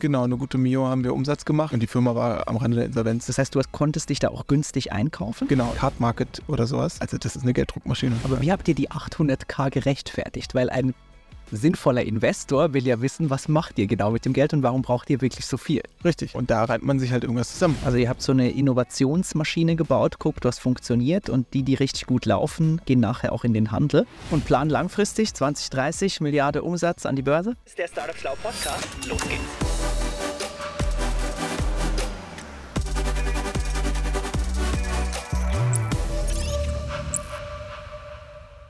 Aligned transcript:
Genau, 0.00 0.24
eine 0.24 0.36
gute 0.36 0.58
Mio 0.58 0.84
haben 0.86 1.04
wir 1.04 1.14
Umsatz 1.14 1.44
gemacht 1.44 1.72
und 1.72 1.78
die 1.78 1.86
Firma 1.86 2.16
war 2.16 2.48
am 2.48 2.56
Rande 2.56 2.76
der 2.76 2.86
Insolvenz. 2.86 3.26
Das 3.26 3.38
heißt, 3.38 3.54
du 3.54 3.60
konntest 3.70 4.10
dich 4.10 4.18
da 4.18 4.28
auch 4.28 4.48
günstig 4.48 4.92
einkaufen? 4.92 5.46
Genau, 5.46 5.72
Card 5.78 6.00
Market 6.00 6.42
oder 6.48 6.66
sowas. 6.66 7.00
Also 7.00 7.18
das 7.18 7.36
ist 7.36 7.42
eine 7.44 7.52
Gelddruckmaschine. 7.52 8.16
Aber 8.24 8.40
wie 8.40 8.50
habt 8.50 8.66
ihr 8.66 8.74
die 8.74 8.90
800k 8.90 9.70
gerechtfertigt? 9.70 10.56
Weil 10.56 10.70
ein 10.70 10.92
sinnvoller 11.50 12.02
Investor 12.02 12.74
will 12.74 12.86
ja 12.86 13.00
wissen, 13.00 13.30
was 13.30 13.48
macht 13.48 13.78
ihr 13.78 13.86
genau 13.86 14.10
mit 14.10 14.24
dem 14.24 14.32
Geld 14.32 14.52
und 14.52 14.62
warum 14.62 14.82
braucht 14.82 15.10
ihr 15.10 15.20
wirklich 15.20 15.46
so 15.46 15.56
viel. 15.56 15.82
Richtig. 16.04 16.34
Und 16.34 16.50
da 16.50 16.64
reimt 16.64 16.84
man 16.84 16.98
sich 16.98 17.12
halt 17.12 17.24
irgendwas 17.24 17.52
zusammen. 17.52 17.76
Also 17.84 17.98
ihr 17.98 18.08
habt 18.08 18.22
so 18.22 18.32
eine 18.32 18.50
Innovationsmaschine 18.50 19.76
gebaut, 19.76 20.18
guckt, 20.18 20.44
was 20.44 20.58
funktioniert 20.58 21.28
und 21.28 21.52
die, 21.54 21.62
die 21.62 21.74
richtig 21.74 22.06
gut 22.06 22.26
laufen, 22.26 22.80
gehen 22.84 23.00
nachher 23.00 23.32
auch 23.32 23.44
in 23.44 23.52
den 23.52 23.70
Handel 23.70 24.06
und 24.30 24.44
planen 24.44 24.70
langfristig 24.70 25.34
20, 25.34 25.70
30 25.70 26.20
Milliarden 26.20 26.62
Umsatz 26.62 27.06
an 27.06 27.16
die 27.16 27.22
Börse. 27.22 27.54
Das 27.64 27.72
ist 27.72 27.78
der 27.78 27.88
Startup 27.88 28.16
Schlau 28.16 28.34
Podcast. 28.42 28.86
Los 29.08 29.20
geht's. 29.28 30.05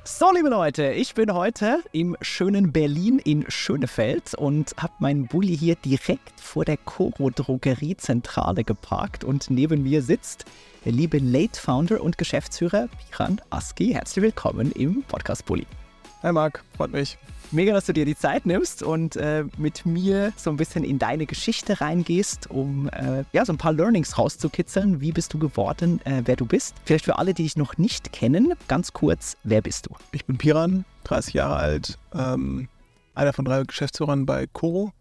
So, 0.08 0.30
liebe 0.32 0.48
Leute, 0.48 0.92
ich 0.92 1.14
bin 1.14 1.34
heute 1.34 1.80
im 1.90 2.16
schönen 2.20 2.70
Berlin 2.70 3.18
in 3.18 3.44
Schönefeld 3.50 4.34
und 4.34 4.72
habe 4.76 4.92
meinen 5.00 5.26
Bulli 5.26 5.58
hier 5.58 5.74
direkt 5.74 6.40
vor 6.40 6.64
der 6.64 6.76
Coro 6.76 7.30
Drogeriezentrale 7.30 8.62
geparkt 8.62 9.24
und 9.24 9.50
neben 9.50 9.82
mir 9.82 10.02
sitzt 10.02 10.44
der 10.84 10.92
liebe 10.92 11.18
Late 11.18 11.60
Founder 11.60 12.00
und 12.00 12.18
Geschäftsführer 12.18 12.86
Piran 13.10 13.40
Aski. 13.50 13.94
Herzlich 13.94 14.22
willkommen 14.22 14.70
im 14.70 15.02
Podcast 15.02 15.44
Bulli. 15.44 15.66
Hi 16.22 16.30
Marc, 16.30 16.62
freut 16.76 16.92
mich. 16.92 17.18
Mega, 17.52 17.72
dass 17.72 17.86
du 17.86 17.92
dir 17.92 18.04
die 18.04 18.16
Zeit 18.16 18.44
nimmst 18.44 18.82
und 18.82 19.16
äh, 19.16 19.44
mit 19.56 19.86
mir 19.86 20.32
so 20.36 20.50
ein 20.50 20.56
bisschen 20.56 20.82
in 20.82 20.98
deine 20.98 21.26
Geschichte 21.26 21.80
reingehst, 21.80 22.50
um 22.50 22.88
äh, 22.88 23.24
ja, 23.32 23.44
so 23.44 23.52
ein 23.52 23.58
paar 23.58 23.72
Learnings 23.72 24.18
rauszukitzeln. 24.18 25.00
Wie 25.00 25.12
bist 25.12 25.32
du 25.32 25.38
geworden, 25.38 26.00
äh, 26.04 26.22
wer 26.24 26.36
du 26.36 26.44
bist? 26.44 26.74
Vielleicht 26.84 27.04
für 27.04 27.18
alle, 27.18 27.34
die 27.34 27.44
dich 27.44 27.56
noch 27.56 27.78
nicht 27.78 28.12
kennen, 28.12 28.54
ganz 28.66 28.92
kurz, 28.92 29.36
wer 29.44 29.62
bist 29.62 29.86
du? 29.86 29.94
Ich 30.10 30.24
bin 30.24 30.38
Piran, 30.38 30.84
30 31.04 31.34
Jahre 31.34 31.56
alt, 31.56 31.98
ähm, 32.14 32.68
einer 33.14 33.32
von 33.32 33.44
drei 33.44 33.62
Geschäftsführern 33.62 34.26
bei 34.26 34.46
Coro. 34.46 34.92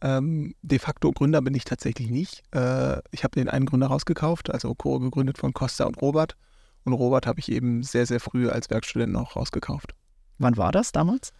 Ähm, 0.00 0.54
de 0.62 0.78
facto 0.78 1.12
Gründer 1.12 1.40
bin 1.40 1.54
ich 1.54 1.64
tatsächlich 1.64 2.10
nicht. 2.10 2.42
Äh, 2.52 2.98
ich 3.12 3.22
habe 3.22 3.36
den 3.36 3.48
einen 3.48 3.66
Gründer 3.66 3.86
rausgekauft, 3.86 4.50
also 4.50 4.74
Coro 4.74 4.98
gegründet 4.98 5.38
von 5.38 5.54
Costa 5.54 5.84
und 5.84 6.00
Robert. 6.02 6.36
Und 6.84 6.92
Robert 6.92 7.26
habe 7.26 7.38
ich 7.40 7.50
eben 7.50 7.82
sehr, 7.82 8.06
sehr 8.06 8.20
früh 8.20 8.48
als 8.48 8.70
Werkstudent 8.70 9.12
noch 9.12 9.36
rausgekauft. 9.36 9.94
Wann 10.38 10.56
war 10.56 10.72
das 10.72 10.92
damals? 10.92 11.32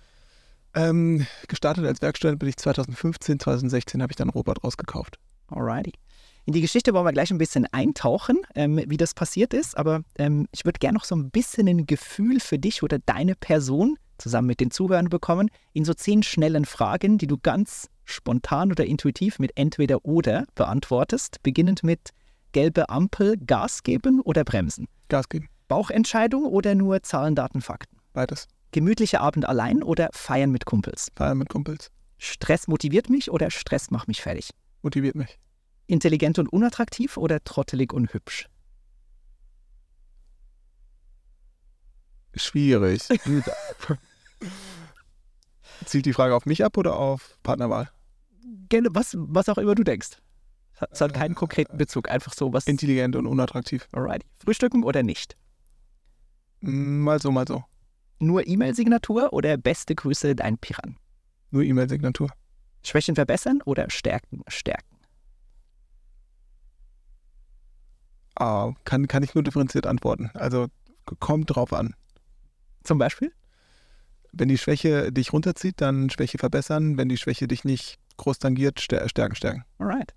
Ähm, 0.76 1.26
gestartet 1.48 1.86
als 1.86 2.02
Werkstudent 2.02 2.38
bin 2.38 2.50
ich 2.50 2.56
2015, 2.58 3.40
2016 3.40 4.02
habe 4.02 4.12
ich 4.12 4.16
dann 4.16 4.28
Robert 4.28 4.62
rausgekauft. 4.62 5.18
Alrighty. 5.48 5.92
In 6.44 6.52
die 6.52 6.60
Geschichte 6.60 6.92
wollen 6.92 7.06
wir 7.06 7.12
gleich 7.12 7.30
ein 7.30 7.38
bisschen 7.38 7.66
eintauchen, 7.72 8.38
ähm, 8.54 8.80
wie 8.86 8.98
das 8.98 9.14
passiert 9.14 9.54
ist, 9.54 9.76
aber 9.76 10.02
ähm, 10.16 10.46
ich 10.52 10.64
würde 10.64 10.78
gerne 10.78 10.96
noch 10.96 11.04
so 11.04 11.16
ein 11.16 11.30
bisschen 11.30 11.66
ein 11.66 11.86
Gefühl 11.86 12.40
für 12.40 12.58
dich 12.58 12.82
oder 12.82 12.98
deine 12.98 13.34
Person 13.34 13.96
zusammen 14.18 14.46
mit 14.46 14.60
den 14.60 14.70
Zuhörern 14.70 15.08
bekommen, 15.08 15.50
in 15.72 15.84
so 15.84 15.94
zehn 15.94 16.22
schnellen 16.22 16.64
Fragen, 16.64 17.18
die 17.18 17.26
du 17.26 17.38
ganz 17.38 17.88
spontan 18.04 18.70
oder 18.70 18.84
intuitiv 18.84 19.38
mit 19.38 19.52
entweder 19.56 20.04
oder 20.04 20.46
beantwortest, 20.54 21.42
beginnend 21.42 21.82
mit 21.82 22.10
gelbe 22.52 22.88
Ampel, 22.88 23.36
Gas 23.38 23.82
geben 23.82 24.20
oder 24.20 24.44
bremsen? 24.44 24.86
Gas 25.08 25.28
geben. 25.28 25.48
Bauchentscheidung 25.68 26.44
oder 26.44 26.74
nur 26.74 27.02
Zahlen, 27.02 27.34
Daten, 27.34 27.60
Fakten? 27.60 27.98
Beides. 28.12 28.46
Gemütlicher 28.76 29.22
Abend 29.22 29.48
allein 29.48 29.82
oder 29.82 30.10
feiern 30.12 30.50
mit 30.50 30.66
Kumpels? 30.66 31.10
Feiern 31.16 31.38
mit 31.38 31.48
Kumpels. 31.48 31.90
Stress 32.18 32.68
motiviert 32.68 33.08
mich 33.08 33.30
oder 33.30 33.50
Stress 33.50 33.90
macht 33.90 34.06
mich 34.06 34.20
fertig? 34.20 34.50
Motiviert 34.82 35.14
mich. 35.14 35.38
Intelligent 35.86 36.38
und 36.38 36.52
unattraktiv 36.52 37.16
oder 37.16 37.42
trottelig 37.42 37.94
und 37.94 38.12
hübsch? 38.12 38.50
Schwierig. 42.34 43.08
Zielt 45.86 46.04
die 46.04 46.12
Frage 46.12 46.34
auf 46.34 46.44
mich 46.44 46.62
ab 46.62 46.76
oder 46.76 46.98
auf 46.98 47.38
Partnerwahl? 47.42 47.90
Gerne, 48.68 48.90
was, 48.92 49.14
was 49.16 49.48
auch 49.48 49.56
immer 49.56 49.74
du 49.74 49.84
denkst. 49.84 50.18
Es 50.90 51.00
hat 51.00 51.14
keinen 51.14 51.34
konkreten 51.34 51.78
Bezug, 51.78 52.10
einfach 52.10 52.34
so 52.34 52.52
was. 52.52 52.66
Intelligent 52.66 53.16
und 53.16 53.26
unattraktiv. 53.26 53.88
Alrighty. 53.92 54.26
Frühstücken 54.36 54.84
oder 54.84 55.02
nicht? 55.02 55.34
Mal 56.60 57.22
so, 57.22 57.30
mal 57.30 57.48
so. 57.48 57.64
Nur 58.18 58.46
E-Mail-Signatur 58.46 59.32
oder 59.32 59.56
beste 59.56 59.94
Grüße, 59.94 60.34
dein 60.34 60.58
Piran? 60.58 60.96
Nur 61.50 61.62
E-Mail-Signatur. 61.62 62.30
Schwächen 62.82 63.14
verbessern 63.14 63.60
oder 63.64 63.90
Stärken 63.90 64.42
stärken? 64.48 64.96
Ah, 68.36 68.72
kann, 68.84 69.08
kann 69.08 69.22
ich 69.22 69.34
nur 69.34 69.42
differenziert 69.42 69.86
antworten. 69.86 70.30
Also 70.34 70.66
kommt 71.20 71.54
drauf 71.54 71.72
an. 71.72 71.94
Zum 72.84 72.98
Beispiel? 72.98 73.32
Wenn 74.32 74.48
die 74.48 74.58
Schwäche 74.58 75.10
dich 75.12 75.32
runterzieht, 75.32 75.80
dann 75.80 76.10
Schwäche 76.10 76.38
verbessern. 76.38 76.98
Wenn 76.98 77.08
die 77.08 77.16
Schwäche 77.16 77.48
dich 77.48 77.64
nicht 77.64 77.98
groß 78.18 78.38
tangiert, 78.38 78.80
stärken, 78.80 79.34
stärken. 79.34 79.64
Alright. 79.78 80.14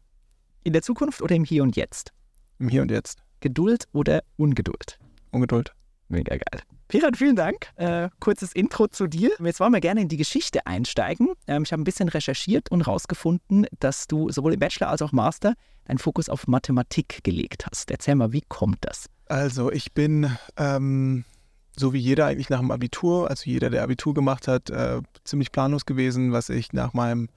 In 0.64 0.74
der 0.74 0.82
Zukunft 0.82 1.22
oder 1.22 1.36
im 1.36 1.46
Hier 1.46 1.64
und 1.64 1.76
Jetzt? 1.76 2.14
Im 2.60 2.68
Hier 2.68 2.82
und 2.82 2.92
Jetzt. 2.92 3.24
Geduld 3.40 3.88
oder 3.94 4.24
Ungeduld? 4.36 5.00
Ungeduld. 5.32 5.74
Mega 6.10 6.36
geil. 6.36 6.62
Pirat, 6.90 7.18
vielen 7.18 7.36
Dank. 7.36 7.68
Äh, 7.76 8.10
kurzes 8.20 8.52
Intro 8.52 8.88
zu 8.88 9.06
dir. 9.06 9.30
Jetzt 9.38 9.60
wollen 9.60 9.72
wir 9.72 9.80
gerne 9.80 10.02
in 10.02 10.08
die 10.08 10.18
Geschichte 10.18 10.66
einsteigen. 10.66 11.30
Ähm, 11.46 11.62
ich 11.62 11.72
habe 11.72 11.84
ein 11.84 11.84
bisschen 11.84 12.10
recherchiert 12.10 12.72
und 12.72 12.88
herausgefunden, 12.88 13.68
dass 13.80 14.08
du 14.08 14.32
sowohl 14.32 14.54
im 14.54 14.60
Bachelor 14.60 14.90
als 14.90 15.04
auch 15.04 15.12
Master 15.12 15.54
deinen 15.86 16.00
Fokus 16.00 16.30
auf 16.30 16.48
Mathematik 16.48 17.24
gelegt 17.24 17.68
hast. 17.70 17.92
Erzähl 17.92 18.16
mal, 18.16 18.34
wie 18.34 18.42
kommt 18.42 18.80
das? 18.82 19.06
Also 19.28 19.72
ich 19.72 19.94
bin, 19.94 20.36
ähm, 20.58 21.26
so 21.78 21.94
wie 21.94 22.00
jeder 22.00 22.26
eigentlich 22.26 22.50
nach 22.50 22.60
dem 22.60 22.72
Abitur, 22.72 23.30
also 23.30 23.44
jeder, 23.46 23.70
der 23.70 23.84
Abitur 23.84 24.16
gemacht 24.16 24.48
hat, 24.48 24.72
äh, 24.72 25.00
ziemlich 25.24 25.52
planlos 25.52 25.86
gewesen, 25.86 26.32
was 26.32 26.50
ich 26.50 26.74
nach 26.74 26.94
meinem 26.94 27.30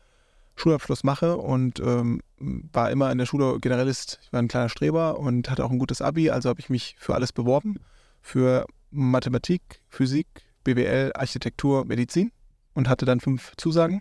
Schulabschluss 0.57 1.05
mache 1.05 1.37
und 1.37 1.79
ähm, 1.81 2.23
war 2.39 2.91
immer 2.91 3.13
in 3.13 3.19
der 3.19 3.27
Schule 3.27 3.61
Generalist. 3.61 4.19
Ich 4.23 4.33
war 4.33 4.41
ein 4.41 4.49
kleiner 4.49 4.71
Streber 4.71 5.19
und 5.19 5.51
hatte 5.51 5.63
auch 5.63 5.71
ein 5.71 5.79
gutes 5.79 6.01
Abi, 6.01 6.31
also 6.31 6.49
habe 6.49 6.61
ich 6.61 6.71
mich 6.71 6.97
für 6.99 7.15
alles 7.15 7.33
beworben 7.33 7.81
für 8.23 8.65
Mathematik, 8.93 9.63
Physik, 9.89 10.27
BWL, 10.65 11.13
Architektur, 11.15 11.85
Medizin 11.85 12.31
und 12.75 12.89
hatte 12.89 13.05
dann 13.05 13.21
fünf 13.21 13.53
Zusagen 13.57 14.01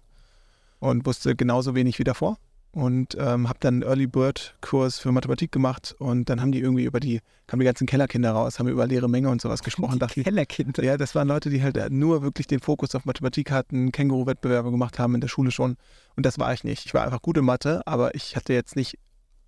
und 0.80 1.06
wusste 1.06 1.36
genauso 1.36 1.76
wenig 1.76 2.00
wie 2.00 2.04
davor. 2.04 2.38
Und 2.74 3.18
ähm, 3.20 3.50
habe 3.50 3.60
dann 3.60 3.76
einen 3.76 3.84
Early 3.84 4.08
Bird 4.08 4.56
Kurs 4.62 4.98
für 4.98 5.12
Mathematik 5.12 5.52
gemacht 5.52 5.94
und 6.00 6.30
dann 6.30 6.40
haben 6.40 6.54
die 6.54 6.62
irgendwie 6.62 6.86
über 6.86 7.02
die, 7.02 7.20
kamen 7.46 7.60
die 7.60 7.66
ganzen 7.66 7.86
Kellerkinder 7.86 8.32
raus, 8.32 8.60
haben 8.60 8.70
über 8.70 8.88
leere 8.88 9.10
Menge 9.10 9.30
und 9.30 9.42
sowas 9.42 9.62
gesprochen. 9.62 10.00
Die 10.16 10.24
Kellerkinder? 10.24 10.82
Ja, 10.82 10.96
das 10.96 11.14
waren 11.14 11.28
Leute, 11.28 11.50
die 11.50 11.62
halt 11.62 11.92
nur 11.92 12.22
wirklich 12.22 12.48
den 12.48 12.62
Fokus 12.62 12.96
auf 12.96 13.04
Mathematik 13.04 13.52
hatten, 13.52 13.92
Känguru-Wettbewerbe 13.92 14.72
gemacht 14.72 15.00
haben 15.00 15.16
in 15.16 15.20
der 15.20 15.28
Schule 15.28 15.52
schon. 15.52 15.76
Und 16.16 16.26
das 16.26 16.40
war 16.40 16.54
ich 16.54 16.64
nicht. 16.64 16.86
Ich 16.86 16.94
war 16.94 17.04
einfach 17.04 17.22
gut 17.22 17.38
in 17.38 17.44
Mathe, 17.44 17.86
aber 17.86 18.16
ich 18.16 18.38
hatte 18.38 18.54
jetzt 18.54 18.78
nicht 18.78 18.98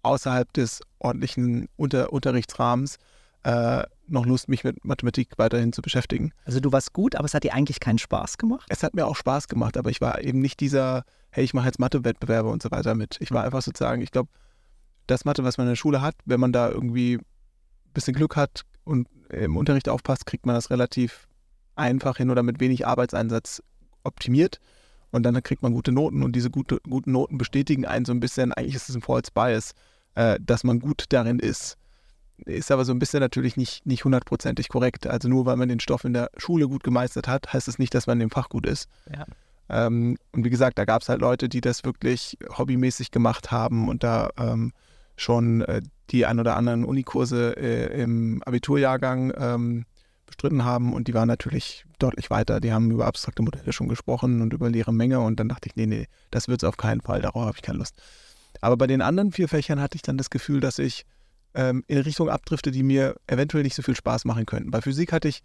außerhalb 0.01 0.51
des 0.51 0.81
ordentlichen 0.99 1.69
Unter 1.77 2.11
Unterrichtsrahmens 2.11 2.97
äh, 3.43 3.83
noch 4.07 4.25
Lust, 4.25 4.49
mich 4.49 4.63
mit 4.63 4.83
Mathematik 4.83 5.29
weiterhin 5.37 5.73
zu 5.73 5.81
beschäftigen. 5.81 6.31
Also 6.45 6.59
du 6.59 6.71
warst 6.71 6.93
gut, 6.93 7.15
aber 7.15 7.25
es 7.25 7.33
hat 7.33 7.43
dir 7.43 7.53
eigentlich 7.53 7.79
keinen 7.79 7.97
Spaß 7.97 8.37
gemacht? 8.37 8.65
Es 8.69 8.83
hat 8.83 8.93
mir 8.93 9.05
auch 9.05 9.15
Spaß 9.15 9.47
gemacht, 9.47 9.77
aber 9.77 9.89
ich 9.89 10.01
war 10.01 10.21
eben 10.21 10.39
nicht 10.39 10.59
dieser, 10.59 11.05
hey, 11.31 11.43
ich 11.43 11.53
mache 11.53 11.67
jetzt 11.67 11.79
Mathe-Wettbewerbe 11.79 12.49
und 12.49 12.61
so 12.61 12.71
weiter 12.71 12.95
mit. 12.95 13.17
Ich 13.21 13.31
war 13.31 13.43
einfach 13.43 13.61
sozusagen, 13.61 14.01
ich 14.01 14.11
glaube, 14.11 14.29
das 15.07 15.25
Mathe, 15.25 15.43
was 15.43 15.57
man 15.57 15.67
in 15.67 15.71
der 15.71 15.77
Schule 15.77 16.01
hat, 16.01 16.15
wenn 16.25 16.39
man 16.39 16.53
da 16.53 16.69
irgendwie 16.69 17.15
ein 17.15 17.93
bisschen 17.93 18.13
Glück 18.13 18.35
hat 18.35 18.63
und 18.83 19.07
im 19.29 19.57
Unterricht 19.57 19.89
aufpasst, 19.89 20.25
kriegt 20.25 20.45
man 20.45 20.55
das 20.55 20.69
relativ 20.69 21.27
einfach 21.75 22.17
hin 22.17 22.29
oder 22.29 22.43
mit 22.43 22.59
wenig 22.59 22.85
Arbeitseinsatz 22.85 23.63
optimiert. 24.03 24.59
Und 25.11 25.23
dann 25.23 25.41
kriegt 25.43 25.61
man 25.61 25.73
gute 25.73 25.91
Noten 25.91 26.23
und 26.23 26.35
diese 26.35 26.49
gute, 26.49 26.79
guten 26.89 27.11
Noten 27.11 27.37
bestätigen 27.37 27.85
einen 27.85 28.05
so 28.05 28.11
ein 28.13 28.19
bisschen, 28.19 28.51
eigentlich 28.51 28.75
ist 28.75 28.89
es 28.89 28.95
ein 28.95 29.01
False 29.01 29.31
Bias, 29.33 29.73
äh, 30.15 30.39
dass 30.41 30.63
man 30.63 30.79
gut 30.79 31.05
darin 31.09 31.39
ist 31.39 31.77
ist 32.45 32.71
aber 32.71 32.85
so 32.85 32.93
ein 32.93 32.99
bisschen 32.99 33.19
natürlich 33.19 33.57
nicht, 33.57 33.85
nicht 33.85 34.03
hundertprozentig 34.03 34.69
korrekt. 34.69 35.07
Also 35.07 35.29
nur 35.29 35.45
weil 35.45 35.55
man 35.55 35.69
den 35.69 35.79
Stoff 35.79 36.03
in 36.03 36.13
der 36.13 36.29
Schule 36.37 36.67
gut 36.67 36.83
gemeistert 36.83 37.27
hat, 37.27 37.53
heißt 37.53 37.67
es 37.67 37.75
das 37.75 37.79
nicht, 37.79 37.93
dass 37.93 38.07
man 38.07 38.17
in 38.19 38.27
dem 38.27 38.31
Fach 38.31 38.49
gut 38.49 38.65
ist. 38.65 38.89
Ja. 39.13 39.25
Ähm, 39.69 40.17
und 40.31 40.43
wie 40.43 40.49
gesagt, 40.49 40.77
da 40.77 40.85
gab 40.85 41.01
es 41.01 41.09
halt 41.09 41.21
Leute, 41.21 41.49
die 41.49 41.61
das 41.61 41.83
wirklich 41.83 42.37
hobbymäßig 42.57 43.11
gemacht 43.11 43.51
haben 43.51 43.87
und 43.87 44.03
da 44.03 44.29
ähm, 44.37 44.73
schon 45.15 45.61
äh, 45.61 45.81
die 46.09 46.25
ein 46.25 46.39
oder 46.39 46.55
anderen 46.55 46.85
Unikurse 46.85 47.55
äh, 47.57 48.01
im 48.01 48.43
Abiturjahrgang 48.43 49.33
ähm, 49.37 49.85
bestritten 50.25 50.65
haben 50.65 50.93
und 50.93 51.07
die 51.07 51.13
waren 51.13 51.27
natürlich 51.27 51.85
deutlich 51.99 52.29
weiter. 52.29 52.59
Die 52.59 52.73
haben 52.73 52.91
über 52.91 53.05
abstrakte 53.05 53.43
Modelle 53.43 53.71
schon 53.71 53.87
gesprochen 53.87 54.41
und 54.41 54.53
über 54.53 54.69
leere 54.69 54.93
Menge 54.93 55.19
und 55.19 55.39
dann 55.39 55.49
dachte 55.49 55.69
ich, 55.69 55.75
nee, 55.75 55.85
nee, 55.85 56.07
das 56.31 56.47
wird 56.47 56.63
es 56.63 56.67
auf 56.67 56.77
keinen 56.77 57.01
Fall, 57.01 57.21
darauf 57.21 57.45
habe 57.45 57.55
ich 57.55 57.61
keine 57.61 57.77
Lust. 57.77 57.95
Aber 58.61 58.77
bei 58.77 58.87
den 58.87 59.01
anderen 59.01 59.31
vier 59.31 59.47
Fächern 59.47 59.81
hatte 59.81 59.95
ich 59.95 60.01
dann 60.01 60.17
das 60.17 60.29
Gefühl, 60.29 60.59
dass 60.59 60.79
ich 60.79 61.05
ähm, 61.53 61.83
in 61.87 61.99
Richtung 61.99 62.29
abdrifte, 62.29 62.71
die 62.71 62.83
mir 62.83 63.15
eventuell 63.27 63.63
nicht 63.63 63.75
so 63.75 63.81
viel 63.81 63.95
Spaß 63.95 64.25
machen 64.25 64.45
könnten. 64.45 64.71
Bei 64.71 64.81
Physik 64.81 65.11
hatte 65.11 65.27
ich 65.27 65.43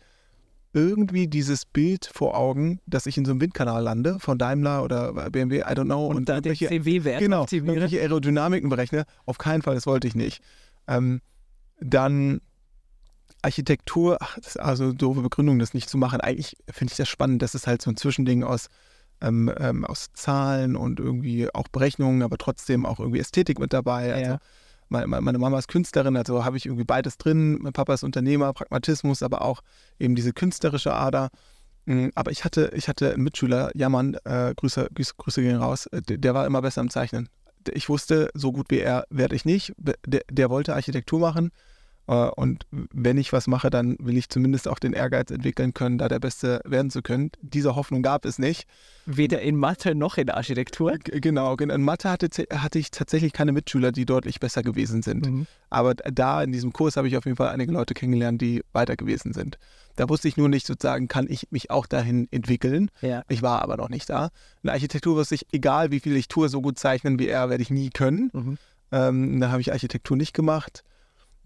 irgendwie 0.73 1.29
dieses 1.29 1.65
Bild 1.65 2.11
vor 2.13 2.37
Augen, 2.37 2.81
dass 2.87 3.07
ich 3.07 3.17
in 3.17 3.25
so 3.25 3.31
einem 3.31 3.41
Windkanal 3.41 3.83
lande 3.83 4.19
von 4.19 4.39
Daimler 4.39 4.85
oder 4.85 5.31
BMW, 5.31 5.61
I 5.61 5.63
don't 5.63 5.85
know. 5.85 6.07
Und, 6.07 6.17
und 6.17 6.29
da 6.29 6.41
den 6.41 6.55
CW-Wert 6.55 7.21
genau, 7.21 7.47
irgendwelche 7.51 8.01
Aerodynamiken 8.01 8.69
berechne. 8.69 9.05
Auf 9.25 9.39
keinen 9.39 9.63
Fall, 9.63 9.75
das 9.75 9.87
wollte 9.87 10.07
ich 10.07 10.15
nicht. 10.15 10.43
Ähm, 10.87 11.21
dann 11.81 12.41
Architektur, 13.41 14.19
ach, 14.21 14.37
das 14.37 14.49
ist 14.49 14.61
also 14.61 14.85
eine 14.85 14.95
doofe 14.95 15.23
Begründung, 15.23 15.59
das 15.59 15.75
nicht 15.75 15.89
zu 15.89 15.97
machen. 15.97 16.21
Eigentlich 16.21 16.57
finde 16.71 16.93
ich 16.93 16.97
das 16.97 17.09
spannend, 17.09 17.41
das 17.41 17.55
ist 17.55 17.67
halt 17.67 17.81
so 17.81 17.91
ein 17.91 17.97
Zwischending 17.97 18.43
aus, 18.43 18.69
ähm, 19.21 19.51
ähm, 19.59 19.85
aus 19.85 20.09
Zahlen 20.13 20.77
und 20.77 21.01
irgendwie 21.01 21.53
auch 21.55 21.69
Berechnungen, 21.69 22.23
aber 22.23 22.37
trotzdem 22.37 22.85
auch 22.85 22.99
irgendwie 22.99 23.21
Ästhetik 23.21 23.59
mit 23.59 23.73
dabei. 23.73 24.13
Also 24.13 24.31
Ja. 24.33 24.39
Meine, 24.89 25.39
Mama 25.39 25.59
ist 25.59 25.69
Künstlerin, 25.69 26.17
also 26.17 26.45
habe 26.45 26.57
ich 26.57 26.67
irgendwie 26.67 26.85
beides 26.85 27.19
drin. 27.19 27.59
Mein 27.61 27.73
Papa 27.73 27.95
ist 27.95 28.03
Unternehmer, 28.03 28.53
Pragmatismus, 28.53 29.23
aber 29.23 29.43
auch 29.43 29.63
eben 29.99 30.15
diese 30.15 30.33
künstlerische 30.33 30.95
Ader. 30.95 31.31
Mm, 31.87 32.09
Aber 32.15 32.31
ich 32.31 32.45
hatte, 32.45 32.71
ich 32.75 32.89
hatte 32.89 33.15
einen 33.15 33.23
Mitschüler, 33.23 33.71
Jammern, 33.75 34.15
äh, 34.25 34.55
Grüße, 34.55 34.89
Grüße, 34.95 35.15
Grüße 35.17 35.43
gehen 35.43 35.57
raus, 35.57 35.87
äh, 35.87 36.03
der, 36.03 36.19
der 36.19 36.35
war 36.35 36.47
immer 36.47 36.63
besser 36.63 36.83
im 36.83 36.91
Zeichnen. 36.91 37.29
Ich 37.73 37.89
wusste, 37.89 38.31
so 38.35 38.53
gut 38.53 38.67
wie 38.71 38.79
er 38.81 39.05
werde 39.11 39.35
ich 39.37 39.45
nicht. 39.45 39.73
Der, 39.79 40.23
der 40.31 40.51
wollte 40.51 40.75
Architektur 40.75 41.19
machen. 41.19 41.51
Äh, 42.09 42.13
Und 42.37 42.67
wenn 42.71 43.19
ich 43.19 43.33
was 43.33 43.47
mache, 43.47 43.71
dann 43.71 43.97
will 44.01 44.17
ich 44.17 44.29
zumindest 44.29 44.67
auch 44.67 44.79
den 44.79 44.93
Ehrgeiz 44.95 45.31
entwickeln 45.31 45.75
können, 45.75 45.99
da 45.99 46.09
der 46.09 46.19
Beste 46.19 46.61
werden 46.65 46.91
zu 46.91 47.03
können. 47.03 47.31
Diese 47.43 47.77
Hoffnung 47.77 48.03
gab 48.03 48.25
es 48.25 48.39
nicht. 48.39 48.67
Weder 49.07 49.41
in 49.43 49.57
Mathe 49.57 49.95
noch 49.95 50.17
in 50.17 50.31
Architektur. 50.31 50.97
G- 50.99 51.21
Genau, 51.21 51.57
gen- 51.57 51.71
in 51.71 51.83
Mathe 51.83 52.11
hatte, 52.11 52.29
hatte 52.53 52.79
ich 52.79 52.91
tatsächlich 52.91 53.33
keine 53.33 53.53
Mitschüler, 53.53 53.93
die 53.93 54.07
deutlich 54.07 54.41
besser 54.41 54.63
gewesen 54.63 55.03
sind. 55.03 55.27
Mhm. 55.31 55.47
Aber 55.71 55.95
da 55.95 56.43
in 56.43 56.51
diesem 56.53 56.73
Kurs 56.73 56.97
habe 56.97 57.09
ich 57.09 57.17
auf 57.17 57.25
jeden 57.27 57.37
Fall 57.37 57.49
einige 57.51 57.73
Leute 57.73 57.95
kennengelernt, 57.95 58.41
die 58.41 58.63
weiter 58.73 58.97
gewesen 58.97 59.33
sind. 59.35 59.59
Da 59.97 60.09
wusste 60.09 60.29
ich 60.29 60.37
nur 60.37 60.49
nicht 60.49 60.67
sozusagen, 60.67 61.09
kann 61.09 61.27
ich 61.29 61.49
mich 61.51 61.71
auch 61.71 61.87
dahin 61.87 62.29
entwickeln. 62.31 62.91
Ja. 63.03 63.23
Ich 63.29 63.43
war 63.43 63.63
aber 63.63 63.77
noch 63.77 63.89
nicht 63.89 64.09
da. 64.09 64.31
In 64.63 64.71
Architektur 64.71 65.17
wusste 65.17 65.35
ich, 65.35 65.47
egal 65.53 65.91
wie 65.91 66.01
viel 66.01 66.17
ich 66.17 66.29
tue, 66.29 66.49
so 66.49 66.63
gut 66.63 66.79
zeichnen 66.79 67.19
wie 67.19 67.27
er, 67.29 67.51
werde 67.51 67.63
ich 67.63 67.71
nie 67.71 67.91
können. 67.91 68.31
Mhm. 68.33 68.59
Ähm, 68.93 69.41
da 69.41 69.51
habe 69.51 69.61
ich 69.61 69.73
Architektur 69.73 70.17
nicht 70.17 70.33
gemacht. 70.35 70.85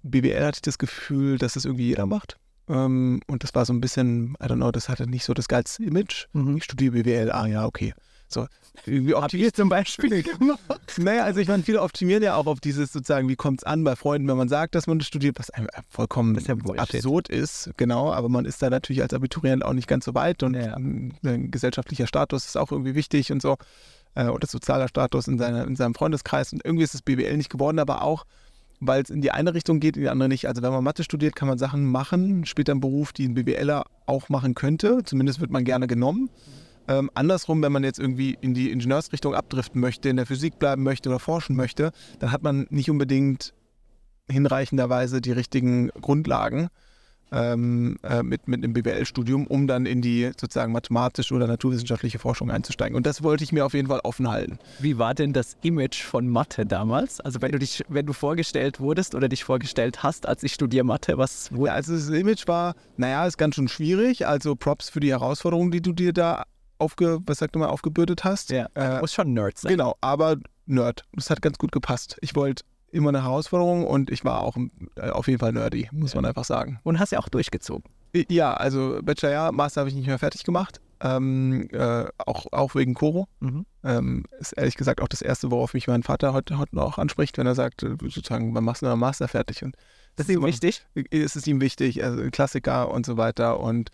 BWL 0.03 0.45
hatte 0.45 0.59
ich 0.59 0.63
das 0.63 0.79
Gefühl, 0.79 1.39
dass 1.39 1.55
das 1.55 1.65
irgendwie 1.65 1.87
jeder 1.87 2.07
macht. 2.07 2.37
Ähm, 2.69 3.21
und 3.27 3.43
das 3.43 3.55
war 3.55 3.65
so 3.65 3.73
ein 3.73 3.81
bisschen, 3.81 4.37
I 4.43 4.47
don't 4.47 4.57
know, 4.57 4.71
das 4.71 4.89
hatte 4.89 5.07
nicht 5.09 5.25
so 5.25 5.35
das 5.35 5.49
geilste 5.49 5.85
Image. 5.85 6.27
Mhm. 6.33 6.57
Ich 6.57 6.65
studiere 6.65 6.93
BWL, 6.93 7.31
ah 7.33 7.47
ja, 7.47 7.67
okay. 7.67 7.93
So, 8.29 8.47
irgendwie 8.87 9.15
ich 9.37 9.53
zum 9.53 9.69
Beispiel 9.69 10.25
naja, 10.97 11.25
also 11.25 11.41
ich 11.41 11.49
meine, 11.49 11.63
viele 11.63 11.83
optimieren 11.83 12.23
ja 12.23 12.37
auch 12.37 12.47
auf 12.47 12.61
dieses 12.61 12.93
sozusagen, 12.93 13.29
wie 13.29 13.37
kommt 13.37 13.61
es 13.61 13.65
an 13.65 13.85
bei 13.85 13.95
Freunden, 13.95 14.27
wenn 14.29 14.37
man 14.37 14.49
sagt, 14.49 14.75
dass 14.75 14.87
man 14.87 14.99
das 14.99 15.09
studiert, 15.09 15.39
was 15.39 15.51
einem 15.51 15.69
vollkommen 15.91 16.35
Das 16.35 16.45
ist 16.45 16.49
ja 16.49 16.75
absurd 16.77 17.29
ist, 17.29 17.71
genau, 17.77 18.13
aber 18.13 18.29
man 18.29 18.47
ist 18.47 18.63
da 18.63 18.71
natürlich 18.71 19.03
als 19.03 19.13
Abiturient 19.13 19.65
auch 19.65 19.75
nicht 19.75 19.89
ganz 19.89 20.07
so 20.07 20.15
weit 20.15 20.43
und 20.43 20.55
Ja. 20.55 20.75
ein 20.77 21.51
gesellschaftlicher 21.51 22.07
Status 22.07 22.47
ist 22.47 22.57
auch 22.57 22.73
irgendwie 22.73 22.95
wichtig 22.95 23.33
und 23.33 23.43
so 23.43 23.57
äh, 24.15 24.27
oder 24.27 24.47
sozialer 24.47 24.89
Status 24.89 25.29
in, 25.29 25.39
seiner, 25.39 25.67
in 25.67 25.77
seinem 25.77 25.95
Freundeskreis 25.95 26.53
und 26.53 26.65
irgendwie 26.65 26.85
ist 26.85 26.95
das 26.95 27.03
BWL 27.03 27.37
nicht 27.37 27.51
geworden, 27.51 27.79
aber 27.79 28.03
auch, 28.03 28.25
weil 28.85 29.03
es 29.03 29.11
in 29.11 29.21
die 29.21 29.31
eine 29.31 29.55
Richtung 29.55 29.79
geht, 29.79 29.97
in 29.97 30.03
die 30.03 30.09
andere 30.09 30.29
nicht. 30.29 30.49
Also 30.49 30.61
wenn 30.61 30.73
man 30.73 30.83
Mathe 30.83 31.05
studiert, 31.05 31.37
kann 31.37 31.49
man 31.49 31.57
Sachen 31.57 31.85
machen, 31.85 32.45
später 32.45 32.73
im 32.73 32.81
Beruf, 32.81 33.13
die 33.13 33.29
ein 33.29 33.35
BWLer 33.35 33.85
auch 34.07 34.29
machen 34.29 34.55
könnte, 34.55 35.03
zumindest 35.05 35.41
wird 35.41 35.53
man 35.53 35.65
gerne 35.65 35.87
genommen. 35.87 36.31
Ähm, 36.89 37.09
andersrum, 37.15 37.63
wenn 37.63 37.71
man 37.71 37.85
jetzt 37.85 38.01
irgendwie 38.01 38.37
in 38.41 38.55
die 38.55 38.73
Ingenieursrichtung 38.73 39.35
abdriften 39.35 39.81
möchte, 39.81 40.09
in 40.09 40.17
der 40.17 40.27
Physik 40.27 40.59
bleiben 40.59 40.83
möchte 40.83 41.09
oder 41.09 41.21
forschen 41.21 41.55
möchte, 41.55 41.93
dann 42.19 42.33
hat 42.33 42.43
man 42.43 42.67
nicht 42.71 42.91
unbedingt 42.91 43.55
hinreichenderweise 44.29 45.21
die 45.21 45.33
richtigen 45.33 45.91
Grundlagen 46.01 46.69
ähm, 47.33 47.97
äh, 48.03 48.23
mit, 48.23 48.47
mit 48.47 48.63
einem 48.63 48.73
BWL-Studium, 48.75 49.47
um 49.47 49.67
dann 49.67 49.87
in 49.87 50.03
die 50.03 50.27
sozusagen 50.39 50.73
mathematische 50.73 51.35
oder 51.35 51.47
naturwissenschaftliche 51.47 52.19
Forschung 52.19 52.51
einzusteigen. 52.51 52.95
Und 52.97 53.07
das 53.07 53.23
wollte 53.23 53.43
ich 53.43 53.53
mir 53.53 53.65
auf 53.65 53.75
jeden 53.75 53.89
Fall 53.89 54.01
offen 54.05 54.29
halten. 54.31 54.59
Wie 54.79 54.99
war 54.99 55.15
denn 55.15 55.33
das 55.33 55.57
Image 55.63 56.03
von 56.03 56.29
Mathe 56.29 56.67
damals? 56.67 57.21
Also 57.21 57.41
wenn 57.43 57.53
du 57.53 57.59
dich, 57.59 57.83
wenn 57.89 58.07
du 58.07 58.13
vorgestellt 58.13 58.81
wurdest 58.81 59.15
oder 59.15 59.29
dich 59.29 59.45
vorgestellt 59.45 60.03
hast, 60.03 60.27
als 60.27 60.43
ich 60.43 60.53
studiere 60.53 60.85
Mathe, 60.85 61.19
was 61.19 61.49
wo, 61.53 61.67
Ja, 61.67 61.73
also 61.73 61.95
das 61.95 62.09
Image 62.11 62.47
war, 62.47 62.75
naja, 62.97 63.27
ist 63.27 63.39
ganz 63.39 63.55
schön 63.55 63.69
schwierig. 63.69 64.27
Also 64.27 64.55
Props 64.55 64.91
für 64.91 65.01
die 65.01 65.11
Herausforderungen, 65.11 65.71
die 65.71 65.81
du 65.81 65.93
dir 65.93 66.13
da 66.13 66.45
aufge, 66.79 67.21
was 67.27 67.39
sagt 67.39 67.55
man, 67.57 67.69
aufgebürdet 67.69 68.25
hast. 68.25 68.51
ja, 68.51 68.67
Äh, 68.75 69.01
muss 69.01 69.15
schon 69.15 69.33
Nerd 69.33 69.57
sein. 69.59 69.71
Genau, 69.71 69.97
aber 70.01 70.37
Nerd. 70.67 71.05
Das 71.15 71.31
hat 71.31 71.41
ganz 71.43 71.59
gut 71.59 71.73
gepasst. 71.73 72.19
Ich 72.21 72.35
wollte 72.37 72.65
immer 72.93 73.09
eine 73.09 73.23
Herausforderung 73.23 73.87
und 73.87 74.11
ich 74.11 74.25
war 74.25 74.43
auch 74.43 74.57
äh, 74.97 75.11
auf 75.11 75.27
jeden 75.27 75.41
Fall 75.41 75.53
nerdy, 75.53 75.89
muss 75.93 76.15
man 76.15 76.25
einfach 76.25 76.45
sagen. 76.45 76.79
Und 76.85 76.99
hast 76.99 77.13
ja 77.13 77.19
auch 77.19 77.29
durchgezogen. 77.29 77.85
Ja, 78.29 78.55
also 78.55 79.01
Bachelor 79.03 79.53
Master 79.53 79.81
habe 79.81 79.89
ich 79.89 79.97
nicht 79.97 80.07
mehr 80.07 80.19
fertig 80.19 80.45
gemacht. 80.45 80.81
Ähm, 81.01 81.69
äh, 81.73 82.05
auch, 82.19 82.47
auch 82.53 82.75
wegen 82.75 82.95
Koro. 82.95 83.27
Mhm. 83.41 83.67
Ähm, 83.83 84.25
ist 84.39 84.53
ehrlich 84.53 84.77
gesagt 84.77 85.01
auch 85.01 85.09
das 85.09 85.23
Erste, 85.23 85.51
worauf 85.51 85.75
mich 85.75 85.89
mein 85.89 86.05
Vater 86.05 86.33
heute, 86.33 86.59
heute 86.59 86.77
noch 86.77 86.99
anspricht, 86.99 87.39
wenn 87.39 87.47
er 87.47 87.55
sagt, 87.55 87.83
äh, 87.83 87.97
sozusagen, 88.03 88.55
wann 88.55 88.65
machst 88.65 88.83
du 88.83 88.87
deinen 88.87 89.01
Master 89.01 89.27
fertig? 89.27 89.65
Und 89.65 89.75
Das 90.15 90.29
ist 90.29 90.37
ihm 90.37 90.45
wichtig. 90.45 90.87
Es 91.11 91.35
ist 91.35 91.47
ihm 91.49 91.61
wichtig, 91.61 92.05
also 92.05 92.23
Klassiker 92.31 92.91
und 92.91 93.05
so 93.05 93.17
weiter. 93.17 93.59
Und 93.59 93.91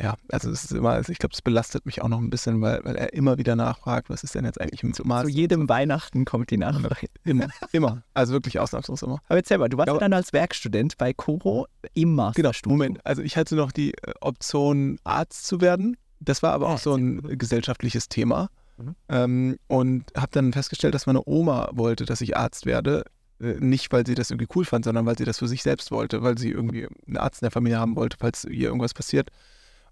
ja, 0.00 0.14
also 0.30 0.50
es 0.50 0.64
ist 0.64 0.72
immer, 0.72 0.90
also 0.90 1.10
ich 1.12 1.18
glaube, 1.18 1.32
es 1.34 1.42
belastet 1.42 1.84
mich 1.86 2.02
auch 2.02 2.08
noch 2.08 2.18
ein 2.20 2.30
bisschen, 2.30 2.60
weil, 2.60 2.84
weil 2.84 2.96
er 2.96 3.12
immer 3.12 3.36
wieder 3.38 3.56
nachfragt, 3.56 4.10
was 4.10 4.22
ist 4.22 4.34
denn 4.34 4.44
jetzt 4.44 4.60
eigentlich 4.60 4.82
im 4.82 4.92
Master? 5.04 5.28
Zu 5.28 5.34
jedem 5.34 5.68
Weihnachten 5.68 6.24
kommt 6.24 6.50
die 6.50 6.56
Nachfrage. 6.56 7.08
Immer, 7.24 7.48
immer. 7.72 8.02
Also 8.14 8.32
wirklich 8.32 8.58
ausnahmslos 8.60 9.02
immer. 9.02 9.18
Aber 9.28 9.36
erzähl 9.36 9.58
mal, 9.58 9.68
du 9.68 9.76
warst 9.76 9.88
Ja, 9.88 9.98
dann 9.98 10.12
als 10.12 10.32
Werkstudent 10.32 10.96
bei 10.98 11.12
Coro 11.12 11.66
im 11.94 12.02
Genau, 12.10 12.22
Masterstudium. 12.24 12.78
Moment. 12.78 13.06
Also 13.06 13.22
ich 13.22 13.36
hatte 13.36 13.56
noch 13.56 13.72
die 13.72 13.92
äh, 13.94 14.12
Option, 14.20 14.98
Arzt 15.04 15.46
zu 15.46 15.60
werden. 15.60 15.96
Das 16.20 16.42
war 16.42 16.52
aber 16.52 16.68
Ah, 16.68 16.74
auch 16.74 16.78
so 16.78 16.94
ein 16.94 17.22
gesellschaftliches 17.38 18.08
Thema. 18.08 18.48
Mhm. 18.76 18.94
Ähm, 19.08 19.58
und 19.66 20.04
habe 20.16 20.28
dann 20.32 20.52
festgestellt, 20.52 20.94
dass 20.94 21.06
meine 21.06 21.22
Oma 21.26 21.70
wollte, 21.72 22.04
dass 22.04 22.20
ich 22.20 22.36
Arzt 22.36 22.64
werde. 22.66 23.04
Äh, 23.40 23.54
Nicht, 23.60 23.92
weil 23.92 24.06
sie 24.06 24.14
das 24.14 24.30
irgendwie 24.30 24.48
cool 24.56 24.64
fand, 24.64 24.84
sondern 24.84 25.06
weil 25.06 25.18
sie 25.18 25.24
das 25.24 25.38
für 25.38 25.48
sich 25.48 25.62
selbst 25.62 25.90
wollte, 25.90 26.22
weil 26.22 26.38
sie 26.38 26.50
irgendwie 26.50 26.86
einen 27.06 27.16
Arzt 27.16 27.42
in 27.42 27.46
der 27.46 27.50
Familie 27.52 27.78
haben 27.78 27.94
wollte, 27.96 28.16
falls 28.20 28.44
ihr 28.44 28.68
irgendwas 28.68 28.94
passiert. 28.94 29.30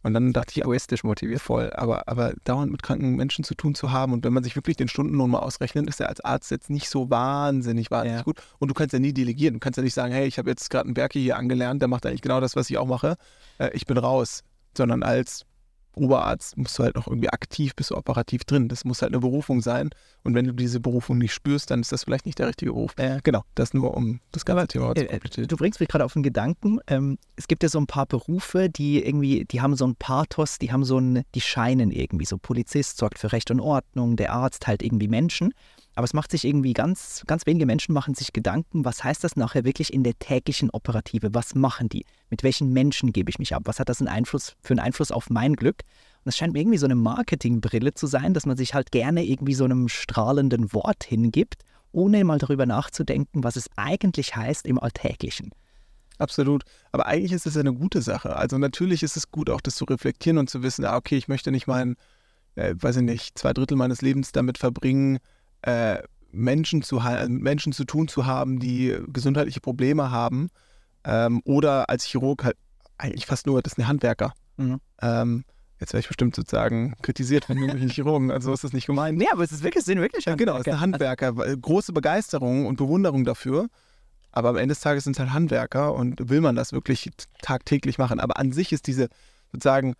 Und 0.02 0.14
dann 0.14 0.32
dachte 0.32 0.52
ich, 0.52 0.62
Egoistisch 0.62 1.02
motiviert. 1.04 1.40
voll, 1.40 1.72
aber, 1.74 2.06
aber 2.08 2.34
dauernd 2.44 2.70
mit 2.70 2.82
kranken 2.82 3.16
Menschen 3.16 3.44
zu 3.44 3.54
tun 3.54 3.74
zu 3.74 3.90
haben 3.90 4.12
und 4.12 4.24
wenn 4.24 4.32
man 4.32 4.44
sich 4.44 4.54
wirklich 4.54 4.76
den 4.76 4.88
Stundenlohn 4.88 5.30
mal 5.30 5.40
ausrechnet, 5.40 5.88
ist 5.88 6.00
er 6.00 6.08
als 6.08 6.20
Arzt 6.20 6.50
jetzt 6.50 6.70
nicht 6.70 6.88
so 6.88 7.10
wahnsinnig, 7.10 7.90
wahnsinnig 7.90 8.18
Ja. 8.18 8.22
gut. 8.22 8.40
Und 8.58 8.68
du 8.68 8.74
kannst 8.74 8.92
ja 8.92 8.98
nie 8.98 9.12
delegieren. 9.12 9.54
Du 9.54 9.60
kannst 9.60 9.76
ja 9.76 9.82
nicht 9.82 9.94
sagen, 9.94 10.12
hey, 10.12 10.26
ich 10.26 10.38
habe 10.38 10.48
jetzt 10.50 10.70
gerade 10.70 10.84
einen 10.86 10.94
Berke 10.94 11.18
hier 11.18 11.36
angelernt, 11.36 11.82
der 11.82 11.88
macht 11.88 12.06
eigentlich 12.06 12.22
genau 12.22 12.40
das, 12.40 12.54
was 12.56 12.70
ich 12.70 12.78
auch 12.78 12.86
mache. 12.86 13.16
Äh, 13.58 13.70
ich 13.72 13.86
bin 13.86 13.98
raus. 13.98 14.42
Sondern 14.76 15.02
als 15.02 15.44
Oberarzt 15.96 16.56
musst 16.56 16.78
du 16.78 16.82
halt 16.82 16.94
noch 16.94 17.06
irgendwie 17.06 17.30
aktiv, 17.30 17.74
bist 17.74 17.90
du 17.90 17.96
operativ 17.96 18.44
drin. 18.44 18.68
Das 18.68 18.84
muss 18.84 19.02
halt 19.02 19.12
eine 19.12 19.20
Berufung 19.20 19.62
sein. 19.62 19.90
Und 20.22 20.34
wenn 20.34 20.44
du 20.44 20.52
diese 20.52 20.78
Berufung 20.78 21.18
nicht 21.18 21.32
spürst, 21.32 21.70
dann 21.70 21.80
ist 21.80 21.92
das 21.92 22.04
vielleicht 22.04 22.26
nicht 22.26 22.38
der 22.38 22.48
richtige 22.48 22.72
Beruf. 22.72 22.94
Ja. 22.98 23.18
Genau, 23.22 23.42
das 23.54 23.74
nur 23.74 23.96
um 23.96 24.20
das 24.32 24.44
ganze 24.44 24.66
Thema 24.68 24.94
zu 24.94 25.08
Äh, 25.08 25.16
äh. 25.16 25.46
Du 25.46 25.56
bringst 25.56 25.80
mich 25.80 25.88
gerade 25.88 26.04
auf 26.04 26.14
einen 26.14 26.22
Gedanken. 26.22 26.78
Ähm, 26.86 27.18
es 27.36 27.48
gibt 27.48 27.62
ja 27.62 27.68
so 27.68 27.78
ein 27.78 27.86
paar 27.86 28.06
Berufe, 28.06 28.68
die 28.68 29.04
irgendwie, 29.04 29.44
die 29.44 29.60
haben 29.60 29.74
so 29.74 29.86
ein 29.86 29.96
Pathos, 29.96 30.58
die 30.58 30.70
haben 30.70 30.84
so 30.84 30.98
ein, 30.98 31.22
die 31.34 31.40
scheinen 31.40 31.90
irgendwie. 31.90 32.26
So 32.26 32.38
Polizist 32.38 32.98
sorgt 32.98 33.18
für 33.18 33.32
Recht 33.32 33.50
und 33.50 33.60
Ordnung, 33.60 34.16
der 34.16 34.32
Arzt 34.32 34.66
halt 34.66 34.82
irgendwie 34.82 35.08
Menschen. 35.08 35.54
Aber 35.96 36.04
es 36.04 36.12
macht 36.12 36.30
sich 36.30 36.44
irgendwie 36.44 36.74
ganz, 36.74 37.22
ganz 37.26 37.46
wenige 37.46 37.64
Menschen 37.64 37.94
machen 37.94 38.14
sich 38.14 38.34
Gedanken, 38.34 38.84
was 38.84 39.02
heißt 39.02 39.24
das 39.24 39.34
nachher 39.34 39.64
wirklich 39.64 39.94
in 39.94 40.04
der 40.04 40.18
täglichen 40.18 40.68
Operative? 40.68 41.32
Was 41.32 41.54
machen 41.54 41.88
die? 41.88 42.04
Mit 42.28 42.42
welchen 42.42 42.70
Menschen 42.74 43.14
gebe 43.14 43.30
ich 43.30 43.38
mich 43.38 43.54
ab? 43.54 43.62
Was 43.64 43.80
hat 43.80 43.88
das 43.88 44.00
einen 44.00 44.08
Einfluss, 44.08 44.56
für 44.60 44.74
einen 44.74 44.80
Einfluss 44.80 45.10
auf 45.10 45.30
mein 45.30 45.54
Glück? 45.54 45.84
Und 46.22 46.28
es 46.28 46.36
scheint 46.36 46.52
mir 46.52 46.60
irgendwie 46.60 46.76
so 46.76 46.84
eine 46.84 46.96
Marketingbrille 46.96 47.94
zu 47.94 48.06
sein, 48.06 48.34
dass 48.34 48.44
man 48.44 48.58
sich 48.58 48.74
halt 48.74 48.92
gerne 48.92 49.24
irgendwie 49.24 49.54
so 49.54 49.64
einem 49.64 49.88
strahlenden 49.88 50.70
Wort 50.74 51.02
hingibt, 51.02 51.62
ohne 51.92 52.24
mal 52.24 52.38
darüber 52.38 52.66
nachzudenken, 52.66 53.42
was 53.42 53.56
es 53.56 53.70
eigentlich 53.76 54.36
heißt 54.36 54.66
im 54.66 54.78
Alltäglichen. 54.78 55.50
Absolut. 56.18 56.64
Aber 56.92 57.06
eigentlich 57.06 57.32
ist 57.32 57.46
es 57.46 57.56
eine 57.56 57.72
gute 57.72 58.02
Sache. 58.02 58.36
Also 58.36 58.58
natürlich 58.58 59.02
ist 59.02 59.16
es 59.16 59.30
gut, 59.30 59.48
auch 59.48 59.62
das 59.62 59.76
zu 59.76 59.86
reflektieren 59.86 60.36
und 60.36 60.50
zu 60.50 60.62
wissen, 60.62 60.84
ah, 60.84 60.96
okay, 60.96 61.16
ich 61.16 61.28
möchte 61.28 61.50
nicht 61.52 61.66
meinen, 61.66 61.96
äh, 62.54 62.74
weiß 62.78 62.96
ich 62.96 63.02
nicht, 63.02 63.38
zwei 63.38 63.54
Drittel 63.54 63.78
meines 63.78 64.02
Lebens 64.02 64.32
damit 64.32 64.58
verbringen, 64.58 65.20
äh, 65.62 65.98
Menschen, 66.32 66.82
zu, 66.82 67.00
Menschen 67.28 67.72
zu 67.72 67.84
tun 67.84 68.08
zu 68.08 68.26
haben, 68.26 68.58
die 68.58 68.96
gesundheitliche 69.08 69.60
Probleme 69.60 70.10
haben. 70.10 70.48
Ähm, 71.04 71.40
oder 71.44 71.88
als 71.88 72.04
Chirurg 72.04 72.44
halt 72.44 72.56
eigentlich 72.98 73.26
fast 73.26 73.46
nur, 73.46 73.62
das 73.62 73.74
sind 73.74 73.86
Handwerker. 73.86 74.34
Mhm. 74.56 74.80
Ähm, 75.00 75.44
jetzt 75.80 75.92
werde 75.92 76.00
ich 76.00 76.08
bestimmt 76.08 76.34
sozusagen 76.34 76.94
kritisiert 77.02 77.44
von 77.44 77.56
irgendwelchen 77.56 77.90
Chirurgen, 77.94 78.30
also 78.30 78.48
so 78.48 78.54
ist 78.54 78.64
das 78.64 78.72
nicht 78.72 78.86
gemeint. 78.86 79.18
Nee, 79.18 79.28
aber 79.32 79.44
es 79.44 79.52
ist 79.52 79.62
wirklich, 79.62 79.84
sind 79.84 80.00
wirklich 80.00 80.24
Ja, 80.24 80.34
genau, 80.34 80.56
es 80.56 80.66
ist 80.66 80.72
ein 80.72 80.80
Handwerker. 80.80 81.32
Große 81.32 81.92
Begeisterung 81.92 82.66
und 82.66 82.76
Bewunderung 82.76 83.24
dafür. 83.24 83.68
Aber 84.32 84.50
am 84.50 84.56
Ende 84.56 84.74
des 84.74 84.80
Tages 84.80 85.04
sind 85.04 85.14
es 85.16 85.20
halt 85.20 85.32
Handwerker 85.32 85.94
und 85.94 86.28
will 86.28 86.42
man 86.42 86.56
das 86.56 86.72
wirklich 86.72 87.10
tagtäglich 87.40 87.96
machen. 87.96 88.20
Aber 88.20 88.38
an 88.38 88.52
sich 88.52 88.72
ist 88.72 88.86
diese, 88.86 89.08
sozusagen, 89.50 89.94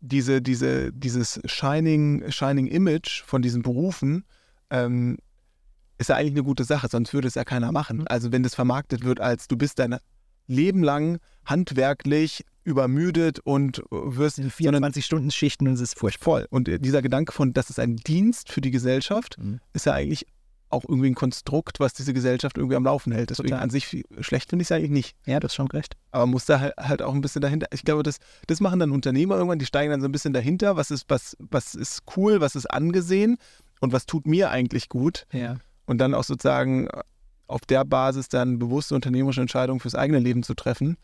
diese, 0.00 0.42
diese, 0.42 0.92
dieses 0.92 1.40
Shining, 1.46 2.30
Shining 2.30 2.66
Image 2.66 3.22
von 3.22 3.40
diesen 3.40 3.62
Berufen, 3.62 4.24
ähm, 4.70 5.18
ist 5.98 6.08
ja 6.08 6.16
eigentlich 6.16 6.32
eine 6.32 6.44
gute 6.44 6.64
Sache, 6.64 6.88
sonst 6.90 7.12
würde 7.12 7.28
es 7.28 7.34
ja 7.34 7.44
keiner 7.44 7.72
machen. 7.72 7.98
Mhm. 7.98 8.04
Also 8.08 8.32
wenn 8.32 8.42
das 8.42 8.54
vermarktet 8.54 9.04
wird 9.04 9.20
als 9.20 9.48
du 9.48 9.56
bist 9.56 9.78
dein 9.78 9.96
Leben 10.46 10.82
lang 10.82 11.18
handwerklich 11.44 12.44
übermüdet 12.64 13.38
und 13.40 13.82
wirst 13.90 14.38
Diese 14.38 14.48
24-Stunden-Schichten 14.48 15.68
und 15.68 15.74
es 15.74 15.80
ist 15.80 15.98
furchtbar. 15.98 16.24
voll. 16.24 16.46
Und 16.50 16.68
dieser 16.84 17.02
Gedanke 17.02 17.32
von, 17.32 17.52
das 17.52 17.70
ist 17.70 17.78
ein 17.78 17.96
Dienst 17.96 18.50
für 18.50 18.60
die 18.60 18.70
Gesellschaft, 18.70 19.36
Mhm. 19.38 19.60
ist 19.72 19.86
ja 19.86 19.92
eigentlich 19.92 20.26
auch 20.68 20.84
irgendwie 20.86 21.10
ein 21.10 21.14
Konstrukt, 21.14 21.80
was 21.80 21.94
diese 21.94 22.14
Gesellschaft 22.14 22.56
irgendwie 22.56 22.76
am 22.76 22.84
Laufen 22.84 23.12
hält. 23.12 23.30
Deswegen 23.30 23.48
Total. 23.48 23.64
an 23.64 23.70
sich 23.70 24.04
schlecht 24.20 24.50
finde 24.50 24.62
ich 24.62 24.68
es 24.68 24.72
eigentlich 24.72 24.90
nicht. 24.90 25.16
Ja, 25.26 25.40
du 25.40 25.46
hast 25.46 25.54
schon 25.54 25.66
recht. 25.68 25.96
Aber 26.12 26.26
muss 26.26 26.44
da 26.44 26.60
halt, 26.60 26.74
halt 26.76 27.02
auch 27.02 27.12
ein 27.12 27.20
bisschen 27.20 27.42
dahinter. 27.42 27.66
Ich 27.72 27.82
glaube, 27.82 28.04
das, 28.04 28.18
das 28.46 28.60
machen 28.60 28.78
dann 28.78 28.92
Unternehmer 28.92 29.34
irgendwann, 29.36 29.58
die 29.58 29.66
steigen 29.66 29.90
dann 29.90 30.00
so 30.00 30.06
ein 30.06 30.12
bisschen 30.12 30.32
dahinter. 30.32 30.76
Was 30.76 30.92
ist, 30.92 31.06
was, 31.08 31.36
was 31.40 31.74
ist 31.74 32.02
cool, 32.16 32.40
was 32.40 32.54
ist 32.54 32.66
angesehen 32.66 33.36
und 33.80 33.92
was 33.92 34.06
tut 34.06 34.26
mir 34.26 34.50
eigentlich 34.50 34.88
gut? 34.88 35.26
Ja. 35.32 35.56
Und 35.86 35.98
dann 35.98 36.14
auch 36.14 36.24
sozusagen 36.24 36.88
auf 37.46 37.62
der 37.62 37.84
Basis 37.84 38.28
dann 38.28 38.58
bewusste 38.58 38.94
unternehmerische 38.94 39.40
Entscheidungen 39.40 39.80
fürs 39.80 39.94
eigene 39.94 40.20
Leben 40.20 40.42
zu 40.42 40.54
treffen. 40.54 40.96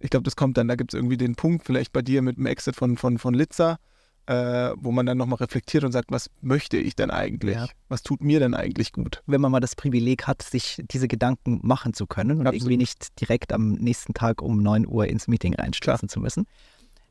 Ich 0.00 0.10
glaube, 0.10 0.24
das 0.24 0.36
kommt 0.36 0.58
dann, 0.58 0.68
da 0.68 0.74
gibt 0.74 0.92
es 0.92 0.98
irgendwie 0.98 1.16
den 1.16 1.36
Punkt, 1.36 1.64
vielleicht 1.64 1.92
bei 1.92 2.02
dir 2.02 2.20
mit 2.20 2.36
dem 2.36 2.46
Exit 2.46 2.76
von, 2.76 2.96
von, 2.96 3.18
von 3.18 3.32
Litzer, 3.32 3.78
äh, 4.26 4.72
wo 4.76 4.90
man 4.90 5.06
dann 5.06 5.16
nochmal 5.16 5.38
reflektiert 5.38 5.84
und 5.84 5.92
sagt, 5.92 6.10
was 6.10 6.30
möchte 6.40 6.76
ich 6.76 6.96
denn 6.96 7.10
eigentlich? 7.10 7.54
Ja. 7.54 7.68
Was 7.88 8.02
tut 8.02 8.22
mir 8.22 8.40
denn 8.40 8.54
eigentlich 8.54 8.92
gut? 8.92 9.22
Wenn 9.26 9.40
man 9.40 9.52
mal 9.52 9.60
das 9.60 9.76
Privileg 9.76 10.26
hat, 10.26 10.42
sich 10.42 10.82
diese 10.90 11.06
Gedanken 11.08 11.60
machen 11.62 11.94
zu 11.94 12.06
können 12.06 12.32
und 12.32 12.46
Absolut. 12.46 12.54
irgendwie 12.54 12.76
nicht 12.76 13.20
direkt 13.20 13.52
am 13.52 13.72
nächsten 13.72 14.14
Tag 14.14 14.42
um 14.42 14.62
9 14.62 14.86
Uhr 14.86 15.06
ins 15.06 15.28
Meeting 15.28 15.54
reinstürzen 15.54 16.08
zu 16.08 16.20
müssen. 16.20 16.46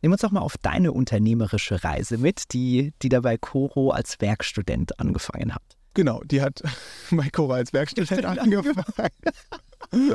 Nimm 0.06 0.12
uns 0.12 0.22
doch 0.22 0.30
mal 0.30 0.42
auf 0.42 0.60
deine 0.60 0.92
unternehmerische 0.92 1.84
Reise 1.84 2.20
mit, 2.20 2.54
die, 2.54 2.94
die 3.02 3.10
da 3.10 3.22
bei 3.22 3.40
Coro 3.40 3.90
als 3.90 4.22
Werkstudent 4.22 5.00
angefangen 5.00 5.56
hat. 5.56 5.64
Genau, 5.96 6.22
die 6.26 6.44
hat 6.44 6.62
bei 7.10 7.28
Cora 7.32 7.56
als 7.56 7.74
Werkstudent 7.74 8.24
angefangen. 8.24 9.10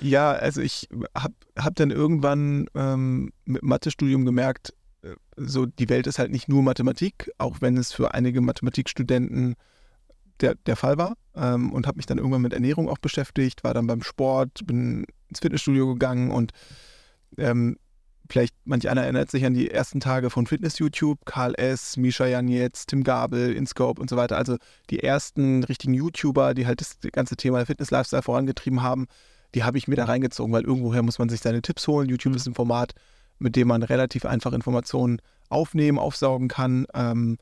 ja, 0.00 0.30
also 0.30 0.60
ich 0.60 0.88
habe 1.12 1.34
hab 1.58 1.74
dann 1.74 1.90
irgendwann 1.90 2.68
ähm, 2.76 3.32
mit 3.46 3.64
Mathestudium 3.64 4.24
gemerkt, 4.24 4.74
äh, 5.02 5.16
so 5.36 5.66
die 5.66 5.88
Welt 5.88 6.06
ist 6.06 6.20
halt 6.20 6.30
nicht 6.30 6.48
nur 6.48 6.62
Mathematik, 6.62 7.32
auch 7.36 7.56
wenn 7.60 7.76
es 7.78 7.92
für 7.92 8.14
einige 8.14 8.40
Mathematikstudenten 8.40 9.56
der, 10.40 10.54
der 10.54 10.76
Fall 10.76 10.98
war. 10.98 11.14
Ähm, 11.34 11.72
und 11.72 11.88
habe 11.88 11.96
mich 11.96 12.06
dann 12.06 12.18
irgendwann 12.18 12.42
mit 12.42 12.52
Ernährung 12.52 12.88
auch 12.88 12.98
beschäftigt, 12.98 13.64
war 13.64 13.74
dann 13.74 13.88
beim 13.88 14.04
Sport, 14.04 14.68
bin 14.68 15.04
ins 15.28 15.40
Fitnessstudio 15.40 15.94
gegangen 15.94 16.30
und 16.30 16.52
ähm, 17.38 17.76
vielleicht 18.28 18.54
manch 18.64 18.88
einer 18.88 19.02
erinnert 19.02 19.30
sich 19.30 19.44
an 19.44 19.54
die 19.54 19.70
ersten 19.70 20.00
Tage 20.00 20.30
von 20.30 20.46
Fitness-YouTube, 20.46 21.24
Karl 21.24 21.54
S., 21.56 21.96
Misha 21.96 22.26
Janetz, 22.26 22.86
Tim 22.86 23.04
Gabel, 23.04 23.52
InScope 23.54 24.00
und 24.00 24.10
so 24.10 24.16
weiter. 24.16 24.36
Also 24.36 24.56
die 24.90 25.02
ersten 25.02 25.64
richtigen 25.64 25.94
YouTuber, 25.94 26.54
die 26.54 26.66
halt 26.66 26.80
das 26.80 26.98
ganze 27.12 27.36
Thema 27.36 27.64
Fitness-Lifestyle 27.64 28.22
vorangetrieben 28.22 28.82
haben, 28.82 29.06
die 29.54 29.64
habe 29.64 29.78
ich 29.78 29.88
mir 29.88 29.96
da 29.96 30.04
reingezogen, 30.04 30.52
weil 30.52 30.64
irgendwoher 30.64 31.02
muss 31.02 31.18
man 31.18 31.28
sich 31.28 31.40
seine 31.40 31.62
Tipps 31.62 31.88
holen. 31.88 32.08
YouTube 32.08 32.36
ist 32.36 32.46
ein 32.46 32.54
Format, 32.54 32.94
mit 33.38 33.56
dem 33.56 33.68
man 33.68 33.82
relativ 33.82 34.26
einfach 34.26 34.52
Informationen 34.52 35.20
aufnehmen, 35.48 35.98
aufsaugen 35.98 36.48
kann. 36.48 36.86
Ähm, 36.94 37.38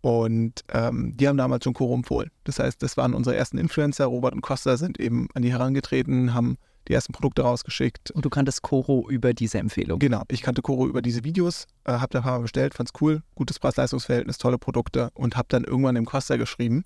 und 0.00 0.64
ähm, 0.72 1.14
die 1.16 1.28
haben 1.28 1.36
damals 1.36 1.64
schon 1.64 1.74
Coro 1.74 1.94
empfohlen. 1.94 2.30
Das 2.44 2.58
heißt, 2.58 2.82
das 2.82 2.96
waren 2.96 3.12
unsere 3.12 3.36
ersten 3.36 3.58
Influencer. 3.58 4.06
Robert 4.06 4.32
und 4.32 4.40
Costa 4.40 4.78
sind 4.78 4.98
eben 4.98 5.28
an 5.34 5.42
die 5.42 5.52
herangetreten, 5.52 6.32
haben 6.32 6.56
die 6.90 6.94
ersten 6.94 7.12
Produkte 7.12 7.42
rausgeschickt. 7.42 8.10
Und 8.10 8.24
du 8.24 8.30
kanntest 8.30 8.62
Coro 8.62 9.08
über 9.08 9.32
diese 9.32 9.58
Empfehlung. 9.58 9.98
Genau, 9.98 10.22
ich 10.28 10.42
kannte 10.42 10.60
Coro 10.60 10.86
über 10.86 11.00
diese 11.00 11.24
Videos, 11.24 11.66
äh, 11.84 11.92
habe 11.92 12.08
da 12.10 12.18
ein 12.18 12.24
paar 12.24 12.32
Mal 12.32 12.42
bestellt, 12.42 12.74
fand's 12.74 12.92
cool, 13.00 13.22
gutes 13.34 13.58
Preis-Leistungs-Verhältnis, 13.58 14.38
tolle 14.38 14.58
Produkte 14.58 15.10
und 15.14 15.36
habe 15.36 15.46
dann 15.48 15.64
irgendwann 15.64 15.94
dem 15.94 16.04
Costa 16.04 16.36
geschrieben, 16.36 16.84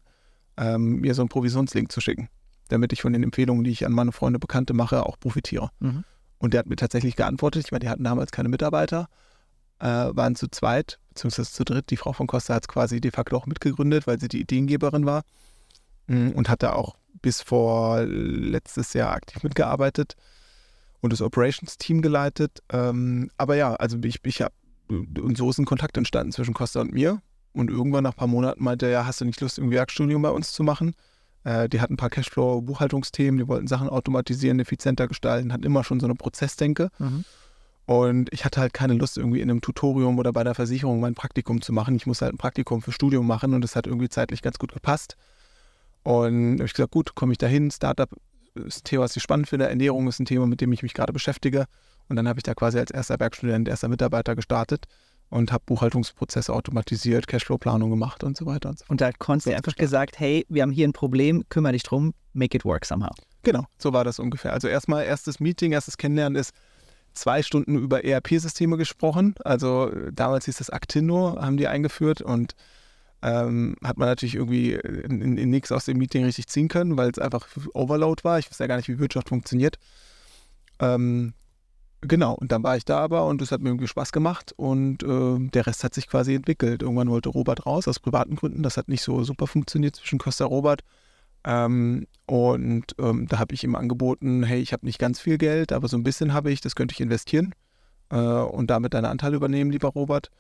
ähm, 0.57 1.01
mir 1.01 1.15
so 1.15 1.23
einen 1.23 1.31
Provisionslink 1.31 1.91
zu 1.91 2.01
schicken, 2.01 2.29
damit 2.69 2.93
ich 2.93 3.03
von 3.03 3.13
den 3.13 3.23
Empfehlungen, 3.23 3.65
die 3.65 3.71
ich 3.71 3.85
an 3.87 3.93
meine 3.93 4.13
Freunde, 4.13 4.39
Bekannte 4.39 4.75
mache, 4.75 5.07
auch 5.07 5.19
profitiere. 5.19 5.71
Mhm. 5.81 6.05
Und 6.39 6.53
der 6.53 6.59
hat 6.61 6.67
mir 6.67 6.77
tatsächlich 6.77 7.17
geantwortet. 7.17 7.65
Ich 7.65 7.73
meine, 7.73 7.81
die 7.81 7.89
hatten 7.89 8.05
damals 8.05 8.31
keine 8.31 8.51
Mitarbeiter, 8.51 9.09
äh, 9.79 9.87
waren 9.87 10.37
zu 10.37 10.49
zweit, 10.49 11.01
beziehungsweise 11.09 11.51
zu 11.51 11.65
dritt. 11.65 11.91
Die 11.91 11.97
Frau 11.97 12.13
von 12.13 12.27
Costa 12.27 12.55
hat 12.55 12.65
es 12.65 12.69
quasi 12.69 13.01
de 13.01 13.11
facto 13.11 13.37
auch 13.37 13.47
mitgegründet, 13.47 14.07
weil 14.07 14.21
sie 14.21 14.29
die 14.29 14.41
Ideengeberin 14.41 15.07
war 15.07 15.23
Mm, 16.07 16.31
und 16.31 16.49
hat 16.49 16.63
da 16.63 16.73
auch 16.73 16.97
bis 17.25 17.41
vor 17.41 18.03
letztes 18.05 18.93
Jahr 18.93 19.13
aktiv 19.15 19.43
mitgearbeitet 19.43 20.15
und 21.01 21.11
das 21.11 21.23
Operations-Team 21.23 22.03
geleitet. 22.03 22.63
Ähm, 22.71 23.31
aber 23.39 23.57
ja, 23.57 23.75
also 23.77 23.97
ich, 24.05 24.19
ich 24.25 24.43
habe, 24.43 24.53
und 24.91 25.39
so 25.39 25.49
ist 25.49 25.57
ein 25.57 25.65
Kontakt 25.65 25.97
entstanden 25.97 26.33
zwischen 26.33 26.53
Costa 26.53 26.83
und 26.83 26.93
mir. 26.93 27.23
Und 27.55 27.71
irgendwann 27.71 28.05
nach 28.05 28.13
ein 28.13 28.17
paar 28.19 28.29
Monaten 28.29 28.63
meinte 28.63 28.85
er, 28.85 28.93
ja, 28.93 29.07
hast 29.07 29.23
du 29.23 29.25
nicht 29.25 29.41
Lust, 29.41 29.57
irgendwie 29.57 29.77
Werkstudium 29.77 30.21
bei 30.21 30.29
uns 30.29 30.53
zu 30.53 30.63
machen? 30.63 30.95
Äh, 31.45 31.71
die 31.71 31.81
hatten 31.81 31.95
ein 31.95 31.97
paar 31.97 32.11
Cashflow-Buchhaltungsthemen, 32.11 33.39
die 33.39 33.49
wollten 33.49 33.69
Sachen 33.69 33.89
automatisieren, 33.89 34.61
effizienter 34.61 35.09
gestalten, 35.09 35.51
hatten 35.51 35.65
immer 35.65 35.83
schon 35.83 36.01
so 36.01 36.07
eine 36.07 36.15
Prozessdenke. 36.15 36.91
Mhm. 36.99 37.25
Und 37.87 38.31
ich 38.35 38.45
hatte 38.45 38.61
halt 38.61 38.75
keine 38.75 38.93
Lust, 38.93 39.17
irgendwie 39.17 39.41
in 39.41 39.51
einem 39.51 39.63
Tutorium 39.63 40.19
oder 40.19 40.33
bei 40.35 40.45
der 40.45 40.55
Versicherung 40.55 41.01
mein 41.01 41.15
Praktikum 41.15 41.63
zu 41.63 41.73
machen. 41.73 41.97
Ich 41.97 42.07
musste 42.07 42.27
halt 42.27 42.35
ein 42.35 42.39
Praktikum 42.39 42.83
für 42.83 42.93
Studium 42.93 43.27
machen 43.27 43.55
und 43.55 43.63
das 43.63 43.77
hat 43.77 43.87
irgendwie 43.87 44.11
zeitlich 44.11 44.43
ganz 44.43 44.59
gut 44.59 44.75
gepasst. 44.75 45.17
Und 46.05 46.55
habe 46.59 46.67
ich 46.67 46.75
gesagt, 46.75 46.93
gut, 46.93 47.15
komme 47.15 47.33
ich 47.33 47.39
dahin. 47.39 47.71
Startup 47.71 48.11
ist 48.55 48.81
ein 48.81 48.85
Thema, 48.85 49.03
was 49.03 49.17
ich 49.17 49.23
spannend 49.23 49.49
finde. 49.49 49.69
Ernährung 49.69 50.07
ist 50.07 50.21
ein 50.21 50.27
Thema, 50.27 50.47
mit 50.47 50.61
dem 50.61 50.73
ich 50.73 50.83
mich 50.83 50.95
gerade 50.95 51.13
beschäftige. 51.13 51.65
Und 52.09 52.17
dann 52.17 52.29
habe 52.29 52.39
ich 52.39 52.45
da 52.45 52.55
quasi 52.55 52.79
als 52.79 52.91
erster 52.91 53.19
Werkstudent, 53.19 53.69
erster 53.69 53.89
Mitarbeiter 53.89 54.37
gestartet 54.37 54.87
und 55.31 55.51
habe 55.51 55.65
Buchhaltungsprozesse 55.67 56.53
automatisiert, 56.53 57.27
Cashflow-Planung 57.27 57.91
gemacht 57.91 58.23
und 58.23 58.37
so 58.37 58.47
weiter 58.47 58.69
und 58.69 58.79
so 58.79 58.85
fort. 58.85 58.91
Und 58.91 59.01
da 59.01 59.11
konntest 59.13 59.47
du 59.47 59.57
einfach 59.57 59.75
gesagt, 59.75 60.21
hey, 60.21 60.45
wir 60.49 60.63
haben 60.63 60.71
hier 60.71 60.87
ein 60.87 60.93
Problem, 60.93 61.45
kümmere 61.49 61.73
dich 61.73 61.83
drum, 61.83 62.13
make 62.35 62.57
it 62.57 62.65
work 62.65 62.85
somehow. 62.85 63.13
Genau, 63.43 63.65
so 63.79 63.93
war 63.93 64.05
das 64.05 64.19
ungefähr. 64.19 64.53
Also 64.53 64.69
erstmal 64.69 65.05
erstes 65.05 65.41
Meeting, 65.41 65.73
erstes 65.73 65.97
Kennenlernen 65.97 66.39
ist 66.39 66.53
zwei 67.15 67.43
Stunden 67.43 67.77
über 67.79 68.05
ERP-Systeme 68.05 68.77
gesprochen. 68.77 69.35
Also 69.45 69.91
damals 70.13 70.45
hieß 70.45 70.59
das 70.59 70.71
Actino, 70.71 71.37
haben 71.41 71.57
die 71.57 71.69
eingeführt 71.69 72.21
und 72.21 72.55
ähm, 73.25 73.75
hat 73.83 73.97
man 73.97 74.07
natürlich 74.07 74.35
irgendwie 74.35 74.75
in, 74.75 75.23
in, 75.23 75.39
in 75.39 75.51
nichts 75.51 75.73
aus 75.73 75.87
dem 75.87 75.97
Meeting 75.97 76.25
richtig 76.25 76.47
ziehen 76.47 76.69
können, 76.69 76.99
weil 76.99 77.11
es 77.11 77.19
einfach 77.19 77.49
Overload 77.73 78.23
war. 78.23 78.39
Ich 78.39 78.51
wusste 78.51 78.65
ja 78.65 78.69
gar 78.69 78.77
nicht, 78.77 78.89
wie 78.89 78.99
Wirtschaft 78.99 79.31
funktioniert. 79.31 79.79
Ähm, 80.79 81.33
genau, 82.03 82.35
und 82.35 82.53
dann 82.53 82.63
war 82.63 82.77
ich 82.77 82.85
da 82.85 82.99
aber 82.99 83.27
und 83.27 83.41
es 83.41 83.51
hat 83.51 83.63
mir 83.63 83.71
irgendwie 83.71 83.87
Spaß 83.87 84.13
gemacht 84.13 84.53
und 84.57 85.03
äh, 85.03 85.49
der 85.51 85.67
Rest 85.67 85.85
hat 85.85 85.95
sich 85.95 86.07
quasi 86.07 86.35
entwickelt. 86.35 86.83
Irgendwann 86.83 87.09
wollte 87.09 87.31
Robert 87.31 87.65
raus 87.65 87.89
aus 87.89 87.99
privaten 87.99 88.37
Gründen. 88.37 88.63
Das 88.63 88.77
hat 88.77 88.89
nicht 88.89 89.03
so 89.03 89.25
super 89.25 89.47
funktioniert 89.47 89.97
zwischen 89.97 90.19
Costa 90.19 90.45
Robert. 90.45 90.83
Ähm, 91.45 92.07
und 92.27 92.95
ähm, 92.99 93.27
da 93.27 93.39
habe 93.39 93.55
ich 93.55 93.65
ihm 93.65 93.75
angeboten, 93.75 94.43
hey, 94.43 94.61
ich 94.61 94.75
habe 94.75 94.85
nicht 94.85 94.99
ganz 94.99 95.19
viel 95.19 95.39
Geld, 95.39 95.73
aber 95.73 95.89
so 95.89 95.97
ein 95.97 96.05
bisschen 96.05 96.35
habe 96.35 96.51
ich, 96.51 96.61
das 96.61 96.75
könnte 96.75 96.93
ich 96.93 97.01
investieren 97.01 97.55
äh, 98.11 98.17
und 98.17 98.69
damit 98.69 98.93
deine 98.93 99.09
Anteile 99.09 99.37
übernehmen, 99.37 99.71
lieber 99.71 99.89
Robert. 99.89 100.31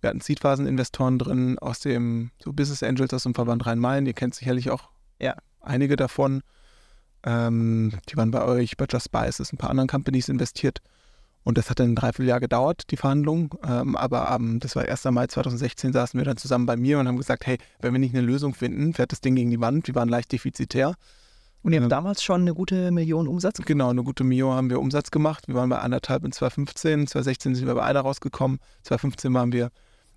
Wir 0.00 0.10
hatten 0.10 0.20
Seedphasen-Investoren 0.20 1.18
drin 1.18 1.58
aus 1.58 1.80
dem, 1.80 2.30
so 2.42 2.52
Business 2.52 2.82
Angels 2.82 3.12
aus 3.14 3.22
dem 3.24 3.34
Verband 3.34 3.66
Rhein-Main, 3.66 4.06
ihr 4.06 4.12
kennt 4.12 4.34
sicherlich 4.34 4.70
auch 4.70 4.90
Ja. 5.20 5.34
einige 5.60 5.96
davon. 5.96 6.42
Ähm, 7.24 7.92
die 8.08 8.16
waren 8.16 8.30
bei 8.30 8.44
euch, 8.44 8.76
bei 8.76 8.86
Just 8.88 9.06
Spices, 9.06 9.52
ein 9.52 9.56
paar 9.56 9.70
anderen 9.70 9.88
Companies 9.88 10.28
investiert. 10.28 10.78
Und 11.42 11.58
das 11.58 11.70
hat 11.70 11.78
dann 11.78 11.90
ein 11.92 11.94
Dreivierteljahr 11.94 12.40
gedauert, 12.40 12.90
die 12.90 12.96
Verhandlung. 12.96 13.54
Ähm, 13.66 13.96
aber 13.96 14.30
am, 14.30 14.58
das 14.58 14.74
war 14.76 14.84
1. 14.84 15.04
Mai 15.06 15.26
2016, 15.28 15.92
saßen 15.92 16.18
wir 16.18 16.24
dann 16.24 16.36
zusammen 16.36 16.66
bei 16.66 16.76
mir 16.76 16.98
und 16.98 17.06
haben 17.06 17.16
gesagt, 17.16 17.46
hey, 17.46 17.58
wenn 17.80 17.92
wir 17.92 18.00
nicht 18.00 18.14
eine 18.14 18.24
Lösung 18.26 18.52
finden, 18.54 18.94
fährt 18.94 19.12
das 19.12 19.20
Ding 19.20 19.36
gegen 19.36 19.50
die 19.50 19.60
Wand. 19.60 19.86
Wir 19.86 19.94
waren 19.94 20.08
leicht 20.08 20.32
defizitär. 20.32 20.94
Und 21.62 21.72
ihr 21.72 21.80
habt 21.80 21.90
Ja. 21.90 21.96
damals 21.96 22.22
schon 22.22 22.42
eine 22.42 22.54
gute 22.54 22.90
Million 22.90 23.26
Umsatz 23.28 23.56
gemacht? 23.56 23.66
Genau, 23.68 23.90
eine 23.90 24.02
gute 24.04 24.22
Mio 24.24 24.52
haben 24.52 24.70
wir 24.70 24.80
Umsatz 24.80 25.10
gemacht. 25.10 25.46
Wir 25.48 25.54
waren 25.54 25.68
bei 25.68 25.78
anderthalb 25.78 26.24
in 26.24 26.32
2015, 26.32 27.06
2016 27.08 27.54
sind 27.56 27.66
wir 27.66 27.74
bei 27.74 27.82
einer 27.82 28.00
rausgekommen, 28.00 28.58
2015 28.82 29.32
waren 29.34 29.52
wir 29.52 29.70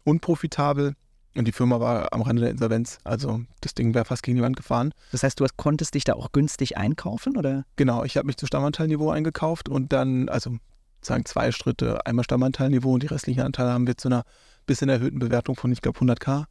unprofitabel 0.04 0.96
und 1.36 1.48
die 1.48 1.52
Firma 1.52 1.80
war 1.80 2.12
am 2.12 2.22
Rande 2.22 2.42
der 2.42 2.52
Insolvenz. 2.52 2.98
Also 3.04 3.42
das 3.62 3.74
Ding 3.74 3.94
wäre 3.94 4.06
fast 4.06 4.24
gegen 4.24 4.38
die 4.38 4.44
Wand 4.44 4.58
gefahren. 4.58 4.94
Das 5.12 5.24
heißt, 5.24 5.40
du 5.40 5.44
hast, 5.44 5.58
konntest 5.58 5.94
dich 5.94 6.04
da 6.04 6.14
auch 6.14 6.32
günstig 6.32 6.78
einkaufen, 6.78 7.38
oder? 7.38 7.66
Genau, 7.76 8.04
ich 8.04 8.18
habe 8.18 8.28
mich 8.28 8.38
zu 8.38 8.48
Stammanteilniveau 8.48 9.12
eingekauft 9.12 9.70
und 9.70 9.94
dann, 9.94 10.28
also 10.30 10.58
sagen 11.02 11.26
zwei 11.26 11.52
Schritte, 11.52 12.06
einmal 12.06 12.26
Stammanteilniveau 12.26 12.94
und 12.94 13.04
die 13.04 13.08
restlichen 13.08 13.42
Anteile 13.42 13.72
haben 13.72 13.88
wir 13.88 13.98
zu 13.98 14.10
einer 14.10 14.24
bisschen 14.66 14.90
erhöhten 14.90 15.20
Bewertung 15.20 15.56
von, 15.56 15.72
ich 15.72 15.82
glaube, 15.82 16.00
100k 16.00 16.46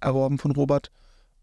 erworben 0.00 0.38
von 0.38 0.50
Robert. 0.52 0.90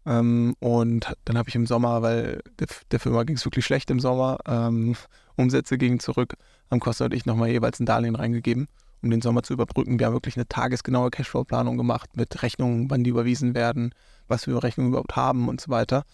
Ähm, 0.06 0.54
und 0.60 1.14
dann 1.24 1.36
habe 1.36 1.48
ich 1.48 1.54
im 1.54 1.66
Sommer, 1.66 2.02
weil 2.02 2.40
der, 2.58 2.68
der 2.90 3.00
Firma 3.00 3.24
ging 3.24 3.36
es 3.36 3.44
wirklich 3.44 3.64
schlecht 3.64 3.90
im 3.90 4.00
Sommer, 4.00 4.38
ähm, 4.46 4.94
Umsätze 5.36 5.78
gingen 5.78 6.00
zurück, 6.00 6.34
haben 6.70 6.80
Costa 6.80 7.06
und 7.06 7.14
ich 7.14 7.26
nochmal 7.26 7.50
jeweils 7.50 7.80
ein 7.80 7.86
Darlehen 7.86 8.16
reingegeben, 8.16 8.68
um 9.02 9.10
den 9.10 9.20
Sommer 9.20 9.42
zu 9.42 9.52
überbrücken. 9.52 9.98
Wir 9.98 10.06
haben 10.06 10.12
wirklich 10.12 10.36
eine 10.36 10.46
tagesgenaue 10.48 11.10
Cashflow-Planung 11.10 11.76
gemacht 11.76 12.16
mit 12.16 12.42
Rechnungen, 12.42 12.90
wann 12.90 13.04
die 13.04 13.10
überwiesen 13.10 13.54
werden, 13.54 13.94
was 14.26 14.46
wir 14.46 14.54
für 14.54 14.62
Rechnungen 14.62 14.90
überhaupt 14.90 15.16
haben 15.16 15.48
und 15.48 15.60
so 15.60 15.70
weiter. 15.70 16.04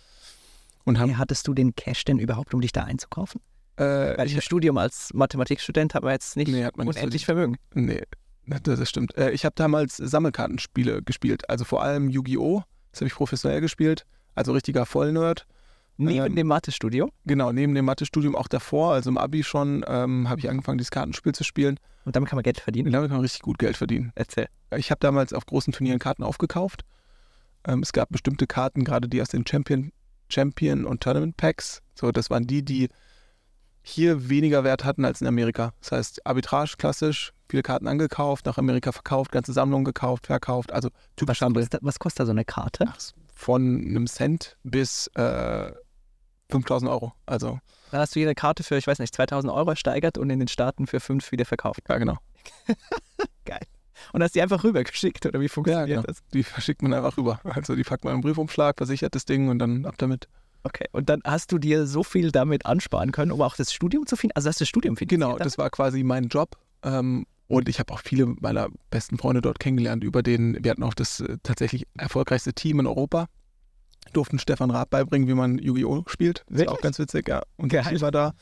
Und 0.85 0.99
haben, 0.99 1.09
Hey, 1.11 1.17
hattest 1.19 1.49
du 1.49 1.55
den 1.55 1.75
Cash 1.75 2.05
denn 2.05 2.19
überhaupt, 2.19 2.53
um 2.55 2.61
dich 2.61 2.73
da 2.73 2.85
einzukaufen? 2.85 3.41
äh, 3.76 4.17
Weil 4.19 4.26
ich, 4.26 4.35
im 4.35 4.41
Studium 4.41 4.76
als 4.79 5.11
Mathematikstudent 5.14 5.95
man 5.95 6.12
jetzt 6.12 6.37
nicht 6.37 6.49
Nee, 6.49 6.69
man 6.76 6.87
nicht 6.87 6.97
unendlich 6.97 7.25
Vermögen. 7.25 7.57
Nee, 7.73 8.03
das, 8.47 8.79
das 8.79 8.88
stimmt. 8.91 9.17
Äh, 9.17 9.31
Ich 9.31 9.45
habe 9.45 9.55
damals 9.57 9.97
Sammelkartenspiele 9.97 11.03
gespielt. 11.03 11.49
Also 11.49 11.64
vor 11.64 11.83
allem 11.83 12.11
Yu-Gi-Oh! 12.11 12.62
Das 12.93 13.00
habe 13.00 13.09
ich 13.09 13.14
professionell 13.14 13.61
gespielt. 13.61 14.05
Also 14.35 14.53
richtiger 14.53 14.85
Vollnerd. 14.87 15.47
Neben 15.96 16.26
Ähm, 16.26 16.36
dem 16.36 16.46
Mathestudio. 16.48 17.10
Genau, 17.24 17.52
neben 17.52 17.74
dem 17.74 17.84
Mathestudium 17.84 18.34
auch 18.34 18.48
davor, 18.48 18.94
also 18.94 19.10
im 19.10 19.18
Abi 19.18 19.44
schon, 19.44 19.84
ähm, 19.86 20.28
habe 20.28 20.40
ich 20.40 20.50
angefangen, 20.50 20.78
dieses 20.78 20.90
Kartenspiel 20.90 21.32
zu 21.32 21.44
spielen. 21.44 21.78
Und 22.04 22.16
damit 22.16 22.28
kann 22.28 22.36
man 22.36 22.42
Geld 22.42 22.60
verdienen. 22.60 22.88
Und 22.88 22.92
damit 22.92 23.08
kann 23.08 23.16
man 23.18 23.22
richtig 23.22 23.42
gut 23.42 23.58
Geld 23.58 23.76
verdienen. 23.76 24.12
Erzähl. 24.14 24.48
Ich 24.76 24.90
habe 24.90 24.98
damals 25.00 25.32
auf 25.32 25.46
großen 25.46 25.72
Turnieren 25.72 25.98
Karten 25.98 26.22
aufgekauft. 26.22 26.82
Ähm, 27.66 27.80
es 27.80 27.92
gab 27.92 28.10
bestimmte 28.10 28.46
Karten, 28.46 28.84
gerade 28.84 29.08
die 29.08 29.22
aus 29.22 29.28
den 29.28 29.46
Champion, 29.46 29.92
Champion 30.28 30.84
und 30.84 31.02
Tournament 31.02 31.36
Packs. 31.36 31.80
So, 31.94 32.10
das 32.10 32.28
waren 32.28 32.46
die, 32.46 32.64
die 32.64 32.88
hier 33.82 34.28
weniger 34.28 34.64
Wert 34.64 34.84
hatten 34.84 35.04
als 35.04 35.20
in 35.20 35.26
Amerika. 35.26 35.72
Das 35.80 35.92
heißt, 35.92 36.26
Arbitrage 36.26 36.74
klassisch, 36.78 37.32
viele 37.48 37.62
Karten 37.62 37.86
angekauft, 37.86 38.46
nach 38.46 38.58
Amerika 38.58 38.92
verkauft, 38.92 39.30
ganze 39.30 39.52
Sammlungen 39.52 39.84
gekauft, 39.84 40.26
verkauft. 40.26 40.72
Also 40.72 40.88
typisch 41.16 41.40
Was 41.40 41.46
Handel. 41.46 41.68
was 41.82 41.98
kostet 41.98 42.20
da 42.20 42.26
so 42.26 42.32
eine 42.32 42.44
Karte? 42.44 42.86
Ach, 42.88 42.96
Von 43.34 43.84
einem 43.86 44.06
Cent 44.06 44.56
bis 44.64 45.08
äh, 45.14 45.70
5000 46.50 46.90
Euro. 46.90 47.12
Also, 47.26 47.58
Dann 47.90 48.00
hast 48.00 48.14
du 48.14 48.20
jede 48.20 48.34
Karte 48.34 48.62
für, 48.62 48.76
ich 48.76 48.86
weiß 48.86 48.98
nicht, 48.98 49.14
2000 49.14 49.52
Euro 49.52 49.70
ersteigert 49.70 50.18
und 50.18 50.30
in 50.30 50.38
den 50.38 50.48
Staaten 50.48 50.86
für 50.86 51.00
5 51.00 51.32
wieder 51.32 51.44
verkauft. 51.44 51.80
ja, 51.88 51.98
genau. 51.98 52.18
Und 54.12 54.22
hast 54.22 54.34
die 54.34 54.42
einfach 54.42 54.62
rübergeschickt 54.62 55.26
oder 55.26 55.40
wie 55.40 55.48
funktioniert 55.48 55.88
genau. 55.88 56.02
das? 56.02 56.22
Die 56.32 56.42
verschickt 56.42 56.82
man 56.82 56.92
einfach 56.92 57.16
rüber. 57.16 57.40
Also, 57.44 57.74
die 57.74 57.82
packt 57.82 58.04
man 58.04 58.14
einen 58.14 58.22
Briefumschlag, 58.22 58.76
versichert 58.76 59.14
das 59.14 59.24
Ding 59.24 59.48
und 59.48 59.58
dann 59.58 59.86
ab 59.86 59.94
damit. 59.98 60.28
Okay. 60.62 60.86
Und 60.92 61.08
dann 61.08 61.20
hast 61.24 61.52
du 61.52 61.58
dir 61.58 61.86
so 61.86 62.02
viel 62.02 62.30
damit 62.30 62.64
ansparen 62.64 63.12
können, 63.12 63.32
um 63.32 63.42
auch 63.42 63.56
das 63.56 63.72
Studium 63.72 64.06
zu 64.06 64.16
finden. 64.16 64.36
Also 64.36 64.48
hast 64.48 64.60
du 64.60 64.62
das 64.62 64.68
Studium 64.68 64.96
finanziert? 64.96 65.20
Genau, 65.20 65.36
das 65.36 65.58
war 65.58 65.68
quasi 65.68 66.02
mein 66.02 66.28
Job. 66.28 66.56
Ähm, 66.82 67.26
und 67.48 67.68
ich 67.68 67.78
habe 67.78 67.92
auch 67.92 68.00
viele 68.00 68.26
meiner 68.26 68.68
besten 68.88 69.18
Freunde 69.18 69.42
dort 69.42 69.58
kennengelernt 69.58 70.02
über 70.02 70.22
den, 70.22 70.62
wir 70.64 70.70
hatten 70.70 70.82
auch 70.82 70.94
das 70.94 71.20
äh, 71.20 71.36
tatsächlich 71.42 71.86
erfolgreichste 71.98 72.54
Team 72.54 72.80
in 72.80 72.86
Europa. 72.86 73.26
Durften 74.12 74.38
Stefan 74.38 74.70
Raab 74.70 74.90
beibringen, 74.90 75.26
wie 75.28 75.34
man 75.34 75.58
Yu-Gi-Oh! 75.58 76.04
spielt. 76.06 76.40
Das 76.40 76.50
war 76.52 76.58
Wirklich? 76.58 76.78
auch 76.78 76.80
ganz 76.82 76.99
witzig, 76.99 77.28
ja. 77.28 77.42
Und 77.56 77.68
Geil. 77.70 77.84
Michi 77.84 78.00
war 78.00 78.12
da. 78.12 78.32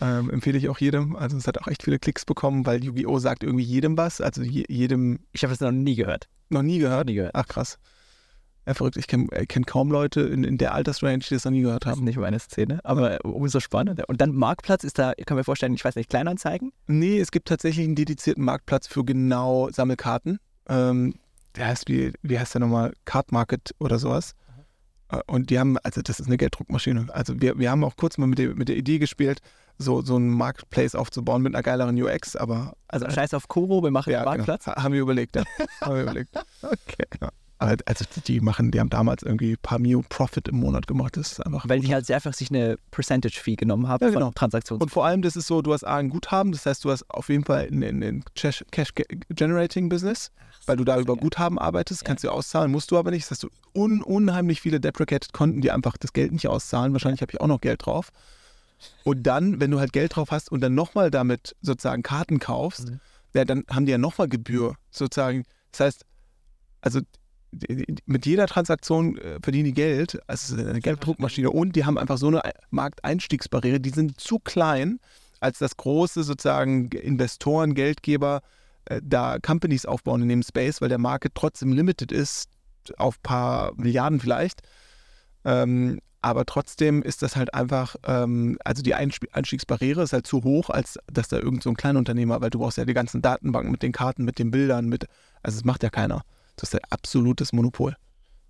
Ähm, 0.00 0.28
empfehle 0.30 0.58
ich 0.58 0.68
auch 0.68 0.78
jedem. 0.78 1.14
Also 1.14 1.36
es 1.36 1.46
hat 1.46 1.58
auch 1.58 1.68
echt 1.68 1.82
viele 1.84 1.98
Klicks 1.98 2.24
bekommen, 2.24 2.66
weil 2.66 2.82
Yu-Gi-Oh! 2.84 3.18
sagt 3.18 3.44
irgendwie 3.44 3.64
jedem 3.64 3.96
was. 3.96 4.20
Also 4.20 4.42
je, 4.42 4.64
jedem 4.68 5.20
Ich 5.32 5.42
habe 5.44 5.52
das 5.52 5.60
noch 5.60 5.70
nie 5.72 5.94
gehört. 5.94 6.28
noch 6.48 6.62
nie 6.62 6.78
gehört. 6.78 7.06
nie 7.06 7.14
gehört. 7.14 7.34
Ach 7.34 7.46
krass. 7.46 7.78
Ja, 8.66 8.72
verrückt. 8.74 8.96
Ich 8.96 9.06
kenne 9.06 9.26
kenn 9.46 9.66
kaum 9.66 9.90
Leute 9.92 10.22
in, 10.22 10.42
in 10.42 10.56
der 10.56 10.74
Altersrange, 10.74 11.18
die 11.18 11.34
das 11.34 11.44
noch 11.44 11.52
nie 11.52 11.60
gehört 11.60 11.84
Das 11.84 11.92
ist 11.92 11.96
haben. 11.98 12.04
nicht 12.06 12.16
meine 12.18 12.38
Szene, 12.40 12.80
aber 12.82 13.22
umso 13.24 13.60
spannender. 13.60 14.04
Und 14.08 14.20
dann 14.22 14.34
Marktplatz 14.34 14.84
ist 14.84 14.98
da, 14.98 15.12
ich 15.18 15.26
kann 15.26 15.36
mir 15.36 15.44
vorstellen, 15.44 15.74
ich 15.74 15.84
weiß 15.84 15.96
nicht, 15.96 16.08
Kleinanzeigen? 16.08 16.72
Nee, 16.86 17.18
es 17.20 17.30
gibt 17.30 17.46
tatsächlich 17.46 17.84
einen 17.84 17.94
dedizierten 17.94 18.42
Marktplatz 18.42 18.86
für 18.86 19.04
genau 19.04 19.68
Sammelkarten. 19.70 20.38
Ähm, 20.68 21.14
der 21.56 21.66
heißt, 21.68 21.88
wie, 21.88 22.12
wie 22.22 22.38
heißt 22.38 22.54
der 22.54 22.60
nochmal? 22.62 22.94
Card 23.04 23.32
Market 23.32 23.74
oder 23.78 23.98
sowas. 23.98 24.34
Und 25.26 25.50
die 25.50 25.58
haben, 25.58 25.76
also 25.82 26.02
das 26.02 26.20
ist 26.20 26.26
eine 26.26 26.36
Gelddruckmaschine. 26.36 27.06
Also 27.12 27.40
wir, 27.40 27.58
wir 27.58 27.70
haben 27.70 27.84
auch 27.84 27.96
kurz 27.96 28.18
mal 28.18 28.26
mit 28.26 28.38
der, 28.38 28.54
mit 28.54 28.68
der 28.68 28.76
Idee 28.76 28.98
gespielt, 28.98 29.40
so, 29.78 30.02
so 30.02 30.16
einen 30.16 30.30
Marketplace 30.30 30.94
aufzubauen 30.94 31.42
mit 31.42 31.54
einer 31.54 31.62
geileren 31.62 32.00
UX, 32.00 32.36
aber 32.36 32.74
Also 32.88 33.10
scheiß 33.10 33.34
auf 33.34 33.48
Kuro, 33.48 33.82
wir 33.82 33.90
machen 33.90 34.10
ja, 34.12 34.18
einen 34.20 34.26
Marktplatz. 34.26 34.64
Genau. 34.64 34.76
Ha- 34.76 34.82
Haben 34.84 34.94
wir 34.94 35.00
überlegt, 35.00 35.34
ja. 35.36 35.42
haben 35.80 35.94
wir 35.96 36.02
überlegt. 36.02 36.30
Okay. 36.62 37.06
Ja. 37.20 37.28
Aber 37.58 37.76
also 37.86 38.04
die- 38.26 38.40
machen, 38.40 38.72
die 38.72 38.80
haben 38.80 38.90
damals 38.90 39.22
irgendwie 39.22 39.52
ein 39.52 39.58
paar 39.62 39.78
Mio 39.78 40.02
Profit 40.08 40.48
im 40.48 40.56
Monat 40.56 40.86
gemacht. 40.86 41.16
Das 41.16 41.32
ist 41.32 41.40
einfach 41.46 41.66
Weil 41.68 41.80
die 41.80 41.94
halt 41.94 42.04
sehr 42.04 42.16
einfach 42.16 42.34
sich 42.34 42.50
eine 42.50 42.76
Percentage-Fee 42.90 43.54
genommen 43.56 43.86
haben 43.88 44.04
Ja, 44.04 44.10
genau. 44.10 44.26
von 44.26 44.34
Transaktionen. 44.34 44.82
Und 44.82 44.88
vor 44.90 45.06
allem, 45.06 45.22
das 45.22 45.36
ist 45.36 45.46
so, 45.46 45.62
du 45.62 45.72
hast 45.72 45.84
A, 45.84 45.96
ein 45.96 46.10
Guthaben, 46.10 46.50
das 46.52 46.66
heißt, 46.66 46.84
du 46.84 46.90
hast 46.90 47.08
auf 47.08 47.28
jeden 47.28 47.44
Fall 47.44 47.68
ein 47.70 48.24
Cash-Generating-Business, 48.34 50.30
weil 50.66 50.76
du 50.76 50.84
da 50.84 50.98
über 50.98 51.16
Guthaben 51.16 51.58
arbeitest, 51.58 52.02
Ja. 52.02 52.06
kannst 52.08 52.24
du 52.24 52.30
auszahlen, 52.30 52.70
musst 52.70 52.90
du 52.90 52.98
aber 52.98 53.10
nicht. 53.10 53.24
Das 53.24 53.30
heißt, 53.32 53.42
du 53.44 53.48
un 53.74 54.02
unheimlich 54.02 54.60
viele 54.60 54.80
deprecated 54.80 55.32
Konten, 55.32 55.60
die 55.60 55.70
einfach 55.70 55.96
das 55.96 56.12
Geld 56.12 56.32
nicht 56.32 56.48
auszahlen. 56.48 56.92
Wahrscheinlich 56.92 57.20
habe 57.22 57.32
ich 57.32 57.40
auch 57.40 57.46
noch 57.46 57.60
Geld 57.60 57.86
drauf. 57.86 58.10
Und 59.04 59.22
dann, 59.26 59.60
wenn 59.60 59.70
du 59.70 59.78
halt 59.80 59.92
Geld 59.92 60.16
drauf 60.16 60.30
hast 60.30 60.50
und 60.50 60.60
dann 60.60 60.74
nochmal 60.74 61.10
damit 61.10 61.54
sozusagen 61.62 62.02
Karten 62.02 62.38
kaufst, 62.38 62.90
Mhm. 62.90 63.00
ja, 63.34 63.44
dann 63.44 63.64
haben 63.70 63.86
die 63.86 63.92
ja 63.92 63.98
nochmal 63.98 64.28
Gebühr 64.28 64.74
sozusagen. 64.90 65.44
Das 65.72 65.80
heißt, 65.80 66.04
also 66.80 67.00
mit 68.06 68.26
jeder 68.26 68.46
Transaktion 68.46 69.18
äh, 69.18 69.38
verdienen 69.42 69.66
die 69.66 69.74
Geld, 69.74 70.18
also 70.26 70.56
eine 70.56 70.80
Gelddruckmaschine 70.80 71.50
und 71.50 71.76
die 71.76 71.84
haben 71.84 71.98
einfach 71.98 72.18
so 72.18 72.28
eine 72.28 72.42
Markteinstiegsbarriere, 72.70 73.80
die 73.80 73.90
sind 73.90 74.20
zu 74.20 74.38
klein, 74.38 74.98
als 75.40 75.58
dass 75.58 75.76
große 75.76 76.22
sozusagen 76.22 76.88
Investoren, 76.90 77.74
Geldgeber 77.74 78.42
äh, 78.86 79.00
da 79.02 79.38
Companies 79.38 79.86
aufbauen 79.86 80.22
in 80.22 80.28
dem 80.28 80.42
Space, 80.42 80.80
weil 80.80 80.88
der 80.88 80.98
Market 80.98 81.32
trotzdem 81.34 81.72
limited 81.72 82.12
ist, 82.12 82.48
auf 82.96 83.22
paar 83.22 83.72
Milliarden 83.76 84.20
vielleicht. 84.20 84.62
Ähm, 85.44 86.00
aber 86.24 86.46
trotzdem 86.46 87.02
ist 87.02 87.20
das 87.20 87.36
halt 87.36 87.52
einfach, 87.52 87.96
ähm, 88.06 88.56
also 88.64 88.82
die 88.82 88.94
Einstiegsbarriere 88.94 90.02
ist 90.02 90.14
halt 90.14 90.26
zu 90.26 90.42
hoch, 90.42 90.70
als 90.70 90.98
dass 91.12 91.28
da 91.28 91.38
irgend 91.38 91.62
so 91.62 91.68
ein 91.68 91.76
Kleinunternehmer, 91.76 92.40
weil 92.40 92.48
du 92.48 92.60
brauchst 92.60 92.78
ja 92.78 92.86
die 92.86 92.94
ganzen 92.94 93.20
Datenbanken 93.20 93.70
mit 93.70 93.82
den 93.82 93.92
Karten, 93.92 94.24
mit 94.24 94.38
den 94.38 94.50
Bildern, 94.50 94.86
mit, 94.86 95.06
also 95.42 95.58
das 95.58 95.66
macht 95.66 95.82
ja 95.82 95.90
keiner. 95.90 96.22
Das 96.56 96.70
ist 96.70 96.74
ein 96.74 96.80
absolutes 96.90 97.52
Monopol. 97.52 97.96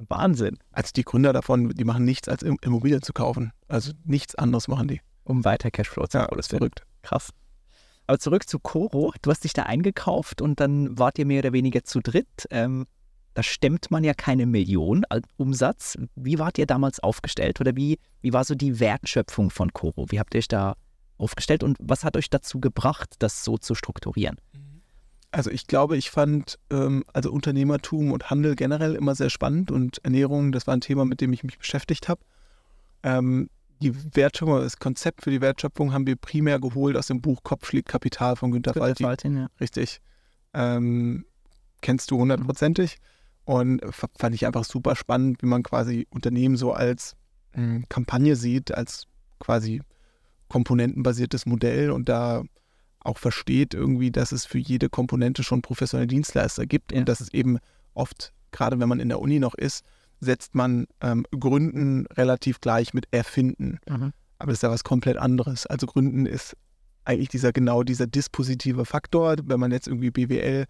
Wahnsinn. 0.09 0.59
Also 0.73 0.91
die 0.95 1.05
Gründer 1.05 1.33
davon, 1.33 1.71
die 1.71 1.85
machen 1.85 2.05
nichts, 2.05 2.29
als 2.29 2.43
Im- 2.43 2.59
Immobilien 2.63 3.03
zu 3.03 3.13
kaufen. 3.13 3.53
Also 3.69 3.93
nichts 4.05 4.35
anderes 4.35 4.69
machen 4.69 4.89
die. 4.89 5.01
Um 5.25 5.45
weiter 5.45 5.71
Cashflow 5.71 6.07
zu 6.07 6.19
Ja, 6.19 6.27
das 6.27 6.47
ist 6.47 6.51
verrückt. 6.51 6.83
Krass. 7.03 7.31
Aber 8.07 8.19
zurück 8.19 8.49
zu 8.49 8.59
Coro. 8.59 9.13
Du 9.23 9.31
hast 9.31 9.45
dich 9.45 9.53
da 9.53 9.63
eingekauft 9.63 10.43
und 10.43 10.61
dann 10.61 10.99
wart 10.99 11.19
ihr 11.19 11.25
mehr 11.27 11.39
oder 11.39 11.53
weniger 11.53 11.85
zu 11.85 12.01
dritt. 12.01 12.47
Ähm, 12.51 12.87
da 13.33 13.43
stemmt 13.43 13.91
man 13.91 14.05
ja 14.05 14.15
keine 14.15 14.47
Million 14.47 15.05
als 15.09 15.27
Umsatz. 15.37 15.97
Wie 16.15 16.39
wart 16.39 16.59
ihr 16.59 16.67
damals 16.67 17.01
aufgestellt 17.01 17.61
oder 17.61 17.75
wie, 17.77 17.99
wie 18.21 18.33
war 18.33 18.45
so 18.45 18.55
die 18.55 18.79
Wertschöpfung 18.81 19.51
von 19.51 19.73
Coro? 19.73 20.07
Wie 20.11 20.19
habt 20.21 20.35
ihr 20.35 20.39
euch 20.39 20.49
da 20.49 20.75
aufgestellt 21.17 21.63
und 21.63 21.79
was 21.81 22.05
hat 22.05 22.17
euch 22.17 22.29
dazu 22.29 22.61
gebracht, 22.61 23.15
das 23.21 23.45
so 23.45 23.57
zu 23.57 23.75
strukturieren? 23.75 24.37
Also 25.35 25.51
ich 25.51 25.67
glaube, 25.67 25.97
ich 25.97 26.11
fand 26.11 26.59
ähm, 26.71 27.03
also 27.13 27.33
Unternehmertum 27.33 28.13
und 28.13 28.31
Handel 28.31 28.55
generell 28.55 28.95
immer 28.95 29.15
sehr 29.17 29.31
spannend 29.31 29.71
und 29.73 29.99
Ernährung, 30.05 30.53
das 30.53 30.67
war 30.67 30.75
ein 30.75 30.81
Thema, 30.81 31.05
mit 31.05 31.21
dem 31.21 31.33
ich 31.33 31.43
mich 31.43 31.59
beschäftigt 31.59 32.09
habe. 32.09 32.21
Ähm, 33.03 33.51
die 33.83 33.93
Wertschöpfung, 34.15 34.61
das 34.61 34.79
Konzept 34.79 35.23
für 35.23 35.31
die 35.31 35.41
Wertschöpfung 35.41 35.93
haben 35.93 36.07
wir 36.07 36.15
primär 36.17 36.61
geholt 36.61 36.97
aus 36.97 37.09
dem 37.09 37.21
Buch 37.21 37.43
Kopf 37.43 37.67
schlägt 37.67 37.89
Kapital 37.89 38.37
von 38.37 38.53
Günter 38.53 38.75
Walti. 38.77 39.03
ja. 39.37 39.49
Richtig. 39.61 40.01
Ähm, 40.55 41.25
kennst 41.81 42.11
du 42.13 42.19
hundertprozentig. 42.19 42.99
Und 43.45 43.83
f- 43.83 44.07
fand 44.17 44.35
ich 44.37 44.47
einfach 44.47 44.65
super 44.65 44.95
spannend, 44.95 45.43
wie 45.43 45.47
man 45.47 45.65
quasi 45.65 46.07
Unternehmen 46.11 46.57
so 46.57 46.73
als 46.73 47.17
mh, 47.55 47.83
Kampagne 47.89 48.37
sieht, 48.37 48.73
als 48.73 49.07
quasi 49.41 49.83
komponentenbasiertes 50.49 51.45
Modell 51.45 51.91
und 51.91 52.09
da 52.09 52.45
auch 53.05 53.19
versteht 53.19 53.75
irgendwie, 53.75 54.11
dass 54.11 54.33
es 54.33 54.45
für 54.45 54.59
jede 54.59 54.89
Komponente 54.89 55.43
schon 55.43 55.63
professionelle 55.63 56.07
Dienstleister 56.09 56.67
gibt 56.67 56.93
Ja. 56.93 56.99
und 56.99 57.09
dass 57.09 57.21
es 57.21 57.33
eben 57.33 57.59
oft, 57.95 58.33
gerade 58.51 58.79
wenn 58.81 58.89
man 58.89 59.01
in 59.01 59.09
der 59.09 59.21
Uni 59.21 59.39
noch 59.39 59.55
ist, 59.55 59.85
setzt 60.21 60.55
man 60.55 60.87
ähm, 61.01 61.25
Gründen 61.39 62.07
relativ 62.07 62.61
gleich 62.61 62.95
mit 62.95 63.07
Erfinden. 63.11 63.79
Mhm. 63.89 64.13
Aber 64.39 64.51
das 64.51 64.59
ist 64.59 64.63
ja 64.63 64.71
was 64.71 64.85
komplett 64.85 65.17
anderes. 65.19 65.67
Also 65.67 65.87
Gründen 65.87 66.27
ist 66.27 66.57
eigentlich 67.05 67.29
dieser 67.29 67.53
genau 67.53 67.83
dieser 67.83 68.07
dispositive 68.07 68.85
Faktor, 68.87 69.37
wenn 69.45 69.61
man 69.61 69.71
jetzt 69.71 69.87
irgendwie 69.87 70.11
BWL 70.11 70.65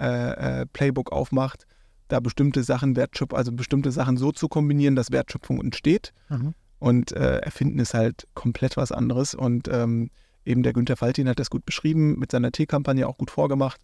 äh, 0.00 0.60
äh, 0.62 0.66
Playbook 0.66 1.12
aufmacht, 1.12 1.66
da 2.08 2.20
bestimmte 2.20 2.64
Sachen 2.64 2.96
Wertschöpfung, 2.96 3.36
also 3.38 3.52
bestimmte 3.52 3.92
Sachen 3.92 4.16
so 4.16 4.32
zu 4.32 4.48
kombinieren, 4.48 4.96
dass 4.96 5.10
Wertschöpfung 5.12 5.60
entsteht. 5.60 6.12
Mhm. 6.30 6.54
Und 6.78 7.12
äh, 7.12 7.38
Erfinden 7.38 7.78
ist 7.78 7.94
halt 7.94 8.26
komplett 8.34 8.76
was 8.76 8.92
anderes. 8.92 9.34
Und 9.34 9.68
ähm, 9.68 10.10
eben 10.44 10.62
der 10.62 10.72
Günther 10.72 10.96
Faltin 10.96 11.28
hat 11.28 11.38
das 11.38 11.50
gut 11.50 11.64
beschrieben, 11.64 12.18
mit 12.18 12.30
seiner 12.32 12.52
Tee-Kampagne 12.52 13.06
auch 13.06 13.18
gut 13.18 13.30
vorgemacht. 13.30 13.80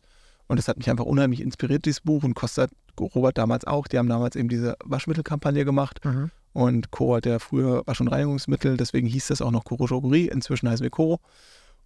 Und 0.46 0.58
das 0.58 0.66
hat 0.66 0.78
mich 0.78 0.90
einfach 0.90 1.04
unheimlich 1.04 1.40
inspiriert, 1.40 1.84
dieses 1.84 2.00
Buch. 2.00 2.24
Und 2.24 2.34
Costa, 2.34 2.66
Robert 2.98 3.38
damals 3.38 3.64
auch. 3.66 3.86
Die 3.86 3.98
haben 3.98 4.08
damals 4.08 4.34
eben 4.34 4.48
diese 4.48 4.76
Waschmittelkampagne 4.84 5.64
gemacht. 5.64 6.04
Mhm. 6.04 6.30
Und 6.52 6.90
Coro 6.90 7.16
hat 7.16 7.26
ja 7.26 7.38
früher 7.38 7.86
Wasch- 7.86 8.00
und 8.00 8.08
Reinigungsmittel, 8.08 8.76
deswegen 8.76 9.06
hieß 9.06 9.28
das 9.28 9.40
auch 9.40 9.52
noch 9.52 9.64
Coro 9.64 9.86
Drogerie. 9.86 10.26
Inzwischen 10.28 10.68
heißen 10.68 10.82
wir 10.82 10.90
Coro. 10.90 11.20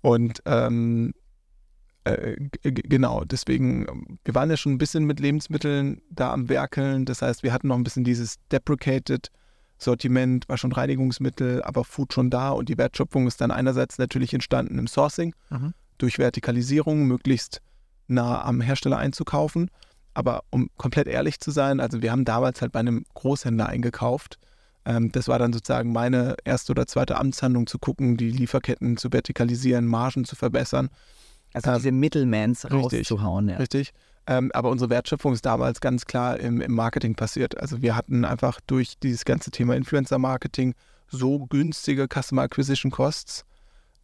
Und 0.00 0.42
ähm, 0.46 1.12
äh, 2.04 2.36
genau, 2.62 3.24
deswegen, 3.24 4.18
wir 4.24 4.34
waren 4.34 4.50
ja 4.50 4.56
schon 4.56 4.72
ein 4.72 4.78
bisschen 4.78 5.04
mit 5.04 5.20
Lebensmitteln 5.20 6.02
da 6.10 6.32
am 6.32 6.48
Werkeln. 6.48 7.04
Das 7.04 7.22
heißt, 7.22 7.42
wir 7.42 7.52
hatten 7.52 7.68
noch 7.68 7.76
ein 7.76 7.84
bisschen 7.84 8.04
dieses 8.04 8.36
deprecated 8.50 9.30
Sortiment, 9.84 10.48
Wasch- 10.48 10.64
und 10.64 10.76
Reinigungsmittel, 10.76 11.62
aber 11.62 11.84
Food 11.84 12.12
schon 12.12 12.30
da. 12.30 12.50
Und 12.50 12.68
die 12.68 12.78
Wertschöpfung 12.78 13.26
ist 13.26 13.40
dann 13.40 13.50
einerseits 13.50 13.98
natürlich 13.98 14.32
entstanden 14.34 14.78
im 14.78 14.86
Sourcing 14.86 15.34
Mhm. 15.50 15.74
durch 15.98 16.18
Vertikalisierung, 16.18 17.04
möglichst 17.06 17.60
nah 18.08 18.42
am 18.44 18.60
Hersteller 18.60 18.98
einzukaufen. 18.98 19.70
Aber 20.14 20.42
um 20.50 20.70
komplett 20.76 21.06
ehrlich 21.08 21.40
zu 21.40 21.50
sein, 21.50 21.80
also 21.80 22.00
wir 22.02 22.12
haben 22.12 22.24
damals 22.24 22.60
halt 22.62 22.72
bei 22.72 22.80
einem 22.80 23.04
Großhändler 23.14 23.66
eingekauft. 23.68 24.38
Ähm, 24.84 25.10
das 25.12 25.28
war 25.28 25.38
dann 25.38 25.52
sozusagen 25.52 25.92
meine 25.92 26.36
erste 26.44 26.72
oder 26.72 26.86
zweite 26.86 27.16
Amtshandlung 27.16 27.66
zu 27.66 27.78
gucken, 27.78 28.16
die 28.16 28.30
Lieferketten 28.30 28.96
zu 28.96 29.10
vertikalisieren, 29.12 29.86
Margen 29.86 30.24
zu 30.24 30.36
verbessern. 30.36 30.88
Also 31.52 31.70
Ähm, 31.70 31.76
diese 31.76 31.92
Middlemans 31.92 32.64
richtig. 32.70 33.10
rauszuhauen. 33.10 33.48
Ja. 33.48 33.56
Richtig. 33.56 33.92
Ähm, 34.26 34.50
aber 34.54 34.70
unsere 34.70 34.90
Wertschöpfung 34.90 35.34
ist 35.34 35.44
damals 35.44 35.80
ganz 35.80 36.06
klar 36.06 36.40
im, 36.40 36.60
im 36.60 36.72
Marketing 36.72 37.14
passiert. 37.14 37.58
Also 37.60 37.82
wir 37.82 37.94
hatten 37.94 38.24
einfach 38.24 38.60
durch 38.66 38.98
dieses 38.98 39.24
ganze 39.24 39.50
Thema 39.50 39.76
Influencer-Marketing 39.76 40.74
so 41.08 41.46
günstige 41.46 42.06
Customer 42.08 42.42
Acquisition 42.42 42.90
Costs, 42.90 43.44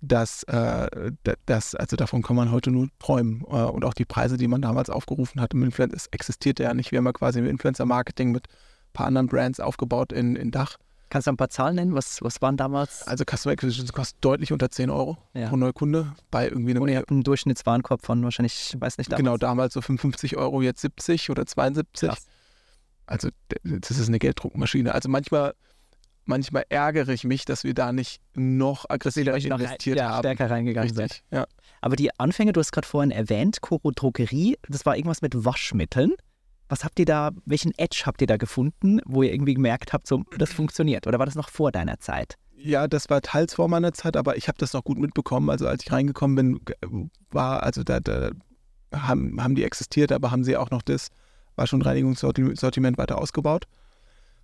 dass 0.03 0.43
äh, 0.45 1.13
da- 1.25 1.35
das, 1.47 1.75
also 1.75 1.97
davon 1.97 2.23
kann 2.23 2.37
man 2.37 2.51
heute 2.51 2.71
nur 2.71 2.89
träumen. 2.99 3.43
Äh, 3.49 3.65
und 3.65 3.85
auch 3.85 3.95
die 3.95 4.05
Preise, 4.05 4.37
die 4.37 4.49
man 4.49 4.61
damals 4.63 4.91
aufgerufen 4.91 5.41
hat 5.41 5.55
im 5.55 5.63
Influencer, 5.63 5.97
es 5.97 6.07
existierte 6.09 6.63
ja 6.65 6.75
nicht. 6.75 6.91
Wir 6.93 6.99
haben 6.99 7.07
ja 7.07 7.13
quasi 7.13 7.39
im 7.39 7.47
Influencer-Marketing 7.47 8.31
mit 8.31 8.47
ein 8.49 8.93
paar 8.93 9.07
anderen 9.07 9.27
Brands 9.27 9.61
aufgebaut 9.61 10.13
in, 10.13 10.37
in 10.37 10.51
Dach. 10.51 10.77
Kannst 11.11 11.27
du 11.27 11.33
ein 11.33 11.37
paar 11.37 11.51
Zahlen 11.51 11.75
nennen? 11.75 11.95
Was, 11.95 12.23
was 12.23 12.41
waren 12.41 12.57
damals? 12.57 13.07
Also 13.07 13.25
Customer 13.29 13.53
Acquisition 13.53 13.87
Cost 13.89 14.17
deutlich 14.21 14.53
unter 14.53 14.71
10 14.71 14.89
Euro 14.91 15.19
Ja. 15.35 15.49
pro 15.49 15.57
Neukunde 15.57 16.13
bei 16.31 16.49
irgendwie 16.49 16.71
einem 16.71 16.83
Und 16.83 16.89
ihr 16.89 16.99
habt 16.99 17.11
einen 17.11 17.23
Durchschnittswarenkorb 17.25 18.05
von 18.07 18.23
wahrscheinlich, 18.23 18.71
ich 18.75 18.81
weiß 18.81 18.97
nicht, 18.99 19.15
Genau, 19.15 19.37
damals 19.37 19.75
so 19.75 19.81
55 19.83 20.37
Euro, 20.37 20.63
jetzt 20.63 20.81
70 20.81 21.29
oder 21.31 21.45
72. 21.47 22.09
Krass. 22.09 22.27
Also 23.07 23.29
das 23.65 23.91
ist 23.99 24.07
eine 24.09 24.21
Gelddruckmaschine. 24.21 24.95
Also 24.95 25.09
manchmal, 25.09 25.55
manchmal 26.27 26.65
ärgere 26.69 27.09
ich 27.09 27.25
mich, 27.25 27.45
dass 27.45 27.65
wir 27.65 27.75
da 27.75 27.93
nicht 27.93 28.21
noch 28.35 28.85
aggressiver 28.89 29.33
Noch 29.33 29.45
rein- 29.45 29.51
investiert 29.61 29.99
ja, 29.99 30.11
haben. 30.11 30.19
stärker 30.21 30.49
reingegangen. 30.49 30.97
Richtig, 30.97 31.25
ja. 31.33 31.45
Aber 31.81 31.97
die 31.97 32.17
Anfänge, 32.21 32.53
du 32.53 32.61
hast 32.61 32.71
gerade 32.71 32.87
vorhin 32.87 33.11
erwähnt, 33.11 33.61
Koro 33.63 33.91
Drogerie, 33.91 34.59
das 34.69 34.87
war 34.87 34.97
irgendwas 34.97 35.23
mit 35.23 35.45
Waschmitteln. 35.45 36.13
Was 36.71 36.85
habt 36.85 37.01
ihr 37.01 37.05
da, 37.05 37.33
welchen 37.47 37.77
Edge 37.79 38.05
habt 38.07 38.21
ihr 38.21 38.29
da 38.29 38.37
gefunden, 38.37 39.01
wo 39.05 39.25
ihr 39.25 39.33
irgendwie 39.33 39.55
gemerkt 39.55 39.93
habt, 39.93 40.07
so, 40.07 40.23
das 40.39 40.53
funktioniert? 40.53 41.09
Oder 41.09 41.19
war 41.19 41.27
das 41.27 41.35
noch 41.35 41.49
vor 41.49 41.73
deiner 41.73 41.99
Zeit? 41.99 42.37
Ja, 42.57 42.87
das 42.87 43.11
war 43.11 43.23
teils 43.23 43.55
vor 43.55 43.67
meiner 43.67 43.93
Zeit, 43.93 44.17
aber 44.17 44.37
ich 44.37 44.47
habe 44.47 44.57
das 44.59 44.73
noch 44.73 44.85
gut 44.85 44.97
mitbekommen. 44.97 45.51
Also 45.51 45.67
als 45.67 45.83
ich 45.83 45.91
reingekommen 45.91 46.37
bin, 46.37 46.61
war, 47.33 47.65
also 47.65 47.83
da, 47.83 47.99
da 47.99 48.31
haben, 48.95 49.43
haben 49.43 49.57
die 49.57 49.65
existiert, 49.65 50.13
aber 50.13 50.31
haben 50.31 50.45
sie 50.45 50.57
auch 50.57 50.71
noch 50.71 50.83
das 50.83 51.09
Wasch- 51.57 51.73
und 51.73 51.85
Reinigungssortiment 51.85 52.99
weiter 52.99 53.19
ausgebaut. 53.19 53.67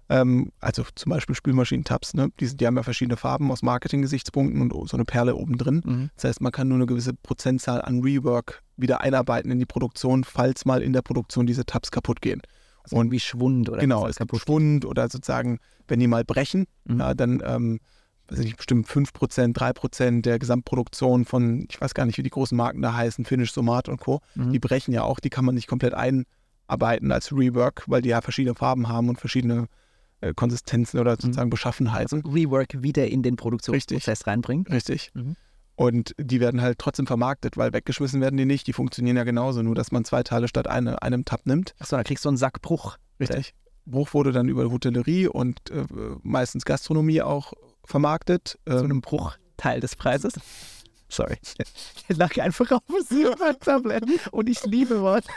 Ähm, 0.08 0.52
also 0.60 0.84
zum 0.94 1.10
Beispiel 1.10 1.34
Spülmaschinen-Tabs, 1.34 2.14
ne? 2.14 2.30
die, 2.38 2.46
sind- 2.46 2.60
die 2.60 2.66
haben 2.66 2.76
ja 2.76 2.82
verschiedene 2.84 3.16
Farben 3.16 3.50
aus 3.50 3.62
Marketing-Gesichtspunkten 3.62 4.70
und 4.70 4.88
so 4.88 4.96
eine 4.96 5.04
Perle 5.04 5.34
oben 5.34 5.58
drin. 5.58 6.10
Das 6.16 6.24
heißt, 6.24 6.40
man 6.40 6.52
kann 6.52 6.68
nur 6.68 6.76
eine 6.76 6.86
gewisse 6.86 7.12
Prozentzahl 7.14 7.82
an 7.82 8.00
Rework 8.00 8.62
wieder 8.76 9.00
einarbeiten 9.00 9.50
in 9.50 9.58
die 9.58 9.66
Produktion, 9.66 10.22
falls 10.24 10.64
mal 10.64 10.82
in 10.82 10.92
der 10.92 11.02
Produktion 11.02 11.46
diese 11.46 11.64
Tabs 11.64 11.90
kaputt 11.90 12.20
gehen. 12.20 12.40
Also 12.84 12.96
irgendwie 12.96 13.18
Schwund 13.18 13.68
oder 13.68 13.80
genau, 13.80 14.06
es 14.06 14.16
gibt 14.16 14.30
kaputt. 14.30 14.42
Schwund 14.42 14.84
oder 14.84 15.08
sozusagen, 15.08 15.58
wenn 15.88 15.98
die 15.98 16.06
mal 16.06 16.24
brechen, 16.24 16.66
Mhm. 16.84 17.00
ja, 17.00 17.14
dann 17.14 17.42
ähm, 17.44 17.80
weiß 18.28 18.38
ich 18.40 18.44
nicht, 18.46 18.56
bestimmt 18.58 18.86
5%, 18.88 19.54
3% 19.54 20.22
der 20.22 20.38
Gesamtproduktion 20.38 21.24
von, 21.24 21.66
ich 21.68 21.80
weiß 21.80 21.94
gar 21.94 22.06
nicht, 22.06 22.16
wie 22.18 22.22
die 22.22 22.30
großen 22.30 22.56
Marken 22.56 22.82
da 22.82 22.94
heißen, 22.94 23.24
Finish, 23.24 23.52
Somat 23.52 23.88
und 23.88 23.98
Co., 24.00 24.20
Mhm. 24.36 24.52
die 24.52 24.60
brechen 24.60 24.92
ja 24.92 25.02
auch, 25.02 25.18
die 25.18 25.30
kann 25.30 25.44
man 25.44 25.56
nicht 25.56 25.66
komplett 25.66 25.94
einarbeiten 25.94 27.10
als 27.12 27.32
Rework, 27.32 27.84
weil 27.88 28.02
die 28.02 28.10
ja 28.10 28.20
verschiedene 28.20 28.54
Farben 28.54 28.88
haben 28.88 29.08
und 29.08 29.18
verschiedene 29.18 29.66
Konsistenzen 30.34 30.96
Mhm. 30.96 31.00
oder 31.00 31.10
sozusagen 31.12 31.50
Beschaffenheiten. 31.50 32.22
Rework 32.26 32.82
wieder 32.82 33.06
in 33.08 33.22
den 33.22 33.36
Produktionsprozess 33.36 34.26
reinbringen. 34.26 34.66
Richtig. 34.66 35.10
Mhm. 35.14 35.36
Und 35.78 36.14
die 36.18 36.40
werden 36.40 36.62
halt 36.62 36.78
trotzdem 36.78 37.06
vermarktet, 37.06 37.58
weil 37.58 37.72
weggeschmissen 37.74 38.20
werden 38.22 38.36
die 38.38 38.46
nicht. 38.46 38.66
Die 38.66 38.72
funktionieren 38.72 39.16
ja 39.16 39.24
genauso, 39.24 39.62
nur 39.62 39.74
dass 39.74 39.92
man 39.92 40.04
zwei 40.06 40.22
Teile 40.22 40.48
statt 40.48 40.66
eine, 40.68 41.02
einem 41.02 41.26
Tab 41.26 41.44
nimmt. 41.44 41.74
Achso, 41.78 41.96
da 41.96 42.02
kriegst 42.02 42.24
du 42.24 42.30
einen 42.30 42.38
Sack 42.38 42.62
Bruch. 42.62 42.96
Richtig. 43.20 43.54
Bruch 43.84 44.14
wurde 44.14 44.32
dann 44.32 44.48
über 44.48 44.70
Hotellerie 44.70 45.28
und 45.28 45.70
äh, 45.70 45.84
meistens 46.22 46.64
Gastronomie 46.64 47.20
auch 47.20 47.52
vermarktet. 47.84 48.58
Zu 48.66 48.72
Ähm, 48.74 48.84
einem 48.84 49.00
Bruchteil 49.02 49.80
des 49.80 49.96
Preises. 49.96 50.34
Sorry. 51.08 51.36
Ich 52.08 52.16
lag 52.16 52.36
einfach 52.38 52.70
auf 52.72 52.82
dem 53.10 53.34
Tablet 53.60 54.04
und 54.32 54.48
ich 54.48 54.64
liebe 54.64 55.00
Worte. 55.00 55.28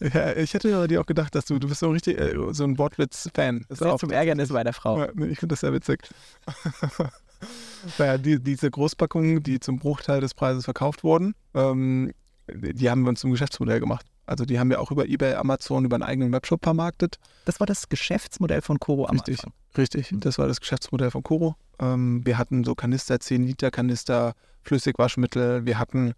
ja, 0.00 0.36
ich 0.36 0.54
hätte 0.54 0.86
dir 0.88 1.00
auch 1.00 1.06
gedacht, 1.06 1.34
dass 1.34 1.44
du, 1.44 1.58
du 1.58 1.68
bist 1.68 1.80
so 1.80 1.86
ein 1.86 1.92
richtig 1.92 2.18
äh, 2.18 2.34
so 2.52 2.64
ein 2.64 2.78
Wortwitz-Fan. 2.78 3.66
Das 3.68 3.80
ist 3.80 3.86
ja 3.86 3.96
zum 3.96 4.10
Ärgernis 4.10 4.50
meiner 4.50 4.72
Frau. 4.72 5.00
Ja, 5.00 5.08
ich 5.08 5.38
finde 5.38 5.48
das 5.48 5.60
sehr 5.60 5.72
witzig. 5.72 6.08
naja, 7.98 8.18
die, 8.18 8.40
diese 8.40 8.70
Großpackungen, 8.70 9.42
die 9.42 9.58
zum 9.60 9.78
Bruchteil 9.78 10.20
des 10.20 10.34
Preises 10.34 10.64
verkauft 10.64 11.02
wurden, 11.02 11.34
ähm, 11.54 12.12
die 12.48 12.90
haben 12.90 13.02
wir 13.02 13.10
uns 13.10 13.20
zum 13.20 13.30
Geschäftsmodell 13.30 13.80
gemacht. 13.80 14.06
Also 14.30 14.44
die 14.44 14.60
haben 14.60 14.70
wir 14.70 14.80
auch 14.80 14.92
über 14.92 15.06
eBay, 15.08 15.34
Amazon, 15.34 15.84
über 15.84 15.96
einen 15.96 16.04
eigenen 16.04 16.32
Webshop 16.32 16.62
vermarktet. 16.62 17.18
Das 17.46 17.58
war 17.58 17.66
das 17.66 17.88
Geschäftsmodell 17.88 18.62
von 18.62 18.78
Koro 18.78 19.06
am 19.06 19.16
Richtig, 19.16 19.40
Anfang. 19.40 19.52
richtig. 19.76 20.14
Das 20.18 20.38
war 20.38 20.46
das 20.46 20.60
Geschäftsmodell 20.60 21.10
von 21.10 21.24
Koro. 21.24 21.56
Ähm, 21.80 22.24
wir 22.24 22.38
hatten 22.38 22.62
so 22.62 22.76
Kanister, 22.76 23.18
10 23.18 23.42
Liter 23.42 23.72
Kanister, 23.72 24.34
Flüssigwaschmittel. 24.62 25.66
Wir 25.66 25.80
hatten 25.80 26.12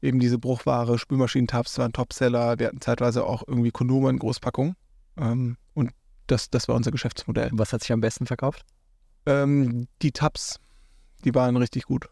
eben 0.00 0.20
diese 0.20 0.38
Bruchware, 0.38 0.96
Spülmaschinentabs 0.96 1.76
waren 1.76 1.92
Topseller. 1.92 2.58
Wir 2.58 2.68
hatten 2.68 2.80
zeitweise 2.80 3.26
auch 3.26 3.42
irgendwie 3.46 3.72
Kondome 3.72 4.08
in 4.08 4.18
Großpackungen. 4.18 4.74
Ähm, 5.18 5.58
und 5.74 5.90
das, 6.28 6.48
das 6.48 6.66
war 6.68 6.76
unser 6.76 6.92
Geschäftsmodell. 6.92 7.50
Was 7.52 7.74
hat 7.74 7.82
sich 7.82 7.92
am 7.92 8.00
besten 8.00 8.24
verkauft? 8.24 8.64
Ähm, 9.26 9.86
die 10.00 10.12
Tabs, 10.12 10.60
die 11.26 11.34
waren 11.34 11.56
richtig 11.58 11.84
gut. 11.84 12.08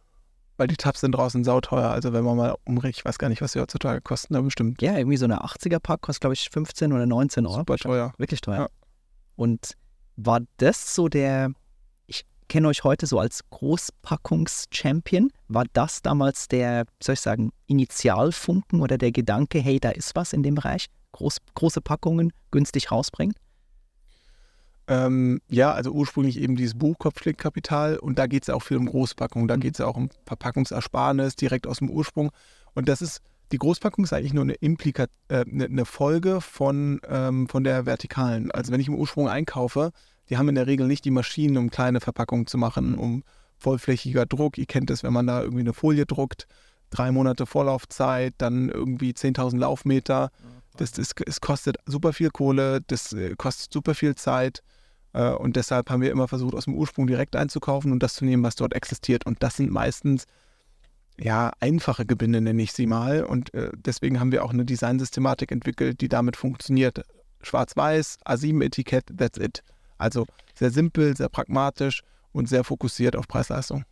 Weil 0.57 0.67
die 0.67 0.77
Tabs 0.77 1.01
sind 1.01 1.13
draußen 1.13 1.45
sauteuer. 1.45 1.91
Also 1.91 2.13
wenn 2.13 2.25
man 2.25 2.37
mal 2.37 2.55
umrechnet, 2.65 2.99
ich 2.99 3.05
weiß 3.05 3.19
gar 3.19 3.29
nicht, 3.29 3.41
was 3.41 3.53
sie 3.53 3.61
heutzutage 3.61 4.01
kosten, 4.01 4.35
aber 4.35 4.45
bestimmt 4.45 4.83
Ja, 4.83 4.97
irgendwie 4.97 5.17
so 5.17 5.25
eine 5.25 5.43
80er-Pack 5.43 6.03
kostet, 6.03 6.21
glaube 6.21 6.35
ich, 6.35 6.51
15 6.51 6.93
oder 6.93 7.07
19 7.07 7.47
Euro. 7.47 7.59
super 7.59 7.77
teuer. 7.79 8.13
Wirklich 8.19 8.41
teuer. 8.41 8.59
Ja. 8.59 8.69
Und 9.37 9.73
war 10.17 10.41
das 10.59 10.95
so 10.95 11.09
der, 11.09 11.53
ich 12.07 12.25
kenne 12.49 12.69
euch 12.69 12.85
heute 12.85 13.07
so 13.07 13.19
als 13.19 13.41
Großpackungs-Champion, 13.51 15.31
war 15.49 15.65
das 15.73 16.03
damals 16.03 16.49
der, 16.49 16.85
soll 17.03 17.15
ich 17.15 17.21
sagen, 17.21 17.51
Initialfunken 17.67 18.81
oder 18.83 18.99
der 18.99 19.11
Gedanke, 19.11 19.59
hey, 19.59 19.81
da 19.81 19.91
ist 19.91 20.15
was 20.15 20.33
in 20.33 20.43
dem 20.43 20.55
Bereich, 20.55 20.87
Groß, 21.13 21.39
große 21.55 21.83
Packungen 21.83 22.33
günstig 22.51 22.91
rausbringen? 22.91 23.35
Ähm, 24.93 25.41
ja, 25.49 25.73
also 25.73 25.91
ursprünglich 25.93 26.39
eben 26.41 26.57
dieses 26.57 26.75
Buch 26.79 26.99
Kopfschlägkapital 26.99 27.97
und 27.99 28.19
da 28.19 28.27
geht 28.27 28.43
es 28.43 28.47
ja 28.49 28.55
auch 28.55 28.63
viel 28.63 28.77
um 28.77 28.87
Großpackung. 28.87 29.49
Da 29.49 29.57
Mhm. 29.57 29.61
geht 29.61 29.75
es 29.75 29.79
ja 29.79 29.87
auch 29.87 29.97
um 29.97 30.11
Verpackungsersparnis 30.27 31.37
direkt 31.37 31.67
aus 31.67 31.79
dem 31.79 31.91
Ursprung. 31.91 32.31
Und 32.75 32.89
das 32.89 33.03
ist, 33.03 33.21
die 33.53 33.59
Großpackung 33.59 34.05
ist 34.05 34.13
eigentlich 34.13 34.33
nur 34.35 34.45
eine, 34.45 34.55
Implika 34.55 35.07
äh, 35.29 35.45
eine, 35.51 35.65
eine 35.67 35.85
Folge 35.85 36.41
von, 36.41 37.01
ähm, 37.09 37.49
von 37.49 37.65
der 37.65 37.87
vertikalen. 37.87 38.51
Also 38.51 38.73
wenn 38.73 38.81
ich 38.81 38.89
im 38.89 38.95
Ursprung 38.95 39.29
einkaufe, 39.29 39.91
die 40.29 40.37
haben 40.39 40.49
in 40.49 40.55
der 40.55 40.67
Regel 40.67 40.87
nicht 40.87 41.05
die 41.05 41.11
Maschinen, 41.11 41.57
um 41.57 41.71
kleine 41.71 42.01
Verpackungen 42.01 42.47
zu 42.47 42.59
machen, 42.59 42.93
Mhm. 42.93 42.99
um 42.99 43.23
vollflächiger 43.59 44.27
Druck. 44.27 44.59
Ihr 44.59 44.67
kennt 44.67 44.91
es, 44.91 45.03
wenn 45.03 45.13
man 45.13 45.27
da 45.27 45.41
irgendwie 45.43 45.61
eine 45.61 45.73
Folie 45.73 46.07
druckt, 46.07 46.47
drei 46.91 47.13
Monate 47.13 47.47
Vorlaufzeit, 47.47 48.35
dann 48.39 48.69
irgendwie 48.69 49.13
10.000 49.13 49.59
Laufmeter. 49.61 50.31
Das, 50.77 50.93
das, 50.93 51.11
es 51.27 51.41
kostet 51.41 51.77
super 51.87 52.13
viel 52.13 52.31
Kohle, 52.31 52.81
das 52.87 53.13
äh, 53.13 53.35
kostet 53.37 53.73
super 53.73 53.95
viel 53.95 54.15
Zeit. 54.15 54.63
Äh, 55.13 55.31
und 55.31 55.57
deshalb 55.57 55.91
haben 55.91 56.03
wir 56.03 56.11
immer 56.11 56.29
versucht, 56.29 56.55
aus 56.55 56.65
dem 56.65 56.75
Ursprung 56.75 57.07
direkt 57.07 57.37
einzukaufen 57.37 57.93
und 57.93 58.03
das 58.03 58.15
zu 58.15 58.25
nehmen, 58.25 58.43
was 58.43 58.57
dort 58.57 58.75
existiert. 58.75 59.27
Und 59.27 59.43
das 59.43 59.57
sind 59.57 59.71
meistens 59.71 60.25
ja 61.19 61.53
einfache 61.61 62.07
Gebinde, 62.07 62.41
nenne 62.41 62.63
ich 62.63 62.73
sie 62.73 62.87
mal. 62.87 63.25
Und 63.25 63.53
äh, 63.55 63.71
deswegen 63.75 64.21
haben 64.21 64.33
wir 64.33 64.45
auch 64.45 64.53
eine 64.53 64.65
Designsystematik 64.65 65.53
entwickelt, 65.53 66.01
die 66.01 66.09
damit 66.09 66.37
funktioniert. 66.37 67.03
Schwarz-Weiß, 67.43 68.19
A7-Etikett, 68.25 69.17
that's 69.17 69.39
it. 69.39 69.63
Also 69.99 70.27
sehr 70.55 70.71
simpel, 70.71 71.17
sehr 71.17 71.29
pragmatisch 71.29 72.03
und 72.33 72.49
sehr 72.49 72.65
fokussiert 72.65 73.17
auf 73.17 73.29
Preis-Leistung. 73.29 73.85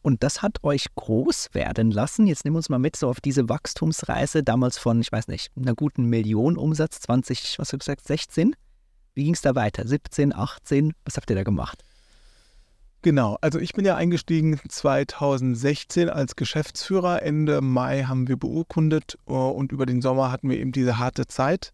Und 0.00 0.22
das 0.22 0.42
hat 0.42 0.62
euch 0.62 0.86
groß 0.94 1.50
werden 1.52 1.90
lassen. 1.90 2.26
Jetzt 2.26 2.44
nehmen 2.44 2.54
wir 2.54 2.58
uns 2.58 2.68
mal 2.68 2.78
mit 2.78 2.96
so 2.96 3.08
auf 3.08 3.20
diese 3.20 3.48
Wachstumsreise, 3.48 4.42
damals 4.42 4.78
von, 4.78 5.00
ich 5.00 5.12
weiß 5.12 5.28
nicht, 5.28 5.50
einer 5.56 5.74
guten 5.74 6.04
Million 6.04 6.56
Umsatz, 6.56 7.00
20, 7.00 7.58
was 7.58 7.66
hast 7.66 7.72
du 7.72 7.78
gesagt, 7.78 8.06
16? 8.06 8.54
Wie 9.18 9.24
ging 9.24 9.34
es 9.34 9.40
da 9.40 9.56
weiter? 9.56 9.84
17, 9.84 10.32
18? 10.32 10.92
Was 11.04 11.16
habt 11.16 11.28
ihr 11.28 11.34
da 11.34 11.42
gemacht? 11.42 11.82
Genau, 13.02 13.36
also 13.40 13.58
ich 13.58 13.72
bin 13.72 13.84
ja 13.84 13.96
eingestiegen 13.96 14.60
2016 14.68 16.08
als 16.08 16.36
Geschäftsführer. 16.36 17.20
Ende 17.24 17.60
Mai 17.60 18.04
haben 18.04 18.28
wir 18.28 18.36
beurkundet 18.36 19.18
äh, 19.26 19.32
und 19.32 19.72
über 19.72 19.86
den 19.86 20.02
Sommer 20.02 20.30
hatten 20.30 20.48
wir 20.48 20.56
eben 20.60 20.70
diese 20.70 20.98
harte 20.98 21.26
Zeit 21.26 21.72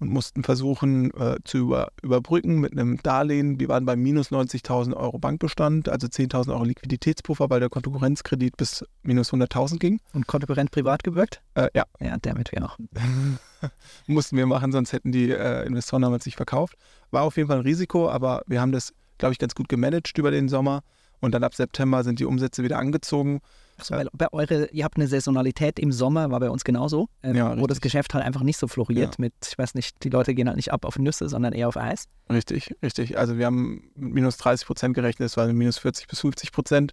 und 0.00 0.10
mussten 0.10 0.44
versuchen 0.44 1.10
äh, 1.14 1.36
zu 1.44 1.56
über, 1.56 1.92
überbrücken 2.02 2.60
mit 2.60 2.72
einem 2.72 3.02
Darlehen. 3.02 3.58
Wir 3.58 3.68
waren 3.68 3.86
bei 3.86 3.96
minus 3.96 4.30
90.000 4.30 4.94
Euro 4.94 5.18
Bankbestand, 5.18 5.88
also 5.88 6.08
10.000 6.08 6.52
Euro 6.52 6.64
Liquiditätspuffer, 6.64 7.48
weil 7.48 7.60
der 7.60 7.70
Konkurrenzkredit 7.70 8.58
bis 8.58 8.84
minus 9.02 9.32
100.000 9.32 9.78
ging. 9.78 10.00
Und 10.12 10.26
Kontokorrent 10.26 10.70
privat 10.72 11.04
gewirkt? 11.04 11.40
Äh, 11.54 11.70
ja, 11.74 11.84
Ja, 12.00 12.18
damit 12.20 12.52
wir 12.52 12.60
noch. 12.60 12.78
mussten 14.06 14.36
wir 14.36 14.46
machen, 14.46 14.72
sonst 14.72 14.92
hätten 14.92 15.12
die 15.12 15.30
äh, 15.30 15.66
Investoren 15.66 16.02
damals 16.02 16.26
nicht 16.26 16.36
verkauft. 16.36 16.76
War 17.10 17.22
auf 17.22 17.36
jeden 17.36 17.48
Fall 17.48 17.58
ein 17.58 17.62
Risiko, 17.62 18.08
aber 18.08 18.42
wir 18.46 18.60
haben 18.60 18.72
das, 18.72 18.92
glaube 19.18 19.32
ich, 19.32 19.38
ganz 19.38 19.54
gut 19.54 19.68
gemanagt 19.68 20.16
über 20.16 20.30
den 20.30 20.48
Sommer. 20.48 20.82
Und 21.20 21.32
dann 21.32 21.44
ab 21.44 21.54
September 21.54 22.02
sind 22.02 22.18
die 22.18 22.24
Umsätze 22.24 22.64
wieder 22.64 22.78
angezogen. 22.78 23.40
Achso, 23.78 23.94
weil 23.94 24.08
bei 24.12 24.26
eure, 24.32 24.66
ihr 24.70 24.84
habt 24.84 24.96
eine 24.96 25.06
Saisonalität 25.06 25.78
im 25.78 25.92
Sommer, 25.92 26.30
war 26.30 26.40
bei 26.40 26.50
uns 26.50 26.64
genauso, 26.64 27.08
ähm, 27.22 27.36
Ja, 27.36 27.58
wo 27.58 27.66
das. 27.66 27.80
Geschäft 27.80 28.12
halt 28.12 28.24
einfach 28.24 28.42
nicht 28.42 28.58
so 28.58 28.66
floriert 28.66 29.18
mit, 29.18 29.32
ich 29.48 29.56
weiß 29.56 29.74
nicht, 29.74 30.02
die 30.02 30.08
Leute 30.08 30.34
gehen 30.34 30.48
halt 30.48 30.56
nicht 30.56 30.72
ab 30.72 30.84
auf 30.84 30.98
Nüsse, 30.98 31.28
sondern 31.28 31.52
eher 31.52 31.68
auf 31.68 31.76
Eis. 31.76 32.06
Richtig, 32.30 32.74
richtig. 32.82 33.18
Also 33.18 33.38
wir 33.38 33.46
haben 33.46 33.90
mit 33.94 34.14
minus 34.14 34.36
30 34.36 34.66
Prozent 34.66 34.94
gerechnet, 34.94 35.26
es 35.26 35.36
war 35.36 35.46
minus 35.52 35.78
40 35.78 36.08
bis 36.08 36.20
50 36.20 36.52
Prozent. 36.52 36.92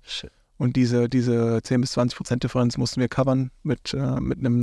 Und 0.58 0.76
diese, 0.76 1.10
diese 1.10 1.62
10 1.64 1.82
bis 1.82 1.92
20 1.94 2.18
Prozent 2.18 2.44
Differenz 2.44 2.78
mussten 2.78 3.02
wir 3.02 3.08
covern 3.08 3.50
mit, 3.64 3.94
äh, 3.94 4.20
mit 4.20 4.40
einem 4.40 4.60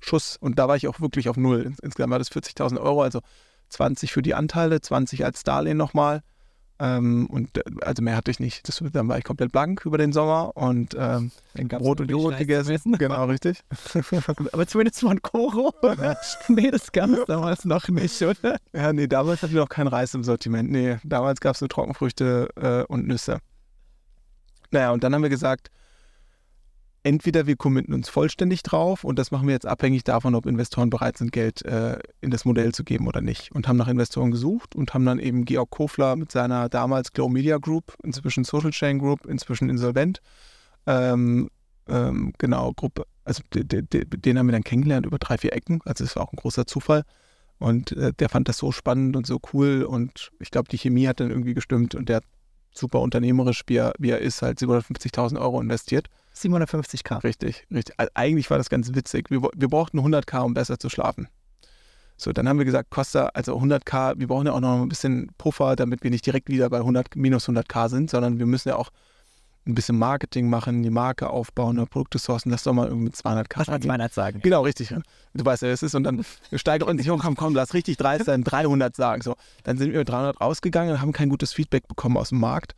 Nachschuss. 0.00 0.36
Und 0.36 0.58
da 0.58 0.68
war 0.68 0.76
ich 0.76 0.88
auch 0.88 1.00
wirklich 1.00 1.28
auf 1.28 1.36
Null. 1.36 1.62
Ins- 1.62 1.78
Insgesamt 1.80 2.10
war 2.12 2.18
das 2.18 2.30
40.000 2.30 2.80
Euro, 2.80 3.02
also 3.02 3.20
20 3.70 4.12
für 4.12 4.22
die 4.22 4.34
Anteile, 4.34 4.80
20 4.80 5.24
als 5.24 5.42
Darlehen 5.42 5.76
nochmal. 5.76 6.22
Ähm, 6.78 7.26
und 7.30 7.56
äh, 7.56 7.62
also 7.80 8.02
mehr 8.02 8.16
hatte 8.16 8.30
ich 8.30 8.38
nicht. 8.38 8.68
Das, 8.68 8.82
dann 8.92 9.08
war 9.08 9.16
ich 9.16 9.24
komplett 9.24 9.50
blank 9.50 9.86
über 9.86 9.96
den 9.96 10.12
Sommer 10.12 10.54
und 10.56 10.94
ähm, 10.98 11.30
Brot 11.54 12.02
und 12.02 12.10
Joghurt 12.10 12.36
gegessen. 12.36 12.76
Genau, 12.98 13.24
richtig. 13.24 13.60
Aber 14.52 14.66
zumindest 14.66 15.00
von 15.00 15.22
Koro. 15.22 15.72
nee, 16.48 16.70
das 16.70 16.92
gab 16.92 17.08
es 17.08 17.24
damals 17.26 17.64
noch 17.64 17.88
nicht, 17.88 18.20
oder? 18.20 18.58
Ja, 18.74 18.92
nee, 18.92 19.06
damals 19.06 19.42
hatten 19.42 19.54
wir 19.54 19.62
noch 19.62 19.70
keinen 19.70 19.88
Reis 19.88 20.12
im 20.12 20.22
Sortiment. 20.22 20.70
Nee, 20.70 20.98
damals 21.02 21.40
gab 21.40 21.54
es 21.54 21.62
nur 21.62 21.70
Trockenfrüchte 21.70 22.50
äh, 22.56 22.92
und 22.92 23.06
Nüsse. 23.06 23.38
Naja, 24.70 24.90
und 24.90 25.02
dann 25.02 25.14
haben 25.14 25.22
wir 25.22 25.30
gesagt, 25.30 25.70
entweder 27.06 27.46
wir 27.46 27.54
committen 27.54 27.94
uns 27.94 28.08
vollständig 28.08 28.64
drauf 28.64 29.04
und 29.04 29.16
das 29.16 29.30
machen 29.30 29.46
wir 29.46 29.54
jetzt 29.54 29.64
abhängig 29.64 30.02
davon, 30.02 30.34
ob 30.34 30.44
Investoren 30.44 30.90
bereit 30.90 31.16
sind, 31.16 31.30
Geld 31.30 31.64
äh, 31.64 32.00
in 32.20 32.32
das 32.32 32.44
Modell 32.44 32.74
zu 32.74 32.82
geben 32.82 33.06
oder 33.06 33.20
nicht. 33.20 33.52
Und 33.52 33.68
haben 33.68 33.76
nach 33.76 33.86
Investoren 33.86 34.32
gesucht 34.32 34.74
und 34.74 34.92
haben 34.92 35.06
dann 35.06 35.20
eben 35.20 35.44
Georg 35.44 35.70
Kofler 35.70 36.16
mit 36.16 36.32
seiner 36.32 36.68
damals 36.68 37.12
Glow 37.12 37.28
Media 37.28 37.58
Group, 37.58 37.94
inzwischen 38.02 38.42
Social 38.42 38.72
Chain 38.72 38.98
Group, 38.98 39.24
inzwischen 39.24 39.70
insolvent, 39.70 40.20
ähm, 40.86 41.48
ähm, 41.88 42.32
genau, 42.38 42.72
Gruppe, 42.72 43.06
also 43.24 43.44
de, 43.54 43.62
de, 43.62 43.82
de, 43.82 44.04
den 44.04 44.36
haben 44.36 44.48
wir 44.48 44.52
dann 44.52 44.64
kennengelernt 44.64 45.06
über 45.06 45.18
drei, 45.18 45.38
vier 45.38 45.52
Ecken. 45.52 45.80
Also 45.84 46.02
es 46.02 46.16
war 46.16 46.24
auch 46.24 46.32
ein 46.32 46.36
großer 46.36 46.66
Zufall. 46.66 47.04
Und 47.58 47.92
äh, 47.92 48.12
der 48.14 48.28
fand 48.28 48.48
das 48.48 48.58
so 48.58 48.72
spannend 48.72 49.14
und 49.14 49.28
so 49.28 49.38
cool 49.52 49.84
und 49.84 50.32
ich 50.40 50.50
glaube, 50.50 50.68
die 50.68 50.76
Chemie 50.76 51.06
hat 51.06 51.20
dann 51.20 51.30
irgendwie 51.30 51.54
gestimmt 51.54 51.94
und 51.94 52.08
der 52.08 52.16
hat 52.16 52.24
super 52.74 53.00
unternehmerisch, 53.00 53.62
wie 53.68 53.76
er, 53.76 53.94
wie 53.98 54.10
er 54.10 54.18
ist, 54.18 54.42
halt 54.42 54.58
750.000 54.58 55.40
Euro 55.40 55.60
investiert. 55.60 56.08
750k. 56.36 57.24
Richtig, 57.24 57.66
richtig. 57.72 57.94
Also 57.98 58.10
eigentlich 58.14 58.50
war 58.50 58.58
das 58.58 58.68
ganz 58.68 58.94
witzig. 58.94 59.30
Wir, 59.30 59.42
wir 59.42 59.68
brauchten 59.68 59.98
100k, 59.98 60.40
um 60.40 60.54
besser 60.54 60.78
zu 60.78 60.88
schlafen. 60.88 61.28
So, 62.16 62.32
dann 62.32 62.48
haben 62.48 62.58
wir 62.58 62.64
gesagt, 62.64 62.90
Costa, 62.90 63.26
also 63.34 63.58
100k, 63.58 64.18
wir 64.18 64.26
brauchen 64.26 64.46
ja 64.46 64.52
auch 64.52 64.60
noch 64.60 64.80
ein 64.80 64.88
bisschen 64.88 65.30
Puffer, 65.36 65.76
damit 65.76 66.02
wir 66.02 66.10
nicht 66.10 66.24
direkt 66.24 66.48
wieder 66.48 66.70
bei 66.70 66.78
100, 66.78 67.14
minus 67.14 67.48
100k 67.48 67.90
sind, 67.90 68.10
sondern 68.10 68.38
wir 68.38 68.46
müssen 68.46 68.70
ja 68.70 68.76
auch 68.76 68.90
ein 69.66 69.74
bisschen 69.74 69.98
Marketing 69.98 70.48
machen, 70.48 70.82
die 70.82 70.90
Marke 70.90 71.28
aufbauen, 71.28 71.76
Produkte 71.88 72.18
sourcen, 72.18 72.50
lass 72.50 72.62
doch 72.62 72.72
mal 72.72 72.86
irgendwie 72.86 73.06
mit 73.06 73.14
200k 73.16 73.58
Was 73.58 73.66
hat 73.66 73.74
angehen. 73.74 73.88
meiner 73.88 74.08
sagen? 74.08 74.40
Genau, 74.40 74.62
richtig. 74.62 74.94
Du 75.34 75.44
weißt 75.44 75.62
ja, 75.62 75.68
es 75.68 75.82
ist. 75.82 75.94
Und 75.94 76.04
dann 76.04 76.24
steigert 76.52 76.88
uns, 76.88 77.06
oh, 77.08 77.18
komm, 77.18 77.36
komm, 77.36 77.54
lass 77.54 77.74
richtig 77.74 77.96
dreist 77.96 78.26
sein, 78.26 78.44
300 78.44 78.94
sagen. 78.94 79.22
So, 79.22 79.34
dann 79.64 79.76
sind 79.76 79.92
wir 79.92 79.98
mit 79.98 80.08
300 80.08 80.40
rausgegangen 80.40 80.92
und 80.94 81.00
haben 81.00 81.12
kein 81.12 81.28
gutes 81.28 81.52
Feedback 81.52 81.88
bekommen 81.88 82.16
aus 82.16 82.28
dem 82.28 82.38
Markt. 82.38 82.74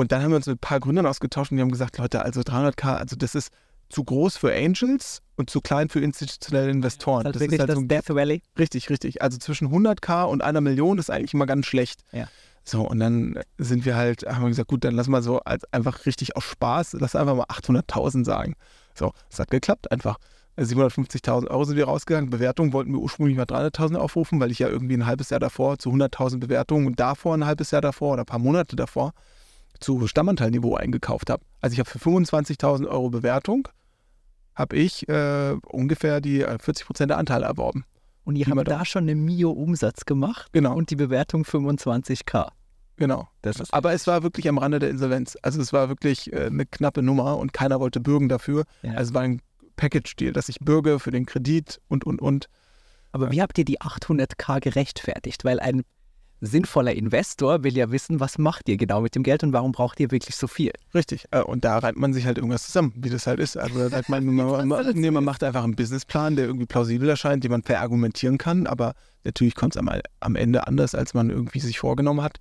Und 0.00 0.12
dann 0.12 0.22
haben 0.22 0.30
wir 0.30 0.36
uns 0.36 0.46
mit 0.46 0.56
ein 0.56 0.60
paar 0.60 0.80
Gründern 0.80 1.04
ausgetauscht 1.04 1.50
und 1.50 1.58
die 1.58 1.62
haben 1.62 1.70
gesagt, 1.70 1.98
Leute, 1.98 2.22
also 2.22 2.40
300k, 2.40 2.96
also 2.96 3.16
das 3.16 3.34
ist 3.34 3.52
zu 3.90 4.02
groß 4.02 4.38
für 4.38 4.54
Angels 4.54 5.20
und 5.36 5.50
zu 5.50 5.60
klein 5.60 5.90
für 5.90 6.00
institutionelle 6.00 6.70
Investoren. 6.70 7.24
Das, 7.24 7.34
das 7.34 7.40
wirklich 7.42 7.56
ist 7.56 7.60
halt 7.60 7.68
das 7.68 7.76
so 7.76 7.82
ein 7.82 7.88
Death 7.88 8.08
Valley. 8.08 8.42
Richtig, 8.58 8.88
richtig. 8.88 9.20
Also 9.20 9.36
zwischen 9.36 9.68
100k 9.68 10.24
und 10.24 10.42
einer 10.42 10.62
Million 10.62 10.96
ist 10.96 11.10
eigentlich 11.10 11.34
immer 11.34 11.44
ganz 11.44 11.66
schlecht. 11.66 12.00
Ja. 12.12 12.28
So, 12.64 12.88
und 12.88 12.98
dann 12.98 13.40
sind 13.58 13.84
wir 13.84 13.96
halt, 13.96 14.24
haben 14.26 14.42
wir 14.42 14.48
gesagt, 14.48 14.68
gut, 14.68 14.84
dann 14.84 14.94
lass 14.94 15.08
mal 15.08 15.22
so 15.22 15.40
als 15.40 15.64
einfach 15.72 16.06
richtig 16.06 16.34
aus 16.34 16.44
Spaß, 16.44 16.96
lass 16.98 17.14
einfach 17.14 17.34
mal 17.34 17.44
800.000 17.44 18.24
sagen. 18.24 18.54
So, 18.94 19.12
es 19.30 19.38
hat 19.38 19.50
geklappt 19.50 19.90
einfach. 19.92 20.16
750.000 20.56 21.48
Euro 21.48 21.64
sind 21.64 21.76
wir 21.76 21.86
rausgegangen. 21.86 22.30
Bewertung 22.30 22.72
wollten 22.72 22.92
wir 22.92 23.00
ursprünglich 23.00 23.36
mal 23.36 23.44
300.000 23.44 23.96
aufrufen, 23.96 24.40
weil 24.40 24.50
ich 24.50 24.60
ja 24.60 24.68
irgendwie 24.68 24.94
ein 24.94 25.06
halbes 25.06 25.30
Jahr 25.30 25.40
davor 25.40 25.78
zu 25.78 25.90
100.000 25.90 26.38
Bewertungen 26.38 26.86
und 26.86 27.00
davor 27.00 27.34
ein 27.34 27.44
halbes 27.44 27.70
Jahr 27.70 27.82
davor 27.82 28.14
oder 28.14 28.22
ein 28.22 28.26
paar 28.26 28.38
Monate 28.38 28.76
davor 28.76 29.12
zu 29.80 30.06
Stammanteilniveau 30.06 30.76
eingekauft 30.76 31.30
habe. 31.30 31.42
Also 31.60 31.74
ich 31.74 31.80
habe 31.80 31.88
für 31.90 31.98
25.000 31.98 32.86
Euro 32.88 33.10
Bewertung, 33.10 33.68
habe 34.54 34.76
ich 34.76 35.08
äh, 35.08 35.56
ungefähr 35.66 36.20
die 36.20 36.42
äh, 36.42 36.56
40% 36.56 37.06
der 37.06 37.18
Anteile 37.18 37.46
erworben. 37.46 37.84
Und 38.24 38.36
ihr 38.36 38.46
habt 38.46 38.68
da 38.68 38.84
schon 38.84 39.08
einen 39.08 39.24
Mio-Umsatz 39.24 40.04
gemacht 40.04 40.52
Genau. 40.52 40.74
und 40.74 40.90
die 40.90 40.96
Bewertung 40.96 41.42
25k. 41.44 42.48
Genau. 42.96 43.28
Aber 43.70 43.92
es 43.94 44.06
war 44.06 44.22
wirklich 44.22 44.46
am 44.48 44.58
Rande 44.58 44.78
der 44.78 44.90
Insolvenz. 44.90 45.36
Also 45.42 45.60
es 45.60 45.72
war 45.72 45.88
wirklich 45.88 46.32
äh, 46.32 46.46
eine 46.46 46.66
knappe 46.66 47.02
Nummer 47.02 47.38
und 47.38 47.54
keiner 47.54 47.80
wollte 47.80 47.98
bürgen 47.98 48.28
dafür. 48.28 48.64
Ja. 48.82 48.92
Also 48.92 49.10
es 49.10 49.14
war 49.14 49.22
ein 49.22 49.40
Package-Deal, 49.76 50.34
dass 50.34 50.50
ich 50.50 50.58
bürge 50.60 50.98
für 50.98 51.10
den 51.10 51.24
Kredit 51.24 51.80
und, 51.88 52.04
und, 52.04 52.20
und. 52.20 52.46
Aber 53.12 53.32
wie 53.32 53.40
habt 53.40 53.56
ihr 53.56 53.64
die 53.64 53.80
800k 53.80 54.60
gerechtfertigt? 54.60 55.44
Weil 55.44 55.60
ein 55.60 55.82
sinnvoller 56.40 56.94
Investor 56.94 57.64
will 57.64 57.76
ja 57.76 57.90
wissen, 57.90 58.20
was 58.20 58.38
macht 58.38 58.68
ihr 58.68 58.76
genau 58.76 59.00
mit 59.00 59.14
dem 59.14 59.22
Geld 59.22 59.42
und 59.42 59.52
warum 59.52 59.72
braucht 59.72 60.00
ihr 60.00 60.10
wirklich 60.10 60.36
so 60.36 60.46
viel? 60.46 60.72
Richtig. 60.94 61.26
Äh, 61.30 61.42
und 61.42 61.64
da 61.64 61.78
reimt 61.78 61.98
man 61.98 62.12
sich 62.12 62.26
halt 62.26 62.38
irgendwas 62.38 62.66
zusammen, 62.66 62.92
wie 62.96 63.10
das 63.10 63.26
halt 63.26 63.40
ist. 63.40 63.56
Also 63.56 63.78
da 63.78 63.88
sagt 63.88 64.08
man, 64.10 64.24
man, 64.24 64.68
man, 64.68 64.86
nee, 64.94 65.10
man 65.10 65.24
macht 65.24 65.44
einfach 65.44 65.64
einen 65.64 65.76
Businessplan, 65.76 66.36
der 66.36 66.46
irgendwie 66.46 66.66
plausibel 66.66 67.08
erscheint, 67.08 67.44
den 67.44 67.50
man 67.50 67.62
verargumentieren 67.62 68.38
kann, 68.38 68.66
aber 68.66 68.94
natürlich 69.24 69.54
kommt 69.54 69.76
es 69.76 69.78
am, 69.78 69.90
am 70.20 70.36
Ende 70.36 70.66
anders, 70.66 70.94
als 70.94 71.14
man 71.14 71.30
irgendwie 71.30 71.60
sich 71.60 71.78
vorgenommen 71.78 72.22
hat. 72.22 72.38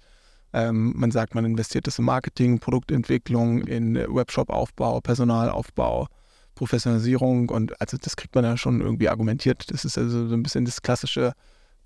Ähm, 0.52 0.94
man 0.96 1.12
sagt, 1.12 1.36
man 1.36 1.46
investiert 1.46 1.86
das 1.86 2.00
in 2.00 2.06
Marketing, 2.06 2.60
Produktentwicklung, 2.60 3.62
in 3.68 3.96
Webshop-Aufbau, 3.96 5.00
Personalaufbau, 5.02 6.08
Professionalisierung 6.56 7.50
und 7.50 7.80
also 7.80 7.98
das 7.98 8.16
kriegt 8.16 8.34
man 8.36 8.44
ja 8.44 8.58
schon 8.58 8.82
irgendwie 8.82 9.10
argumentiert. 9.10 9.72
Das 9.72 9.86
ist 9.86 9.98
also 9.98 10.28
so 10.28 10.34
ein 10.34 10.44
bisschen 10.44 10.66
das 10.66 10.82
klassische, 10.82 11.34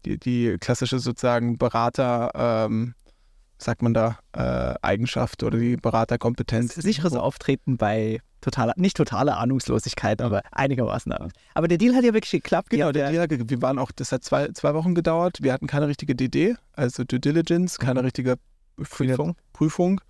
die, 0.06 0.18
die 0.20 0.58
klassische 0.60 1.00
sozusagen 1.00 1.58
Berater, 1.58 2.32
ähm, 2.36 2.94
sagt 3.58 3.82
man 3.82 3.94
da, 3.94 4.20
äh, 4.34 4.76
Eigenschaft 4.82 5.44
oder 5.44 5.58
die 5.58 5.78
Beraterkompetenz. 5.78 6.76
Sicheres 6.76 7.14
Auftreten 7.14 7.78
bei 7.78 8.20
totaler, 8.42 8.74
nicht 8.76 8.98
totaler 8.98 9.38
Ahnungslosigkeit, 9.38 10.22
aber 10.22 10.42
einigermaßen. 10.52 11.14
Aber 11.54 11.68
der 11.68 11.78
Deal 11.78 11.96
hat 11.96 12.04
ja 12.04 12.14
wirklich 12.14 12.32
geklappt. 12.32 12.70
Genau, 12.72 12.92
der 12.92 13.10
ja- 13.12 13.28
Deal, 13.28 13.50
wir 13.50 13.62
waren 13.62 13.80
auch, 13.80 13.92
das 13.92 14.12
hat 14.12 14.24
zwei, 14.24 14.50
zwei 14.50 14.74
Wochen 14.74 14.96
gedauert. 14.96 15.38
Wir 15.42 15.54
hatten 15.54 15.68
keine 15.68 15.88
richtige 15.88 16.16
DD, 16.16 16.56
also 16.74 17.04
Due 17.06 17.20
Diligence, 17.20 17.80
keine 17.80 18.04
richtige 18.04 18.36
Prüfung. 18.76 19.36
Prüfung. 19.54 20.02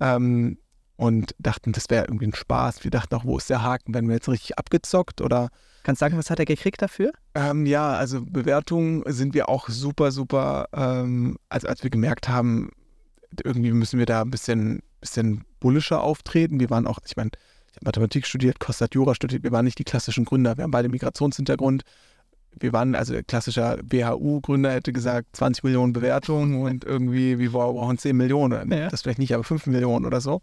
Ähm, 0.00 0.58
und 0.98 1.32
dachten, 1.38 1.72
das 1.72 1.88
wäre 1.90 2.06
irgendwie 2.06 2.26
ein 2.26 2.34
Spaß. 2.34 2.82
Wir 2.82 2.90
dachten 2.90 3.14
auch, 3.14 3.24
wo 3.24 3.38
ist 3.38 3.48
der 3.48 3.62
Haken? 3.62 3.94
Werden 3.94 4.08
wir 4.08 4.16
jetzt 4.16 4.28
richtig 4.28 4.58
abgezockt 4.58 5.20
oder 5.20 5.48
Kannst 5.84 6.02
du 6.02 6.04
sagen, 6.04 6.18
was 6.18 6.28
hat 6.28 6.40
er 6.40 6.44
gekriegt 6.44 6.82
dafür? 6.82 7.12
Ähm, 7.34 7.64
ja, 7.64 7.92
also 7.92 8.20
Bewertungen 8.22 9.04
sind 9.06 9.32
wir 9.32 9.48
auch 9.48 9.68
super, 9.68 10.10
super, 10.10 10.68
ähm, 10.74 11.38
als, 11.48 11.64
als 11.64 11.82
wir 11.84 11.90
gemerkt 11.90 12.28
haben, 12.28 12.70
irgendwie 13.42 13.70
müssen 13.70 13.98
wir 13.98 14.06
da 14.06 14.22
ein 14.22 14.30
bisschen, 14.30 14.82
bisschen 15.00 15.44
bullischer 15.60 16.02
auftreten. 16.02 16.58
Wir 16.58 16.68
waren 16.68 16.86
auch, 16.86 16.98
ich 17.06 17.16
meine, 17.16 17.30
ich 17.70 17.76
habe 17.76 17.86
Mathematik 17.86 18.26
studiert, 18.26 18.58
Kostat 18.58 18.94
Jura 18.96 19.14
studiert, 19.14 19.44
wir 19.44 19.52
waren 19.52 19.64
nicht 19.64 19.78
die 19.78 19.84
klassischen 19.84 20.24
Gründer, 20.24 20.56
wir 20.56 20.64
haben 20.64 20.72
beide 20.72 20.88
Migrationshintergrund. 20.88 21.84
Wir 22.58 22.72
waren, 22.72 22.96
also 22.96 23.14
klassischer 23.26 23.78
WHU-Gründer 23.82 24.72
hätte 24.72 24.92
gesagt, 24.92 25.36
20 25.36 25.62
Millionen 25.62 25.92
Bewertungen 25.92 26.60
und 26.60 26.84
irgendwie, 26.84 27.38
wir 27.38 27.52
brauchen 27.52 27.98
10 27.98 28.16
Millionen. 28.16 28.72
Ja. 28.72 28.88
Das 28.88 29.02
vielleicht 29.02 29.20
nicht, 29.20 29.32
aber 29.32 29.44
5 29.44 29.66
Millionen 29.66 30.04
oder 30.04 30.20
so. 30.20 30.42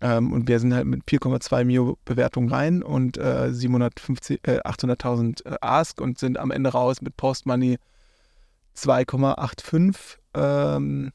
Ähm, 0.00 0.32
und 0.32 0.48
wir 0.48 0.60
sind 0.60 0.74
halt 0.74 0.86
mit 0.86 1.02
4,2 1.04 1.64
Mio 1.64 1.98
Bewertung 2.04 2.48
rein 2.48 2.82
und 2.82 3.18
äh, 3.18 3.52
750, 3.52 4.40
äh, 4.46 4.60
800.000 4.60 5.44
äh, 5.44 5.56
Ask 5.60 6.00
und 6.00 6.18
sind 6.18 6.38
am 6.38 6.50
Ende 6.50 6.70
raus 6.70 7.02
mit 7.02 7.16
Postmoney 7.16 7.78
2,85 8.76 10.18
ähm, 10.34 11.10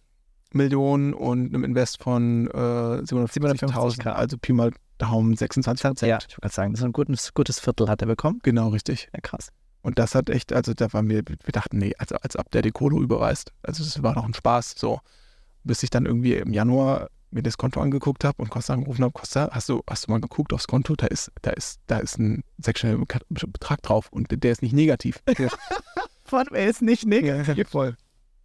Millionen 0.52 1.14
und 1.14 1.48
einem 1.48 1.64
Invest 1.64 2.04
von 2.04 2.48
äh, 2.48 2.52
750.000, 2.58 3.72
750.000, 3.72 4.10
also 4.10 4.38
Pi 4.38 4.54
mal 4.54 4.72
Daumen 4.98 5.36
26 5.36 5.84
Prozent. 5.84 6.10
Ja, 6.10 6.18
ich 6.18 6.24
wollte 6.24 6.42
gerade 6.42 6.54
sagen, 6.54 6.76
so 6.76 6.86
ein 6.86 6.94
gutes, 6.94 7.34
gutes 7.34 7.60
Viertel 7.60 7.90
hat 7.90 8.02
er 8.02 8.08
bekommen. 8.08 8.40
Genau, 8.44 8.70
richtig. 8.70 9.10
Ja, 9.14 9.20
krass. 9.22 9.50
Und 9.82 10.00
das 10.00 10.16
hat 10.16 10.30
echt, 10.30 10.54
also 10.54 10.74
da 10.74 10.92
waren 10.94 11.10
wir, 11.10 11.24
wir 11.28 11.52
dachten, 11.52 11.78
nee, 11.78 11.94
als, 11.98 12.12
als 12.14 12.38
ob 12.38 12.50
der 12.52 12.62
die 12.62 12.72
Kohle 12.72 12.98
überweist. 13.02 13.52
Also 13.64 13.84
es 13.84 14.02
war 14.02 14.16
noch 14.16 14.26
ein 14.26 14.34
Spaß, 14.34 14.76
so. 14.78 15.00
Bis 15.64 15.84
ich 15.84 15.90
dann 15.90 16.06
irgendwie 16.06 16.36
im 16.36 16.54
Januar 16.54 17.10
mir 17.34 17.44
das 17.44 17.58
Konto 17.58 17.82
angeguckt 17.82 18.24
habe 18.24 18.42
und 18.42 18.50
Costa 18.50 18.74
angerufen 18.74 19.04
habe, 19.04 19.14
Costa, 19.14 19.50
hast 19.52 19.70
du, 19.70 19.82
hast 19.90 20.08
du 20.08 20.12
mal 20.12 20.22
geguckt 20.22 20.54
aufs 20.54 20.68
Konto? 20.68 20.96
Da 20.96 21.08
ist, 21.08 21.32
da 21.42 21.52
ist, 21.52 21.80
da 21.88 21.98
ist 22.00 22.20
ein 22.20 22.44
sechsstelliger 22.58 23.20
Betrag 23.30 23.82
drauf 23.82 24.10
und 24.12 24.28
der 24.32 24.52
ist 24.52 24.62
nicht 24.62 24.74
negativ. 24.74 25.22
Von 26.26 26.46
wer 26.52 26.68
ist 26.70 26.82
nicht 26.82 27.06
Nick? 27.06 27.26
ja, 27.26 27.44
voll. 27.66 27.98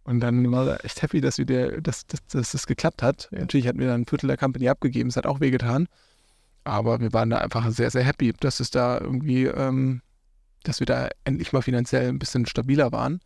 Und 0.03 0.21
dann 0.21 0.51
war 0.51 0.67
er 0.67 0.85
echt 0.85 1.01
happy, 1.01 1.21
dass, 1.21 1.37
wir 1.37 1.45
der, 1.45 1.81
dass, 1.81 2.07
dass, 2.07 2.25
dass 2.27 2.51
das 2.51 2.67
geklappt 2.67 3.03
hat. 3.03 3.29
Natürlich 3.31 3.67
hatten 3.67 3.79
wir 3.79 3.87
dann 3.87 4.01
ein 4.01 4.05
Viertel 4.05 4.27
der 4.27 4.37
Company 4.37 4.67
abgegeben, 4.67 5.09
es 5.09 5.17
hat 5.17 5.27
auch 5.27 5.39
wehgetan. 5.39 5.87
Aber 6.63 6.99
wir 6.99 7.13
waren 7.13 7.29
da 7.29 7.37
einfach 7.37 7.69
sehr, 7.71 7.91
sehr 7.91 8.03
happy, 8.03 8.33
dass 8.39 8.59
es 8.59 8.71
da 8.71 8.99
irgendwie, 8.99 9.45
ähm, 9.45 10.01
dass 10.63 10.79
wir 10.79 10.87
da 10.87 11.09
endlich 11.23 11.53
mal 11.53 11.61
finanziell 11.61 12.09
ein 12.09 12.19
bisschen 12.19 12.45
stabiler 12.45 12.91
waren 12.91 13.19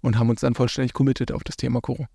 und 0.00 0.18
haben 0.18 0.30
uns 0.30 0.40
dann 0.40 0.54
vollständig 0.54 0.92
committed 0.92 1.32
auf 1.32 1.44
das 1.44 1.56
Thema 1.56 1.80
Koro. 1.80 2.06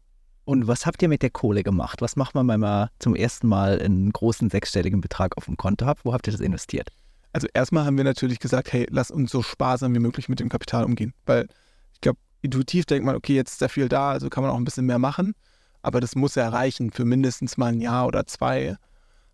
Und 0.45 0.67
was 0.67 0.86
habt 0.86 1.01
ihr 1.01 1.10
mit 1.10 1.23
der 1.23 1.31
Kohle 1.31 1.63
gemacht? 1.63 2.01
Was 2.01 2.15
macht 2.15 2.36
man, 2.36 2.47
wenn 2.47 2.60
man 2.60 2.89
zum 2.99 3.15
ersten 3.15 3.47
Mal 3.47 3.81
einen 3.81 4.12
großen 4.12 4.49
sechsstelligen 4.49 5.01
Betrag 5.01 5.36
auf 5.38 5.45
dem 5.45 5.58
Konto 5.58 5.88
hat? 5.88 6.05
Wo 6.05 6.13
habt 6.13 6.27
ihr 6.27 6.31
das 6.31 6.41
investiert? 6.41 6.89
Also 7.34 7.47
erstmal 7.53 7.86
haben 7.86 7.97
wir 7.97 8.03
natürlich 8.03 8.39
gesagt, 8.39 8.71
hey, 8.71 8.86
lass 8.89 9.12
uns 9.12 9.31
so 9.31 9.41
sparsam 9.41 9.93
wie 9.95 9.99
möglich 9.99 10.29
mit 10.29 10.39
dem 10.39 10.49
Kapital 10.49 10.86
umgehen. 10.86 11.13
Weil 11.25 11.47
ich 11.93 12.01
glaube, 12.01 12.19
intuitiv 12.41 12.86
denkt 12.86 13.05
man, 13.05 13.15
okay, 13.15 13.34
jetzt 13.34 13.53
ist 13.53 13.62
da 13.62 13.67
viel 13.67 13.89
da, 13.89 14.12
also 14.12 14.29
kann 14.29 14.43
man 14.43 14.51
auch 14.51 14.58
ein 14.58 14.63
bisschen 14.63 14.86
mehr 14.86 14.99
machen. 14.99 15.34
Aber 15.81 15.99
das 15.99 16.15
muss 16.15 16.36
ja 16.36 16.47
reichen 16.47 16.91
für 16.91 17.05
mindestens 17.05 17.58
mal 17.58 17.73
ein 17.73 17.81
Jahr 17.81 18.05
oder 18.05 18.25
zwei. 18.27 18.77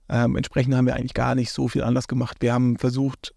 Ähm, 0.10 0.36
entsprechend 0.38 0.76
haben 0.76 0.86
wir 0.86 0.96
eigentlich 0.96 1.14
gar 1.14 1.36
nicht 1.36 1.52
so 1.52 1.68
viel 1.68 1.84
anders 1.84 2.08
gemacht. 2.08 2.38
Wir 2.40 2.54
haben 2.54 2.78
versucht, 2.78 3.34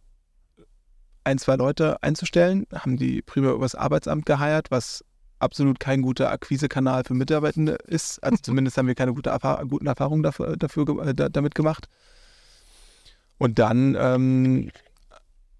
ein, 1.24 1.38
zwei 1.38 1.56
Leute 1.56 2.02
einzustellen, 2.02 2.66
haben 2.72 2.96
die 2.96 3.22
primär 3.22 3.52
übers 3.52 3.74
Arbeitsamt 3.74 4.26
geheiert, 4.26 4.70
was 4.70 5.04
absolut 5.44 5.78
kein 5.78 6.02
guter 6.02 6.30
Akquisekanal 6.30 7.04
für 7.04 7.14
Mitarbeitende 7.14 7.78
ist. 7.86 8.22
Also 8.22 8.38
zumindest 8.42 8.76
haben 8.76 8.88
wir 8.88 8.94
keine 8.94 9.14
gute 9.14 9.30
Erfahr 9.30 9.64
guten 9.66 9.86
Erfahrungen 9.86 10.22
dafür, 10.22 10.56
dafür, 10.56 11.06
äh, 11.06 11.14
da, 11.14 11.28
damit 11.28 11.54
gemacht. 11.54 11.88
Und 13.38 13.58
dann 13.58 13.96
ähm, 13.98 14.70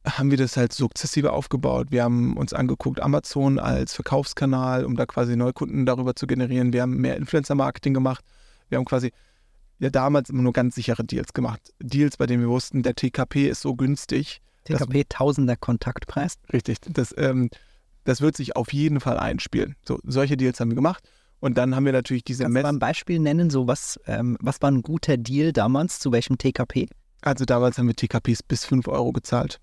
haben 0.07 0.31
wir 0.31 0.39
das 0.39 0.57
halt 0.57 0.73
sukzessive 0.73 1.33
aufgebaut. 1.33 1.89
Wir 1.91 2.05
haben 2.05 2.37
uns 2.37 2.53
angeguckt, 2.53 3.01
Amazon 3.01 3.59
als 3.59 3.95
Verkaufskanal, 3.95 4.85
um 4.85 4.97
da 4.97 5.07
quasi 5.07 5.37
Neukunden 5.37 5.87
darüber 5.87 6.15
zu 6.15 6.27
generieren. 6.27 6.73
Wir 6.73 6.83
haben 6.83 6.97
mehr 6.97 7.17
Influencer-Marketing 7.17 7.95
gemacht. 7.95 8.25
Wir 8.69 8.79
haben 8.79 8.85
quasi 8.85 9.13
ja 9.79 9.91
damals 9.91 10.31
immer 10.31 10.43
nur 10.43 10.53
ganz 10.53 10.75
sichere 10.75 11.05
Deals 11.05 11.33
gemacht. 11.33 11.61
Deals, 11.81 12.17
bei 12.17 12.27
denen 12.27 12.43
wir 12.43 12.49
wussten, 12.49 12.83
der 12.83 12.95
TKP 12.95 13.49
ist 13.49 13.63
so 13.63 13.75
günstig. 13.75 14.41
TKP 14.65 15.05
Tausender 15.09 15.57
Kontaktpreis. 15.57 16.39
Richtig, 16.53 16.79
das, 16.89 17.15
ähm, 17.19 17.51
das 18.05 18.21
wird 18.21 18.37
sich 18.37 18.57
auf 18.57 18.73
jeden 18.73 19.01
Fall 19.01 19.19
einspielen. 19.19 19.75
So, 19.87 19.99
solche 20.05 20.37
Deals 20.37 20.61
haben 20.61 20.71
wir 20.71 20.77
gemacht. 20.77 21.05
Und 21.41 21.59
dann 21.59 21.77
haben 21.77 21.85
wir 21.85 21.93
natürlich 21.93 22.25
diese 22.25 22.45
Kannst 22.45 22.57
du 22.57 22.63
mal 22.63 22.69
Mess. 22.73 22.77
ein 22.77 22.79
Beispiel 22.79 23.19
nennen, 23.19 23.51
so 23.51 23.67
was, 23.67 24.01
ähm, 24.07 24.39
was 24.41 24.63
war 24.63 24.71
ein 24.71 24.81
guter 24.83 25.17
Deal 25.19 25.53
damals, 25.53 25.99
zu 25.99 26.11
welchem 26.13 26.39
TKP? 26.39 26.89
Also 27.21 27.45
damals 27.45 27.77
haben 27.77 27.87
wir 27.87 27.95
TKPs 27.95 28.43
bis 28.43 28.65
5 28.65 28.89
Euro 28.89 29.13
gezahlt. 29.13 29.61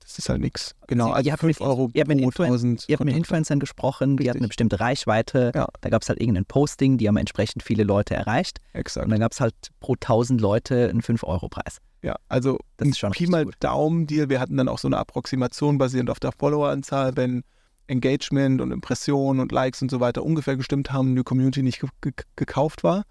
Das 0.00 0.18
ist 0.18 0.28
halt 0.28 0.40
nichts. 0.40 0.74
Genau, 0.86 1.10
also 1.10 1.26
ihr 1.26 1.32
habt 1.32 1.40
5 1.40 1.58
mit- 1.60 1.68
Euro 1.68 1.90
ihr 1.92 2.04
pro 2.04 2.12
Influen- 2.12 2.46
1000 2.50 2.84
Ihr 2.88 2.94
habt 2.96 3.04
mit. 3.04 3.14
Influencern 3.16 3.58
gesprochen, 3.60 4.16
die 4.16 4.24
hatten 4.24 4.38
Richtig. 4.38 4.40
eine 4.42 4.48
bestimmte 4.48 4.80
Reichweite. 4.80 5.52
Ja. 5.54 5.66
Da 5.80 5.88
gab 5.90 6.02
es 6.02 6.08
halt 6.08 6.20
irgendein 6.20 6.44
Posting, 6.46 6.96
die 6.98 7.08
haben 7.08 7.16
entsprechend 7.16 7.62
viele 7.62 7.82
Leute 7.84 8.14
erreicht. 8.14 8.58
Und 8.72 8.80
Exakt. 8.80 9.10
dann 9.10 9.20
gab 9.20 9.32
es 9.32 9.40
halt 9.40 9.54
pro 9.80 9.96
1000 9.96 10.40
Leute 10.40 10.88
einen 10.88 11.02
5-Euro-Preis. 11.02 11.78
Ja, 12.02 12.14
also 12.28 12.58
Das 12.76 12.88
ist 12.88 12.98
schon 12.98 13.10
Pi 13.10 13.24
richtig 13.24 13.30
mal. 13.32 13.46
Daumen-Deal. 13.60 14.28
Wir 14.30 14.38
hatten 14.40 14.56
dann 14.56 14.68
auch 14.68 14.78
so 14.78 14.86
eine 14.88 14.96
Approximation 14.98 15.78
basierend 15.78 16.10
auf 16.10 16.20
der 16.20 16.30
Followeranzahl, 16.32 17.16
wenn 17.16 17.42
Engagement 17.88 18.60
und 18.60 18.72
Impressionen 18.72 19.40
und 19.40 19.52
Likes 19.52 19.82
und 19.82 19.90
so 19.90 20.00
weiter 20.00 20.22
ungefähr 20.22 20.56
gestimmt 20.56 20.92
haben 20.92 21.16
die 21.16 21.22
Community 21.22 21.62
nicht 21.62 21.80
ge 21.80 22.12
gekauft 22.36 22.84
war, 22.84 23.04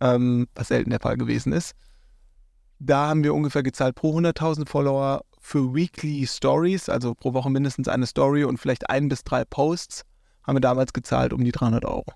ähm, 0.00 0.48
was 0.54 0.68
selten 0.68 0.90
der 0.90 1.00
Fall 1.00 1.16
gewesen 1.16 1.52
ist. 1.52 1.74
Da 2.78 3.08
haben 3.08 3.24
wir 3.24 3.34
ungefähr 3.34 3.62
gezahlt 3.62 3.96
pro 3.96 4.16
100.000 4.16 4.68
Follower 4.68 5.22
für 5.40 5.74
Weekly 5.74 6.26
Stories, 6.26 6.88
also 6.88 7.14
pro 7.14 7.32
Woche 7.32 7.50
mindestens 7.50 7.88
eine 7.88 8.06
Story 8.06 8.44
und 8.44 8.58
vielleicht 8.58 8.88
ein 8.88 9.08
bis 9.08 9.24
drei 9.24 9.44
Posts, 9.44 10.02
haben 10.44 10.56
wir 10.56 10.60
damals 10.60 10.92
gezahlt 10.92 11.32
um 11.32 11.44
die 11.44 11.52
300 11.52 11.84
Euro. 11.84 12.06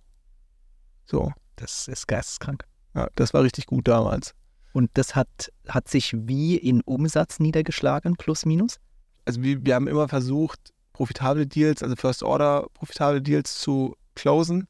So, 1.05 1.33
Das 1.57 1.89
ist 1.89 2.07
geisteskrank. 2.09 2.65
ja, 2.95 3.09
das 3.17 3.35
war 3.35 3.43
richtig 3.43 3.67
gut 3.67 3.89
damals. 3.89 4.35
Und 4.73 4.91
das 4.95 5.15
hat, 5.15 5.53
hat 5.69 5.89
sich 5.89 6.15
wie 6.17 6.57
in 6.57 6.81
Umsatz 6.83 7.41
niedergeschlagen, 7.41 8.17
plus 8.17 8.47
minus? 8.47 8.79
also 9.25 9.43
wir, 9.43 9.65
wir 9.65 9.75
haben 9.75 9.87
immer 9.87 10.09
versucht, 10.09 10.73
profitable 10.93 11.47
Deals, 11.47 11.83
also 11.83 11.97
First 11.97 12.23
Order 12.23 12.67
profitable 12.75 13.23
Deals 13.23 13.59
zu 13.59 13.97
closen, 14.15 14.69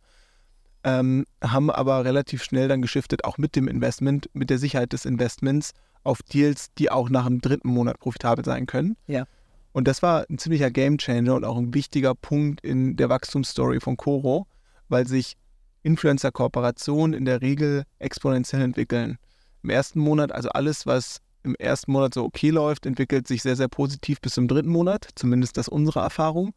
ähm, 0.84 1.26
haben 1.42 1.70
aber 1.70 2.04
relativ 2.04 2.42
schnell 2.42 2.68
dann 2.68 2.82
geschiftet, 2.82 3.24
auch 3.24 3.38
mit 3.38 3.56
dem 3.56 3.68
Investment, 3.68 4.28
mit 4.32 4.50
der 4.50 4.58
Sicherheit 4.58 4.92
des 4.92 5.04
Investments, 5.04 5.72
auf 6.04 6.22
Deals, 6.22 6.72
die 6.78 6.90
auch 6.90 7.10
nach 7.10 7.26
dem 7.26 7.40
dritten 7.40 7.68
Monat 7.68 8.00
profitabel 8.00 8.44
sein 8.44 8.66
können. 8.66 8.96
Ja. 9.06 9.26
Und 9.72 9.88
das 9.88 10.02
war 10.02 10.26
ein 10.28 10.38
ziemlicher 10.38 10.70
Gamechanger 10.70 11.34
und 11.34 11.44
auch 11.44 11.56
ein 11.56 11.72
wichtiger 11.72 12.14
Punkt 12.14 12.60
in 12.60 12.96
der 12.96 13.08
Wachstumsstory 13.08 13.80
von 13.80 13.96
Coro, 13.96 14.46
weil 14.88 15.06
sich 15.06 15.36
Influencer-Kooperationen 15.82 17.14
in 17.14 17.24
der 17.24 17.40
Regel 17.40 17.84
exponentiell 17.98 18.62
entwickeln. 18.62 19.18
Im 19.62 19.70
ersten 19.70 20.00
Monat, 20.00 20.32
also 20.32 20.50
alles, 20.50 20.86
was 20.86 21.20
im 21.42 21.54
ersten 21.56 21.92
Monat 21.92 22.14
so 22.14 22.24
okay 22.24 22.50
läuft, 22.50 22.86
entwickelt 22.86 23.26
sich 23.26 23.42
sehr, 23.42 23.56
sehr 23.56 23.68
positiv 23.68 24.20
bis 24.20 24.34
zum 24.34 24.48
dritten 24.48 24.70
Monat, 24.70 25.08
zumindest 25.14 25.56
das 25.56 25.68
unsere 25.68 26.00
Erfahrung, 26.00 26.54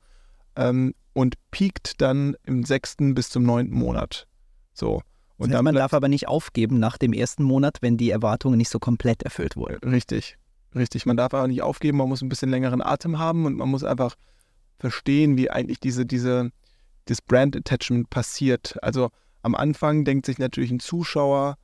ähm, 0.55 0.93
und 1.13 1.35
piekt 1.51 2.01
dann 2.01 2.35
im 2.43 2.63
sechsten 2.63 3.13
bis 3.13 3.29
zum 3.29 3.43
neunten 3.43 3.75
Monat. 3.75 4.27
So. 4.73 5.01
Und 5.37 5.47
Und 5.47 5.51
dann 5.51 5.65
man 5.65 5.75
darf 5.75 5.93
aber 5.93 6.07
nicht 6.07 6.27
aufgeben 6.27 6.79
nach 6.79 6.97
dem 6.97 7.13
ersten 7.13 7.43
Monat, 7.43 7.77
wenn 7.81 7.97
die 7.97 8.09
Erwartungen 8.09 8.57
nicht 8.57 8.69
so 8.69 8.79
komplett 8.79 9.23
erfüllt 9.23 9.57
wurden. 9.57 9.89
Richtig, 9.89 10.37
richtig. 10.73 11.05
Man 11.05 11.17
darf 11.17 11.33
aber 11.33 11.47
nicht 11.47 11.61
aufgeben, 11.61 11.97
man 11.97 12.07
muss 12.07 12.21
ein 12.21 12.29
bisschen 12.29 12.49
längeren 12.49 12.81
Atem 12.81 13.19
haben 13.19 13.45
und 13.45 13.55
man 13.55 13.69
muss 13.69 13.83
einfach 13.83 14.15
verstehen, 14.79 15.35
wie 15.37 15.49
eigentlich 15.49 15.79
diese, 15.79 16.05
diese, 16.05 16.51
das 17.05 17.21
Brand 17.21 17.55
Attachment 17.55 18.09
passiert. 18.09 18.77
Also 18.81 19.09
am 19.41 19.55
Anfang 19.55 20.05
denkt 20.05 20.25
sich 20.25 20.37
natürlich 20.37 20.71
ein 20.71 20.79
Zuschauer 20.79 21.57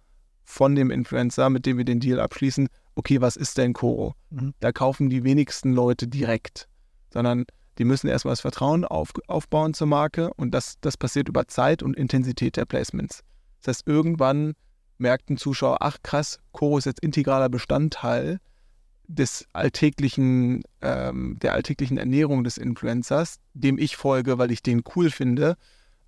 von 0.43 0.75
dem 0.75 0.91
Influencer, 0.91 1.49
mit 1.49 1.65
dem 1.65 1.77
wir 1.77 1.85
den 1.85 1.99
Deal 1.99 2.19
abschließen, 2.19 2.67
okay, 2.95 3.21
was 3.21 3.35
ist 3.35 3.57
denn 3.57 3.73
Koro? 3.73 4.15
Mhm. 4.29 4.53
Da 4.59 4.71
kaufen 4.71 5.09
die 5.09 5.23
wenigsten 5.23 5.73
Leute 5.73 6.07
direkt, 6.07 6.67
sondern 7.09 7.45
die 7.77 7.85
müssen 7.85 8.07
erstmal 8.07 8.33
das 8.33 8.41
Vertrauen 8.41 8.85
auf, 8.85 9.11
aufbauen 9.27 9.73
zur 9.73 9.87
Marke 9.87 10.33
und 10.35 10.51
das, 10.51 10.75
das 10.81 10.97
passiert 10.97 11.29
über 11.29 11.47
Zeit 11.47 11.81
und 11.83 11.95
Intensität 11.95 12.57
der 12.57 12.65
Placements. 12.65 13.23
Das 13.61 13.77
heißt, 13.77 13.87
irgendwann 13.87 14.53
merkt 14.97 15.29
ein 15.29 15.37
Zuschauer, 15.37 15.77
ach 15.81 15.97
krass, 16.03 16.39
Koro 16.51 16.77
ist 16.77 16.85
jetzt 16.85 16.99
integraler 17.01 17.49
Bestandteil 17.49 18.39
des 19.07 19.45
alltäglichen, 19.51 20.63
ähm, 20.81 21.37
der 21.41 21.53
alltäglichen 21.53 21.97
Ernährung 21.97 22.43
des 22.43 22.57
Influencers, 22.57 23.39
dem 23.53 23.77
ich 23.77 23.97
folge, 23.97 24.37
weil 24.37 24.51
ich 24.51 24.63
den 24.63 24.83
cool 24.95 25.09
finde. 25.09 25.55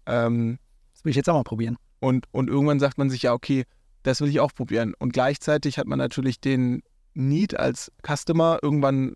Ähm, 0.06 0.60
Das 0.94 1.04
will 1.04 1.10
ich 1.10 1.16
jetzt 1.16 1.30
auch 1.30 1.36
mal 1.36 1.44
probieren. 1.44 1.78
und, 2.00 2.28
und 2.32 2.50
irgendwann 2.50 2.80
sagt 2.80 2.98
man 2.98 3.10
sich, 3.10 3.24
ja, 3.24 3.34
okay, 3.34 3.64
das 4.04 4.22
will 4.22 4.30
ich 4.30 4.40
auch 4.40 4.54
probieren. 4.54 4.94
Und 5.00 5.14
gleichzeitig 5.14 5.78
hat 5.78 5.88
man 5.88 6.00
natürlich 6.00 6.40
den 6.40 6.84
Need 7.14 7.58
als 7.58 7.92
Customer. 8.06 8.60
Irgendwann, 8.62 9.14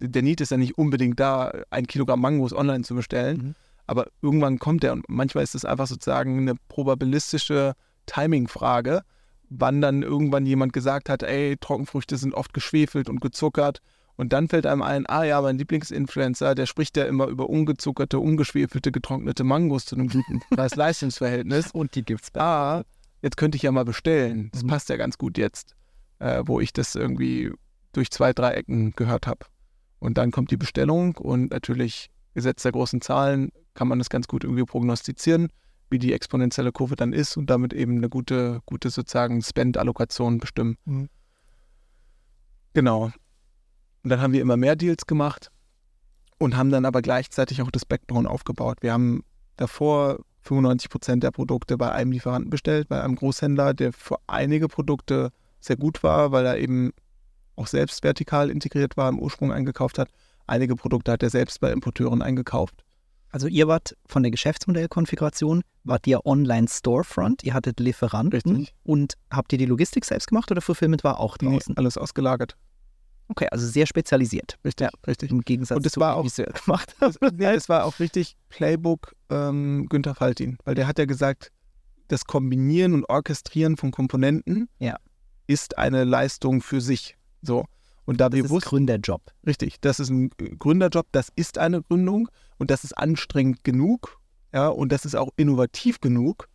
der 0.00 0.22
Need 0.22 0.40
ist 0.40 0.50
ja 0.50 0.56
nicht 0.56 0.78
unbedingt 0.78 1.20
da, 1.20 1.52
ein 1.70 1.86
Kilogramm 1.86 2.20
Mangos 2.20 2.52
online 2.52 2.84
zu 2.84 2.94
bestellen. 2.94 3.36
Mhm. 3.38 3.54
Aber 3.86 4.06
irgendwann 4.22 4.58
kommt 4.58 4.82
der 4.84 4.92
und 4.92 5.04
manchmal 5.08 5.44
ist 5.44 5.54
es 5.54 5.64
einfach 5.64 5.86
sozusagen 5.86 6.38
eine 6.38 6.54
probabilistische 6.68 7.74
Timing-Frage, 8.06 9.02
wann 9.50 9.80
dann 9.80 10.02
irgendwann 10.02 10.46
jemand 10.46 10.72
gesagt 10.72 11.08
hat, 11.08 11.22
ey, 11.22 11.56
Trockenfrüchte 11.60 12.16
sind 12.16 12.34
oft 12.34 12.54
geschwefelt 12.54 13.08
und 13.08 13.20
gezuckert. 13.20 13.80
Und 14.16 14.32
dann 14.32 14.48
fällt 14.48 14.66
einem 14.66 14.82
ein, 14.82 15.06
ah 15.06 15.24
ja, 15.24 15.40
mein 15.40 15.58
Lieblingsinfluencer, 15.58 16.54
der 16.54 16.66
spricht 16.66 16.96
ja 16.96 17.04
immer 17.04 17.26
über 17.26 17.48
ungezuckerte, 17.48 18.18
ungeschwefelte, 18.18 18.92
getrocknete 18.92 19.42
Mangos 19.42 19.86
zu 19.86 19.96
einem 19.96 20.08
guten 20.08 20.40
Preis-Leistungs-Verhältnis. 20.50 21.70
Und 21.72 21.94
die 21.94 22.04
gibt's 22.04 22.30
Ah, 22.34 22.82
jetzt 23.22 23.36
könnte 23.36 23.56
ich 23.56 23.62
ja 23.62 23.72
mal 23.72 23.84
bestellen. 23.84 24.50
Das 24.52 24.62
Mhm. 24.62 24.68
passt 24.68 24.88
ja 24.88 24.96
ganz 24.96 25.16
gut 25.18 25.38
jetzt, 25.38 25.74
äh, 26.18 26.42
wo 26.44 26.60
ich 26.60 26.72
das 26.72 26.94
irgendwie 26.94 27.52
durch 27.92 28.10
zwei, 28.10 28.32
drei 28.32 28.52
Ecken 28.52 28.92
gehört 28.92 29.26
habe. 29.26 29.46
Und 29.98 30.18
dann 30.18 30.30
kommt 30.30 30.50
die 30.50 30.56
Bestellung 30.56 31.16
und 31.16 31.50
natürlich 31.52 32.10
Gesetz 32.34 32.62
der 32.62 32.72
großen 32.72 33.00
Zahlen 33.00 33.50
kann 33.74 33.88
man 33.88 33.98
das 33.98 34.08
ganz 34.10 34.26
gut 34.26 34.42
irgendwie 34.44 34.64
prognostizieren, 34.64 35.48
wie 35.90 35.98
die 35.98 36.12
exponentielle 36.12 36.72
Kurve 36.72 36.96
dann 36.96 37.12
ist 37.12 37.36
und 37.36 37.48
damit 37.50 37.72
eben 37.72 37.98
eine 37.98 38.08
gute, 38.08 38.60
gute 38.66 38.90
sozusagen 38.90 39.42
Spend-Allokation 39.42 40.38
bestimmen. 40.38 40.76
Mhm. 40.84 41.08
Genau. 42.74 43.12
Und 44.02 44.10
dann 44.10 44.20
haben 44.20 44.32
wir 44.32 44.40
immer 44.40 44.56
mehr 44.56 44.74
Deals 44.76 45.06
gemacht 45.06 45.50
und 46.38 46.56
haben 46.56 46.70
dann 46.70 46.84
aber 46.86 47.02
gleichzeitig 47.02 47.62
auch 47.62 47.70
das 47.70 47.84
Backbone 47.84 48.28
aufgebaut. 48.28 48.78
Wir 48.80 48.92
haben 48.92 49.22
davor 49.56 50.24
95 50.42 50.90
Prozent 50.90 51.22
der 51.22 51.30
Produkte 51.30 51.76
bei 51.76 51.92
einem 51.92 52.12
Lieferanten 52.12 52.50
bestellt, 52.50 52.88
bei 52.88 53.02
einem 53.02 53.16
Großhändler, 53.16 53.74
der 53.74 53.92
für 53.92 54.16
einige 54.26 54.68
Produkte 54.68 55.30
sehr 55.60 55.76
gut 55.76 56.02
war, 56.02 56.32
weil 56.32 56.44
er 56.46 56.58
eben 56.58 56.92
auch 57.56 57.66
selbst 57.66 58.02
vertikal 58.02 58.50
integriert 58.50 58.96
war, 58.96 59.08
im 59.08 59.18
Ursprung 59.18 59.52
eingekauft 59.52 59.98
hat. 59.98 60.08
Einige 60.46 60.74
Produkte 60.74 61.12
hat 61.12 61.22
er 61.22 61.30
selbst 61.30 61.60
bei 61.60 61.70
Importeuren 61.70 62.22
eingekauft. 62.22 62.84
Also 63.30 63.46
ihr 63.46 63.66
wart 63.68 63.96
von 64.06 64.22
der 64.22 64.30
Geschäftsmodellkonfiguration, 64.30 65.62
wart 65.84 66.06
ihr 66.06 66.26
Online-Storefront, 66.26 67.44
ihr 67.44 67.54
hattet 67.54 67.80
Lieferanten 67.80 68.56
Richtig. 68.56 68.74
und 68.82 69.14
habt 69.30 69.52
ihr 69.52 69.58
die 69.58 69.66
Logistik 69.66 70.04
selbst 70.04 70.26
gemacht 70.28 70.50
oder 70.50 70.60
Fulfillment 70.60 71.02
war 71.04 71.18
auch 71.18 71.36
Nee, 71.40 71.48
draußen? 71.50 71.76
alles 71.76 71.96
ausgelagert. 71.96 72.56
Okay, 73.32 73.48
also 73.50 73.66
sehr 73.66 73.86
spezialisiert. 73.86 74.58
Richtig, 74.64 74.88
richtig. 75.06 75.30
Im 75.30 75.40
Gegensatz 75.40 75.76
Und 75.78 75.86
es 75.86 75.92
zu 75.92 76.00
war 76.00 76.16
wie 76.16 76.28
auch- 76.28 76.38
ihr 76.38 76.48
es 76.54 76.64
gemacht 76.64 76.94
Das, 77.00 77.16
nee, 77.32 77.44
es 77.46 77.68
war 77.70 77.84
auch 77.86 77.98
richtig 77.98 78.36
Playbook 78.50 79.14
ähm, 79.30 79.86
Günther 79.88 80.14
Faltin, 80.14 80.58
weil 80.64 80.74
der 80.74 80.86
hat 80.86 80.98
ja 80.98 81.06
gesagt, 81.06 81.50
das 82.08 82.26
Kombinieren 82.26 82.92
und 82.92 83.08
Orchestrieren 83.08 83.76
von 83.78 83.90
Komponenten 83.90 84.68
Ja. 84.78 84.96
ist 85.46 85.78
eine 85.78 86.04
Leistung 86.04 86.60
für 86.60 86.80
sich. 86.82 87.16
So. 87.40 87.64
Und 88.04 88.20
da 88.20 88.28
Das 88.28 88.36
wir 88.36 88.44
ist 88.44 88.50
wussten, 88.50 88.68
Gründerjob. 88.68 89.22
richtig, 89.46 89.80
das 89.80 89.98
ist 89.98 90.10
ein 90.10 90.28
Gründerjob, 90.58 91.06
das 91.12 91.28
ist 91.36 91.56
eine 91.56 91.82
Gründung 91.82 92.28
und 92.58 92.70
das 92.70 92.84
ist 92.84 92.92
anstrengend 92.98 93.64
genug, 93.64 94.18
ja, 94.52 94.68
und 94.68 94.92
das 94.92 95.04
ist 95.06 95.14
auch 95.14 95.30
innovativ 95.36 96.00
genug. 96.00 96.48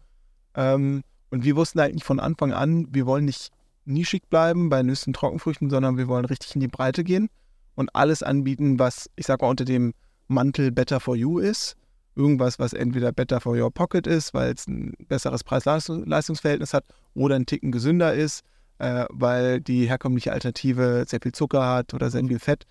Ähm, 0.55 1.01
und 1.31 1.43
wir 1.43 1.55
wussten 1.55 1.79
eigentlich 1.79 2.03
von 2.03 2.19
Anfang 2.19 2.51
an, 2.53 2.87
wir 2.91 3.05
wollen 3.07 3.25
nicht 3.25 3.49
nischig 3.87 4.29
bleiben 4.29 4.69
bei 4.69 4.83
Nüssen, 4.83 5.13
Trockenfrüchten, 5.13 5.69
sondern 5.69 5.97
wir 5.97 6.07
wollen 6.07 6.25
richtig 6.25 6.53
in 6.55 6.61
die 6.61 6.67
Breite 6.67 7.03
gehen 7.03 7.29
und 7.75 7.95
alles 7.95 8.23
anbieten, 8.23 8.79
was, 8.79 9.09
ich 9.15 9.25
sag 9.25 9.41
mal, 9.41 9.49
unter 9.49 9.65
dem 9.65 9.93
Mantel 10.27 10.71
Better 10.71 10.99
for 10.99 11.15
You 11.15 11.39
ist. 11.39 11.75
Irgendwas, 12.15 12.57
was 12.57 12.73
entweder 12.73 13.11
Better 13.11 13.39
for 13.39 13.55
Your 13.55 13.71
Pocket 13.71 14.07
ist, 14.07 14.33
weil 14.33 14.53
es 14.53 14.67
ein 14.67 14.93
besseres 15.07 15.43
Preis-Leistungsverhältnis 15.43 16.73
hat 16.73 16.85
oder 17.13 17.35
ein 17.35 17.45
Ticken 17.45 17.71
gesünder 17.71 18.13
ist, 18.13 18.43
äh, 18.79 19.05
weil 19.09 19.61
die 19.61 19.87
herkömmliche 19.87 20.33
Alternative 20.33 21.05
sehr 21.07 21.19
viel 21.21 21.31
Zucker 21.31 21.67
hat 21.67 21.93
oder 21.93 22.09
sehr 22.09 22.23
viel 22.25 22.39
Fett. 22.39 22.65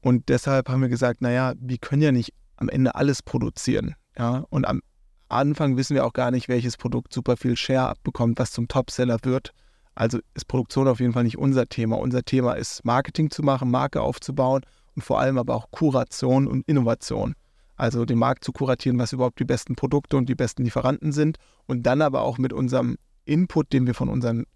Und 0.00 0.28
deshalb 0.28 0.68
haben 0.68 0.80
wir 0.80 0.88
gesagt, 0.88 1.20
naja, 1.20 1.54
wir 1.58 1.78
können 1.78 2.02
ja 2.02 2.12
nicht 2.12 2.32
am 2.56 2.68
Ende 2.68 2.94
alles 2.94 3.22
produzieren. 3.22 3.96
Ja, 4.16 4.44
und 4.50 4.66
am 4.66 4.80
Anfang 5.28 5.76
wissen 5.76 5.94
wir 5.94 6.04
auch 6.04 6.12
gar 6.12 6.30
nicht, 6.30 6.48
welches 6.48 6.76
Produkt 6.76 7.12
super 7.12 7.36
viel 7.36 7.56
Share 7.56 7.88
abbekommt, 7.88 8.38
was 8.38 8.52
zum 8.52 8.68
Topseller 8.68 9.18
wird. 9.22 9.52
Also 10.00 10.18
ist 10.32 10.48
Produktion 10.48 10.88
auf 10.88 10.98
jeden 10.98 11.12
Fall 11.12 11.24
nicht 11.24 11.36
unser 11.36 11.66
Thema. 11.66 11.98
Unser 11.98 12.22
Thema 12.22 12.54
ist 12.54 12.86
Marketing 12.86 13.30
zu 13.30 13.42
machen, 13.42 13.70
Marke 13.70 14.00
aufzubauen 14.00 14.62
und 14.96 15.02
vor 15.02 15.20
allem 15.20 15.36
aber 15.36 15.54
auch 15.54 15.70
Kuration 15.72 16.46
und 16.46 16.66
Innovation. 16.66 17.34
Also 17.76 18.06
den 18.06 18.16
Markt 18.16 18.42
zu 18.42 18.50
kuratieren, 18.50 18.98
was 18.98 19.12
überhaupt 19.12 19.38
die 19.40 19.44
besten 19.44 19.76
Produkte 19.76 20.16
und 20.16 20.26
die 20.26 20.34
besten 20.34 20.64
Lieferanten 20.64 21.12
sind 21.12 21.36
und 21.66 21.82
dann 21.82 22.00
aber 22.00 22.22
auch 22.22 22.38
mit 22.38 22.54
unserem 22.54 22.96
Input, 23.26 23.74
den 23.74 23.86
wir 23.86 23.92
von 23.92 24.08
unseren 24.08 24.46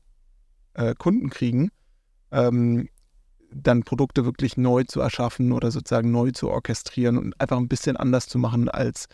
äh, 0.73 0.95
Kunden 0.95 1.29
kriegen, 1.29 1.69
ähm, 2.31 2.89
dann 3.53 3.83
Produkte 3.83 4.25
wirklich 4.25 4.57
neu 4.57 4.85
zu 4.85 5.01
erschaffen 5.01 5.53
oder 5.53 5.71
sozusagen 5.71 6.11
neu 6.11 6.31
zu 6.31 6.49
orchestrieren 6.49 7.19
und 7.19 7.39
einfach 7.39 7.59
ein 7.59 7.69
bisschen 7.69 7.99
anders 7.99 8.29
zu 8.29 8.39
machen, 8.39 8.71
als, 8.71 9.09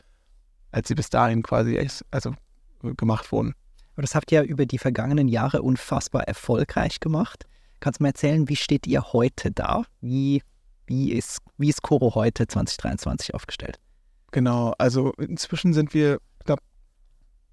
als 0.70 0.86
sie 0.86 0.94
bis 0.94 1.10
dahin 1.10 1.42
quasi 1.42 1.76
also, 2.12 2.34
gemacht 2.82 3.32
wurden. 3.32 3.56
Aber 4.00 4.06
das 4.06 4.14
habt 4.14 4.32
ihr 4.32 4.42
ja 4.42 4.44
über 4.46 4.64
die 4.64 4.78
vergangenen 4.78 5.28
Jahre 5.28 5.60
unfassbar 5.60 6.22
erfolgreich 6.22 7.00
gemacht. 7.00 7.44
Kannst 7.80 8.00
du 8.00 8.04
mir 8.04 8.08
erzählen, 8.08 8.48
wie 8.48 8.56
steht 8.56 8.86
ihr 8.86 9.12
heute 9.12 9.50
da? 9.50 9.82
Wie, 10.00 10.40
wie, 10.86 11.12
ist, 11.12 11.40
wie 11.58 11.68
ist 11.68 11.82
Coro 11.82 12.14
heute 12.14 12.46
2023 12.46 13.34
aufgestellt? 13.34 13.78
Genau, 14.30 14.72
also 14.78 15.12
inzwischen 15.18 15.74
sind 15.74 15.92
wir 15.92 16.18
knapp, 16.46 16.60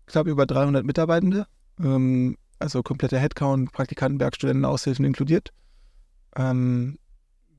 knapp 0.06 0.26
über 0.26 0.46
300 0.46 0.86
Mitarbeitende, 0.86 1.48
ähm, 1.82 2.38
also 2.60 2.82
kompletter 2.82 3.20
Headcount, 3.20 3.74
Praktikanten, 3.74 4.22
Werkstudenten, 4.22 4.64
Aushilfen 4.64 5.04
inkludiert. 5.04 5.52
Ähm, 6.38 6.98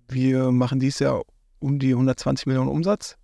wir 0.09 0.51
machen 0.51 0.81
dieses 0.81 1.01
Jahr 1.01 1.25
um 1.59 1.79
die 1.79 1.91
120 1.91 2.47
Millionen 2.47 2.71
Umsatz 2.71 3.19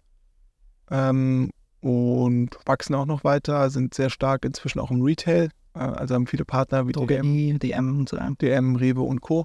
ähm, 0.90 1.48
und 1.84 2.56
wachsen 2.64 2.94
auch 2.94 3.04
noch 3.04 3.24
weiter, 3.24 3.68
sind 3.68 3.92
sehr 3.92 4.08
stark 4.08 4.46
inzwischen 4.46 4.80
auch 4.80 4.90
im 4.90 5.02
Retail, 5.02 5.50
äh, 5.74 5.80
also 5.80 6.14
haben 6.14 6.26
viele 6.26 6.46
Partner 6.46 6.88
wie 6.88 6.92
Drogerie, 6.92 7.58
DM, 7.58 7.98
und 7.98 8.08
so. 8.08 8.16
DM, 8.16 8.76
Rewe 8.76 9.02
und 9.02 9.20
Co. 9.20 9.44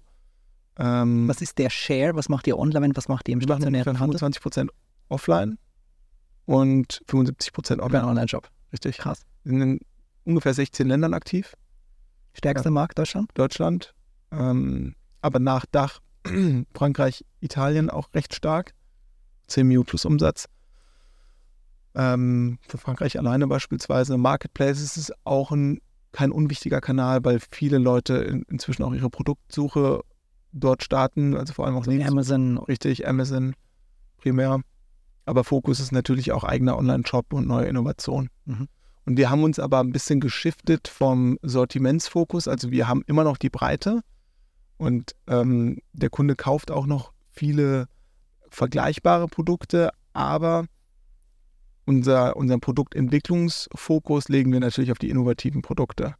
Ähm, 0.78 1.28
was 1.28 1.42
ist 1.42 1.58
der 1.58 1.70
Share? 1.70 2.16
Was 2.16 2.30
macht 2.30 2.48
ihr 2.48 2.58
online? 2.58 2.96
Was 2.96 3.10
macht 3.10 3.28
ihr 3.28 3.34
im 3.34 3.42
stationären 3.42 4.00
Handel? 4.00 4.22
25% 4.22 4.70
offline 5.10 5.58
und 6.46 7.02
75% 7.10 7.82
online. 7.82 8.08
Online-Shop. 8.08 8.50
Richtig. 8.72 9.00
Krass. 9.00 9.24
Wir 9.44 9.60
sind 9.60 9.62
in 9.62 9.80
ungefähr 10.24 10.54
16 10.54 10.88
Ländern 10.88 11.14
aktiv. 11.14 11.56
Stärkster 12.32 12.70
ja. 12.70 12.72
Markt 12.72 12.98
Deutschland? 12.98 13.32
Deutschland. 13.34 13.94
Ähm, 14.32 14.96
aber 15.22 15.40
nach 15.40 15.66
Dach 15.66 16.00
Frankreich, 16.74 17.26
Italien 17.42 17.90
auch 17.90 18.14
recht 18.14 18.34
stark. 18.34 18.74
10 19.48 19.68
Mio 19.68 19.84
plus 19.84 20.06
Umsatz. 20.06 20.48
Ähm, 21.96 22.60
für 22.68 22.78
Frankreich 22.78 23.18
alleine 23.18 23.48
beispielsweise. 23.48 24.18
Marketplaces 24.18 24.98
ist 24.98 25.14
auch 25.24 25.52
ein, 25.52 25.80
kein 26.12 26.32
unwichtiger 26.32 26.82
Kanal, 26.82 27.24
weil 27.24 27.40
viele 27.52 27.78
Leute 27.78 28.16
in, 28.16 28.44
inzwischen 28.44 28.84
auch 28.84 28.94
ihre 28.94 29.10
Produktsuche 29.10 30.02
dort 30.52 30.84
starten, 30.84 31.36
also 31.36 31.54
vor 31.54 31.66
allem 31.66 31.76
auch 31.76 31.88
also 31.88 32.04
Amazon. 32.04 32.58
Richtig, 32.58 33.08
Amazon 33.08 33.54
primär. 34.18 34.62
Aber 35.26 35.44
Fokus 35.44 35.80
ist 35.80 35.92
natürlich 35.92 36.32
auch 36.32 36.44
eigener 36.44 36.78
Online-Shop 36.78 37.34
und 37.34 37.48
neue 37.48 37.68
Innovation. 37.68 38.30
Mhm. 38.46 38.68
Und 39.06 39.18
wir 39.18 39.30
haben 39.30 39.44
uns 39.44 39.60
aber 39.60 39.80
ein 39.80 39.92
bisschen 39.92 40.20
geschiftet 40.20 40.88
vom 40.88 41.38
Sortimentsfokus. 41.42 42.48
Also 42.48 42.72
wir 42.72 42.88
haben 42.88 43.04
immer 43.08 43.24
noch 43.24 43.38
die 43.38 43.50
Breite, 43.50 44.02
und 44.80 45.14
ähm, 45.28 45.80
der 45.92 46.10
Kunde 46.10 46.36
kauft 46.36 46.72
auch 46.72 46.86
noch 46.86 47.12
viele 47.32 47.88
vergleichbare 48.50 49.28
Produkte, 49.28 49.92
aber 50.14 50.66
unser, 51.90 52.38
unseren 52.38 52.62
Produktentwicklungsfokus 52.62 54.30
legen 54.30 54.54
wir 54.54 54.60
natürlich 54.60 54.92
auf 54.92 55.00
die 55.00 55.10
innovativen 55.10 55.64
Produkte. 55.64 56.14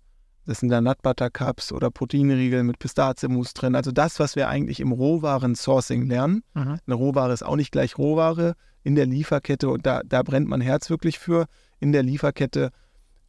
Das 0.47 0.61
sind 0.61 0.70
dann 0.70 0.86
Nut 0.86 0.99
Butter 1.03 1.30
Cups 1.30 1.72
oder 1.72 1.91
Proteinriegel 1.91 2.63
mit 2.63 2.80
Pistazienmus 2.80 3.53
drin. 3.53 3.76
Also 3.76 3.91
das, 3.91 4.20
was 4.20 4.36
wir 4.36 4.49
eigentlich 4.49 4.80
im 4.80 4.91
Rohwaren-Sourcing 4.91 6.07
lernen. 6.07 6.41
Mhm. 6.55 6.80
Eine 6.88 6.95
Rohware 6.95 7.32
ist 7.32 7.43
auch 7.43 7.55
nicht 7.55 7.72
gleich 7.72 7.99
Rohware 7.99 8.55
in 8.82 8.95
der 8.95 9.05
Lieferkette 9.05 9.70
und 9.70 9.86
da, 9.86 10.01
da 10.03 10.24
brennt 10.24 10.47
mein 10.47 10.61
Herz 10.61 10.89
wirklich 10.89 11.20
für. 11.20 11.45
In 11.80 11.91
der 11.91 12.01
Lieferkette 12.01 12.72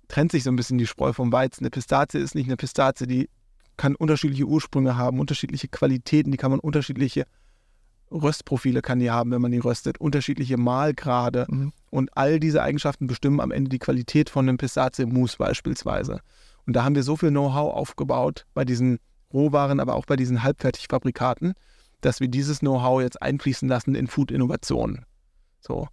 trennt 0.08 0.32
sich 0.32 0.42
so 0.42 0.50
ein 0.50 0.56
bisschen 0.56 0.78
die 0.78 0.86
Spreu 0.86 1.12
vom 1.12 1.30
Weizen. 1.32 1.64
Eine 1.64 1.70
Pistazie 1.70 2.20
ist 2.20 2.34
nicht 2.34 2.46
eine 2.46 2.56
Pistazie, 2.56 3.06
die 3.06 3.28
kann 3.76 3.94
unterschiedliche 3.94 4.46
Ursprünge 4.46 4.96
haben, 4.96 5.20
unterschiedliche 5.20 5.68
Qualitäten, 5.68 6.30
die 6.30 6.38
kann 6.38 6.52
man 6.52 6.60
unterschiedliche 6.60 7.26
Röstprofile 8.10 8.80
kann 8.80 8.98
die 8.98 9.10
haben, 9.10 9.30
wenn 9.30 9.42
man 9.42 9.52
die 9.52 9.58
röstet, 9.58 9.98
unterschiedliche 10.00 10.56
Mahlgrade 10.56 11.46
mhm. 11.50 11.72
Und 11.90 12.16
all 12.16 12.40
diese 12.40 12.62
Eigenschaften 12.62 13.06
bestimmen 13.06 13.40
am 13.40 13.50
Ende 13.50 13.68
die 13.68 13.78
Qualität 13.78 14.30
von 14.30 14.48
einem 14.48 14.58
Pistazie-Mousse 14.58 15.36
beispielsweise. 15.38 16.20
Und 16.66 16.74
da 16.74 16.84
haben 16.84 16.94
wir 16.94 17.02
so 17.02 17.16
viel 17.16 17.30
Know-how 17.30 17.74
aufgebaut 17.74 18.46
bei 18.54 18.64
diesen 18.64 18.98
Rohwaren, 19.32 19.80
aber 19.80 19.94
auch 19.96 20.06
bei 20.06 20.16
diesen 20.16 20.42
Halbfertigfabrikaten, 20.42 21.54
dass 22.00 22.20
wir 22.20 22.28
dieses 22.28 22.60
Know-how 22.60 23.02
jetzt 23.02 23.20
einfließen 23.20 23.68
lassen 23.68 23.94
in 23.94 24.06
Food-Innovationen. 24.06 25.04
So. 25.60 25.88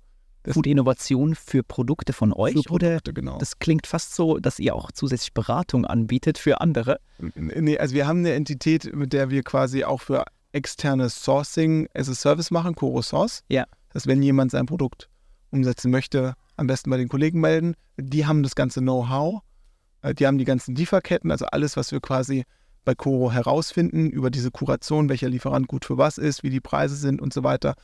Food-Innovation 0.47 1.35
für 1.35 1.61
Produkte 1.61 2.13
von 2.13 2.31
euch? 2.31 2.53
Für 2.53 2.63
Produkte, 2.63 3.13
genau. 3.13 3.37
Das 3.37 3.59
klingt 3.59 3.85
fast 3.85 4.15
so, 4.15 4.37
dass 4.37 4.59
ihr 4.59 4.75
auch 4.75 4.91
zusätzlich 4.93 5.33
Beratung 5.33 5.85
anbietet 5.85 6.37
für 6.37 6.61
andere. 6.61 6.99
Nee, 7.35 7.77
also 7.77 7.93
wir 7.93 8.07
haben 8.07 8.19
eine 8.19 8.33
Entität, 8.33 8.95
mit 8.95 9.11
der 9.11 9.29
wir 9.29 9.43
quasi 9.43 9.83
auch 9.83 10.01
für 10.01 10.23
externes 10.53 11.21
Sourcing 11.21 11.89
as 11.93 12.07
a 12.07 12.13
Service 12.13 12.49
machen, 12.49 12.75
Coro 12.75 13.01
Source. 13.01 13.43
Ja. 13.49 13.65
Dass 13.91 14.07
wenn 14.07 14.21
jemand 14.21 14.51
sein 14.51 14.65
Produkt 14.65 15.09
umsetzen 15.51 15.91
möchte, 15.91 16.33
am 16.55 16.67
besten 16.67 16.89
bei 16.89 16.97
den 16.97 17.09
Kollegen 17.09 17.39
melden. 17.39 17.75
Die 17.97 18.25
haben 18.25 18.43
das 18.43 18.55
ganze 18.55 18.81
Know-how, 18.81 19.41
äh, 20.01 20.13
die 20.13 20.27
haben 20.27 20.37
die 20.37 20.45
ganzen 20.45 20.75
Lieferketten, 20.75 21.31
also 21.31 21.45
alles, 21.45 21.77
was 21.77 21.91
wir 21.91 21.99
quasi 21.99 22.43
bei 22.85 22.95
Coro 22.95 23.31
herausfinden 23.31 24.09
über 24.09 24.29
diese 24.29 24.49
Kuration, 24.49 25.09
welcher 25.09 25.29
Lieferant 25.29 25.67
gut 25.67 25.83
für 25.83 25.97
was 25.97 26.17
ist, 26.17 26.43
wie 26.43 26.49
die 26.49 26.61
Preise 26.61 26.95
sind 26.95 27.21
und 27.21 27.33
so 27.33 27.43
weiter. 27.43 27.75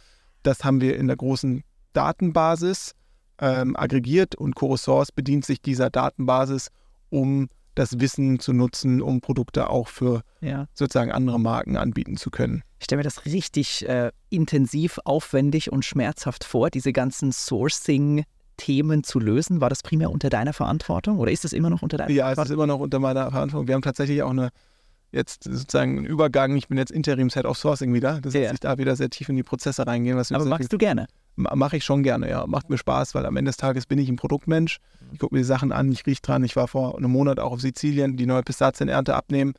Das 0.43 0.63
haben 0.63 0.79
wir 0.79 0.97
in 0.97 1.07
der 1.07 1.17
großen 1.17 1.63
Datenbasis 1.91 2.93
ähm, 3.39 3.75
aggregiert 3.75 4.35
und 4.35 4.55
CoreSource 4.55 5.11
bedient 5.11 5.45
sich 5.45 5.61
dieser 5.61 5.89
Datenbasis, 5.89 6.69
um 7.09 7.49
das 7.75 7.99
Wissen 7.99 8.39
zu 8.39 8.53
nutzen, 8.53 9.01
um 9.01 9.21
Produkte 9.21 9.69
auch 9.69 9.87
für 9.87 10.21
ja. 10.41 10.67
sozusagen 10.73 11.11
andere 11.11 11.39
Marken 11.39 11.77
anbieten 11.77 12.17
zu 12.17 12.29
können. 12.29 12.63
Ich 12.79 12.85
stelle 12.85 12.99
mir 12.99 13.03
das 13.03 13.25
richtig 13.25 13.87
äh, 13.87 14.11
intensiv, 14.29 14.99
aufwendig 15.05 15.71
und 15.71 15.85
schmerzhaft 15.85 16.43
vor, 16.43 16.69
diese 16.69 16.93
ganzen 16.93 17.31
Sourcing- 17.31 18.25
Themen 18.57 19.03
zu 19.03 19.19
lösen. 19.19 19.61
War 19.61 19.69
das 19.69 19.81
primär 19.81 20.11
unter 20.11 20.29
deiner 20.29 20.53
Verantwortung 20.53 21.17
oder 21.17 21.31
ist 21.31 21.45
es 21.45 21.53
immer 21.53 21.69
noch 21.69 21.81
unter 21.81 21.97
deiner 21.97 22.11
ja, 22.11 22.25
Verantwortung? 22.25 22.37
Ja, 22.37 22.43
es 22.43 22.49
ist 22.49 22.53
immer 22.53 22.67
noch 22.67 22.79
unter 22.79 22.99
meiner 22.99 23.31
Verantwortung. 23.31 23.67
Wir 23.67 23.75
haben 23.75 23.81
tatsächlich 23.81 24.21
auch 24.23 24.29
eine, 24.29 24.49
jetzt 25.11 25.43
sozusagen 25.43 25.97
einen 25.97 26.05
Übergang. 26.05 26.55
Ich 26.55 26.67
bin 26.67 26.77
jetzt 26.77 26.91
Interims-Head 26.91 27.45
of 27.45 27.57
Sourcing 27.57 27.93
wieder. 27.93 28.21
Das 28.21 28.33
heißt, 28.33 28.43
ja. 28.43 28.53
ich 28.53 28.59
da 28.59 28.77
wieder 28.77 28.95
sehr 28.95 29.09
tief 29.09 29.29
in 29.29 29.35
die 29.35 29.43
Prozesse 29.43 29.85
reingehen. 29.85 30.17
Was 30.17 30.31
Aber 30.31 30.45
magst 30.45 30.71
du 30.71 30.77
gerne? 30.77 31.07
Mache 31.35 31.77
ich 31.77 31.83
schon 31.83 32.03
gerne, 32.03 32.29
ja. 32.29 32.45
Macht 32.45 32.69
mir 32.69 32.77
Spaß, 32.77 33.15
weil 33.15 33.25
am 33.25 33.35
Ende 33.37 33.49
des 33.49 33.57
Tages 33.57 33.87
bin 33.87 33.97
ich 33.97 34.07
ein 34.07 34.17
Produktmensch. 34.17 34.77
Ich 35.13 35.19
gucke 35.19 35.33
mir 35.33 35.41
die 35.41 35.45
Sachen 35.45 35.71
an, 35.71 35.91
ich 35.91 36.05
rieche 36.05 36.21
dran. 36.21 36.43
Ich 36.43 36.55
war 36.55 36.67
vor 36.67 36.97
einem 36.97 37.11
Monat 37.11 37.39
auch 37.39 37.53
auf 37.53 37.61
Sizilien, 37.61 38.17
die 38.17 38.25
neue 38.25 38.43
Pistazienernte 38.43 39.15
abnehmen. 39.15 39.53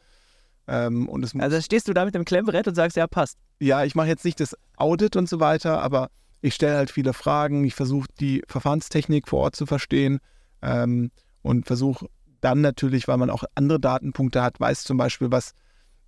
Ähm, 0.66 1.08
und 1.08 1.24
es 1.24 1.34
also 1.34 1.60
stehst 1.60 1.88
du 1.88 1.92
da 1.92 2.04
mit 2.04 2.14
dem 2.14 2.24
Klemmbrett 2.24 2.68
und 2.68 2.74
sagst, 2.74 2.96
ja, 2.96 3.06
passt. 3.06 3.38
Ja, 3.60 3.84
ich 3.84 3.94
mache 3.94 4.08
jetzt 4.08 4.24
nicht 4.24 4.40
das 4.40 4.56
Audit 4.76 5.16
und 5.16 5.28
so 5.28 5.40
weiter, 5.40 5.82
aber 5.82 6.10
ich 6.40 6.54
stelle 6.54 6.76
halt 6.76 6.90
viele 6.90 7.12
Fragen. 7.12 7.64
Ich 7.64 7.74
versuche 7.74 8.06
die 8.20 8.42
Verfahrenstechnik 8.46 9.28
vor 9.28 9.40
Ort 9.40 9.56
zu 9.56 9.66
verstehen 9.66 10.20
ähm, 10.62 11.10
und 11.42 11.66
versuche 11.66 12.06
dann 12.40 12.60
natürlich, 12.60 13.08
weil 13.08 13.16
man 13.16 13.30
auch 13.30 13.44
andere 13.54 13.80
Datenpunkte 13.80 14.42
hat, 14.42 14.60
weiß 14.60 14.84
zum 14.84 14.96
Beispiel, 14.96 15.30
was 15.30 15.54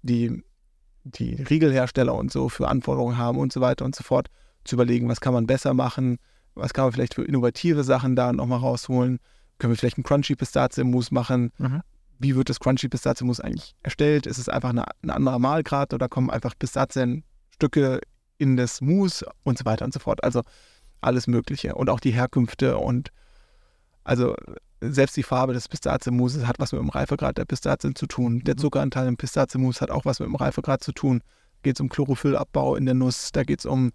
die, 0.02 0.42
die 1.04 1.34
Riegelhersteller 1.34 2.14
und 2.14 2.30
so 2.30 2.48
für 2.48 2.68
Anforderungen 2.68 3.18
haben 3.18 3.38
und 3.38 3.52
so 3.52 3.60
weiter 3.60 3.84
und 3.84 3.96
so 3.96 4.04
fort 4.04 4.28
zu 4.66 4.76
überlegen, 4.76 5.08
was 5.08 5.20
kann 5.20 5.32
man 5.32 5.46
besser 5.46 5.74
machen, 5.74 6.18
was 6.54 6.72
kann 6.72 6.84
man 6.84 6.92
vielleicht 6.92 7.14
für 7.14 7.24
innovative 7.24 7.84
Sachen 7.84 8.16
da 8.16 8.32
nochmal 8.32 8.60
rausholen. 8.60 9.18
Können 9.58 9.72
wir 9.72 9.76
vielleicht 9.76 9.96
einen 9.96 10.04
Crunchy 10.04 10.34
Pistazie-Mousse 10.34 11.12
machen? 11.14 11.52
Mhm. 11.58 11.82
Wie 12.18 12.34
wird 12.34 12.48
das 12.48 12.60
Crunchy 12.60 12.88
Pistazie-Mousse 12.88 13.44
eigentlich 13.44 13.74
erstellt? 13.82 14.26
Ist 14.26 14.38
es 14.38 14.48
einfach 14.48 14.70
eine, 14.70 14.84
ein 15.02 15.10
anderer 15.10 15.38
Mahlgrad 15.38 15.92
oder 15.94 16.08
kommen 16.08 16.30
einfach 16.30 16.54
Pistazienstücke 16.58 18.00
in 18.38 18.56
das 18.56 18.80
Mousse 18.80 19.26
und 19.44 19.58
so 19.58 19.64
weiter 19.64 19.84
und 19.84 19.92
so 19.92 20.00
fort? 20.00 20.22
Also 20.24 20.42
alles 21.00 21.26
Mögliche 21.26 21.74
und 21.74 21.90
auch 21.90 22.00
die 22.00 22.12
Herkünfte 22.12 22.78
und 22.78 23.10
also 24.04 24.34
selbst 24.80 25.16
die 25.16 25.22
Farbe 25.22 25.52
des 25.52 25.68
Pistazienmousses 25.68 26.46
hat 26.46 26.58
was 26.58 26.72
mit 26.72 26.80
dem 26.80 26.90
Reifegrad 26.90 27.38
der 27.38 27.44
Pistazien 27.44 27.94
zu 27.94 28.06
tun. 28.06 28.40
Der 28.44 28.54
mhm. 28.54 28.58
Zuckeranteil 28.58 29.08
im 29.08 29.16
Pistazienmus 29.16 29.80
hat 29.80 29.90
auch 29.90 30.04
was 30.04 30.20
mit 30.20 30.28
dem 30.28 30.36
Reifegrad 30.36 30.82
zu 30.82 30.92
tun. 30.92 31.20
Da 31.20 31.70
geht 31.70 31.76
es 31.76 31.80
um 31.80 31.88
Chlorophyll'abbau 31.88 32.76
in 32.76 32.86
der 32.86 32.94
Nuss, 32.94 33.32
da 33.32 33.42
geht 33.42 33.60
es 33.60 33.66
um 33.66 33.92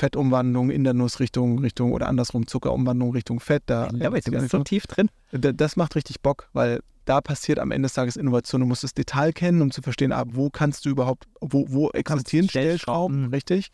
Fettumwandlung 0.00 0.70
in 0.70 0.82
der 0.82 0.94
Nuss 0.94 1.20
Richtung, 1.20 1.58
Richtung 1.58 1.92
oder 1.92 2.08
andersrum 2.08 2.46
Zuckerumwandlung 2.46 3.12
Richtung 3.12 3.38
Fett. 3.38 3.64
Da, 3.66 3.90
ja, 3.94 4.06
aber 4.06 4.20
du 4.20 4.30
bist 4.30 4.50
so 4.50 4.64
tief 4.64 4.86
drin. 4.86 5.10
Das 5.30 5.76
macht 5.76 5.94
richtig 5.94 6.20
Bock, 6.20 6.48
weil 6.52 6.80
da 7.04 7.20
passiert 7.20 7.58
am 7.58 7.70
Ende 7.70 7.86
des 7.86 7.94
Tages 7.94 8.16
Innovation. 8.16 8.60
Du 8.60 8.66
musst 8.66 8.82
das 8.82 8.94
Detail 8.94 9.32
kennen, 9.32 9.62
um 9.62 9.70
zu 9.70 9.82
verstehen, 9.82 10.12
ab 10.12 10.28
wo 10.32 10.48
kannst 10.48 10.86
du 10.86 10.90
überhaupt, 10.90 11.26
wo, 11.40 11.66
wo 11.68 11.90
existieren 11.90 12.48
Stellschrauben, 12.48 13.26
richtig? 13.26 13.70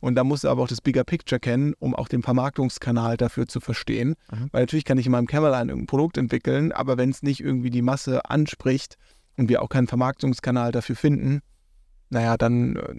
Und 0.00 0.16
da 0.16 0.24
musst 0.24 0.42
du 0.42 0.48
aber 0.48 0.64
auch 0.64 0.68
das 0.68 0.80
Bigger 0.80 1.04
Picture 1.04 1.38
kennen, 1.38 1.74
um 1.78 1.94
auch 1.94 2.08
den 2.08 2.22
Vermarktungskanal 2.22 3.16
dafür 3.16 3.46
zu 3.46 3.60
verstehen. 3.60 4.16
Mhm. 4.32 4.48
Weil 4.50 4.62
natürlich 4.62 4.84
kann 4.84 4.98
ich 4.98 5.06
in 5.06 5.12
meinem 5.12 5.28
Kämmerlein 5.28 5.68
irgendein 5.68 5.86
Produkt 5.86 6.18
entwickeln, 6.18 6.72
aber 6.72 6.98
wenn 6.98 7.10
es 7.10 7.22
nicht 7.22 7.40
irgendwie 7.40 7.70
die 7.70 7.82
Masse 7.82 8.28
anspricht 8.28 8.98
und 9.36 9.48
wir 9.48 9.62
auch 9.62 9.68
keinen 9.68 9.86
Vermarktungskanal 9.86 10.72
dafür 10.72 10.96
finden, 10.96 11.40
naja, 12.10 12.36
dann, 12.36 12.76
äh, 12.76 12.94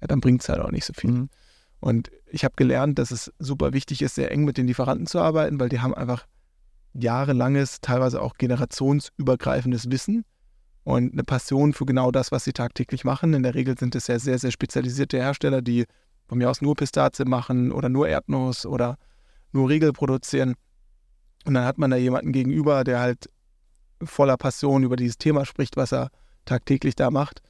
ja, 0.00 0.06
dann 0.06 0.20
bringt 0.20 0.42
es 0.42 0.48
halt 0.48 0.60
auch 0.60 0.70
nicht 0.70 0.84
so 0.84 0.92
viel. 0.92 1.10
Mhm. 1.10 1.30
Und 1.80 2.10
ich 2.26 2.44
habe 2.44 2.54
gelernt, 2.56 2.98
dass 2.98 3.10
es 3.10 3.32
super 3.38 3.72
wichtig 3.72 4.02
ist, 4.02 4.16
sehr 4.16 4.30
eng 4.32 4.44
mit 4.44 4.56
den 4.56 4.66
Lieferanten 4.66 5.06
zu 5.06 5.20
arbeiten, 5.20 5.60
weil 5.60 5.68
die 5.68 5.80
haben 5.80 5.94
einfach 5.94 6.26
jahrelanges, 6.92 7.80
teilweise 7.80 8.20
auch 8.20 8.34
generationsübergreifendes 8.34 9.90
Wissen 9.90 10.24
und 10.84 11.12
eine 11.12 11.24
Passion 11.24 11.72
für 11.72 11.86
genau 11.86 12.10
das, 12.10 12.32
was 12.32 12.44
sie 12.44 12.52
tagtäglich 12.52 13.04
machen. 13.04 13.34
In 13.34 13.42
der 13.42 13.54
Regel 13.54 13.78
sind 13.78 13.94
es 13.94 14.06
ja 14.06 14.18
sehr, 14.18 14.38
sehr 14.38 14.50
spezialisierte 14.50 15.18
Hersteller, 15.18 15.62
die 15.62 15.84
von 16.26 16.38
mir 16.38 16.50
aus 16.50 16.60
nur 16.60 16.74
Pistazie 16.74 17.24
machen 17.24 17.72
oder 17.72 17.88
nur 17.88 18.08
Erdnuss 18.08 18.66
oder 18.66 18.96
nur 19.52 19.68
Riegel 19.68 19.92
produzieren. 19.92 20.54
Und 21.44 21.54
dann 21.54 21.64
hat 21.64 21.78
man 21.78 21.90
da 21.90 21.96
jemanden 21.96 22.32
gegenüber, 22.32 22.84
der 22.84 23.00
halt 23.00 23.28
voller 24.02 24.36
Passion 24.36 24.82
über 24.82 24.96
dieses 24.96 25.18
Thema 25.18 25.44
spricht, 25.44 25.76
was 25.76 25.92
er 25.92 26.10
tagtäglich 26.44 26.96
da 26.96 27.10
macht. 27.10 27.42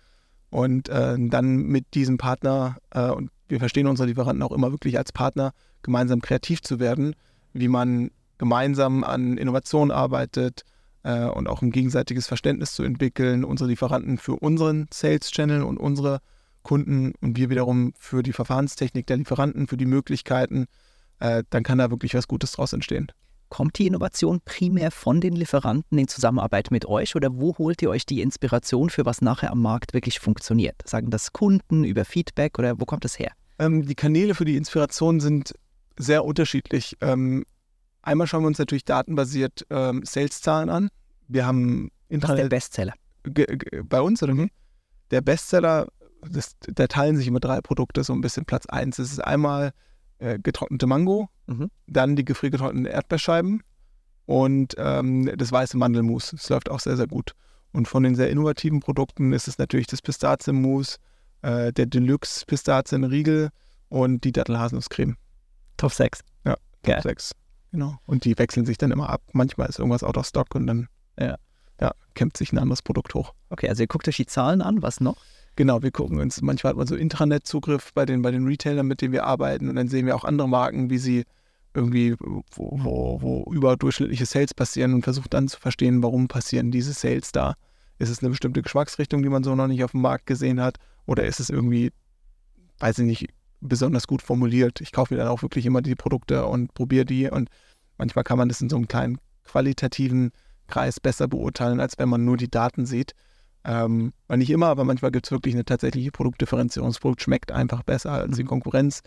Und 0.50 0.88
äh, 0.88 1.16
dann 1.18 1.56
mit 1.58 1.94
diesem 1.94 2.18
Partner, 2.18 2.76
äh, 2.90 3.10
und 3.10 3.30
wir 3.48 3.58
verstehen 3.58 3.86
unsere 3.86 4.08
Lieferanten 4.08 4.42
auch 4.42 4.52
immer 4.52 4.70
wirklich 4.72 4.98
als 4.98 5.12
Partner, 5.12 5.52
gemeinsam 5.82 6.20
kreativ 6.20 6.62
zu 6.62 6.78
werden, 6.80 7.14
wie 7.52 7.68
man 7.68 8.10
gemeinsam 8.38 9.04
an 9.04 9.36
Innovationen 9.36 9.90
arbeitet 9.90 10.62
äh, 11.02 11.24
und 11.24 11.48
auch 11.48 11.62
ein 11.62 11.70
gegenseitiges 11.70 12.26
Verständnis 12.26 12.72
zu 12.72 12.82
entwickeln, 12.82 13.44
unsere 13.44 13.68
Lieferanten 13.68 14.18
für 14.18 14.36
unseren 14.36 14.86
Sales-Channel 14.92 15.62
und 15.62 15.78
unsere 15.78 16.20
Kunden 16.62 17.12
und 17.20 17.36
wir 17.36 17.50
wiederum 17.50 17.92
für 17.98 18.22
die 18.22 18.32
Verfahrenstechnik 18.32 19.06
der 19.06 19.16
Lieferanten, 19.16 19.66
für 19.66 19.76
die 19.76 19.86
Möglichkeiten, 19.86 20.66
äh, 21.18 21.42
dann 21.50 21.62
kann 21.62 21.78
da 21.78 21.90
wirklich 21.90 22.14
was 22.14 22.28
Gutes 22.28 22.52
draus 22.52 22.72
entstehen. 22.72 23.10
Kommt 23.48 23.78
die 23.78 23.86
Innovation 23.86 24.42
primär 24.44 24.90
von 24.90 25.22
den 25.22 25.34
Lieferanten 25.34 25.96
in 25.96 26.06
Zusammenarbeit 26.06 26.70
mit 26.70 26.84
euch 26.84 27.16
oder 27.16 27.34
wo 27.34 27.56
holt 27.56 27.80
ihr 27.80 27.88
euch 27.88 28.04
die 28.04 28.20
Inspiration 28.20 28.90
für 28.90 29.06
was 29.06 29.22
nachher 29.22 29.50
am 29.50 29.62
Markt 29.62 29.94
wirklich 29.94 30.20
funktioniert? 30.20 30.76
Sagen 30.84 31.10
das 31.10 31.32
Kunden 31.32 31.84
über 31.84 32.04
Feedback 32.04 32.58
oder 32.58 32.78
wo 32.78 32.84
kommt 32.84 33.04
das 33.04 33.18
her? 33.18 33.32
Ähm, 33.58 33.86
die 33.86 33.94
Kanäle 33.94 34.34
für 34.34 34.44
die 34.44 34.56
Inspiration 34.56 35.20
sind 35.20 35.54
sehr 35.98 36.24
unterschiedlich. 36.24 36.96
Ähm, 37.00 37.44
einmal 38.02 38.26
schauen 38.26 38.42
wir 38.42 38.48
uns 38.48 38.58
natürlich 38.58 38.84
datenbasiert 38.84 39.66
ähm, 39.70 40.02
Sales-Zahlen 40.04 40.68
an. 40.70 40.88
Wir 41.26 41.46
haben 41.46 41.84
Was 41.84 41.84
ist 41.84 41.90
der 42.10 42.14
Intranet 42.14 42.50
Bestseller? 42.50 42.94
bei 43.84 44.00
uns 44.00 44.22
oder 44.22 44.36
wie? 44.36 44.50
Der 45.10 45.20
Bestseller, 45.20 45.88
das, 46.22 46.56
da 46.60 46.86
teilen 46.86 47.16
sich 47.16 47.26
immer 47.26 47.40
drei 47.40 47.60
Produkte 47.60 48.04
so 48.04 48.12
ein 48.12 48.20
bisschen 48.20 48.44
Platz 48.44 48.66
eins. 48.66 48.98
Es 48.98 49.10
ist 49.12 49.20
einmal 49.20 49.72
äh, 50.18 50.38
getrocknete 50.38 50.86
Mango, 50.86 51.28
Mhm. 51.46 51.70
dann 51.86 52.14
die 52.14 52.24
gefriergetrockneten 52.26 52.84
Erdbeerscheiben 52.84 53.62
und 54.26 54.74
ähm, 54.76 55.32
das 55.36 55.50
weiße 55.50 55.78
Mandelmus. 55.78 56.30
Das 56.32 56.48
läuft 56.50 56.70
auch 56.70 56.80
sehr, 56.80 56.96
sehr 56.98 57.06
gut. 57.06 57.32
Und 57.72 57.88
von 57.88 58.02
den 58.02 58.14
sehr 58.14 58.28
innovativen 58.30 58.80
Produkten 58.80 59.32
ist 59.32 59.48
es 59.48 59.56
natürlich 59.58 59.86
das 59.86 60.02
Pistazienmus, 60.02 60.98
äh, 61.42 61.72
der 61.72 61.86
Deluxe 61.86 62.44
Pistazienriegel 62.46 63.50
und 63.88 64.24
die 64.24 64.32
Dattelhaselnusscreme. 64.32 65.16
Top 65.76 65.92
6. 65.92 66.22
Geil. 66.82 67.02
Sechs. 67.02 67.32
Genau. 67.70 67.98
Und 68.06 68.24
die 68.24 68.38
wechseln 68.38 68.66
sich 68.66 68.78
dann 68.78 68.90
immer 68.90 69.10
ab. 69.10 69.22
Manchmal 69.32 69.68
ist 69.68 69.78
irgendwas 69.78 70.02
out 70.02 70.16
of 70.16 70.26
stock 70.26 70.54
und 70.54 70.66
dann 70.66 70.88
Ja. 71.18 71.36
ja, 71.80 71.92
kämpft 72.14 72.36
sich 72.36 72.52
ein 72.52 72.58
anderes 72.58 72.82
Produkt 72.82 73.14
hoch. 73.14 73.34
Okay, 73.50 73.68
also 73.68 73.82
ihr 73.82 73.86
guckt 73.86 74.08
euch 74.08 74.16
die 74.16 74.26
Zahlen 74.26 74.62
an, 74.62 74.82
was 74.82 75.00
noch? 75.00 75.16
Genau, 75.56 75.82
wir 75.82 75.90
gucken 75.90 76.20
uns, 76.20 76.40
manchmal 76.40 76.70
hat 76.70 76.76
man 76.76 76.86
so 76.86 76.94
Intranet-Zugriff 76.94 77.92
bei 77.92 78.06
den, 78.06 78.22
bei 78.22 78.30
den 78.30 78.46
Retailern, 78.46 78.86
mit 78.86 79.02
denen 79.02 79.12
wir 79.12 79.24
arbeiten 79.24 79.68
und 79.68 79.74
dann 79.74 79.88
sehen 79.88 80.06
wir 80.06 80.14
auch 80.14 80.22
andere 80.24 80.48
Marken, 80.48 80.88
wie 80.88 80.98
sie 80.98 81.24
irgendwie, 81.74 82.14
wo, 82.20 82.44
wo, 82.54 83.20
wo 83.20 83.52
überdurchschnittliche 83.52 84.24
Sales 84.24 84.54
passieren 84.54 84.94
und 84.94 85.02
versucht 85.02 85.34
dann 85.34 85.48
zu 85.48 85.58
verstehen, 85.58 86.02
warum 86.02 86.28
passieren 86.28 86.70
diese 86.70 86.92
Sales 86.92 87.32
da. 87.32 87.54
Ist 87.98 88.08
es 88.08 88.20
eine 88.20 88.30
bestimmte 88.30 88.62
Geschmacksrichtung, 88.62 89.22
die 89.24 89.28
man 89.28 89.42
so 89.42 89.54
noch 89.56 89.66
nicht 89.66 89.82
auf 89.82 89.90
dem 89.90 90.00
Markt 90.02 90.26
gesehen 90.26 90.60
hat 90.60 90.78
oder 91.08 91.24
ist 91.24 91.40
es 91.40 91.48
irgendwie, 91.48 91.90
weiß 92.80 92.98
ich 92.98 93.06
nicht, 93.06 93.26
besonders 93.60 94.06
gut 94.06 94.20
formuliert. 94.22 94.80
Ich 94.82 94.92
kaufe 94.92 95.14
mir 95.14 95.18
dann 95.18 95.28
auch 95.28 95.42
wirklich 95.42 95.64
immer 95.64 95.80
die 95.80 95.94
Produkte 95.94 96.44
und 96.46 96.74
probiere 96.74 97.06
die 97.06 97.28
und 97.30 97.48
manchmal 97.96 98.24
kann 98.24 98.36
man 98.38 98.48
das 98.48 98.60
in 98.60 98.68
so 98.68 98.76
einem 98.76 98.86
kleinen 98.88 99.18
qualitativen 99.44 100.30
Kreis 100.66 101.00
besser 101.00 101.26
beurteilen, 101.26 101.80
als 101.80 101.98
wenn 101.98 102.10
man 102.10 102.26
nur 102.26 102.36
die 102.36 102.50
Daten 102.50 102.84
sieht. 102.84 103.14
Ähm, 103.64 104.12
weil 104.28 104.36
nicht 104.38 104.50
immer, 104.50 104.66
aber 104.66 104.84
manchmal 104.84 105.10
gibt 105.10 105.26
es 105.26 105.32
wirklich 105.32 105.54
eine 105.54 105.64
tatsächliche 105.64 106.12
Produktdifferenzierung. 106.12 106.90
Das 106.90 107.00
Produkt 107.00 107.22
schmeckt 107.22 107.50
einfach 107.52 107.82
besser 107.82 108.12
als 108.12 108.36
die 108.36 108.44
Mhm. 108.44 108.48
Konkurrenz. 108.48 109.00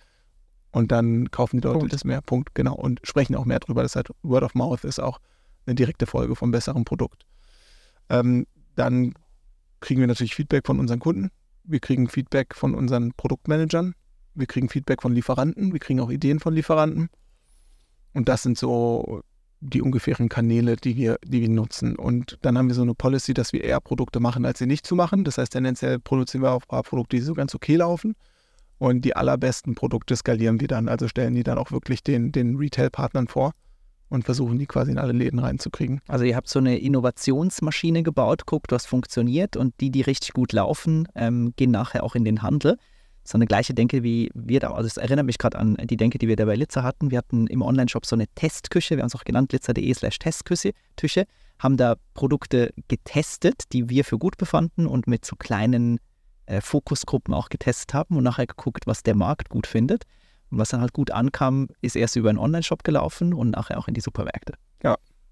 Und 0.72 0.92
dann 0.92 1.30
kaufen 1.30 1.62
die 1.62 1.68
Leute 1.68 1.80
Punkt. 1.80 1.94
das 1.94 2.04
mehr. 2.04 2.22
Punkt, 2.22 2.56
genau. 2.56 2.74
Und 2.74 3.00
sprechen 3.04 3.36
auch 3.36 3.46
mehr 3.46 3.60
drüber. 3.60 3.84
Das 3.84 3.96
heißt, 3.96 4.10
Word 4.24 4.44
of 4.44 4.56
Mouth 4.56 4.84
ist 4.86 5.00
auch 5.00 5.20
eine 5.68 5.76
direkte 5.76 6.08
Folge 6.08 6.36
vom 6.36 6.50
besseren 6.52 6.84
Produkt. 6.84 7.26
Ähm, 8.10 8.48
dann 8.76 9.14
kriegen 9.82 10.00
wir 10.00 10.08
natürlich 10.08 10.34
Feedback 10.34 10.66
von 10.66 10.80
unseren 10.80 11.00
Kunden. 11.00 11.30
Wir 11.64 11.80
kriegen 11.80 12.08
Feedback 12.08 12.56
von 12.56 12.74
unseren 12.76 13.14
Produktmanagern. 13.14 13.94
Wir 14.34 14.48
kriegen 14.48 14.70
Feedback 14.70 15.02
von 15.02 15.14
Lieferanten. 15.14 15.74
Wir 15.74 15.80
kriegen 15.80 16.00
auch 16.00 16.10
Ideen 16.10 16.40
von 16.40 16.54
Lieferanten. 16.54 17.10
Und 18.14 18.30
das 18.30 18.44
sind 18.44 18.58
so 18.58 19.22
die 19.60 19.82
ungefähren 19.82 20.28
Kanäle, 20.28 20.76
die 20.76 20.96
wir, 20.98 21.18
die 21.24 21.42
wir 21.42 21.50
nutzen. 21.50 21.96
Und 21.96 22.40
dann 22.42 22.58
haben 22.58 22.68
wir 22.68 22.76
so 22.76 22.82
eine 22.82 22.96
Policy, 22.96 23.34
dass 23.34 23.54
wir 23.54 23.64
eher 23.64 23.80
Produkte 23.80 24.20
machen, 24.20 24.46
als 24.46 24.60
sie 24.60 24.66
nicht 24.66 24.88
zu 24.88 24.96
machen. 24.96 25.24
Das 25.24 25.38
heißt, 25.38 25.54
tendenziell 25.54 26.00
produzieren 26.00 26.44
wir 26.44 26.52
auch 26.52 26.64
ein 26.64 26.68
paar 26.68 26.84
Produkte, 26.84 27.18
die 27.18 27.22
so 27.22 27.34
ganz 27.34 27.54
okay 27.54 27.76
laufen. 27.76 28.16
Und 28.80 29.06
die 29.06 29.16
allerbesten 29.16 29.76
Produkte 29.76 30.16
skalieren 30.16 30.60
wir 30.60 30.68
dann, 30.68 30.90
also 30.90 31.08
stellen 31.08 31.36
die 31.36 31.44
dann 31.44 31.60
auch 31.60 31.72
wirklich 31.72 32.04
den, 32.04 32.32
den 32.32 32.56
Retail-Partnern 32.56 33.28
vor 33.28 33.54
und 34.12 34.26
versuchen 34.26 34.60
die 34.60 34.66
quasi 34.66 34.92
in 34.92 35.00
alle 35.00 35.14
Läden 35.14 35.40
reinzukriegen. 35.40 36.02
Also 36.08 36.26
ihr 36.26 36.36
habt 36.36 36.50
so 36.50 36.60
eine 36.60 36.78
Innovationsmaschine 36.78 38.04
gebaut, 38.04 38.46
guckt, 38.46 38.72
was 38.72 38.86
funktioniert 38.86 39.56
und 39.56 39.74
die, 39.80 39.90
die 39.90 40.02
richtig 40.02 40.34
gut 40.34 40.52
laufen, 40.52 41.08
ähm, 41.16 41.54
gehen 41.56 41.72
nachher 41.72 42.04
auch 42.04 42.14
in 42.14 42.26
den 42.26 42.42
Handel. 42.42 42.78
So 43.24 43.38
eine 43.38 43.46
gleiche 43.46 43.74
Denke 43.74 44.04
wie 44.04 44.30
wir 44.34 44.60
da, 44.60 44.72
also 44.72 44.88
es 44.88 44.98
erinnert 44.98 45.26
mich 45.26 45.38
gerade 45.38 45.58
an 45.58 45.78
die 45.78 45.96
Denke, 45.96 46.18
die 46.18 46.28
wir 46.28 46.36
da 46.36 46.44
bei 46.44 46.56
Litzer 46.56 46.84
hatten. 46.84 47.10
Wir 47.10 47.20
hatten 47.20 47.48
im 47.48 47.62
Online-Shop 47.62 48.06
so 48.06 48.16
eine 48.16 48.28
Testküche, 48.36 48.98
wir 48.98 49.04
haben 49.04 49.08
es 49.08 49.16
auch 49.16 49.24
genannt, 49.24 49.54
litzer.de 49.54 49.94
slash 49.94 50.20
Testküche, 50.20 50.74
haben 51.60 51.78
da 51.78 51.96
Produkte 52.14 52.74
getestet, 52.90 53.64
die 53.72 53.90
wir 53.90 54.04
für 54.04 54.18
gut 54.18 54.38
befanden 54.38 54.88
und 54.88 55.08
mit 55.08 55.24
so 55.24 55.38
kleinen 55.38 56.00
äh, 56.48 56.60
Fokusgruppen 56.60 57.34
auch 57.34 57.48
getestet 57.48 57.94
haben 57.94 58.18
und 58.18 58.26
nachher 58.26 58.48
geguckt, 58.48 58.88
was 58.88 59.04
der 59.04 59.16
Markt 59.16 59.48
gut 59.48 59.68
findet. 59.68 60.04
Und 60.52 60.58
was 60.58 60.70
dann 60.70 60.82
halt 60.82 60.94
gut 60.94 61.12
ankam, 61.12 61.70
ist 61.82 61.96
erst 61.96 62.16
über 62.16 62.30
einen 62.30 62.38
Online-Shop 62.38 62.84
gelaufen 62.84 63.34
und 63.34 63.52
nachher 63.52 63.80
auch 63.80 63.88
in 63.88 63.94
die 63.94 64.02
Supermärkte. 64.02 64.54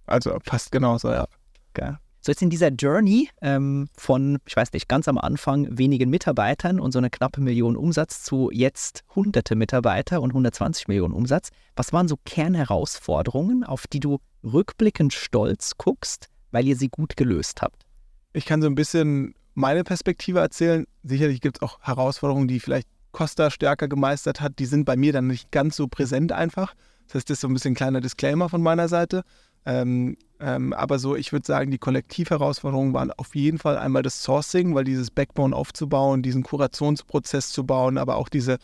Also 0.09 0.37
fast 0.43 0.71
genauso, 0.71 1.11
ja. 1.11 1.27
Geil. 1.73 1.99
So 2.21 2.31
jetzt 2.31 2.41
in 2.41 2.49
dieser 2.49 2.69
Journey 2.69 3.29
ähm, 3.41 3.87
von, 3.95 4.39
ich 4.45 4.55
weiß 4.55 4.73
nicht, 4.73 4.89
ganz 4.89 5.07
am 5.07 5.17
Anfang 5.17 5.77
wenigen 5.77 6.09
Mitarbeitern 6.09 6.79
und 6.79 6.91
so 6.91 6.99
eine 6.99 7.09
knappe 7.09 7.39
Million 7.39 7.77
Umsatz 7.77 8.23
zu 8.23 8.49
jetzt 8.51 9.03
hunderte 9.15 9.55
Mitarbeiter 9.55 10.21
und 10.21 10.31
120 10.31 10.89
Millionen 10.89 11.13
Umsatz. 11.13 11.49
Was 11.77 11.93
waren 11.93 12.09
so 12.09 12.17
Kernherausforderungen, 12.25 13.63
auf 13.63 13.87
die 13.87 14.01
du 14.01 14.19
rückblickend 14.43 15.13
stolz 15.13 15.77
guckst, 15.77 16.27
weil 16.51 16.67
ihr 16.67 16.75
sie 16.75 16.89
gut 16.89 17.15
gelöst 17.15 17.61
habt? 17.61 17.85
Ich 18.33 18.45
kann 18.45 18.61
so 18.61 18.67
ein 18.67 18.75
bisschen 18.75 19.33
meine 19.53 19.85
Perspektive 19.85 20.39
erzählen. 20.39 20.85
Sicherlich 21.03 21.39
gibt 21.39 21.57
es 21.57 21.61
auch 21.61 21.79
Herausforderungen, 21.81 22.49
die 22.49 22.59
vielleicht 22.59 22.87
Costa 23.11 23.49
stärker 23.51 23.87
gemeistert 23.87 24.41
hat. 24.41 24.59
Die 24.59 24.65
sind 24.65 24.85
bei 24.85 24.95
mir 24.95 25.13
dann 25.13 25.27
nicht 25.27 25.51
ganz 25.51 25.75
so 25.75 25.87
präsent 25.87 26.31
einfach. 26.31 26.75
Das 27.07 27.15
heißt, 27.15 27.29
das 27.29 27.37
ist 27.37 27.41
so 27.41 27.47
ein 27.47 27.53
bisschen 27.53 27.71
ein 27.71 27.75
kleiner 27.75 28.01
Disclaimer 28.01 28.49
von 28.49 28.61
meiner 28.61 28.87
Seite. 28.87 29.23
Ähm, 29.65 30.17
ähm, 30.39 30.73
aber 30.73 30.99
so, 30.99 31.15
ich 31.15 31.31
würde 31.31 31.45
sagen, 31.45 31.71
die 31.71 31.77
Kollektivherausforderungen 31.77 32.93
waren 32.93 33.11
auf 33.11 33.35
jeden 33.35 33.57
Fall 33.57 33.77
einmal 33.77 34.03
das 34.03 34.23
Sourcing, 34.23 34.73
weil 34.73 34.83
dieses 34.83 35.11
Backbone 35.11 35.55
aufzubauen, 35.55 36.21
diesen 36.21 36.43
Kurationsprozess 36.43 37.51
zu 37.51 37.65
bauen, 37.65 37.97
aber 37.97 38.15
auch 38.15 38.29
diese 38.29 38.57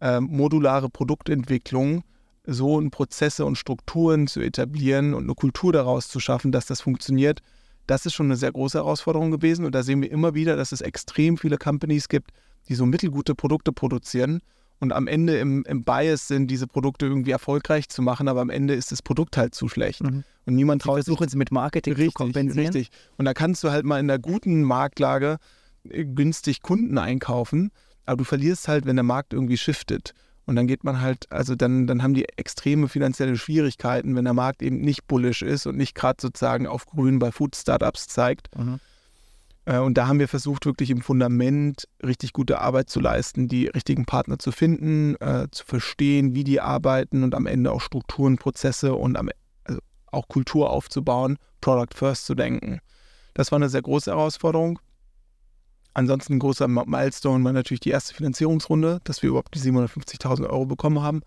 ähm, 0.00 0.28
modulare 0.30 0.88
Produktentwicklung, 0.88 2.04
so 2.44 2.78
in 2.80 2.90
Prozesse 2.90 3.44
und 3.44 3.56
Strukturen 3.56 4.28
zu 4.28 4.40
etablieren 4.40 5.14
und 5.14 5.24
eine 5.24 5.34
Kultur 5.34 5.72
daraus 5.72 6.08
zu 6.08 6.20
schaffen, 6.20 6.52
dass 6.52 6.66
das 6.66 6.80
funktioniert. 6.80 7.40
Das 7.86 8.06
ist 8.06 8.14
schon 8.14 8.26
eine 8.26 8.36
sehr 8.36 8.52
große 8.52 8.78
Herausforderung 8.78 9.30
gewesen 9.30 9.64
und 9.64 9.74
da 9.74 9.82
sehen 9.82 10.00
wir 10.00 10.10
immer 10.10 10.34
wieder, 10.34 10.56
dass 10.56 10.72
es 10.72 10.80
extrem 10.80 11.38
viele 11.38 11.58
Companies 11.58 12.08
gibt, 12.08 12.30
die 12.68 12.74
so 12.74 12.86
mittelgute 12.86 13.34
Produkte 13.34 13.72
produzieren 13.72 14.40
und 14.80 14.92
am 14.92 15.06
Ende 15.06 15.38
im, 15.38 15.64
im 15.66 15.84
Bias 15.84 16.26
sind, 16.26 16.48
diese 16.48 16.66
Produkte 16.66 17.06
irgendwie 17.06 17.30
erfolgreich 17.30 17.88
zu 17.88 18.00
machen, 18.00 18.28
aber 18.28 18.40
am 18.40 18.50
Ende 18.50 18.74
ist 18.74 18.90
das 18.90 19.02
Produkt 19.02 19.36
halt 19.36 19.54
zu 19.54 19.68
schlecht. 19.68 20.02
Mhm. 20.02 20.24
Und 20.46 20.54
niemand 20.54 20.82
traut 20.82 21.04
sich 21.04 21.20
es 21.20 21.34
mit 21.34 21.52
Marketing 21.52 21.94
zu 21.94 21.98
richtig, 21.98 22.14
kompensieren. 22.14 22.72
richtig. 22.72 22.90
Und 23.18 23.26
da 23.26 23.34
kannst 23.34 23.62
du 23.62 23.70
halt 23.70 23.84
mal 23.84 24.00
in 24.00 24.08
der 24.08 24.18
guten 24.18 24.62
Marktlage 24.62 25.36
äh, 25.88 26.04
günstig 26.04 26.62
Kunden 26.62 26.96
einkaufen, 26.96 27.70
aber 28.06 28.18
du 28.18 28.24
verlierst 28.24 28.68
halt, 28.68 28.86
wenn 28.86 28.96
der 28.96 29.02
Markt 29.02 29.34
irgendwie 29.34 29.58
shiftet. 29.58 30.14
Und 30.46 30.56
dann 30.56 30.66
geht 30.66 30.82
man 30.82 31.00
halt, 31.00 31.30
also 31.30 31.54
dann, 31.54 31.86
dann 31.86 32.02
haben 32.02 32.14
die 32.14 32.26
extreme 32.36 32.88
finanzielle 32.88 33.36
Schwierigkeiten, 33.36 34.16
wenn 34.16 34.24
der 34.24 34.34
Markt 34.34 34.62
eben 34.62 34.80
nicht 34.80 35.06
bullish 35.06 35.42
ist 35.42 35.66
und 35.66 35.76
nicht 35.76 35.94
gerade 35.94 36.16
sozusagen 36.20 36.66
auf 36.66 36.86
grün 36.86 37.18
bei 37.18 37.30
Food-Startups 37.30 38.08
zeigt. 38.08 38.48
Mhm. 38.58 38.80
Äh, 39.70 39.78
und 39.78 39.96
da 39.96 40.08
haben 40.08 40.18
wir 40.18 40.28
versucht, 40.28 40.66
wirklich 40.66 40.90
im 40.90 41.00
Fundament 41.00 41.86
richtig 42.04 42.32
gute 42.32 42.60
Arbeit 42.60 42.90
zu 42.90 43.00
leisten, 43.00 43.46
die 43.46 43.68
richtigen 43.68 44.04
Partner 44.04 44.38
zu 44.38 44.52
finden, 44.52 45.14
äh, 45.20 45.46
zu 45.50 45.64
verstehen, 45.64 46.34
wie 46.34 46.44
die 46.44 46.60
arbeiten 46.60 47.22
und 47.22 47.34
am 47.34 47.46
Ende 47.46 47.70
auch 47.70 47.80
Strukturen, 47.80 48.36
Prozesse 48.36 48.94
und 48.94 49.16
am, 49.16 49.30
also 49.64 49.80
auch 50.10 50.28
Kultur 50.28 50.70
aufzubauen, 50.70 51.38
Product 51.60 51.94
First 51.94 52.26
zu 52.26 52.34
denken. 52.34 52.80
Das 53.34 53.52
war 53.52 53.56
eine 53.56 53.68
sehr 53.68 53.82
große 53.82 54.10
Herausforderung. 54.10 54.80
Ansonsten 55.94 56.34
ein 56.34 56.38
großer 56.40 56.68
Milestone 56.68 57.44
war 57.44 57.52
natürlich 57.52 57.80
die 57.80 57.90
erste 57.90 58.14
Finanzierungsrunde, 58.14 59.00
dass 59.04 59.22
wir 59.22 59.30
überhaupt 59.30 59.54
die 59.54 59.60
750.000 59.60 60.48
Euro 60.48 60.66
bekommen 60.66 61.02
haben. 61.02 61.22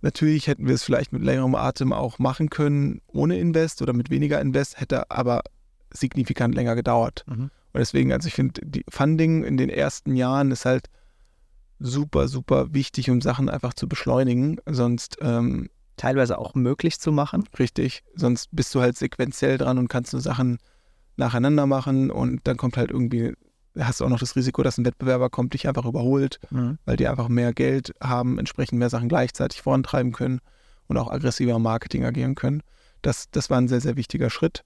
Natürlich 0.00 0.46
hätten 0.46 0.66
wir 0.66 0.74
es 0.74 0.84
vielleicht 0.84 1.12
mit 1.12 1.22
längerem 1.22 1.54
Atem 1.54 1.92
auch 1.92 2.18
machen 2.18 2.50
können 2.50 3.00
ohne 3.08 3.38
Invest 3.38 3.82
oder 3.82 3.92
mit 3.92 4.10
weniger 4.10 4.40
Invest, 4.40 4.80
hätte 4.80 5.10
aber 5.10 5.42
signifikant 5.90 6.54
länger 6.54 6.76
gedauert. 6.76 7.24
Mhm. 7.26 7.50
Und 7.78 7.82
deswegen, 7.82 8.12
also 8.12 8.26
ich 8.26 8.34
finde, 8.34 8.60
die 8.64 8.84
Funding 8.88 9.44
in 9.44 9.56
den 9.56 9.70
ersten 9.70 10.16
Jahren 10.16 10.50
ist 10.50 10.64
halt 10.64 10.88
super, 11.78 12.26
super 12.26 12.74
wichtig, 12.74 13.08
um 13.08 13.20
Sachen 13.20 13.48
einfach 13.48 13.72
zu 13.72 13.88
beschleunigen. 13.88 14.60
Sonst 14.66 15.18
ähm, 15.20 15.70
teilweise 15.96 16.38
auch 16.38 16.56
möglich 16.56 16.98
zu 16.98 17.12
machen. 17.12 17.44
Richtig, 17.56 18.02
sonst 18.16 18.48
bist 18.50 18.74
du 18.74 18.80
halt 18.80 18.98
sequenziell 18.98 19.58
dran 19.58 19.78
und 19.78 19.86
kannst 19.86 20.12
nur 20.12 20.20
Sachen 20.20 20.58
nacheinander 21.16 21.66
machen 21.66 22.10
und 22.10 22.40
dann 22.48 22.56
kommt 22.56 22.76
halt 22.76 22.90
irgendwie, 22.90 23.34
hast 23.78 24.00
du 24.00 24.04
auch 24.04 24.08
noch 24.08 24.18
das 24.18 24.34
Risiko, 24.34 24.64
dass 24.64 24.76
ein 24.76 24.84
Wettbewerber 24.84 25.30
kommt, 25.30 25.54
dich 25.54 25.68
einfach 25.68 25.84
überholt, 25.84 26.40
mhm. 26.50 26.78
weil 26.84 26.96
die 26.96 27.06
einfach 27.06 27.28
mehr 27.28 27.52
Geld 27.52 27.94
haben, 28.02 28.40
entsprechend 28.40 28.80
mehr 28.80 28.90
Sachen 28.90 29.08
gleichzeitig 29.08 29.62
vorantreiben 29.62 30.10
können 30.10 30.40
und 30.88 30.96
auch 30.96 31.12
aggressiver 31.12 31.60
Marketing 31.60 32.04
agieren 32.04 32.34
können. 32.34 32.64
Das, 33.02 33.30
das 33.30 33.50
war 33.50 33.58
ein 33.58 33.68
sehr, 33.68 33.80
sehr 33.80 33.94
wichtiger 33.94 34.30
Schritt. 34.30 34.64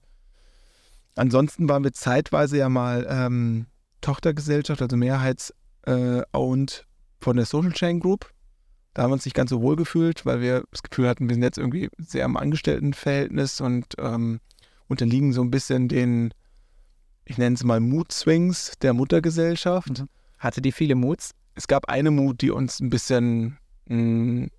Ansonsten 1.15 1.69
waren 1.69 1.83
wir 1.83 1.93
zeitweise 1.93 2.57
ja 2.57 2.69
mal 2.69 3.05
ähm, 3.09 3.67
Tochtergesellschaft, 4.01 4.81
also 4.81 4.97
mehrheits-owned 4.97 6.71
äh, 6.71 7.23
von 7.23 7.37
der 7.37 7.45
Social 7.45 7.71
Chain 7.71 7.99
Group. 7.99 8.31
Da 8.93 9.03
haben 9.03 9.09
wir 9.09 9.15
uns 9.15 9.25
nicht 9.25 9.35
ganz 9.35 9.49
so 9.49 9.61
wohl 9.61 9.75
gefühlt, 9.75 10.25
weil 10.25 10.41
wir 10.41 10.63
das 10.71 10.83
Gefühl 10.83 11.07
hatten, 11.07 11.27
wir 11.27 11.35
sind 11.35 11.43
jetzt 11.43 11.57
irgendwie 11.57 11.89
sehr 11.97 12.25
im 12.25 12.37
Angestelltenverhältnis 12.37 13.61
und 13.61 13.95
ähm, 13.97 14.39
unterliegen 14.87 15.33
so 15.33 15.41
ein 15.41 15.51
bisschen 15.51 15.87
den, 15.87 16.33
ich 17.25 17.37
nenne 17.37 17.55
es 17.55 17.63
mal 17.63 17.79
Mood-Swings 17.79 18.73
der 18.81 18.93
Muttergesellschaft. 18.93 20.01
Mhm. 20.01 20.09
Hatte 20.37 20.61
die 20.61 20.71
viele 20.71 20.95
Moods? 20.95 21.31
Es 21.55 21.67
gab 21.67 21.89
eine 21.89 22.11
Mut, 22.11 22.41
die 22.41 22.51
uns 22.51 22.79
ein 22.79 22.89
bisschen 22.89 23.57
mh, 23.87 23.95
mm, 23.97 24.49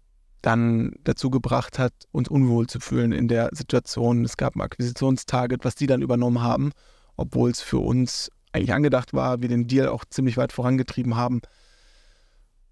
dann 0.45 0.93
dazu 1.05 1.31
gebracht 1.31 1.79
hat, 1.79 1.93
uns 2.13 2.29
unwohl 2.29 2.67
zu 2.67 2.79
fühlen 2.79 3.13
in 3.13 3.29
der 3.29 3.49
Situation. 3.53 4.25
Es 4.25 4.37
gab 4.37 4.57
ein 4.57 4.61
Akquisitionstarget, 4.61 5.65
was 5.65 5.75
die 5.75 5.87
dann 5.87 6.03
übernommen 6.03 6.43
haben, 6.43 6.73
obwohl 7.17 7.51
es 7.51 7.63
für 7.63 7.79
uns 7.79 8.31
eigentlich 8.53 8.75
angedacht 8.75 9.15
war, 9.15 9.41
wir 9.41 9.49
den 9.49 9.67
Deal 9.67 9.89
auch 9.89 10.05
ziemlich 10.05 10.37
weit 10.37 10.53
vorangetrieben 10.53 11.17
haben. 11.17 11.41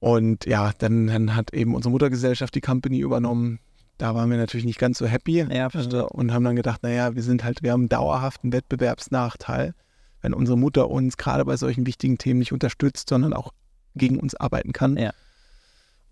Und 0.01 0.45
ja, 0.45 0.73
dann, 0.79 1.07
dann 1.07 1.35
hat 1.35 1.55
eben 1.55 1.75
unsere 1.75 1.91
Muttergesellschaft 1.91 2.55
die 2.55 2.61
Company 2.61 2.99
übernommen. 2.99 3.59
Da 3.97 4.15
waren 4.15 4.31
wir 4.31 4.37
natürlich 4.37 4.67
nicht 4.67 4.79
ganz 4.79 4.99
so 4.99 5.07
happy 5.07 5.47
ja, 5.51 5.69
und 6.11 6.33
haben 6.33 6.45
dann 6.45 6.57
gedacht, 6.57 6.83
naja, 6.83 7.15
wir 7.15 7.23
sind 7.23 7.43
halt, 7.43 7.63
wir 7.63 7.73
haben 7.73 7.83
einen 7.83 7.89
dauerhaften 7.89 8.53
Wettbewerbsnachteil, 8.53 9.75
wenn 10.21 10.35
unsere 10.35 10.59
Mutter 10.59 10.91
uns 10.91 11.17
gerade 11.17 11.45
bei 11.45 11.57
solchen 11.57 11.87
wichtigen 11.87 12.19
Themen 12.19 12.41
nicht 12.41 12.53
unterstützt, 12.53 13.09
sondern 13.09 13.33
auch 13.33 13.53
gegen 13.95 14.19
uns 14.19 14.35
arbeiten 14.35 14.73
kann. 14.73 14.97
Ja 14.97 15.13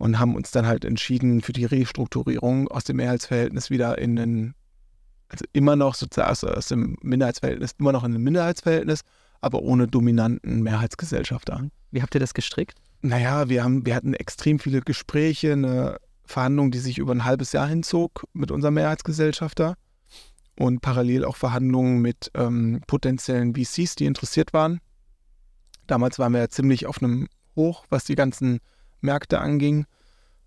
und 0.01 0.19
haben 0.19 0.35
uns 0.35 0.51
dann 0.51 0.67
halt 0.67 0.87
entschieden 0.87 1.43
für 1.43 1.53
die 1.53 1.67
Restrukturierung 1.67 2.69
aus 2.69 2.85
dem 2.85 2.97
Mehrheitsverhältnis 2.97 3.69
wieder 3.69 3.99
in 3.99 4.17
den, 4.17 4.55
also 5.29 5.45
immer 5.53 5.77
noch 5.77 5.95
sozusagen 5.95 6.31
also 6.31 6.49
aus 6.49 6.69
dem 6.69 6.97
Minderheitsverhältnis, 7.03 7.73
immer 7.79 7.93
noch 7.93 8.03
in 8.03 8.15
ein 8.15 8.23
Minderheitsverhältnis, 8.23 9.03
aber 9.43 9.61
ohne 9.61 9.89
dominanten 9.89 10.63
Mehrheitsgesellschafter. 10.63 11.69
Wie 11.91 12.01
habt 12.01 12.15
ihr 12.15 12.21
das 12.21 12.33
gestrickt? 12.33 12.79
Naja, 13.03 13.51
wir, 13.51 13.63
haben, 13.63 13.85
wir 13.85 13.95
hatten 13.95 14.15
extrem 14.15 14.59
viele 14.59 14.81
Gespräche, 14.81 15.53
eine 15.53 15.99
Verhandlung, 16.25 16.71
die 16.71 16.79
sich 16.79 16.97
über 16.97 17.13
ein 17.13 17.27
halbes 17.27 17.53
Jahr 17.53 17.69
hinzog 17.69 18.25
mit 18.33 18.51
unserem 18.51 18.75
Mehrheitsgesellschafter 18.75 19.75
und 20.59 20.81
parallel 20.81 21.27
auch 21.27 21.37
Verhandlungen 21.37 22.01
mit 22.01 22.31
ähm, 22.33 22.81
potenziellen 22.87 23.55
VCs, 23.55 23.97
die 23.97 24.07
interessiert 24.07 24.55
waren. 24.55 24.81
Damals 25.87 26.19
waren 26.19 26.33
wir 26.33 26.41
ja 26.41 26.49
ziemlich 26.49 26.87
auf 26.87 27.03
einem 27.03 27.29
Hoch, 27.55 27.85
was 27.91 28.05
die 28.05 28.15
ganzen 28.15 28.61
Märkte 29.01 29.41
anging. 29.41 29.87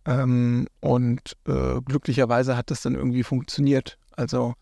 Ähm, 0.05 0.67
und 0.81 1.37
äh, 1.47 1.79
glücklicherweise 1.81 2.57
hat 2.57 2.71
das 2.71 2.81
dann 2.81 2.95
irgendwie 2.95 3.23
funktioniert. 3.23 3.97
Also 4.11 4.53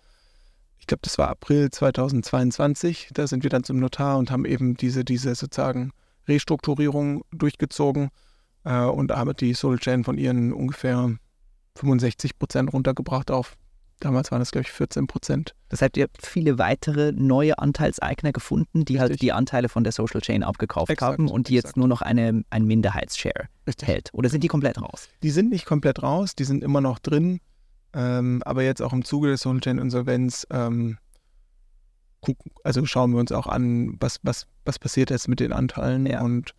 ich 0.80 0.88
glaube, 0.88 1.02
das 1.04 1.18
war 1.18 1.30
April 1.30 1.70
2022. 1.70 3.10
Da 3.14 3.28
sind 3.28 3.44
wir 3.44 3.50
dann 3.50 3.64
zum 3.64 3.80
Notar 3.80 4.18
und 4.18 4.32
haben 4.32 4.46
eben 4.46 4.76
diese, 4.76 5.04
diese 5.04 5.36
sozusagen 5.36 5.92
Restrukturierung 6.28 7.24
durchgezogen 7.32 8.10
äh, 8.64 8.84
und 8.84 9.10
damit 9.10 9.42
die 9.42 9.54
Soul 9.54 9.80
Chain 9.80 10.04
von 10.04 10.18
ihren 10.18 10.54
ungefähr 10.54 11.16
65 11.76 12.38
Prozent 12.38 12.74
runtergebracht 12.74 13.32
auf 13.32 13.58
Damals 14.02 14.32
waren 14.32 14.42
es, 14.42 14.52
glaube 14.52 14.64
ich, 14.64 14.72
14 14.72 15.06
Prozent. 15.06 15.56
Das 15.70 15.82
heißt, 15.82 15.96
ihr 15.96 16.04
habt 16.04 16.26
viele 16.26 16.58
weitere 16.58 17.12
neue 17.14 17.58
Anteilseigner 17.60 18.32
gefunden, 18.32 18.84
die 18.84 19.00
halt 19.00 19.12
Richtig. 19.12 19.22
halt 19.22 19.22
die 19.22 19.32
Anteile 19.32 19.70
von 19.70 19.84
der 19.84 19.94
Social 19.94 20.22
Chain 20.22 20.44
abgekauft 20.44 20.90
exakt, 20.90 21.14
haben 21.14 21.30
und 21.30 21.48
die 21.48 21.58
exakt. 21.58 21.76
jetzt 21.76 21.78
nur 21.78 21.88
noch 21.88 22.02
eine, 22.02 22.44
ein 22.50 22.66
Minderheitsshare 22.66 23.48
Richtig. 23.68 23.88
hält. 23.88 24.10
Oder 24.14 24.30
sind 24.30 24.44
die 24.44 24.48
komplett 24.48 24.82
raus? 24.82 25.08
Die 25.22 25.30
sind 25.30 25.52
nicht 25.52 25.66
komplett 25.66 26.02
raus, 26.02 26.36
die 26.36 26.44
sind 26.44 26.64
immer 26.64 26.82
noch 26.82 26.98
drin. 26.98 27.40
Ähm, 27.94 28.42
aber 28.44 28.64
jetzt 28.64 28.82
auch 28.82 28.92
im 28.92 29.06
Zuge 29.06 29.28
der 29.28 29.38
Social 29.38 29.60
Chain 29.60 29.78
Insolvenz 29.78 30.48
ähm, 30.50 30.98
gucken, 32.22 32.52
also 32.64 32.84
schauen 32.86 33.12
wir 33.12 33.20
uns 33.20 33.32
auch 33.32 33.46
an, 33.46 33.98
was, 34.00 34.20
was, 34.24 34.48
was 34.66 34.80
passiert 34.80 35.12
jetzt 35.12 35.28
mit 35.28 35.40
den 35.40 35.54
Anteilen 35.54 36.08
ja. 36.08 36.22
und 36.22 36.56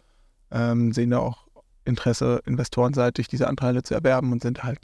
ähm, 0.52 0.92
sehen 0.92 1.10
da 1.10 1.18
auch 1.18 1.46
Interesse 1.84 2.40
investorenseitig, 2.46 3.26
diese 3.26 3.48
Anteile 3.48 3.82
zu 3.82 3.94
erwerben 3.94 4.30
und 4.30 4.42
sind 4.42 4.62
halt 4.62 4.78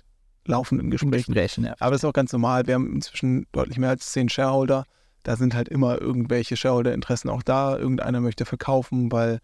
laufenden 0.49 0.91
Gesprächen. 0.91 1.33
Gesprächen 1.33 1.65
ja. 1.65 1.75
Aber 1.79 1.93
das 1.93 2.03
ist 2.03 2.05
auch 2.05 2.13
ganz 2.13 2.33
normal. 2.33 2.67
Wir 2.67 2.75
haben 2.75 2.93
inzwischen 2.93 3.47
deutlich 3.53 3.79
mehr 3.79 3.91
als 3.91 4.11
zehn 4.13 4.29
Shareholder. 4.29 4.85
Da 5.23 5.37
sind 5.37 5.55
halt 5.55 5.69
immer 5.69 6.01
irgendwelche 6.01 6.57
Shareholder-Interessen 6.57 7.29
auch 7.29 7.43
da. 7.43 7.77
Irgendeiner 7.77 8.21
möchte 8.21 8.45
verkaufen, 8.45 9.13
weil 9.13 9.41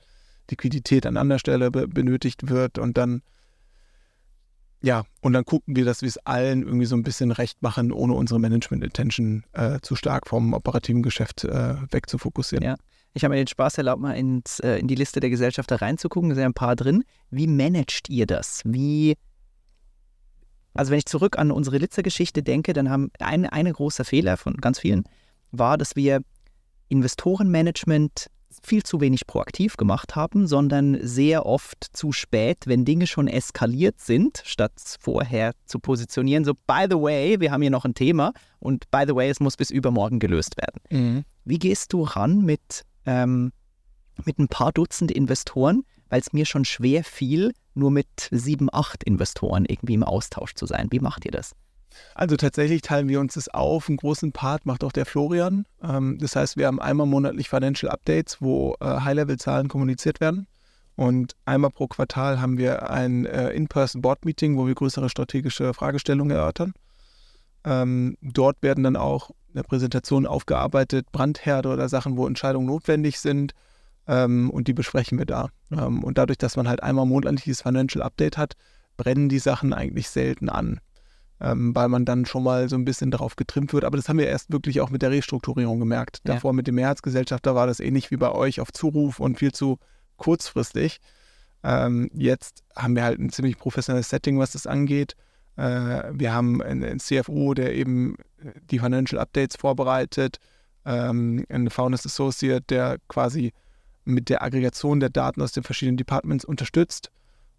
Liquidität 0.51 1.07
an 1.07 1.17
anderer 1.17 1.39
Stelle 1.39 1.71
be 1.71 1.89
benötigt 1.89 2.49
wird 2.49 2.79
und 2.79 2.97
dann 2.97 3.23
ja, 4.83 5.05
und 5.23 5.33
dann 5.33 5.47
gucken 5.47 5.77
wir, 5.77 5.87
dass 5.87 6.03
wir 6.03 6.09
es 6.09 6.19
allen 6.19 6.63
irgendwie 6.63 6.85
so 6.85 6.95
ein 6.95 7.03
bisschen 7.03 7.31
recht 7.31 7.63
machen, 7.63 7.91
ohne 7.91 8.13
unsere 8.13 8.39
Management-Intention 8.39 9.45
äh, 9.53 9.81
zu 9.81 9.97
stark 9.97 10.27
vom 10.27 10.53
operativen 10.53 11.03
Geschäft 11.03 11.45
äh, 11.45 11.77
wegzufokussieren. 11.91 12.63
Ja. 12.63 12.77
Ich 13.15 13.25
habe 13.25 13.33
mir 13.33 13.41
den 13.41 13.47
Spaß 13.47 13.79
erlaubt, 13.79 14.03
mal 14.03 14.13
ins, 14.13 14.61
äh, 14.61 14.77
in 14.77 14.87
die 14.87 14.95
Liste 14.95 15.21
der 15.21 15.31
Gesellschafter 15.31 15.81
reinzugucken. 15.81 16.29
Da 16.29 16.35
sind 16.35 16.45
ein 16.45 16.53
paar 16.53 16.77
drin. 16.77 17.03
Wie 17.31 17.47
managt 17.47 18.11
ihr 18.11 18.27
das? 18.27 18.61
Wie 18.67 19.15
also 20.75 20.91
wenn 20.91 20.99
ich 20.99 21.07
zurück 21.07 21.39
an 21.39 21.51
unsere 21.51 21.79
Litzer-Geschichte 21.79 22.43
denke, 22.43 22.73
dann 22.73 22.91
haben 22.91 23.11
ein, 23.21 23.47
ein 23.47 23.73
großer 23.73 24.05
Fehler 24.05 24.37
von 24.37 24.57
ganz 24.57 24.81
vielen 24.81 25.05
war, 25.53 25.79
dass 25.79 25.97
wir 25.97 26.21
Investorenmanagement 26.89 28.29
viel 28.63 28.83
zu 28.83 29.01
wenig 29.01 29.27
proaktiv 29.27 29.77
gemacht 29.77 30.17
haben, 30.17 30.47
sondern 30.47 30.99
sehr 31.01 31.47
oft 31.47 31.85
zu 31.93 32.13
spät, 32.13 32.67
wenn 32.67 32.85
Dinge 32.85 33.07
schon 33.07 33.27
eskaliert 33.29 34.01
sind, 34.01 34.43
statt 34.45 34.73
vorher 35.01 35.53
zu 35.67 35.79
positionieren. 35.79 36.45
So, 36.45 36.55
by 36.67 36.87
the 36.89 36.97
way, 36.97 37.41
wir 37.41 37.51
haben 37.51 37.63
hier 37.63 37.71
noch 37.71 37.85
ein 37.85 37.95
Thema 37.95 38.33
und 38.61 38.91
by 38.91 39.05
the 39.07 39.15
way, 39.15 39.29
es 39.29 39.41
muss 39.41 39.57
bis 39.57 39.71
übermorgen 39.71 40.19
gelöst 40.19 40.57
werden. 40.57 40.81
Mhm. 40.91 41.25
Wie 41.45 41.59
gehst 41.59 41.93
du 41.93 42.03
ran 42.03 42.43
mit, 42.43 42.85
ähm, 43.07 43.53
mit 44.25 44.39
ein 44.39 44.49
paar 44.49 44.73
Dutzend 44.73 45.11
Investoren, 45.11 45.83
weil 46.09 46.21
es 46.21 46.33
mir 46.33 46.47
schon 46.47 46.65
schwer 46.65 47.05
fiel, 47.05 47.53
nur 47.75 47.91
mit 47.91 48.29
sieben, 48.31 48.69
acht 48.73 49.05
Investoren 49.05 49.65
irgendwie 49.65 49.95
im 49.95 50.03
Austausch 50.05 50.55
zu 50.55 50.67
sein. 50.67 50.89
Wie 50.91 51.01
macht 51.01 51.25
ihr 51.25 51.33
das? 51.33 51.53
Also 52.15 52.37
tatsächlich 52.37 52.83
teilen 52.83 53.09
wir 53.09 53.21
uns 53.21 53.35
das 53.35 53.49
auf. 53.49 53.89
Einen 53.89 53.99
großen 53.99 54.33
Part 54.33 54.67
macht 54.67 54.85
auch 54.85 54.93
der 54.93 55.07
Florian. 55.07 55.67
Ähm, 55.83 56.19
das 56.21 56.37
heißt, 56.37 56.57
wir 56.57 56.67
haben 56.67 56.81
einmal 56.81 57.07
monatlich 57.07 57.49
Financial 57.49 57.91
Updates, 57.91 58.41
wo 58.41 58.77
äh, 58.81 58.85
High-Level-Zahlen 58.85 59.69
kommuniziert 59.69 60.21
werden. 60.21 60.47
Und 60.97 61.35
einmal 61.45 61.71
pro 61.71 61.89
Quartal 61.89 62.41
haben 62.41 62.57
wir 62.57 62.91
ein 62.91 63.27
äh, 63.27 63.51
In-Person-Board-Meeting, 63.51 64.57
wo 64.57 64.67
wir 64.67 64.75
größere 64.75 65.09
strategische 65.09 65.75
Fragestellungen 65.75 66.37
erörtern. 66.37 66.73
Ähm, 67.65 68.17
dort 68.21 68.63
werden 68.63 68.85
dann 68.85 68.97
auch 68.97 69.31
in 69.49 69.55
der 69.55 69.63
Präsentation 69.63 70.27
aufgearbeitet 70.27 71.11
Brandherde 71.11 71.71
oder 71.71 71.89
Sachen, 71.89 72.17
wo 72.17 72.27
Entscheidungen 72.27 72.67
notwendig 72.67 73.19
sind 73.19 73.55
ähm, 74.07 74.51
und 74.51 74.69
die 74.69 74.75
besprechen 74.75 75.19
wir 75.19 75.27
da. 75.27 75.49
Ähm, 75.71 76.05
und 76.05 76.19
dadurch, 76.19 76.39
dass 76.39 76.57
man 76.57 76.69
halt 76.69 76.83
einmal 76.83 77.07
monatlich 77.07 77.45
dieses 77.45 77.63
Financial 77.63 78.03
Update 78.03 78.37
hat, 78.37 78.55
brennen 78.97 79.29
die 79.29 79.39
Sachen 79.39 79.73
eigentlich 79.73 80.09
selten 80.09 80.49
an, 80.49 80.81
ähm, 81.41 81.75
weil 81.75 81.89
man 81.89 82.05
dann 82.05 82.27
schon 82.27 82.43
mal 82.43 82.69
so 82.69 82.77
ein 82.77 82.85
bisschen 82.85 83.11
darauf 83.11 83.37
getrimmt 83.37 83.73
wird. 83.73 83.85
Aber 83.85 83.97
das 83.97 84.09
haben 84.09 84.19
wir 84.19 84.29
erst 84.29 84.53
wirklich 84.53 84.81
auch 84.81 84.91
mit 84.91 85.03
der 85.03 85.11
Restrukturierung 85.11 85.79
gemerkt. 85.79 86.21
Ja. 86.27 86.35
Davor 86.35 86.53
mit 86.53 86.67
dem 86.67 86.77
Mehrheitsgesellschafter 86.77 87.55
war 87.55 87.67
das 87.67 87.81
ähnlich 87.81 88.11
wie 88.11 88.17
bei 88.17 88.31
euch 88.31 88.61
auf 88.61 88.73
Zuruf 88.73 89.21
und 89.21 89.39
viel 89.39 89.53
zu 89.53 89.79
kurzfristig. 90.17 91.01
Ähm, 91.63 92.11
jetzt 92.13 92.63
haben 92.77 92.95
wir 92.95 93.05
halt 93.05 93.19
ein 93.19 93.31
ziemlich 93.31 93.59
professionelles 93.59 94.11
Setting, 94.11 94.39
was 94.39 94.53
das 94.53 94.67
angeht. 94.67 95.17
Äh, 95.57 96.03
wir 96.13 96.33
haben 96.33 96.63
einen, 96.63 96.85
einen 96.85 97.01
CFO, 97.01 97.55
der 97.55 97.75
eben 97.75 98.17
die 98.71 98.79
Financial 98.79 99.21
Updates 99.21 99.57
vorbereitet 99.57 100.39
ähm, 100.85 101.45
ein 101.49 101.71
Founders 101.71 102.07
Associate, 102.07 102.63
der 102.69 102.99
quasi 103.09 103.53
mit 104.05 104.29
der 104.29 104.43
Aggregation 104.43 105.01
der 105.01 105.11
Daten 105.11 105.41
aus 105.43 105.53
den 105.53 105.63
verschiedenen 105.63 105.97
Departments 105.97 106.45
unterstützt. 106.45 107.11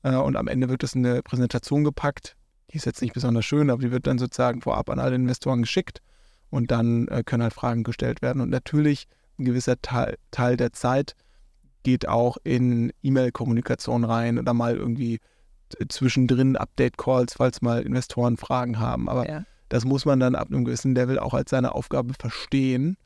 Äh, 0.03 0.15
und 0.15 0.35
am 0.35 0.47
Ende 0.47 0.69
wird 0.69 0.83
es 0.83 0.95
in 0.95 1.05
eine 1.05 1.21
Präsentation 1.23 1.83
gepackt. 1.83 2.35
Die 2.71 2.77
ist 2.77 2.85
jetzt 2.85 3.01
nicht 3.01 3.13
besonders 3.13 3.45
schön, 3.45 3.69
aber 3.69 3.81
die 3.81 3.91
wird 3.91 4.07
dann 4.07 4.17
sozusagen 4.17 4.61
vorab 4.61 4.89
an 4.89 4.99
alle 4.99 5.15
Investoren 5.15 5.61
geschickt 5.61 6.01
und 6.49 6.71
dann 6.71 7.07
äh, 7.09 7.23
können 7.23 7.43
halt 7.43 7.53
Fragen 7.53 7.83
gestellt 7.83 8.21
werden. 8.21 8.41
Und 8.41 8.49
natürlich 8.49 9.07
ein 9.37 9.45
gewisser 9.45 9.81
Teil, 9.81 10.17
Teil 10.31 10.57
der 10.57 10.73
Zeit 10.73 11.15
geht 11.83 12.07
auch 12.07 12.37
in 12.43 12.91
E-Mail-Kommunikation 13.03 14.03
rein 14.03 14.39
oder 14.39 14.53
mal 14.53 14.75
irgendwie 14.75 15.19
zwischendrin 15.89 16.55
Update-Calls, 16.55 17.33
falls 17.35 17.61
mal 17.61 17.81
Investoren 17.83 18.37
Fragen 18.37 18.79
haben. 18.79 19.09
Aber 19.09 19.27
Ja. 19.27 19.45
das 19.69 19.85
muss 19.85 20.05
man 20.05 20.19
dann 20.19 20.35
ab 20.35 20.47
einem 20.49 20.65
gewissen 20.65 20.95
Level 20.95 21.19
auch 21.19 21.33
als 21.33 21.49
seine 21.49 21.73
Aufgabe 21.75 22.13
verstehen. 22.19 22.97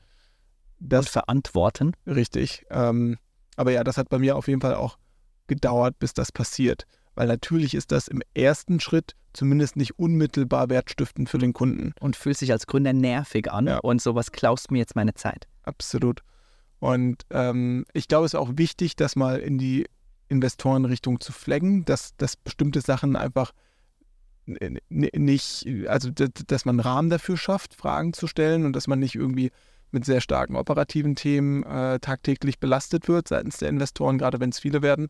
Das 0.79 1.05
Und 1.07 1.11
verantworten. 1.11 1.93
richtig. 2.07 2.65
Ähm, 2.69 3.17
aber 3.60 3.74
ja, 3.74 3.84
das 3.84 3.97
hat 3.97 4.07
bei 4.07 4.20
mir 4.20 4.38
auf 4.38 4.47
jeden 4.47 4.62
Fall 4.62 4.74
auch 4.74 4.97
gedauert, 5.47 5.99
bis 5.99 6.14
das 6.14 6.32
passiert. 6.32 6.86
Weil 7.16 7.28
natürlich 7.28 7.74
ist 7.74 7.91
das 7.91 8.07
im 8.07 8.22
ersten 8.34 8.80
Schritt 8.80 9.18
zumindest 9.34 9.76
nicht 9.76 9.99
unmittelbar 9.99 10.70
wertstiftend 10.70 11.30
für 11.30 11.39
den 11.39 11.51
Kunden. 11.51 11.91
Und 11.99 12.16
fühlt 12.16 12.38
sich 12.38 12.53
als 12.53 12.68
Gründer 12.68 12.93
nervig 12.93 13.51
an. 13.51 13.68
Ja. 13.68 13.80
Und 13.80 14.01
sowas 14.01 14.32
klaust 14.32 14.72
mir 14.72 14.78
jetzt 14.78 14.95
meine 14.95 15.14
Zeit. 15.14 15.49
Absolut. 15.64 16.22
Und 16.80 17.24
ähm, 17.32 17.84
ich 17.91 18.07
glaube, 18.07 18.28
es 18.28 18.34
ist 18.34 18.39
auch 18.39 18.51
wichtig, 18.55 18.95
das 18.95 19.18
mal 19.18 19.39
in 19.39 19.57
die 19.57 19.88
Investorenrichtung 20.30 21.20
zu 21.20 21.34
flaggen, 21.34 21.84
dass, 21.84 22.16
dass 22.16 22.38
bestimmte 22.38 22.80
Sachen 22.80 23.18
einfach 23.18 23.51
nicht, 24.45 25.68
also 25.88 26.12
dass 26.12 26.64
man 26.64 26.80
einen 26.80 26.88
Rahmen 26.88 27.10
dafür 27.10 27.36
schafft, 27.36 27.76
Fragen 27.76 28.14
zu 28.14 28.26
stellen 28.26 28.66
und 28.66 28.74
dass 28.74 28.88
man 28.88 28.99
nicht 28.99 29.16
irgendwie 29.16 29.51
mit 29.91 30.05
sehr 30.05 30.21
starken 30.21 30.55
operativen 30.55 31.15
Themen 31.15 31.63
äh, 31.63 31.99
tagtäglich 31.99 32.59
belastet 32.59 33.07
wird 33.07 33.27
seitens 33.27 33.57
der 33.57 33.69
Investoren, 33.69 34.17
gerade 34.17 34.39
wenn 34.39 34.49
es 34.49 34.59
viele 34.59 34.81
werden. 34.81 35.07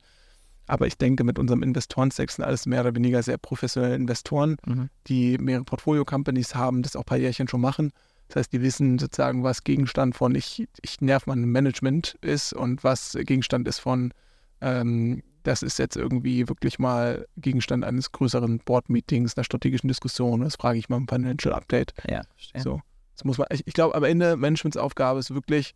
Aber 0.67 0.85
ich 0.85 0.97
denke, 0.97 1.23
mit 1.23 1.39
unserem 1.39 1.63
Investorenstack 1.63 2.29
sind 2.29 2.45
alles 2.45 2.67
mehr 2.67 2.81
oder 2.81 2.93
weniger 2.95 3.23
sehr 3.23 3.37
professionelle 3.39 3.95
Investoren, 3.95 4.57
Mhm. 4.65 4.89
die 5.07 5.37
mehrere 5.39 5.63
Portfolio-Companies 5.63 6.53
haben, 6.53 6.83
das 6.83 6.95
auch 6.95 7.01
ein 7.01 7.05
paar 7.05 7.17
Jährchen 7.17 7.47
schon 7.47 7.61
machen. 7.61 7.91
Das 8.27 8.35
heißt, 8.35 8.53
die 8.53 8.61
wissen 8.61 8.99
sozusagen, 8.99 9.43
was 9.43 9.63
Gegenstand 9.63 10.15
von 10.15 10.35
ich, 10.35 10.67
ich 10.83 11.01
nerv 11.01 11.25
mein 11.25 11.45
Management 11.45 12.15
ist 12.21 12.53
und 12.53 12.83
was 12.83 13.17
Gegenstand 13.19 13.67
ist 13.67 13.79
von, 13.79 14.13
ähm, 14.61 15.23
das 15.41 15.63
ist 15.63 15.79
jetzt 15.79 15.95
irgendwie 15.95 16.47
wirklich 16.47 16.77
mal 16.77 17.25
Gegenstand 17.37 17.83
eines 17.83 18.11
größeren 18.11 18.59
Board-Meetings, 18.59 19.35
einer 19.35 19.45
strategischen 19.45 19.87
Diskussion. 19.87 20.41
Das 20.41 20.57
frage 20.57 20.77
ich 20.77 20.89
mal 20.89 20.97
im 20.97 21.07
Financial 21.07 21.55
Update. 21.55 21.93
Ja, 22.07 22.21
verstehe. 22.35 22.61
So, 22.61 22.81
das 23.19 23.25
muss 23.25 23.37
man, 23.37 23.47
ich, 23.51 23.67
ich 23.67 23.73
glaube, 23.73 23.95
am 23.95 24.05
Ende 24.05 24.37
Managements 24.37 24.77
Aufgabe 24.77 25.19
ist 25.19 25.33
wirklich, 25.33 25.75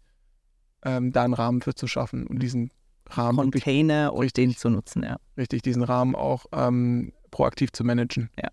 ähm, 0.85 1.11
da 1.11 1.25
einen 1.25 1.33
Rahmen 1.33 1.61
für 1.61 1.75
zu 1.75 1.87
schaffen 1.87 2.25
und 2.25 2.39
diesen 2.39 2.71
Rahmen 3.09 3.37
wirklich 3.37 3.65
Container 3.65 4.13
und 4.13 4.21
Richtig. 4.21 4.45
den 4.45 4.55
zu 4.55 4.69
nutzen, 4.69 5.03
ja. 5.03 5.17
richtig, 5.37 5.61
diesen 5.61 5.83
Rahmen 5.83 6.15
auch 6.15 6.45
ähm, 6.53 7.11
proaktiv 7.31 7.73
zu 7.73 7.83
managen. 7.83 8.29
Ja. 8.41 8.47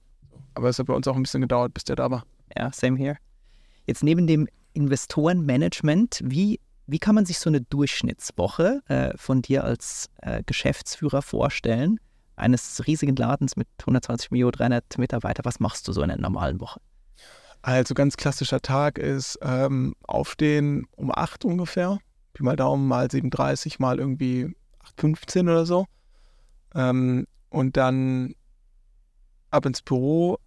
Aber 0.54 0.68
es 0.68 0.78
hat 0.80 0.86
bei 0.86 0.94
uns 0.94 1.06
auch 1.06 1.14
ein 1.14 1.22
bisschen 1.22 1.40
gedauert, 1.40 1.72
bis 1.72 1.84
der 1.84 1.94
da 1.94 2.10
war. 2.10 2.24
Ja, 2.56 2.72
same 2.72 2.98
here. 2.98 3.16
Jetzt 3.86 4.02
neben 4.02 4.26
dem 4.26 4.48
Investorenmanagement, 4.72 6.20
wie, 6.24 6.58
wie 6.88 6.98
kann 6.98 7.14
man 7.14 7.26
sich 7.26 7.38
so 7.38 7.48
eine 7.48 7.60
Durchschnittswoche 7.60 8.82
äh, 8.88 9.16
von 9.16 9.40
dir 9.40 9.62
als 9.62 10.10
äh, 10.22 10.42
Geschäftsführer 10.44 11.22
vorstellen? 11.22 12.00
Eines 12.34 12.84
riesigen 12.88 13.14
Ladens 13.14 13.56
mit 13.56 13.68
120 13.82 14.32
Millionen, 14.32 14.52
300 14.52 14.98
Mitarbeiter. 14.98 15.44
Was 15.44 15.60
machst 15.60 15.86
du 15.86 15.92
so 15.92 16.02
in 16.02 16.10
einer 16.10 16.20
normalen 16.20 16.60
Woche? 16.60 16.80
Also 17.62 17.94
ganz 17.94 18.16
klassischer 18.16 18.60
Tag 18.60 18.98
ist 18.98 19.38
ähm, 19.42 19.94
aufstehen 20.06 20.86
um 20.96 21.10
8 21.14 21.44
ungefähr. 21.44 21.98
Pi 22.32 22.42
mal 22.42 22.56
Daumen, 22.56 22.88
mal 22.88 23.06
7.30, 23.06 23.76
mal 23.78 23.98
irgendwie 23.98 24.54
8.15 24.98 25.42
oder 25.42 25.66
so. 25.66 25.86
Ähm, 26.74 27.26
und 27.50 27.76
dann 27.76 28.34
ab 29.50 29.66
ins 29.66 29.82
Büro. 29.82 30.38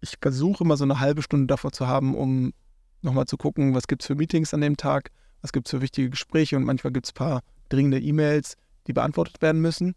Ich 0.00 0.16
versuche 0.20 0.64
immer 0.64 0.76
so 0.76 0.84
eine 0.84 1.00
halbe 1.00 1.22
Stunde 1.22 1.46
davor 1.48 1.72
zu 1.72 1.86
haben, 1.86 2.14
um 2.14 2.54
nochmal 3.02 3.26
zu 3.26 3.36
gucken, 3.36 3.74
was 3.74 3.86
gibt 3.86 4.02
es 4.02 4.06
für 4.06 4.14
Meetings 4.14 4.54
an 4.54 4.60
dem 4.60 4.76
Tag, 4.76 5.10
was 5.42 5.52
gibt 5.52 5.66
es 5.66 5.70
für 5.70 5.82
wichtige 5.82 6.10
Gespräche 6.10 6.56
und 6.56 6.64
manchmal 6.64 6.92
gibt 6.92 7.06
es 7.06 7.12
ein 7.12 7.16
paar 7.16 7.42
dringende 7.68 8.00
E-Mails, 8.00 8.56
die 8.86 8.92
beantwortet 8.92 9.42
werden 9.42 9.60
müssen. 9.60 9.94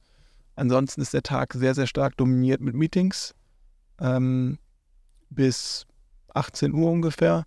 Ansonsten 0.55 1.01
ist 1.01 1.13
der 1.13 1.23
Tag 1.23 1.53
sehr, 1.53 1.75
sehr 1.75 1.87
stark 1.87 2.17
dominiert 2.17 2.61
mit 2.61 2.75
Meetings. 2.75 3.33
Ähm, 3.99 4.59
bis 5.29 5.85
18 6.33 6.73
Uhr 6.73 6.91
ungefähr. 6.91 7.45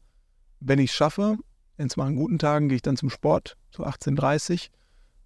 Wenn 0.60 0.78
ich 0.78 0.90
es 0.90 0.96
schaffe, 0.96 1.36
in 1.76 1.90
zwei 1.90 2.10
guten 2.12 2.38
Tagen 2.38 2.68
gehe 2.68 2.76
ich 2.76 2.82
dann 2.82 2.96
zum 2.96 3.10
Sport, 3.10 3.56
so 3.70 3.84
18.30 3.84 4.52
Uhr 4.52 4.58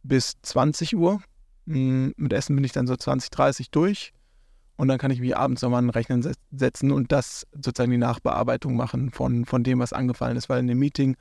bis 0.02 0.40
20 0.42 0.96
Uhr. 0.96 1.20
Mit 1.64 2.32
Essen 2.32 2.56
bin 2.56 2.64
ich 2.64 2.72
dann 2.72 2.86
so 2.86 2.96
20, 2.96 3.30
30 3.30 3.70
durch. 3.70 4.12
Und 4.76 4.88
dann 4.88 4.98
kann 4.98 5.10
ich 5.10 5.20
mich 5.20 5.36
abends 5.36 5.60
nochmal 5.62 5.80
an 5.80 5.86
den 5.86 5.90
Rechner 5.90 6.22
se- 6.22 6.32
setzen 6.50 6.90
und 6.90 7.12
das 7.12 7.46
sozusagen 7.52 7.90
die 7.90 7.98
Nachbearbeitung 7.98 8.76
machen 8.76 9.10
von, 9.10 9.44
von 9.44 9.62
dem, 9.62 9.78
was 9.78 9.92
angefallen 9.92 10.38
ist. 10.38 10.48
Weil 10.48 10.60
in 10.60 10.68
den 10.68 10.78
Meeting, 10.78 11.16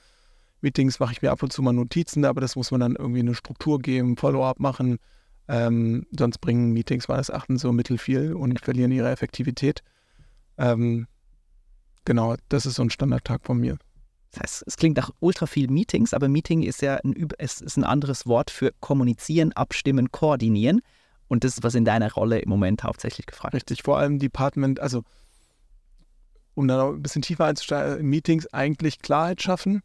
Meetings 0.62 1.00
mache 1.00 1.12
ich 1.12 1.22
mir 1.22 1.32
ab 1.32 1.44
und 1.44 1.52
zu 1.52 1.62
mal 1.62 1.74
Notizen, 1.74 2.24
aber 2.24 2.40
das 2.40 2.56
muss 2.56 2.72
man 2.72 2.80
dann 2.80 2.96
irgendwie 2.96 3.20
eine 3.20 3.36
Struktur 3.36 3.80
geben, 3.80 4.16
Follow-up 4.16 4.60
machen. 4.60 4.98
Ähm, 5.50 6.06
sonst 6.18 6.40
bringen 6.40 6.72
Meetings 6.72 7.10
meines 7.10 7.30
Erachtens 7.30 7.62
so 7.62 7.74
mittelfiel 7.74 8.34
und 8.34 8.62
verlieren 8.62 8.92
ihre 8.92 9.10
Effektivität. 9.10 9.84
Ähm, 10.58 11.08
genau, 12.06 12.36
das 12.50 12.66
ist 12.66 12.76
so 12.76 12.84
ein 12.84 12.89
Standardtag 12.89 13.45
von 13.45 13.58
mir. 13.58 13.78
Das 14.32 14.41
heißt, 14.41 14.64
es 14.68 14.78
klingt 14.78 14.97
nach 14.97 15.10
ultra 15.20 15.47
viel 15.47 15.70
Meetings, 15.70 16.14
aber 16.14 16.28
Meeting 16.28 16.62
ist 16.62 16.82
ja 16.82 16.95
ein, 16.97 17.16
es 17.39 17.62
ist 17.62 17.78
ein 17.78 17.84
anderes 17.84 18.28
Wort 18.28 18.52
für 18.52 18.72
kommunizieren, 18.80 19.54
abstimmen, 19.54 20.12
koordinieren. 20.12 20.82
Und 21.28 21.43
das 21.43 21.54
ist, 21.54 21.64
was 21.64 21.76
in 21.76 21.86
deiner 21.86 22.12
Rolle 22.12 22.39
im 22.39 22.50
Moment 22.50 22.84
hauptsächlich 22.84 23.26
gefragt 23.26 23.54
ist. 23.54 23.62
Richtig, 23.62 23.84
vor 23.84 23.97
allem 23.97 24.20
Department, 24.20 24.80
also 24.80 25.04
um 26.56 26.68
da 26.68 26.78
noch 26.78 26.93
ein 26.93 27.02
bisschen 27.02 27.22
tiefer 27.22 27.45
einzusteigen, 27.45 28.06
Meetings 28.08 28.47
eigentlich 28.47 29.00
Klarheit 29.00 29.41
schaffen, 29.41 29.82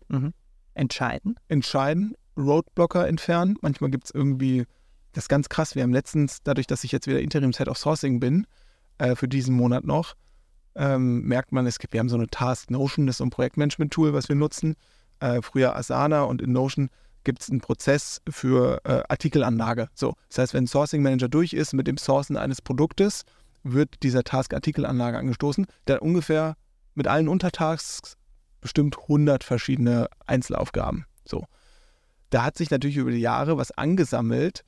Entscheiden. 0.75 1.39
entscheiden, 1.49 2.15
Roadblocker 2.37 3.07
entfernen. 3.07 3.57
Manchmal 3.61 3.91
gibt 3.91 4.07
es 4.07 4.11
irgendwie, 4.11 4.65
das 5.13 5.25
ist 5.25 5.29
ganz 5.29 5.49
krass, 5.49 5.75
wir 5.75 5.83
haben 5.83 5.93
letztens, 5.93 6.39
dadurch, 6.43 6.67
dass 6.67 6.83
ich 6.83 6.93
jetzt 6.93 7.07
wieder 7.07 7.21
Interims 7.21 7.59
Head 7.59 7.69
of 7.69 7.79
Sourcing 7.79 8.21
bin, 8.21 8.47
äh, 8.99 9.15
für 9.15 9.29
diesen 9.29 9.55
Monat 9.55 9.85
noch, 9.85 10.15
ähm, 10.77 11.23
merkt 11.23 11.53
man, 11.53 11.67
es 11.67 11.79
gibt, 11.79 11.93
wir 11.93 12.01
haben 12.01 12.09
so 12.09 12.17
eine 12.17 12.29
Task 12.29 12.71
Notion, 12.71 13.07
das 13.07 13.17
ist 13.17 13.21
ein 13.23 13.31
Projektmanagement-Tool, 13.31 14.13
was 14.13 14.29
wir 14.29 14.37
nutzen. 14.37 14.77
Äh, 15.21 15.43
früher 15.43 15.77
Asana 15.77 16.23
und 16.23 16.43
in 16.43 16.53
Notion 16.53 16.91
gibt 17.25 17.43
es 17.43 17.51
einen 17.51 17.61
Prozess 17.61 18.21
für 18.29 18.81
äh, 18.85 19.03
Artikelanlage. 19.09 19.89
So, 19.95 20.15
das 20.29 20.39
heißt, 20.39 20.55
wenn 20.55 20.65
ein 20.65 20.69
Sourcing 20.69 21.03
Manager 21.03 21.29
durch 21.29 21.53
ist 21.53 21.73
mit 21.73 21.87
dem 21.87 21.97
Sourcen 21.97 22.37
eines 22.37 22.61
Produktes, 22.61 23.25
wird 23.63 24.03
dieser 24.03 24.25
Task 24.25 24.53
Artikelanlage 24.53 25.19
angestoßen, 25.19 25.67
der 25.87 26.03
ungefähr 26.03 26.57
mit 26.95 27.09
allen 27.09 27.29
Untertasks 27.29 28.17
bestimmt 28.61 28.99
100 28.99 29.43
verschiedene 29.43 30.09
Einzelaufgaben. 30.27 31.07
So. 31.25 31.45
Da 32.31 32.45
hat 32.45 32.57
sich 32.57 32.71
natürlich 32.71 32.97
über 32.97 33.11
die 33.11 33.19
Jahre 33.19 33.57
was 33.57 33.71
angesammelt, 33.71 34.65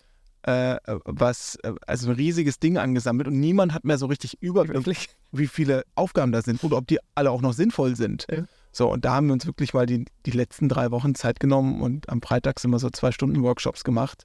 äh, 0.46 0.78
was, 1.04 1.56
äh, 1.64 1.74
also 1.86 2.08
ein 2.08 2.16
riesiges 2.16 2.60
Ding 2.60 2.78
angesammelt 2.78 3.26
und 3.26 3.38
niemand 3.38 3.74
hat 3.74 3.84
mehr 3.84 3.98
so 3.98 4.06
richtig 4.06 4.40
Überblick, 4.40 5.08
wie 5.32 5.48
viele 5.48 5.82
Aufgaben 5.96 6.30
da 6.30 6.40
sind 6.40 6.62
oder 6.62 6.76
ob 6.76 6.86
die 6.86 6.98
alle 7.14 7.32
auch 7.32 7.42
noch 7.42 7.52
sinnvoll 7.52 7.96
sind. 7.96 8.26
Ja. 8.30 8.44
So, 8.70 8.90
und 8.92 9.04
da 9.04 9.14
haben 9.14 9.26
wir 9.26 9.32
uns 9.32 9.46
wirklich 9.46 9.74
mal 9.74 9.86
die, 9.86 10.04
die 10.24 10.30
letzten 10.30 10.68
drei 10.68 10.90
Wochen 10.92 11.14
Zeit 11.14 11.40
genommen 11.40 11.80
und 11.80 12.08
am 12.08 12.22
Freitag 12.22 12.60
sind 12.60 12.70
wir 12.70 12.78
so 12.78 12.90
zwei 12.90 13.10
Stunden 13.10 13.42
Workshops 13.42 13.82
gemacht 13.82 14.24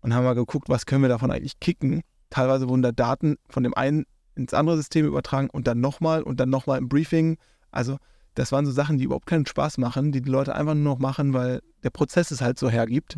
und 0.00 0.14
haben 0.14 0.24
mal 0.24 0.34
geguckt, 0.34 0.68
was 0.68 0.84
können 0.84 1.02
wir 1.02 1.08
davon 1.08 1.30
eigentlich 1.30 1.60
kicken. 1.60 2.02
Teilweise 2.28 2.68
wurden 2.68 2.82
da 2.82 2.92
Daten 2.92 3.36
von 3.48 3.62
dem 3.62 3.72
einen 3.72 4.04
ins 4.34 4.52
andere 4.52 4.76
System 4.76 5.06
übertragen 5.06 5.48
und 5.48 5.66
dann 5.66 5.80
nochmal 5.80 6.22
und 6.22 6.40
dann 6.40 6.50
nochmal 6.50 6.78
im 6.78 6.88
Briefing. 6.88 7.38
Also 7.70 7.96
das 8.34 8.52
waren 8.52 8.66
so 8.66 8.72
Sachen, 8.72 8.98
die 8.98 9.04
überhaupt 9.04 9.26
keinen 9.26 9.46
Spaß 9.46 9.78
machen, 9.78 10.12
die 10.12 10.20
die 10.20 10.30
Leute 10.30 10.54
einfach 10.54 10.74
nur 10.74 10.84
noch 10.94 10.98
machen, 10.98 11.32
weil 11.32 11.62
der 11.84 11.90
Prozess 11.90 12.30
es 12.30 12.42
halt 12.42 12.58
so 12.58 12.68
hergibt. 12.68 13.16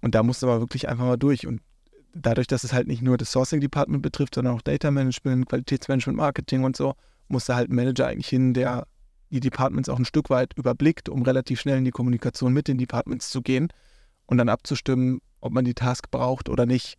Und 0.00 0.14
da 0.14 0.22
musste 0.22 0.46
man 0.46 0.60
wirklich 0.60 0.88
einfach 0.88 1.04
mal 1.04 1.16
durch. 1.16 1.46
Und 1.46 1.60
dadurch, 2.14 2.46
dass 2.46 2.64
es 2.64 2.72
halt 2.72 2.86
nicht 2.86 3.02
nur 3.02 3.16
das 3.16 3.32
Sourcing 3.32 3.60
Department 3.60 4.02
betrifft, 4.02 4.34
sondern 4.34 4.54
auch 4.54 4.62
Data 4.62 4.90
Management, 4.90 5.48
Qualitätsmanagement, 5.48 6.16
Marketing 6.16 6.64
und 6.64 6.76
so, 6.76 6.94
musste 7.28 7.54
halt 7.54 7.70
ein 7.70 7.74
Manager 7.74 8.06
eigentlich 8.06 8.28
hin, 8.28 8.54
der 8.54 8.86
die 9.30 9.40
Departments 9.40 9.88
auch 9.88 9.98
ein 9.98 10.06
Stück 10.06 10.30
weit 10.30 10.54
überblickt, 10.56 11.08
um 11.08 11.22
relativ 11.22 11.60
schnell 11.60 11.78
in 11.78 11.84
die 11.84 11.90
Kommunikation 11.90 12.52
mit 12.52 12.66
den 12.66 12.78
Departments 12.78 13.28
zu 13.28 13.42
gehen 13.42 13.68
und 14.26 14.38
dann 14.38 14.48
abzustimmen, 14.48 15.20
ob 15.40 15.52
man 15.52 15.64
die 15.64 15.74
Task 15.74 16.10
braucht 16.10 16.48
oder 16.48 16.64
nicht. 16.64 16.96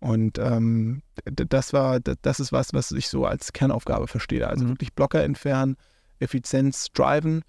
Und 0.00 0.38
ähm, 0.38 1.02
das 1.24 1.72
war, 1.72 2.00
das 2.00 2.40
ist 2.40 2.52
was, 2.52 2.74
was 2.74 2.92
ich 2.92 3.08
so 3.08 3.24
als 3.24 3.54
Kernaufgabe 3.54 4.06
verstehe. 4.06 4.46
Also 4.46 4.64
Mhm. 4.64 4.68
wirklich 4.70 4.92
Blocker 4.92 5.24
entfernen, 5.24 5.76
Effizienz 6.18 6.88
driven, 6.92 7.42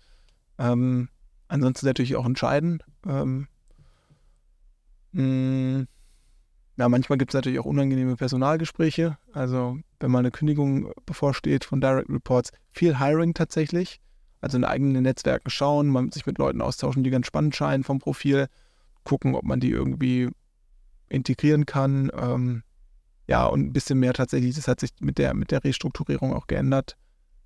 ähm, 0.57 1.09
ansonsten 1.49 1.85
natürlich 1.85 2.15
auch 2.15 2.25
entscheiden. 2.25 2.81
Ähm, 3.05 3.47
ja, 5.15 6.89
manchmal 6.89 7.17
gibt 7.17 7.31
es 7.31 7.35
natürlich 7.35 7.59
auch 7.59 7.65
unangenehme 7.65 8.15
Personalgespräche. 8.15 9.17
Also 9.31 9.77
wenn 9.99 10.11
mal 10.11 10.19
eine 10.19 10.31
Kündigung 10.31 10.91
bevorsteht 11.05 11.63
von 11.63 11.79
Direct 11.79 12.09
Reports, 12.09 12.51
viel 12.71 12.99
Hiring 12.99 13.33
tatsächlich. 13.33 14.01
Also 14.41 14.57
in 14.57 14.65
eigenen 14.65 15.03
Netzwerken 15.03 15.49
schauen, 15.49 15.87
mal 15.87 16.11
sich 16.11 16.25
mit 16.25 16.37
Leuten 16.37 16.61
austauschen, 16.61 17.03
die 17.03 17.09
ganz 17.09 17.27
spannend 17.27 17.55
scheinen 17.55 17.83
vom 17.83 17.99
Profil, 17.99 18.47
gucken, 19.03 19.35
ob 19.35 19.43
man 19.43 19.59
die 19.59 19.71
irgendwie 19.71 20.29
integrieren 21.09 21.65
kann. 21.65 22.11
Ähm, 22.13 22.63
ja, 23.27 23.45
und 23.45 23.61
ein 23.61 23.73
bisschen 23.73 23.99
mehr 23.99 24.13
tatsächlich, 24.13 24.55
das 24.55 24.67
hat 24.67 24.81
sich 24.81 24.91
mit 24.99 25.17
der, 25.17 25.33
mit 25.33 25.51
der 25.51 25.63
Restrukturierung 25.63 26.33
auch 26.33 26.47
geändert. 26.47 26.97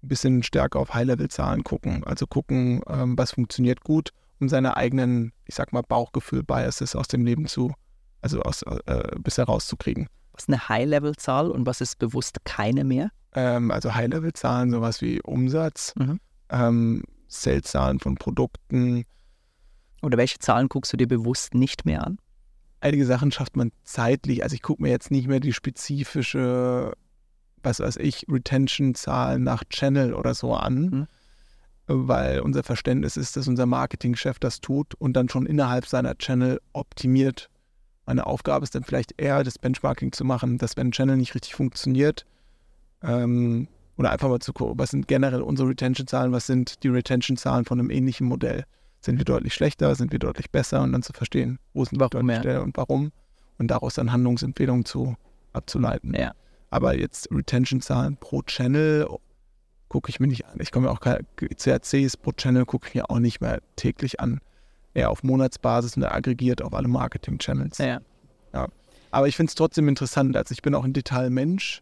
Ein 0.01 0.09
bisschen 0.09 0.43
stärker 0.43 0.79
auf 0.79 0.93
High-Level-Zahlen 0.93 1.63
gucken. 1.63 2.03
Also 2.03 2.25
gucken, 2.25 2.81
ähm, 2.87 3.17
was 3.17 3.31
funktioniert 3.31 3.81
gut, 3.83 4.11
um 4.39 4.49
seine 4.49 4.77
eigenen, 4.77 5.33
ich 5.45 5.55
sag 5.55 5.73
mal, 5.73 5.81
Bauchgefühl-Biases 5.81 6.95
aus 6.95 7.07
dem 7.07 7.25
Leben 7.25 7.47
zu, 7.47 7.73
also 8.21 8.41
aus, 8.41 8.63
äh, 8.63 9.15
bis 9.19 9.37
herauszukriegen. 9.37 10.07
Was 10.33 10.43
ist 10.43 10.49
eine 10.49 10.69
High-Level-Zahl 10.69 11.49
und 11.51 11.65
was 11.65 11.81
ist 11.81 11.99
bewusst 11.99 12.37
keine 12.45 12.83
mehr? 12.83 13.11
Ähm, 13.33 13.71
also 13.71 13.93
High-Level-Zahlen, 13.93 14.71
sowas 14.71 15.01
wie 15.01 15.21
Umsatz, 15.21 15.93
Mhm. 15.97 16.19
ähm, 16.49 17.03
Sales-Zahlen 17.27 17.99
von 17.99 18.15
Produkten. 18.15 19.03
Oder 20.01 20.17
welche 20.17 20.39
Zahlen 20.39 20.69
guckst 20.69 20.93
du 20.93 20.97
dir 20.97 21.07
bewusst 21.07 21.53
nicht 21.53 21.85
mehr 21.85 22.05
an? 22.07 22.17
Einige 22.81 23.05
Sachen 23.05 23.31
schafft 23.31 23.57
man 23.57 23.71
zeitlich. 23.83 24.41
Also 24.43 24.53
ich 24.55 24.61
gucke 24.61 24.81
mir 24.81 24.89
jetzt 24.89 25.11
nicht 25.11 25.27
mehr 25.27 25.41
die 25.41 25.51
spezifische, 25.51 26.93
was 27.61 27.81
weiß 27.81 27.97
ich, 27.97 28.25
Retention-Zahlen 28.29 29.43
nach 29.43 29.63
Channel 29.69 30.13
oder 30.13 30.33
so 30.33 30.53
an, 30.55 30.75
Mhm. 30.81 31.07
Weil 31.89 32.39
unser 32.41 32.63
Verständnis 32.63 33.17
ist, 33.17 33.35
dass 33.35 33.47
unser 33.47 33.65
Marketingchef 33.65 34.37
das 34.39 34.61
tut 34.61 34.93
und 34.95 35.13
dann 35.13 35.27
schon 35.27 35.47
innerhalb 35.47 35.87
seiner 35.87 36.17
Channel 36.17 36.61
optimiert. 36.71 37.49
Meine 38.05 38.27
Aufgabe 38.27 38.63
ist 38.63 38.75
dann 38.75 38.83
vielleicht 38.83 39.19
eher, 39.19 39.43
das 39.43 39.57
Benchmarking 39.57 40.11
zu 40.11 40.23
machen, 40.23 40.59
dass 40.59 40.77
wenn 40.77 40.87
ein 40.87 40.91
Channel 40.91 41.17
nicht 41.17 41.33
richtig 41.35 41.55
funktioniert, 41.55 42.25
ähm, 43.01 43.67
oder 43.97 44.11
einfach 44.11 44.29
mal 44.29 44.39
zu 44.39 44.53
gucken, 44.53 44.77
was 44.77 44.91
sind 44.91 45.07
generell 45.07 45.41
unsere 45.41 45.69
Retention-Zahlen, 45.69 46.31
was 46.31 46.47
sind 46.47 46.83
die 46.83 46.87
Retention-Zahlen 46.87 47.65
von 47.65 47.79
einem 47.79 47.89
ähnlichen 47.89 48.27
Modell. 48.27 48.65
Sind 49.01 49.17
wir 49.17 49.25
deutlich 49.25 49.53
schlechter, 49.53 49.93
sind 49.95 50.11
wir 50.11 50.19
deutlich 50.19 50.51
besser 50.51 50.81
und 50.83 50.91
dann 50.91 51.03
zu 51.03 51.11
verstehen, 51.11 51.59
wo 51.73 51.83
sind 51.83 51.99
wir 51.99 52.07
Warum, 52.11 52.27
deutlich 52.27 52.53
ja. 52.53 52.61
und 52.61 52.77
warum 52.77 53.11
und 53.57 53.67
daraus 53.69 53.95
dann 53.95 54.11
Handlungsempfehlungen 54.11 54.85
zu 54.85 55.15
abzuleiten. 55.53 56.13
Ja. 56.13 56.33
Aber 56.69 56.95
jetzt 56.95 57.29
Retention-Zahlen 57.31 58.17
pro 58.17 58.41
Channel 58.43 59.07
gucke 59.89 60.09
ich 60.09 60.19
mir 60.19 60.27
nicht 60.27 60.45
an. 60.45 60.57
Ich 60.59 60.71
komme 60.71 60.87
mir 60.87 60.91
auch 60.91 61.01
CRCs 61.01 62.17
pro 62.17 62.31
Channel 62.31 62.65
gucke 62.65 62.87
ich 62.87 62.95
mir 62.95 63.09
auch 63.09 63.19
nicht 63.19 63.41
mehr 63.41 63.59
täglich 63.75 64.19
an. 64.19 64.39
Eher 64.93 65.11
auf 65.11 65.23
Monatsbasis 65.23 65.97
und 65.97 66.03
aggregiert 66.03 66.61
auf 66.61 66.73
alle 66.73 66.87
Marketing-Channels. 66.87 67.77
Ja. 67.79 68.01
Aber 69.11 69.27
ich 69.27 69.35
finde 69.35 69.49
es 69.49 69.55
trotzdem 69.55 69.87
interessant. 69.87 70.35
Also 70.37 70.53
ich 70.53 70.61
bin 70.61 70.75
auch 70.75 70.83
ein 70.83 70.93
Detailmensch. 70.93 71.81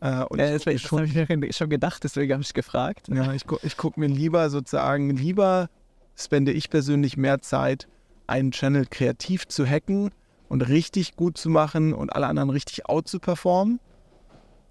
Äh, 0.00 0.24
und 0.24 0.38
Ja, 0.38 0.50
das, 0.50 0.64
das 0.64 0.92
habe 0.92 1.04
ich 1.04 1.14
mir 1.14 1.52
schon 1.52 1.70
gedacht, 1.70 2.04
deswegen 2.04 2.32
habe 2.32 2.42
ich 2.42 2.54
gefragt. 2.54 3.08
Ja, 3.08 3.32
ich, 3.32 3.46
gu 3.46 3.56
ich 3.62 3.76
gucke 3.76 3.98
mir 4.00 4.08
lieber 4.08 4.50
sozusagen, 4.50 5.10
lieber 5.10 5.68
spende 6.16 6.52
ich 6.52 6.70
persönlich 6.70 7.16
mehr 7.16 7.40
Zeit, 7.40 7.88
einen 8.26 8.50
Channel 8.50 8.86
kreativ 8.86 9.46
zu 9.46 9.66
hacken 9.66 10.10
und 10.48 10.62
richtig 10.62 11.16
gut 11.16 11.38
zu 11.38 11.48
machen 11.48 11.92
und 11.92 12.14
alle 12.14 12.26
anderen 12.26 12.50
richtig 12.50 12.88
out 12.88 13.08
zu 13.08 13.20
performen, 13.20 13.80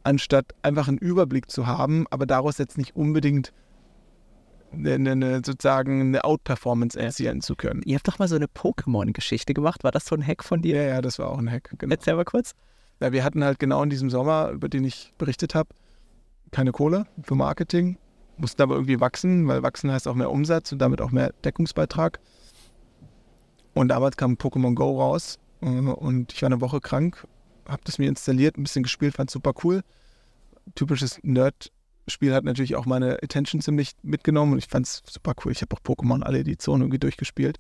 anstatt 0.06 0.54
einfach 0.62 0.88
einen 0.88 0.98
Überblick 0.98 1.50
zu 1.50 1.68
haben, 1.68 2.06
aber 2.12 2.26
daraus 2.26 2.58
jetzt 2.58 2.78
nicht 2.78 2.96
unbedingt 2.96 3.52
eine, 4.72 5.12
eine, 5.12 5.36
sozusagen 5.38 6.02
eine 6.02 6.24
Out-Performance 6.24 7.00
erzielen 7.00 7.42
zu 7.42 7.56
können. 7.56 7.82
Ihr 7.86 7.96
habt 7.96 8.08
doch 8.08 8.20
mal 8.20 8.28
so 8.28 8.36
eine 8.36 8.48
Pokémon-Geschichte 8.48 9.54
gemacht. 9.54 9.84
War 9.84 9.92
das 9.92 10.06
so 10.06 10.16
ein 10.16 10.26
Hack 10.26 10.44
von 10.44 10.62
dir? 10.62 10.76
Ja, 10.76 10.84
ja, 10.96 11.02
das 11.02 11.18
war 11.18 11.30
auch 11.30 11.38
ein 11.38 11.50
Hack. 11.50 11.74
Genau. 11.78 11.92
Erzähl 11.92 12.16
mal 12.16 12.26
kurz. 12.26 12.54
Ja, 13.00 13.12
wir 13.12 13.24
hatten 13.24 13.44
halt 13.44 13.60
genau 13.60 13.84
in 13.84 13.90
diesem 13.90 14.10
Sommer, 14.10 14.50
über 14.52 14.70
den 14.70 14.84
ich 14.84 15.14
berichtet 15.18 15.56
habe, 15.56 15.70
keine 16.52 16.72
Kohle 16.72 17.08
für 17.24 17.36
Marketing, 17.36 17.98
mussten 18.38 18.62
aber 18.62 18.76
irgendwie 18.76 19.00
wachsen, 19.00 19.48
weil 19.48 19.64
wachsen 19.64 19.92
heißt 19.92 20.08
auch 20.08 20.16
mehr 20.16 20.32
Umsatz 20.32 20.72
und 20.72 20.80
damit 20.80 21.02
auch 21.02 21.12
mehr 21.12 21.34
Deckungsbeitrag. 21.44 22.20
Und 23.74 23.90
damals 23.90 24.16
kam 24.16 24.36
Pokémon 24.36 24.76
Go 24.76 25.02
raus 25.02 25.40
äh, 25.62 25.66
und 25.68 26.32
ich 26.32 26.42
war 26.42 26.48
eine 26.48 26.62
Woche 26.62 26.80
krank, 26.80 27.28
habe 27.68 27.82
das 27.84 27.98
mir 27.98 28.08
installiert, 28.08 28.58
ein 28.58 28.64
bisschen 28.64 28.84
gespielt, 28.84 29.16
fand 29.16 29.30
super 29.30 29.54
cool. 29.64 29.82
Typisches 30.76 31.20
Nerd-Spiel 31.24 32.34
hat 32.34 32.44
natürlich 32.44 32.76
auch 32.76 32.86
meine 32.86 33.20
Attention 33.22 33.62
ziemlich 33.62 33.92
mitgenommen 34.02 34.54
und 34.54 34.60
ich 34.60 34.68
fand 34.68 34.88
es 34.88 35.04
super 35.08 35.34
cool. 35.44 35.52
Ich 35.52 35.62
habe 35.62 35.76
auch 35.76 35.82
Pokémon 35.82 36.24
alle 36.24 36.40
Editionen 36.40 36.84
irgendwie 36.84 37.00
durchgespielt. 37.00 37.58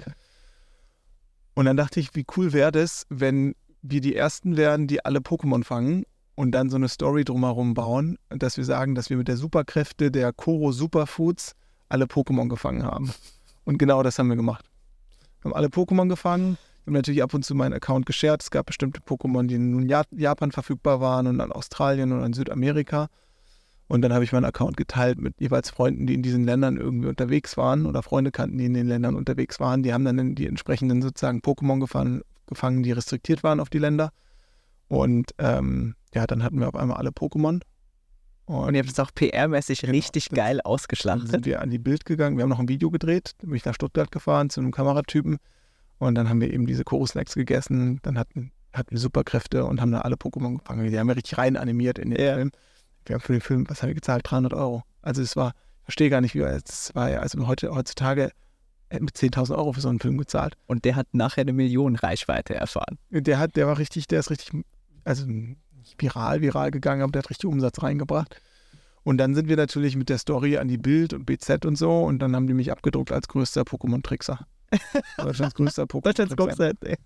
Und 1.53 1.65
dann 1.65 1.77
dachte 1.77 1.99
ich, 1.99 2.15
wie 2.15 2.25
cool 2.35 2.53
wäre 2.53 2.71
das, 2.71 3.05
wenn 3.09 3.55
wir 3.81 4.01
die 4.01 4.15
Ersten 4.15 4.57
werden, 4.57 4.87
die 4.87 5.05
alle 5.05 5.19
Pokémon 5.19 5.63
fangen 5.63 6.05
und 6.35 6.51
dann 6.51 6.69
so 6.69 6.75
eine 6.75 6.89
Story 6.89 7.23
drumherum 7.23 7.73
bauen, 7.73 8.17
dass 8.29 8.57
wir 8.57 8.65
sagen, 8.65 8.95
dass 8.95 9.09
wir 9.09 9.17
mit 9.17 9.27
der 9.27 9.37
Superkräfte 9.37 10.11
der 10.11 10.33
Koro 10.33 10.71
Superfoods 10.71 11.55
alle 11.87 12.05
Pokémon 12.05 12.49
gefangen 12.49 12.83
haben. 12.83 13.13
Und 13.63 13.77
genau 13.77 14.03
das 14.03 14.19
haben 14.19 14.27
wir 14.27 14.35
gemacht. 14.35 14.65
Wir 15.41 15.51
haben 15.51 15.55
alle 15.55 15.67
Pokémon 15.67 16.09
gefangen. 16.09 16.57
Wir 16.85 16.91
haben 16.91 16.95
natürlich 16.97 17.23
ab 17.23 17.33
und 17.33 17.43
zu 17.43 17.55
meinen 17.55 17.73
Account 17.73 18.05
geshared. 18.05 18.43
Es 18.43 18.51
gab 18.51 18.67
bestimmte 18.67 19.01
Pokémon, 19.01 19.47
die 19.47 19.55
in 19.55 19.89
Ja- 19.89 20.03
Japan 20.11 20.51
verfügbar 20.51 21.01
waren 21.01 21.25
und 21.25 21.39
in 21.39 21.51
Australien 21.51 22.11
und 22.11 22.23
in 22.23 22.33
Südamerika. 22.33 23.07
Und 23.87 24.01
dann 24.01 24.13
habe 24.13 24.23
ich 24.23 24.31
meinen 24.31 24.45
Account 24.45 24.77
geteilt 24.77 25.19
mit 25.19 25.33
jeweils 25.39 25.69
Freunden, 25.71 26.05
die 26.07 26.13
in 26.13 26.21
diesen 26.23 26.43
Ländern 26.43 26.77
irgendwie 26.77 27.07
unterwegs 27.07 27.57
waren 27.57 27.85
oder 27.85 28.01
Freunde 28.03 28.31
kannten, 28.31 28.57
die 28.57 28.65
in 28.65 28.73
den 28.75 28.87
Ländern 28.87 29.15
unterwegs 29.15 29.59
waren. 29.59 29.83
Die 29.83 29.93
haben 29.93 30.05
dann 30.05 30.35
die 30.35 30.47
entsprechenden 30.47 31.01
sozusagen 31.01 31.39
Pokémon 31.39 31.79
gefangen, 31.79 32.21
gefangen, 32.47 32.83
die 32.83 32.91
restriktiert 32.91 33.43
waren 33.43 33.59
auf 33.59 33.69
die 33.69 33.79
Länder. 33.79 34.11
Und 34.87 35.31
ähm, 35.39 35.95
ja, 36.13 36.27
dann 36.27 36.43
hatten 36.43 36.59
wir 36.59 36.67
auf 36.67 36.75
einmal 36.75 36.97
alle 36.97 37.09
Pokémon. 37.09 37.61
Und 38.45 38.75
ihr 38.75 38.79
habt 38.81 38.91
es 38.91 38.99
auch 38.99 39.09
PR-mäßig 39.11 39.81
Genau, 39.81 39.91
richtig 39.93 40.29
geil 40.29 40.57
Dann 40.57 40.65
ausgeschlachtet. 40.65 41.29
sind 41.31 41.45
wir 41.47 41.61
an 41.61 41.71
die 41.71 41.79
Bild 41.79 42.05
gegangen. 42.05 42.37
Wir 42.37 42.43
haben 42.43 42.49
noch 42.51 42.59
ein 42.59 42.69
Video 42.69 42.91
gedreht. 42.91 43.31
Dann 43.39 43.49
bin 43.49 43.57
ich 43.57 43.65
nach 43.65 43.73
Stuttgart 43.73 44.11
gefahren 44.11 44.51
zu 44.51 44.61
einem 44.61 44.71
Kameratypen. 44.71 45.37
Und 45.97 46.15
dann 46.15 46.29
haben 46.29 46.41
wir 46.41 46.51
eben 46.53 46.65
diese 46.65 46.83
Choro-Snacks 46.83 47.35
gegessen. 47.35 47.99
Dann 48.03 48.17
hatten, 48.19 48.51
hatten 48.73 48.91
wir 48.91 48.99
Superkräfte 48.99 49.65
und 49.65 49.79
haben 49.81 49.91
dann 49.91 50.01
alle 50.01 50.15
Pokémon 50.15 50.57
gefangen. 50.59 50.89
Die 50.89 50.99
haben 50.99 51.07
wir 51.07 51.15
richtig 51.15 51.37
rein 51.37 51.55
animiert 51.57 51.97
in 51.99 52.09
den 52.11 52.21
Ja. 52.21 52.35
Film. 52.35 52.51
Wir 53.05 53.13
haben 53.15 53.21
für 53.21 53.31
den 53.33 53.41
Film, 53.41 53.65
was 53.69 53.81
haben 53.81 53.89
wir 53.89 53.95
gezahlt? 53.95 54.23
300 54.29 54.53
Euro. 54.53 54.83
Also 55.01 55.21
es 55.21 55.35
war, 55.35 55.49
ich 55.79 55.83
verstehe 55.85 56.09
gar 56.09 56.21
nicht, 56.21 56.33
wie 56.35 56.39
es 56.41 56.93
war. 56.95 57.09
ja- 57.11 57.19
Also 57.19 57.45
heute, 57.47 57.69
heutzutage 57.73 58.31
hätten 58.89 59.07
wir 59.07 59.13
10.000 59.13 59.57
Euro 59.57 59.73
für 59.73 59.81
so 59.81 59.89
einen 59.89 59.99
Film 59.99 60.17
gezahlt. 60.17 60.55
Und 60.67 60.85
der 60.85 60.95
hat 60.95 61.07
nachher 61.13 61.41
eine 61.41 61.53
Million 61.53 61.95
Reichweite 61.95 62.55
erfahren. 62.55 62.97
Der 63.09 63.39
hat, 63.39 63.55
der 63.55 63.67
war 63.67 63.77
richtig, 63.77 64.07
der 64.07 64.19
ist 64.19 64.29
richtig, 64.31 64.63
also 65.03 65.25
nicht 65.27 65.95
viral, 66.01 66.41
viral 66.41 66.71
gegangen, 66.71 67.01
aber 67.03 67.11
der 67.11 67.21
hat 67.23 67.29
richtig 67.29 67.45
Umsatz 67.47 67.81
reingebracht. 67.83 68.41
Und 69.03 69.17
dann 69.19 69.35
sind 69.35 69.47
wir 69.47 69.55
natürlich 69.55 69.95
mit 69.95 70.09
der 70.09 70.17
Story 70.17 70.57
an 70.57 70.67
die 70.67 70.79
Bild 70.79 71.13
und 71.13 71.25
BZ 71.25 71.63
und 71.65 71.75
so 71.77 72.03
und 72.03 72.19
dann 72.19 72.35
haben 72.35 72.47
die 72.47 72.55
mich 72.55 72.71
abgedruckt 72.71 73.11
als 73.11 73.27
größter 73.27 73.61
Pokémon-Trickser. 73.61 74.47
Deutschlands 75.17 75.55
größter 75.55 75.83
Pokémon-Trickser. 75.83 76.35
Guckseite. 76.35 76.97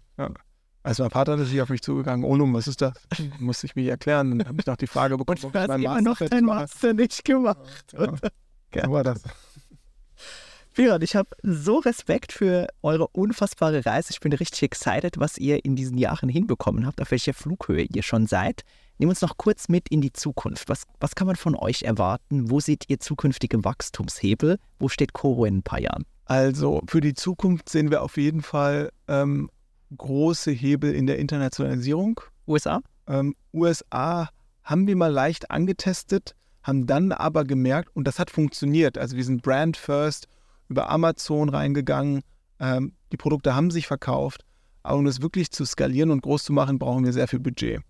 Also 0.84 1.04
mein 1.04 1.12
Vater 1.12 1.38
ist 1.38 1.50
sich 1.50 1.62
auf 1.62 1.70
mich 1.70 1.82
zugegangen, 1.82 2.24
Olum, 2.24 2.54
was 2.54 2.68
ist 2.68 2.82
das? 2.82 2.94
Musste 3.40 3.68
ich 3.68 3.76
mich 3.76 3.88
erklären. 3.88 4.40
Dann 4.40 4.48
habe 4.48 4.60
ich 4.60 4.66
noch 4.66 4.78
die 4.78 4.88
Frage 4.88 5.18
bekommen, 5.18 5.40
ob 5.44 5.56
ich 5.56 5.68
meinen 5.68 5.84
immer 5.84 6.02
noch 6.02 6.18
dein. 6.18 6.46
Master 6.46 6.94
nicht 6.94 7.26
gemacht. 7.26 7.60
Ja. 7.94 8.86
So 8.86 8.92
war 8.92 9.04
das. 9.04 9.22
Pirat, 10.74 11.04
ich 11.04 11.16
habe 11.16 11.30
so 11.44 11.80
Respekt 11.80 12.32
für 12.32 12.68
eure 12.82 13.08
unfassbare 13.08 13.86
Reise. 13.86 14.12
Ich 14.12 14.20
bin 14.20 14.32
richtig 14.32 14.64
excited, 14.64 15.20
was 15.20 15.38
ihr 15.38 15.66
in 15.66 15.76
diesen 15.76 15.98
Jahren 15.98 16.30
hinbekommen 16.30 16.86
habt, 16.86 17.02
auf 17.02 17.12
welcher 17.12 17.34
Flughöhe 17.34 17.84
ihr 17.84 18.04
schon 18.04 18.28
seid. 18.28 18.64
Nimm 18.98 19.10
uns 19.10 19.22
noch 19.22 19.38
kurz 19.38 19.68
mit 19.68 19.90
in 19.90 20.00
die 20.02 20.14
Zukunft. 20.14 20.70
Was, 20.70 20.84
was 21.00 21.16
kann 21.16 21.28
man 21.28 21.36
von 21.36 21.56
euch 21.56 21.84
erwarten? 21.84 22.50
Wo 22.50 22.60
seht 22.60 22.86
ihr 22.88 23.00
zukünftige 23.00 23.64
Wachstumshebel? 23.66 24.60
Wo 24.78 24.90
steht 24.90 25.14
Koro 25.14 25.46
in 25.46 25.58
ein 25.58 25.64
paar 25.64 25.82
Jahren? 25.82 26.06
Also 26.30 26.84
für 26.88 27.02
die 27.02 27.16
Zukunft 27.16 27.70
sehen 27.70 27.90
wir 27.90 28.04
auf 28.04 28.16
jeden 28.16 28.44
Fall 28.44 28.92
ähm, 29.08 29.50
große 29.98 30.52
Hebel 30.52 30.94
in 30.94 31.08
der 31.08 31.18
Internationalisierung. 31.18 32.22
USA? 32.48 32.82
Ähm, 33.08 33.36
USA 33.52 34.30
haben 34.64 34.86
wir 34.86 34.96
mal 34.96 35.12
leicht 35.12 35.50
angetestet, 35.50 36.36
haben 36.62 36.86
dann 36.86 37.12
aber 37.12 37.46
gemerkt, 37.46 37.90
und 37.96 38.06
das 38.06 38.20
hat 38.20 38.30
funktioniert. 38.30 39.00
Also 39.00 39.18
wir 39.18 39.24
sind 39.24 39.42
Brand 39.42 39.76
First 39.76 40.28
über 40.68 40.92
Amazon 40.92 41.50
reingegangen. 41.50 42.22
Ähm, 42.60 42.94
die 43.12 43.18
Produkte 43.18 43.56
haben 43.56 43.72
sich 43.72 43.88
verkauft. 43.88 44.46
Aber 44.84 45.00
um 45.00 45.06
das 45.06 45.24
wirklich 45.24 45.50
zu 45.50 45.66
skalieren 45.66 46.12
und 46.12 46.22
groß 46.22 46.44
zu 46.44 46.54
machen, 46.54 46.78
brauchen 46.78 47.06
wir 47.06 47.12
sehr 47.12 47.28
viel 47.28 47.40
Budget. 47.40 47.82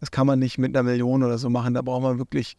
Das 0.00 0.10
kann 0.10 0.26
man 0.26 0.38
nicht 0.38 0.56
mit 0.56 0.74
einer 0.74 0.82
Million 0.82 1.22
oder 1.22 1.36
so 1.36 1.50
machen. 1.50 1.74
Da 1.74 1.82
braucht 1.82 2.02
man 2.02 2.16
wirklich 2.16 2.56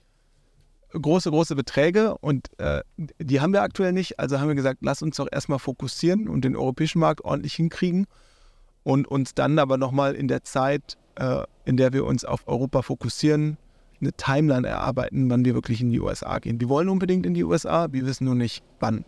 große, 0.94 1.30
große 1.30 1.56
Beträge 1.56 2.18
und 2.20 2.48
äh, 2.60 2.82
die 3.20 3.42
haben 3.42 3.54
wir 3.54 3.62
aktuell 3.62 3.94
nicht. 3.94 4.20
Also 4.20 4.40
haben 4.40 4.48
wir 4.48 4.56
gesagt, 4.56 4.80
lass 4.82 5.02
uns 5.02 5.18
doch 5.18 5.28
erstmal 5.32 5.60
fokussieren 5.60 6.28
und 6.28 6.46
den 6.46 6.56
europäischen 6.56 7.00
Markt 7.00 7.24
ordentlich 7.26 7.54
hinkriegen 7.54 8.08
und 8.84 9.08
uns 9.08 9.34
dann 9.34 9.60
aber 9.60 9.78
nochmal 9.78 10.16
in 10.16 10.28
der 10.28 10.44
Zeit, 10.44 10.98
äh, 11.16 11.44
in 11.66 11.78
der 11.78 11.94
wir 11.94 12.06
uns 12.06 12.26
auf 12.26 12.48
Europa 12.48 12.82
fokussieren, 12.82 13.58
eine 14.02 14.14
Timeline 14.14 14.68
erarbeiten, 14.68 15.30
wann 15.30 15.46
wir 15.46 15.54
wirklich 15.54 15.80
in 15.82 15.90
die 15.90 16.00
USA 16.00 16.40
gehen. 16.40 16.60
Wir 16.60 16.68
wollen 16.68 16.90
unbedingt 16.90 17.26
in 17.26 17.34
die 17.34 17.44
USA, 17.44 17.88
wir 17.92 18.06
wissen 18.06 18.26
nur 18.26 18.36
nicht 18.36 18.64
wann. 18.82 19.06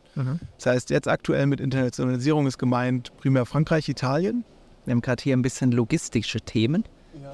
Das 0.57 0.67
heißt, 0.67 0.89
jetzt 0.89 1.07
aktuell 1.07 1.47
mit 1.47 1.59
Internationalisierung 1.59 2.47
ist 2.47 2.57
gemeint 2.57 3.15
primär 3.17 3.45
Frankreich, 3.45 3.89
Italien. 3.89 4.45
Wir 4.85 4.91
haben 4.91 5.01
gerade 5.01 5.21
hier 5.21 5.35
ein 5.35 5.41
bisschen 5.41 5.71
logistische 5.71 6.39
Themen. 6.39 6.85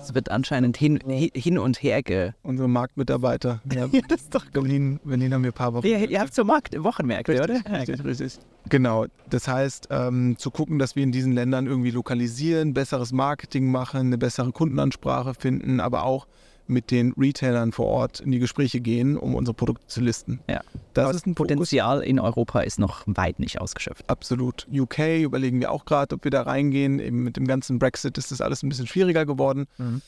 Es 0.02 0.14
wird 0.14 0.30
anscheinend 0.32 0.78
hin, 0.78 1.00
hi- 1.08 1.32
hin 1.36 1.58
und 1.58 1.82
her 1.84 2.02
ge... 2.04 2.32
Unsere 2.44 2.68
Marktmitarbeiter. 2.70 3.62
Ja, 3.74 3.88
das 4.08 4.22
ist 4.22 4.36
doch 4.36 4.46
Berlin, 4.46 5.00
Berlin 5.04 5.34
haben 5.34 5.44
wir 5.44 5.52
ein 5.52 5.54
paar 5.54 5.74
Wochen. 5.74 5.86
Ihr, 5.86 6.10
ihr 6.10 6.20
habt 6.20 6.34
so 6.34 6.44
Markt 6.44 6.76
Wochenmärkte, 6.84 7.42
oder? 7.42 7.56
Ja, 7.56 7.78
Richtig, 7.78 8.04
richtig. 8.04 8.40
Genau. 8.70 9.06
Das 9.30 9.48
heißt, 9.48 9.88
ähm, 9.92 10.36
zu 10.38 10.52
gucken, 10.52 10.80
dass 10.80 10.96
wir 10.96 11.04
in 11.04 11.12
diesen 11.12 11.32
Ländern 11.34 11.68
irgendwie 11.68 11.92
lokalisieren, 11.92 12.74
besseres 12.74 13.12
Marketing 13.12 13.72
machen, 13.72 14.02
eine 14.08 14.18
bessere 14.18 14.52
Kundenansprache 14.52 15.34
finden, 15.34 15.80
aber 15.80 16.04
auch 16.04 16.28
mit 16.72 16.89
den 16.89 17.13
Retailern 17.17 17.72
vor 17.72 17.86
Ort 17.88 18.19
in 18.19 18.32
die 18.32 18.39
Gespräche 18.39 18.82
gehen, 18.82 19.17
um 19.17 19.36
unsere 19.36 19.53
Produkte 19.53 19.86
zu 19.88 20.01
listen. 20.01 20.39
Ja. 20.49 20.61
Das 20.93 21.05
Aber 21.05 21.13
ist 21.15 21.28
ein 21.28 21.36
Fokus. 21.36 21.49
Potenzial 21.49 22.01
in 22.01 22.19
Europa 22.19 22.61
ist 22.61 22.80
noch 22.80 23.03
weit 23.05 23.39
nicht 23.39 23.61
ausgeschöpft. 23.61 24.09
Absolut. 24.09 24.67
UK 24.72 25.19
überlegen 25.22 25.59
wir 25.59 25.72
auch 25.72 25.86
gerade, 25.86 26.15
ob 26.15 26.24
wir 26.24 26.32
da 26.32 26.41
reingehen. 26.41 26.99
Eben 26.99 27.24
mit 27.24 27.38
dem 27.38 27.47
ganzen 27.47 27.80
Brexit 27.80 28.17
ist 28.17 28.32
das 28.32 28.41
alles 28.41 28.63
ein 28.63 28.69
bisschen 28.69 28.88
schwieriger 28.88 29.26
geworden. 29.26 29.67
Mhm. 29.78 30.01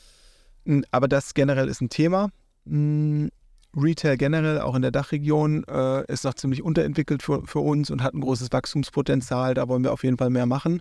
Mm, 0.64 0.80
Aber 0.90 1.08
das 1.08 1.34
generell 1.34 1.68
ist 1.68 1.80
ein 1.80 1.90
Thema. 1.90 2.30
Mm, 2.64 3.28
Retail 3.76 4.16
generell, 4.16 4.60
auch 4.60 4.74
in 4.74 4.82
der 4.82 4.90
Dachregion, 4.90 5.64
äh, 5.64 6.10
ist 6.12 6.24
noch 6.24 6.34
ziemlich 6.34 6.62
unterentwickelt 6.62 7.22
für, 7.22 7.46
für 7.46 7.58
uns 7.58 7.90
und 7.90 8.02
hat 8.02 8.14
ein 8.14 8.20
großes 8.20 8.52
Wachstumspotenzial. 8.52 9.54
Da 9.54 9.68
wollen 9.68 9.82
wir 9.82 9.92
auf 9.92 10.04
jeden 10.04 10.16
Fall 10.16 10.30
mehr 10.30 10.46
machen. 10.46 10.80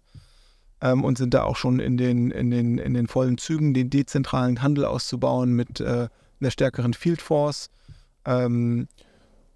Ähm, 0.83 1.03
und 1.05 1.17
sind 1.17 1.33
da 1.33 1.43
auch 1.43 1.55
schon 1.55 1.79
in 1.79 1.95
den, 1.95 2.29
in, 2.29 2.51
den, 2.51 2.77
in 2.77 2.93
den 2.93 3.07
vollen 3.07 3.37
Zügen, 3.37 3.73
den 3.73 3.89
dezentralen 3.89 4.61
Handel 4.61 4.83
auszubauen 4.83 5.53
mit 5.53 5.79
äh, 5.79 6.09
einer 6.41 6.51
stärkeren 6.51 6.93
Field 6.93 7.21
Force. 7.21 7.69
Ähm, 8.25 8.89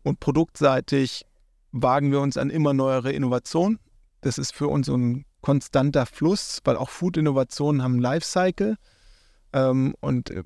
und 0.03 0.21
produktseitig 0.21 1.25
wagen 1.73 2.11
wir 2.11 2.21
uns 2.21 2.37
an 2.37 2.49
immer 2.49 2.73
neuere 2.73 3.11
Innovationen. 3.11 3.77
Das 4.21 4.37
ist 4.37 4.53
für 4.55 4.69
uns 4.69 4.87
so 4.87 4.95
ein 4.95 5.25
konstanter 5.41 6.05
Fluss, 6.05 6.59
weil 6.63 6.77
auch 6.77 6.89
Food-Innovationen 6.89 7.83
haben 7.83 7.93
einen 7.93 8.01
Lifecycle. 8.01 8.77
Ähm, 9.51 9.95
und 9.99 10.29
äh, 10.31 10.43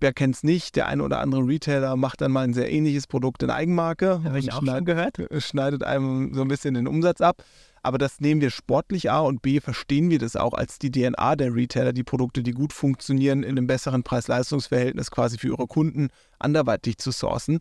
wer 0.00 0.12
kennt 0.12 0.34
es 0.34 0.42
nicht, 0.42 0.74
der 0.74 0.88
eine 0.88 1.04
oder 1.04 1.20
andere 1.20 1.46
Retailer 1.46 1.94
macht 1.96 2.20
dann 2.22 2.32
mal 2.32 2.42
ein 2.42 2.54
sehr 2.54 2.70
ähnliches 2.72 3.06
Produkt 3.06 3.44
in 3.44 3.50
Eigenmarke 3.50 4.20
Habe 4.24 4.38
ich 4.40 4.52
auch 4.52 4.62
schneid- 4.62 4.78
schon 4.78 4.84
gehört. 4.84 5.16
schneidet 5.38 5.84
einem 5.84 6.34
so 6.34 6.42
ein 6.42 6.48
bisschen 6.48 6.74
den 6.74 6.88
Umsatz 6.88 7.20
ab. 7.20 7.44
Aber 7.86 7.98
das 7.98 8.20
nehmen 8.20 8.40
wir 8.40 8.50
sportlich 8.50 9.12
A 9.12 9.20
und 9.20 9.42
B 9.42 9.60
verstehen 9.60 10.10
wir 10.10 10.18
das 10.18 10.34
auch 10.34 10.54
als 10.54 10.80
die 10.80 10.90
DNA 10.90 11.36
der 11.36 11.54
Retailer, 11.54 11.92
die 11.92 12.02
Produkte, 12.02 12.42
die 12.42 12.50
gut 12.50 12.72
funktionieren, 12.72 13.44
in 13.44 13.50
einem 13.50 13.68
besseren 13.68 14.02
Preis-Leistungs-Verhältnis 14.02 15.12
quasi 15.12 15.38
für 15.38 15.46
ihre 15.50 15.68
Kunden 15.68 16.08
anderweitig 16.40 16.98
zu 16.98 17.12
sourcen. 17.12 17.60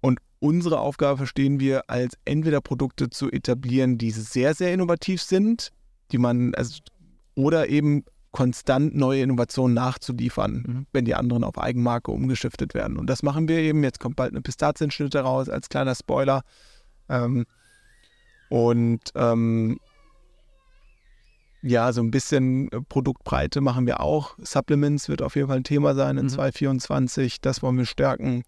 Und 0.00 0.18
unsere 0.40 0.80
Aufgabe 0.80 1.18
verstehen 1.18 1.60
wir 1.60 1.88
als 1.88 2.18
entweder 2.24 2.60
Produkte 2.60 3.10
zu 3.10 3.30
etablieren, 3.30 3.96
die 3.96 4.10
sehr, 4.10 4.54
sehr 4.54 4.74
innovativ 4.74 5.22
sind, 5.22 5.70
die 6.10 6.18
man, 6.18 6.52
also, 6.56 6.80
oder 7.36 7.68
eben 7.68 8.02
konstant 8.32 8.96
neue 8.96 9.22
Innovationen 9.22 9.74
nachzuliefern, 9.74 10.64
Mhm. 10.66 10.86
wenn 10.92 11.04
die 11.04 11.14
anderen 11.14 11.44
auf 11.44 11.58
Eigenmarke 11.58 12.10
umgeschiftet 12.10 12.74
werden. 12.74 12.96
Und 12.96 13.06
das 13.08 13.22
machen 13.22 13.46
wir 13.46 13.58
eben. 13.58 13.84
Jetzt 13.84 14.00
kommt 14.00 14.16
bald 14.16 14.32
eine 14.32 14.42
Pistazienschnitte 14.42 15.20
raus 15.20 15.48
als 15.48 15.68
kleiner 15.68 15.94
Spoiler. 15.94 16.42
Ähm, 17.08 17.44
und 18.48 19.00
ähm, 19.14 19.78
ja, 21.62 21.92
so 21.92 22.02
ein 22.02 22.10
bisschen 22.10 22.70
äh, 22.72 22.80
Produktbreite 22.82 23.60
machen 23.62 23.86
wir 23.86 24.00
auch. 24.00 24.36
Supplements 24.38 25.08
wird 25.08 25.22
auf 25.22 25.34
jeden 25.34 25.48
Fall 25.48 25.56
ein 25.56 25.64
Thema 25.64 25.94
sein 25.94 26.18
in 26.18 26.26
Mhm. 26.26 26.30
2024. 26.30 27.40
Das 27.40 27.62
wollen 27.62 27.78
wir 27.78 27.86
stärken. 27.86 28.42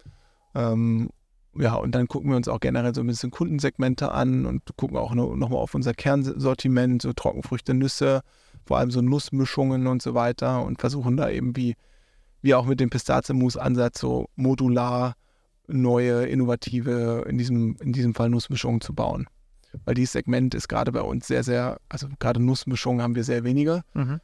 Ähm, 0.53 1.09
ja, 1.55 1.73
und 1.73 1.95
dann 1.95 2.07
gucken 2.07 2.29
wir 2.29 2.37
uns 2.37 2.47
auch 2.47 2.59
generell 2.59 2.93
so 2.93 3.01
ein 3.01 3.07
bisschen 3.07 3.31
Kundensegmente 3.31 4.11
an 4.11 4.45
und 4.45 4.61
gucken 4.77 4.97
auch 4.97 5.15
no, 5.15 5.35
nochmal 5.35 5.59
auf 5.59 5.73
unser 5.73 5.93
Kernsortiment, 5.93 7.01
so 7.01 7.13
Trockenfrüchte, 7.13 7.73
Nüsse, 7.73 8.21
vor 8.65 8.77
allem 8.77 8.91
so 8.91 9.01
Nussmischungen 9.01 9.87
und 9.87 10.03
so 10.03 10.13
weiter 10.13 10.63
und 10.63 10.79
versuchen 10.79 11.17
da 11.17 11.29
eben 11.29 11.55
wie, 11.55 11.75
wie 12.43 12.53
auch 12.53 12.65
mit 12.67 12.79
dem 12.79 12.91
Pistazienmus-Ansatz 12.91 13.99
so 13.99 14.27
modular 14.35 15.15
neue, 15.67 16.25
innovative, 16.27 17.25
in 17.27 17.39
diesem, 17.39 17.75
in 17.81 17.93
diesem 17.93 18.13
Fall 18.13 18.29
Nussmischungen 18.29 18.81
zu 18.81 18.93
bauen. 18.93 19.27
Weil 19.85 19.95
dieses 19.95 20.13
Segment 20.13 20.55
ist 20.55 20.67
gerade 20.67 20.91
bei 20.91 21.01
uns 21.01 21.27
sehr, 21.27 21.43
sehr, 21.43 21.79
also 21.89 22.07
gerade 22.19 22.39
Nussmischungen 22.41 23.01
haben 23.01 23.15
wir 23.15 23.23
sehr 23.23 23.43
wenige, 23.43 23.83
Mhm. 23.93 24.19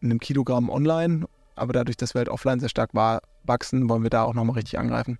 in 0.00 0.10
einem 0.10 0.20
Kilogramm 0.20 0.70
online, 0.70 1.26
aber 1.56 1.72
dadurch, 1.72 1.96
dass 1.96 2.14
wir 2.14 2.20
halt 2.20 2.28
offline 2.28 2.58
sehr 2.60 2.68
stark 2.70 2.94
wa- 2.94 3.20
wachsen, 3.44 3.88
wollen 3.88 4.02
wir 4.02 4.10
da 4.10 4.22
auch 4.24 4.34
nochmal 4.34 4.54
richtig 4.56 4.78
angreifen. 4.78 5.18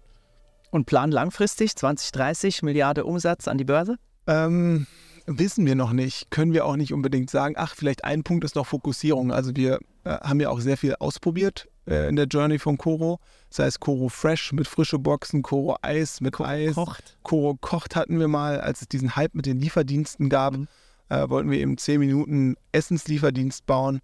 Und 0.71 0.87
Plan 0.87 1.11
langfristig, 1.11 1.77
2030, 1.77 2.63
Milliarde 2.63 3.05
Umsatz 3.05 3.49
an 3.49 3.59
die 3.59 3.65
Börse? 3.65 3.97
Ähm, 4.27 4.87
wissen 5.27 5.67
wir 5.67 5.75
noch 5.75 5.93
nicht, 5.93 6.31
können 6.31 6.53
wir 6.53 6.65
auch 6.67 6.77
nicht 6.77 6.93
unbedingt 6.93 7.31
sagen. 7.31 7.55
Ach, 7.57 7.75
vielleicht 7.75 8.05
ein 8.05 8.23
Punkt 8.23 8.45
ist 8.45 8.55
noch 8.55 8.67
Fokussierung. 8.67 9.33
Also 9.33 9.55
wir 9.57 9.79
äh, 10.05 10.11
haben 10.11 10.41
ja 10.41 10.51
auch 10.51 10.61
sehr 10.61 10.77
viel 10.77 10.95
ausprobiert 10.97 11.69
äh, 11.87 12.09
in 12.09 12.17
der 12.17 12.27
Journey 12.27 12.59
von 12.59 12.79
Koro. 12.79 13.21
Das 13.49 13.61
heißt 13.61 13.81
Koro 13.81 14.09
Fresh 14.09 14.53
mit 14.53 14.67
frische 14.67 14.99
Boxen, 14.99 15.43
Koro 15.43 15.77
Eis 15.83 16.21
mit 16.21 16.41
Eis. 16.41 16.75
Kocht. 16.75 17.19
Koro 17.23 17.57
kocht 17.61 17.97
hatten 17.97 18.19
wir 18.19 18.29
mal, 18.29 18.61
als 18.61 18.83
es 18.83 18.89
diesen 18.89 19.17
Hype 19.17 19.35
mit 19.35 19.47
den 19.47 19.59
Lieferdiensten 19.61 20.29
gab, 20.29 20.55
Mhm. 20.57 20.69
äh, 21.09 21.29
wollten 21.29 21.51
wir 21.51 21.59
eben 21.59 21.77
10 21.79 22.01
Minuten 22.01 22.57
Essenslieferdienst 22.73 23.67
bauen. 23.67 24.01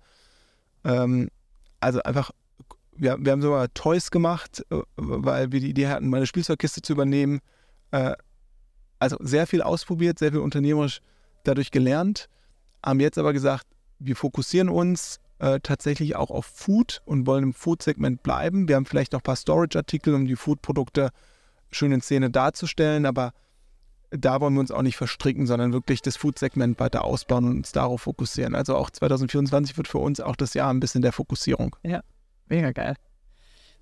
Ähm, 0.84 1.28
also 1.80 2.02
einfach, 2.02 2.30
wir, 2.96 3.16
wir 3.20 3.32
haben 3.32 3.42
sogar 3.42 3.72
Toys 3.74 4.10
gemacht, 4.10 4.64
äh, 4.70 4.80
weil 4.96 5.52
wir 5.52 5.60
die 5.60 5.70
Idee 5.70 5.88
hatten, 5.88 6.08
meine 6.08 6.26
Spielzeugkiste 6.26 6.82
zu 6.82 6.92
übernehmen. 6.92 7.40
Äh, 7.92 8.14
also 8.98 9.16
sehr 9.20 9.46
viel 9.46 9.62
ausprobiert, 9.62 10.18
sehr 10.18 10.32
viel 10.32 10.40
unternehmerisch 10.40 11.00
dadurch 11.44 11.70
gelernt, 11.70 12.28
haben 12.84 13.00
jetzt 13.00 13.18
aber 13.18 13.32
gesagt, 13.32 13.66
wir 13.98 14.16
fokussieren 14.16 14.68
uns 14.68 15.20
äh, 15.38 15.60
tatsächlich 15.62 16.16
auch 16.16 16.30
auf 16.30 16.46
Food 16.46 17.02
und 17.04 17.26
wollen 17.26 17.44
im 17.44 17.52
Food-Segment 17.52 18.22
bleiben. 18.22 18.68
Wir 18.68 18.76
haben 18.76 18.86
vielleicht 18.86 19.12
noch 19.12 19.20
ein 19.20 19.24
paar 19.24 19.36
Storage-Artikel, 19.36 20.14
um 20.14 20.26
die 20.26 20.36
Food-Produkte 20.36 21.10
schön 21.70 21.92
in 21.92 22.00
Szene 22.00 22.30
darzustellen, 22.30 23.06
aber 23.06 23.32
da 24.10 24.40
wollen 24.40 24.54
wir 24.54 24.60
uns 24.60 24.70
auch 24.70 24.82
nicht 24.82 24.96
verstricken, 24.96 25.46
sondern 25.46 25.72
wirklich 25.72 26.00
das 26.00 26.16
Food-Segment 26.16 26.78
weiter 26.78 27.04
ausbauen 27.04 27.44
und 27.44 27.56
uns 27.58 27.72
darauf 27.72 28.02
fokussieren. 28.02 28.54
Also 28.54 28.76
auch 28.76 28.90
2024 28.90 29.76
wird 29.76 29.88
für 29.88 29.98
uns 29.98 30.20
auch 30.20 30.36
das 30.36 30.54
Jahr 30.54 30.72
ein 30.72 30.80
bisschen 30.80 31.02
der 31.02 31.12
Fokussierung. 31.12 31.76
Mega 32.48 32.70
geil. 32.72 32.94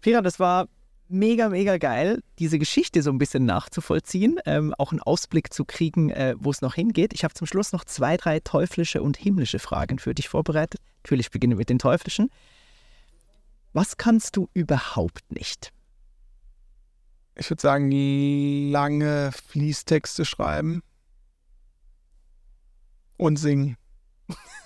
Fira, 0.01 0.23
das 0.23 0.41
war 0.41 0.69
mega, 1.09 1.49
mega 1.49 1.79
geil, 1.79 2.23
diese 2.39 2.59
Geschichte 2.59 3.03
so 3.03 3.11
ein 3.11 3.19
bisschen 3.19 3.45
nachzuvollziehen, 3.45 4.39
ähm, 4.47 4.75
auch 4.79 4.93
einen 4.93 5.01
Ausblick 5.01 5.53
zu 5.53 5.65
kriegen, 5.65 6.11
äh, 6.11 6.35
wo 6.39 6.51
es 6.51 6.61
noch 6.61 6.75
hingeht. 6.75 7.13
Ich 7.13 7.25
habe 7.25 7.35
zum 7.35 7.47
Schluss 7.47 7.73
noch 7.73 7.85
zwei, 7.85 8.17
drei 8.17 8.41
teuflische 8.41 9.03
und 9.03 9.17
himmlische 9.17 9.59
Fragen 9.59 9.99
für 9.99 10.15
dich 10.15 10.29
vorbereitet. 10.29 10.81
Natürlich 11.03 11.31
beginne 11.31 11.57
mit 11.57 11.69
den 11.69 11.79
teuflischen. 11.79 12.31
Was 13.73 13.97
kannst 13.97 14.37
du 14.37 14.49
überhaupt 14.55 15.31
nicht? 15.31 15.73
Ich 17.37 17.51
würde 17.51 17.61
sagen, 17.61 17.91
lange 18.71 19.33
Fließtexte 19.33 20.25
schreiben 20.25 20.83
und 23.17 23.37
singen. 23.37 23.77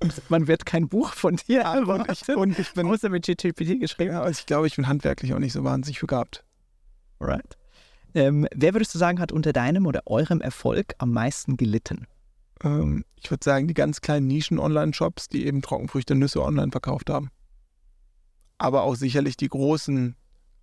Man 0.28 0.46
wird 0.46 0.66
kein 0.66 0.88
Buch 0.88 1.12
von 1.12 1.36
dir 1.36 1.60
Ja, 1.60 1.78
und, 1.78 2.10
ich, 2.10 2.28
und 2.28 2.58
ich 2.58 2.72
bin, 2.74 2.86
außer 2.86 3.08
mit 3.08 3.24
GTPT 3.24 3.80
geschrieben. 3.80 4.12
ja, 4.12 4.28
ich 4.28 4.46
glaube, 4.46 4.66
ich 4.66 4.76
bin 4.76 4.88
handwerklich 4.88 5.34
auch 5.34 5.38
nicht 5.38 5.52
so 5.52 5.64
wahnsinnig 5.64 6.00
begabt. 6.00 6.44
Alright. 7.18 7.56
Ähm, 8.14 8.46
wer 8.54 8.74
würdest 8.74 8.94
du 8.94 8.98
sagen, 8.98 9.20
hat 9.20 9.32
unter 9.32 9.52
deinem 9.52 9.86
oder 9.86 10.02
eurem 10.06 10.40
Erfolg 10.40 10.94
am 10.98 11.12
meisten 11.12 11.56
gelitten? 11.56 12.06
Ähm, 12.64 13.04
ich 13.16 13.30
würde 13.30 13.44
sagen, 13.44 13.68
die 13.68 13.74
ganz 13.74 14.00
kleinen 14.00 14.26
Nischen-Online-Shops, 14.26 15.28
die 15.28 15.46
eben 15.46 15.62
Trockenfrüchte, 15.62 16.14
Nüsse 16.14 16.42
online 16.42 16.70
verkauft 16.72 17.10
haben. 17.10 17.30
Aber 18.58 18.82
auch 18.84 18.94
sicherlich 18.94 19.36
die 19.36 19.48
großen 19.48 20.16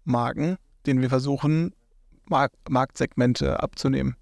Marken, 0.03 0.57
denen 0.85 1.01
wir 1.01 1.09
versuchen, 1.09 1.73
Mark 2.25 2.53
Marktsegmente 2.69 3.61
abzunehmen. 3.61 4.15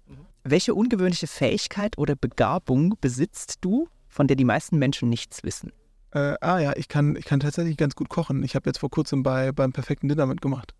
Welche 0.44 0.74
ungewöhnliche 0.74 1.26
Fähigkeit 1.26 1.96
oder 1.98 2.16
Begabung 2.16 2.96
besitzt 3.00 3.58
du, 3.60 3.88
von 4.12 4.26
der 4.28 4.36
die 4.36 4.44
meisten 4.44 4.78
Menschen 4.78 5.08
nichts 5.08 5.42
wissen? 5.42 5.72
Äh, 6.12 6.34
ah 6.42 6.58
ja, 6.58 6.74
ich 6.76 6.88
kann, 6.88 7.16
ich 7.16 7.24
kann 7.24 7.40
tatsächlich 7.40 7.76
ganz 7.78 7.94
gut 7.96 8.08
kochen. 8.10 8.42
Ich 8.42 8.54
habe 8.54 8.68
jetzt 8.68 8.78
vor 8.78 8.90
kurzem 8.90 9.22
bei, 9.22 9.50
beim 9.50 9.72
perfekten 9.72 10.08
Dinner 10.08 10.26
mitgemacht. 10.26 10.74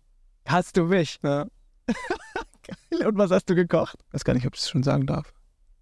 Hast 0.47 0.77
du 0.77 0.85
mich? 0.85 1.19
Ja, 1.23 1.47
Und 3.05 3.17
was 3.17 3.31
hast 3.31 3.49
du 3.49 3.55
gekocht? 3.55 3.97
weiß 4.11 4.23
gar 4.23 4.33
nicht, 4.35 4.45
ob 4.47 4.53
ich 4.55 4.61
es 4.61 4.69
schon 4.69 4.83
sagen 4.83 5.05
darf. 5.07 5.33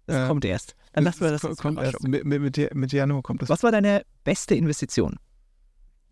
Das 0.06 0.24
Äh, 0.24 0.26
kommt 0.26 0.44
erst. 0.44 0.74
Dann 0.94 1.04
lassen 1.04 1.20
wir 1.20 1.30
das 1.30 1.44
als 1.44 1.58
kommt 1.58 1.78
erst 1.80 2.02
mit, 2.02 2.24
mit, 2.24 2.40
mit, 2.42 2.56
Ja- 2.56 2.68
mit 2.74 2.92
Januar 2.92 3.22
kommt 3.22 3.42
das. 3.42 3.48
Was 3.50 3.62
war 3.62 3.70
deine 3.70 4.02
beste 4.24 4.54
Investition? 4.54 5.16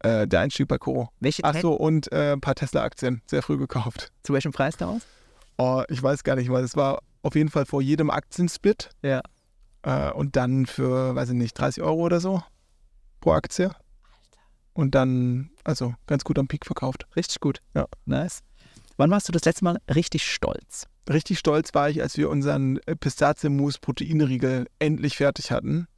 Äh, 0.01 0.29
der 0.29 0.41
Einstieg 0.41 0.69
bei 0.69 0.79
Koro. 0.79 1.09
Welche 1.21 1.43
Ach 1.45 1.57
so, 1.61 1.75
und 1.75 2.11
äh, 2.13 2.33
ein 2.33 2.41
paar 2.41 2.55
Tesla-Aktien, 2.55 3.23
sehr 3.27 3.43
früh 3.43 3.59
gekauft. 3.59 4.13
Zu 4.23 4.33
welchem 4.33 4.53
Preis 4.53 4.77
damals? 4.77 5.07
Oh, 5.59 5.83
ich 5.89 6.03
weiß 6.03 6.23
gar 6.25 6.37
nicht, 6.37 6.51
weil 6.51 6.65
es 6.65 6.77
war 6.77 7.01
auf 7.23 7.35
jeden 7.35 7.51
Fall 7.51 7.67
vor 7.67 7.83
jedem 7.83 8.11
Aktiensplit. 8.11 8.91
Ja. 9.03 9.21
Äh, 9.83 10.11
und 10.13 10.37
dann 10.37 10.67
für, 10.67 11.15
weiß 11.15 11.31
ich 11.31 11.35
nicht, 11.35 11.55
30 11.55 11.83
Euro 11.83 12.01
oder 12.01 12.21
so 12.21 12.43
pro 13.21 13.33
Aktie. 13.33 13.71
Und 14.73 14.95
dann, 14.95 15.51
also 15.65 15.95
ganz 16.07 16.25
gut 16.25 16.39
am 16.39 16.49
Peak 16.49 16.65
verkauft. 16.65 17.07
Richtig 17.17 17.41
gut. 17.41 17.61
Ja. 17.75 17.87
Nice. 18.07 18.41
Wann 18.97 19.11
warst 19.11 19.29
du 19.29 19.33
das 19.33 19.45
letzte 19.45 19.65
Mal 19.65 19.81
richtig 19.95 20.25
stolz? 20.25 20.87
Richtig 21.09 21.39
stolz 21.39 21.75
war 21.75 21.91
ich, 21.91 22.03
als 22.03 22.17
wir 22.17 22.31
unseren 22.31 22.79
Pistazienmus-Proteinriegel 23.01 24.67
endlich 24.79 25.17
fertig 25.17 25.51
hatten. 25.51 25.89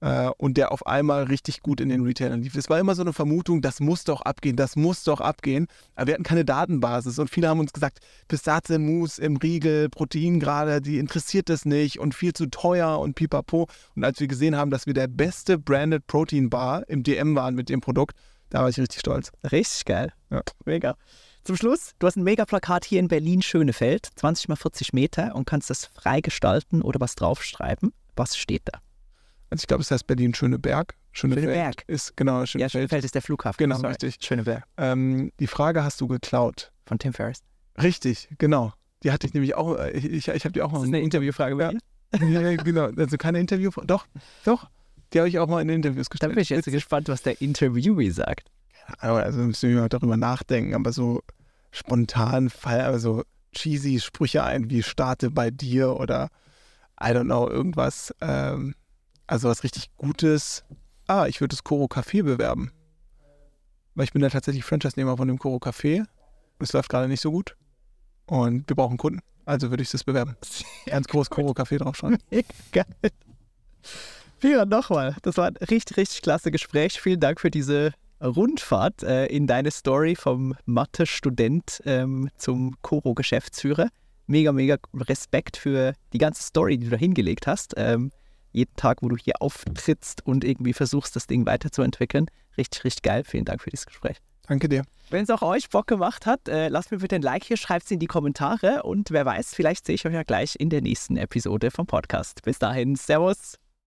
Äh, 0.00 0.30
und 0.36 0.56
der 0.56 0.72
auf 0.72 0.86
einmal 0.86 1.24
richtig 1.24 1.62
gut 1.62 1.80
in 1.80 1.88
den 1.88 2.02
Retailern 2.02 2.42
lief. 2.42 2.54
Es 2.54 2.68
war 2.68 2.78
immer 2.78 2.94
so 2.94 3.02
eine 3.02 3.12
Vermutung, 3.12 3.60
das 3.62 3.80
muss 3.80 4.04
doch 4.04 4.22
abgehen, 4.22 4.56
das 4.56 4.76
muss 4.76 5.04
doch 5.04 5.20
abgehen. 5.20 5.66
Aber 5.94 6.08
wir 6.08 6.14
hatten 6.14 6.24
keine 6.24 6.44
Datenbasis 6.44 7.18
und 7.18 7.30
viele 7.30 7.48
haben 7.48 7.60
uns 7.60 7.72
gesagt, 7.72 8.00
Pistazienmus 8.28 9.18
im 9.18 9.36
Riegel, 9.36 9.88
Proteingrade, 9.88 10.80
die 10.80 10.98
interessiert 10.98 11.48
das 11.48 11.64
nicht 11.64 11.98
und 11.98 12.14
viel 12.14 12.32
zu 12.32 12.46
teuer 12.46 12.98
und 12.98 13.14
pipapo. 13.14 13.68
Und 13.94 14.04
als 14.04 14.20
wir 14.20 14.26
gesehen 14.26 14.56
haben, 14.56 14.70
dass 14.70 14.86
wir 14.86 14.94
der 14.94 15.08
beste 15.08 15.58
Branded 15.58 16.06
Protein 16.06 16.50
Bar 16.50 16.88
im 16.88 17.02
DM 17.02 17.34
waren 17.34 17.54
mit 17.54 17.68
dem 17.68 17.80
Produkt, 17.80 18.16
da 18.48 18.62
war 18.62 18.68
ich 18.68 18.80
richtig 18.80 19.00
stolz. 19.00 19.30
Richtig 19.50 19.84
geil. 19.84 20.12
Ja. 20.30 20.42
Mega. 20.64 20.96
Zum 21.44 21.56
Schluss, 21.56 21.92
du 21.98 22.06
hast 22.06 22.16
ein 22.16 22.24
Mega-Plakat 22.24 22.84
hier 22.84 23.00
in 23.00 23.08
Berlin-Schönefeld, 23.08 24.08
20 24.16 24.48
mal 24.48 24.56
40 24.56 24.92
Meter 24.92 25.34
und 25.34 25.46
kannst 25.46 25.70
das 25.70 25.86
frei 25.86 26.20
gestalten 26.20 26.82
oder 26.82 27.00
was 27.00 27.14
draufschreiben. 27.14 27.92
Was 28.14 28.36
steht 28.36 28.62
da? 28.66 28.80
Also 29.50 29.62
ich 29.62 29.66
glaube, 29.66 29.82
es 29.82 29.90
heißt 29.90 30.06
Berlin 30.06 30.32
Schöneberg. 30.34 30.94
Schönefeld 31.12 31.44
Schöneberg. 31.46 31.84
ist 31.88 32.16
genau 32.16 32.40
Ja, 32.40 32.46
Schönefeld. 32.46 32.72
Schönefeld 32.72 33.04
ist 33.04 33.14
der 33.16 33.22
Flughafen. 33.22 33.56
Genau, 33.58 33.76
Sorry. 33.76 33.88
richtig. 33.88 34.18
Schöneberg. 34.20 34.64
Ähm, 34.76 35.32
die 35.40 35.46
Frage 35.48 35.82
hast 35.82 36.00
du 36.00 36.06
geklaut. 36.06 36.72
Von 36.86 36.98
Tim 36.98 37.12
Ferriss. 37.12 37.42
Richtig, 37.82 38.28
genau. 38.38 38.72
Die 39.02 39.10
hatte 39.12 39.26
ich 39.26 39.34
nämlich 39.34 39.54
auch, 39.54 39.76
äh, 39.78 39.90
ich, 39.90 40.04
ich, 40.04 40.28
ich 40.28 40.44
habe 40.44 40.52
die 40.52 40.62
auch 40.62 40.70
mal. 40.72 40.94
Interviewfrage 40.94 41.60
Ja. 41.60 41.72
ja, 42.20 42.40
ja, 42.50 42.56
genau. 42.62 42.90
Also 42.96 43.16
keine 43.16 43.40
Interview, 43.40 43.70
doch, 43.84 44.06
doch. 44.44 44.68
Die 45.12 45.18
habe 45.18 45.28
ich 45.28 45.38
auch 45.40 45.48
mal 45.48 45.60
in 45.62 45.68
Interviews 45.68 46.06
Da 46.08 46.12
gestellt. 46.12 46.34
bin 46.34 46.42
ich 46.42 46.48
jetzt 46.50 46.66
gespannt, 46.70 47.08
was 47.08 47.22
der 47.22 47.40
Interviewee 47.40 48.10
sagt. 48.10 48.48
Also 48.98 49.40
müssen 49.40 49.70
wir 49.70 49.80
mal 49.80 49.88
darüber 49.88 50.16
nachdenken, 50.16 50.74
aber 50.74 50.92
so 50.92 51.22
spontan 51.72 52.50
fall 52.50 52.80
also 52.82 53.24
cheesy 53.52 54.00
Sprüche 54.00 54.44
ein 54.44 54.70
wie 54.70 54.82
starte 54.82 55.30
bei 55.30 55.50
dir 55.50 55.96
oder 55.96 56.30
I 57.02 57.06
don't 57.08 57.24
know, 57.24 57.48
irgendwas. 57.48 58.14
Ähm, 58.20 58.74
also 59.30 59.48
was 59.48 59.62
richtig 59.62 59.90
Gutes. 59.96 60.64
Ah, 61.06 61.26
ich 61.28 61.40
würde 61.40 61.54
das 61.54 61.62
Koro 61.62 61.84
Café 61.84 62.24
bewerben. 62.24 62.72
Weil 63.94 64.04
ich 64.04 64.12
bin 64.12 64.22
ja 64.22 64.28
tatsächlich 64.28 64.64
Franchise-Nehmer 64.64 65.16
von 65.16 65.28
dem 65.28 65.38
Koro 65.38 65.56
Café. 65.58 66.04
Es 66.58 66.72
läuft 66.72 66.88
gerade 66.88 67.06
nicht 67.06 67.20
so 67.20 67.30
gut. 67.30 67.56
Und 68.26 68.68
wir 68.68 68.74
brauchen 68.74 68.96
Kunden. 68.96 69.20
Also 69.44 69.70
würde 69.70 69.84
ich 69.84 69.90
das 69.90 70.02
bewerben. 70.02 70.36
Ganz 70.86 71.06
groß 71.06 71.30
Koro 71.30 71.52
Café 71.52 71.78
draufschauen. 71.78 72.18
Geil. 72.72 72.84
Vierer, 74.38 74.66
nochmal. 74.66 75.16
Das 75.22 75.36
war 75.36 75.46
ein 75.46 75.56
richtig, 75.56 75.96
richtig 75.96 76.22
klasse 76.22 76.50
Gespräch. 76.50 77.00
Vielen 77.00 77.20
Dank 77.20 77.40
für 77.40 77.52
diese 77.52 77.92
Rundfahrt 78.20 79.04
äh, 79.04 79.26
in 79.26 79.46
deine 79.46 79.70
Story 79.70 80.16
vom 80.16 80.56
Mathe-Student 80.66 81.82
ähm, 81.84 82.30
zum 82.36 82.74
Koro-Geschäftsführer. 82.82 83.90
Mega, 84.26 84.50
mega 84.50 84.76
Respekt 84.94 85.56
für 85.56 85.94
die 86.12 86.18
ganze 86.18 86.42
Story, 86.42 86.78
die 86.78 86.86
du 86.86 86.90
da 86.90 86.96
hingelegt 86.96 87.46
hast. 87.46 87.74
Ähm, 87.76 88.10
jeden 88.52 88.74
Tag, 88.76 89.02
wo 89.02 89.08
du 89.08 89.16
hier 89.16 89.34
auftrittst 89.40 90.26
und 90.26 90.44
irgendwie 90.44 90.72
versuchst, 90.72 91.16
das 91.16 91.26
Ding 91.26 91.46
weiterzuentwickeln. 91.46 92.26
Richtig, 92.56 92.84
richtig 92.84 93.02
geil. 93.02 93.24
Vielen 93.24 93.44
Dank 93.44 93.62
für 93.62 93.70
dieses 93.70 93.86
Gespräch. 93.86 94.18
Danke 94.46 94.68
dir. 94.68 94.82
Wenn 95.10 95.24
es 95.24 95.30
auch 95.30 95.42
euch 95.42 95.70
Bock 95.70 95.86
gemacht 95.86 96.26
hat, 96.26 96.48
äh, 96.48 96.68
lasst 96.68 96.90
mir 96.90 96.98
bitte 96.98 97.16
ein 97.16 97.22
Like 97.22 97.44
hier, 97.44 97.56
schreibt 97.56 97.84
es 97.84 97.90
in 97.90 97.98
die 97.98 98.06
Kommentare 98.06 98.82
und 98.82 99.10
wer 99.10 99.24
weiß, 99.24 99.54
vielleicht 99.54 99.86
sehe 99.86 99.94
ich 99.94 100.06
euch 100.06 100.14
ja 100.14 100.24
gleich 100.24 100.56
in 100.58 100.70
der 100.70 100.82
nächsten 100.82 101.16
Episode 101.16 101.70
vom 101.70 101.86
Podcast. 101.86 102.42
Bis 102.42 102.58
dahin, 102.58 102.96
Servus. 102.96 103.58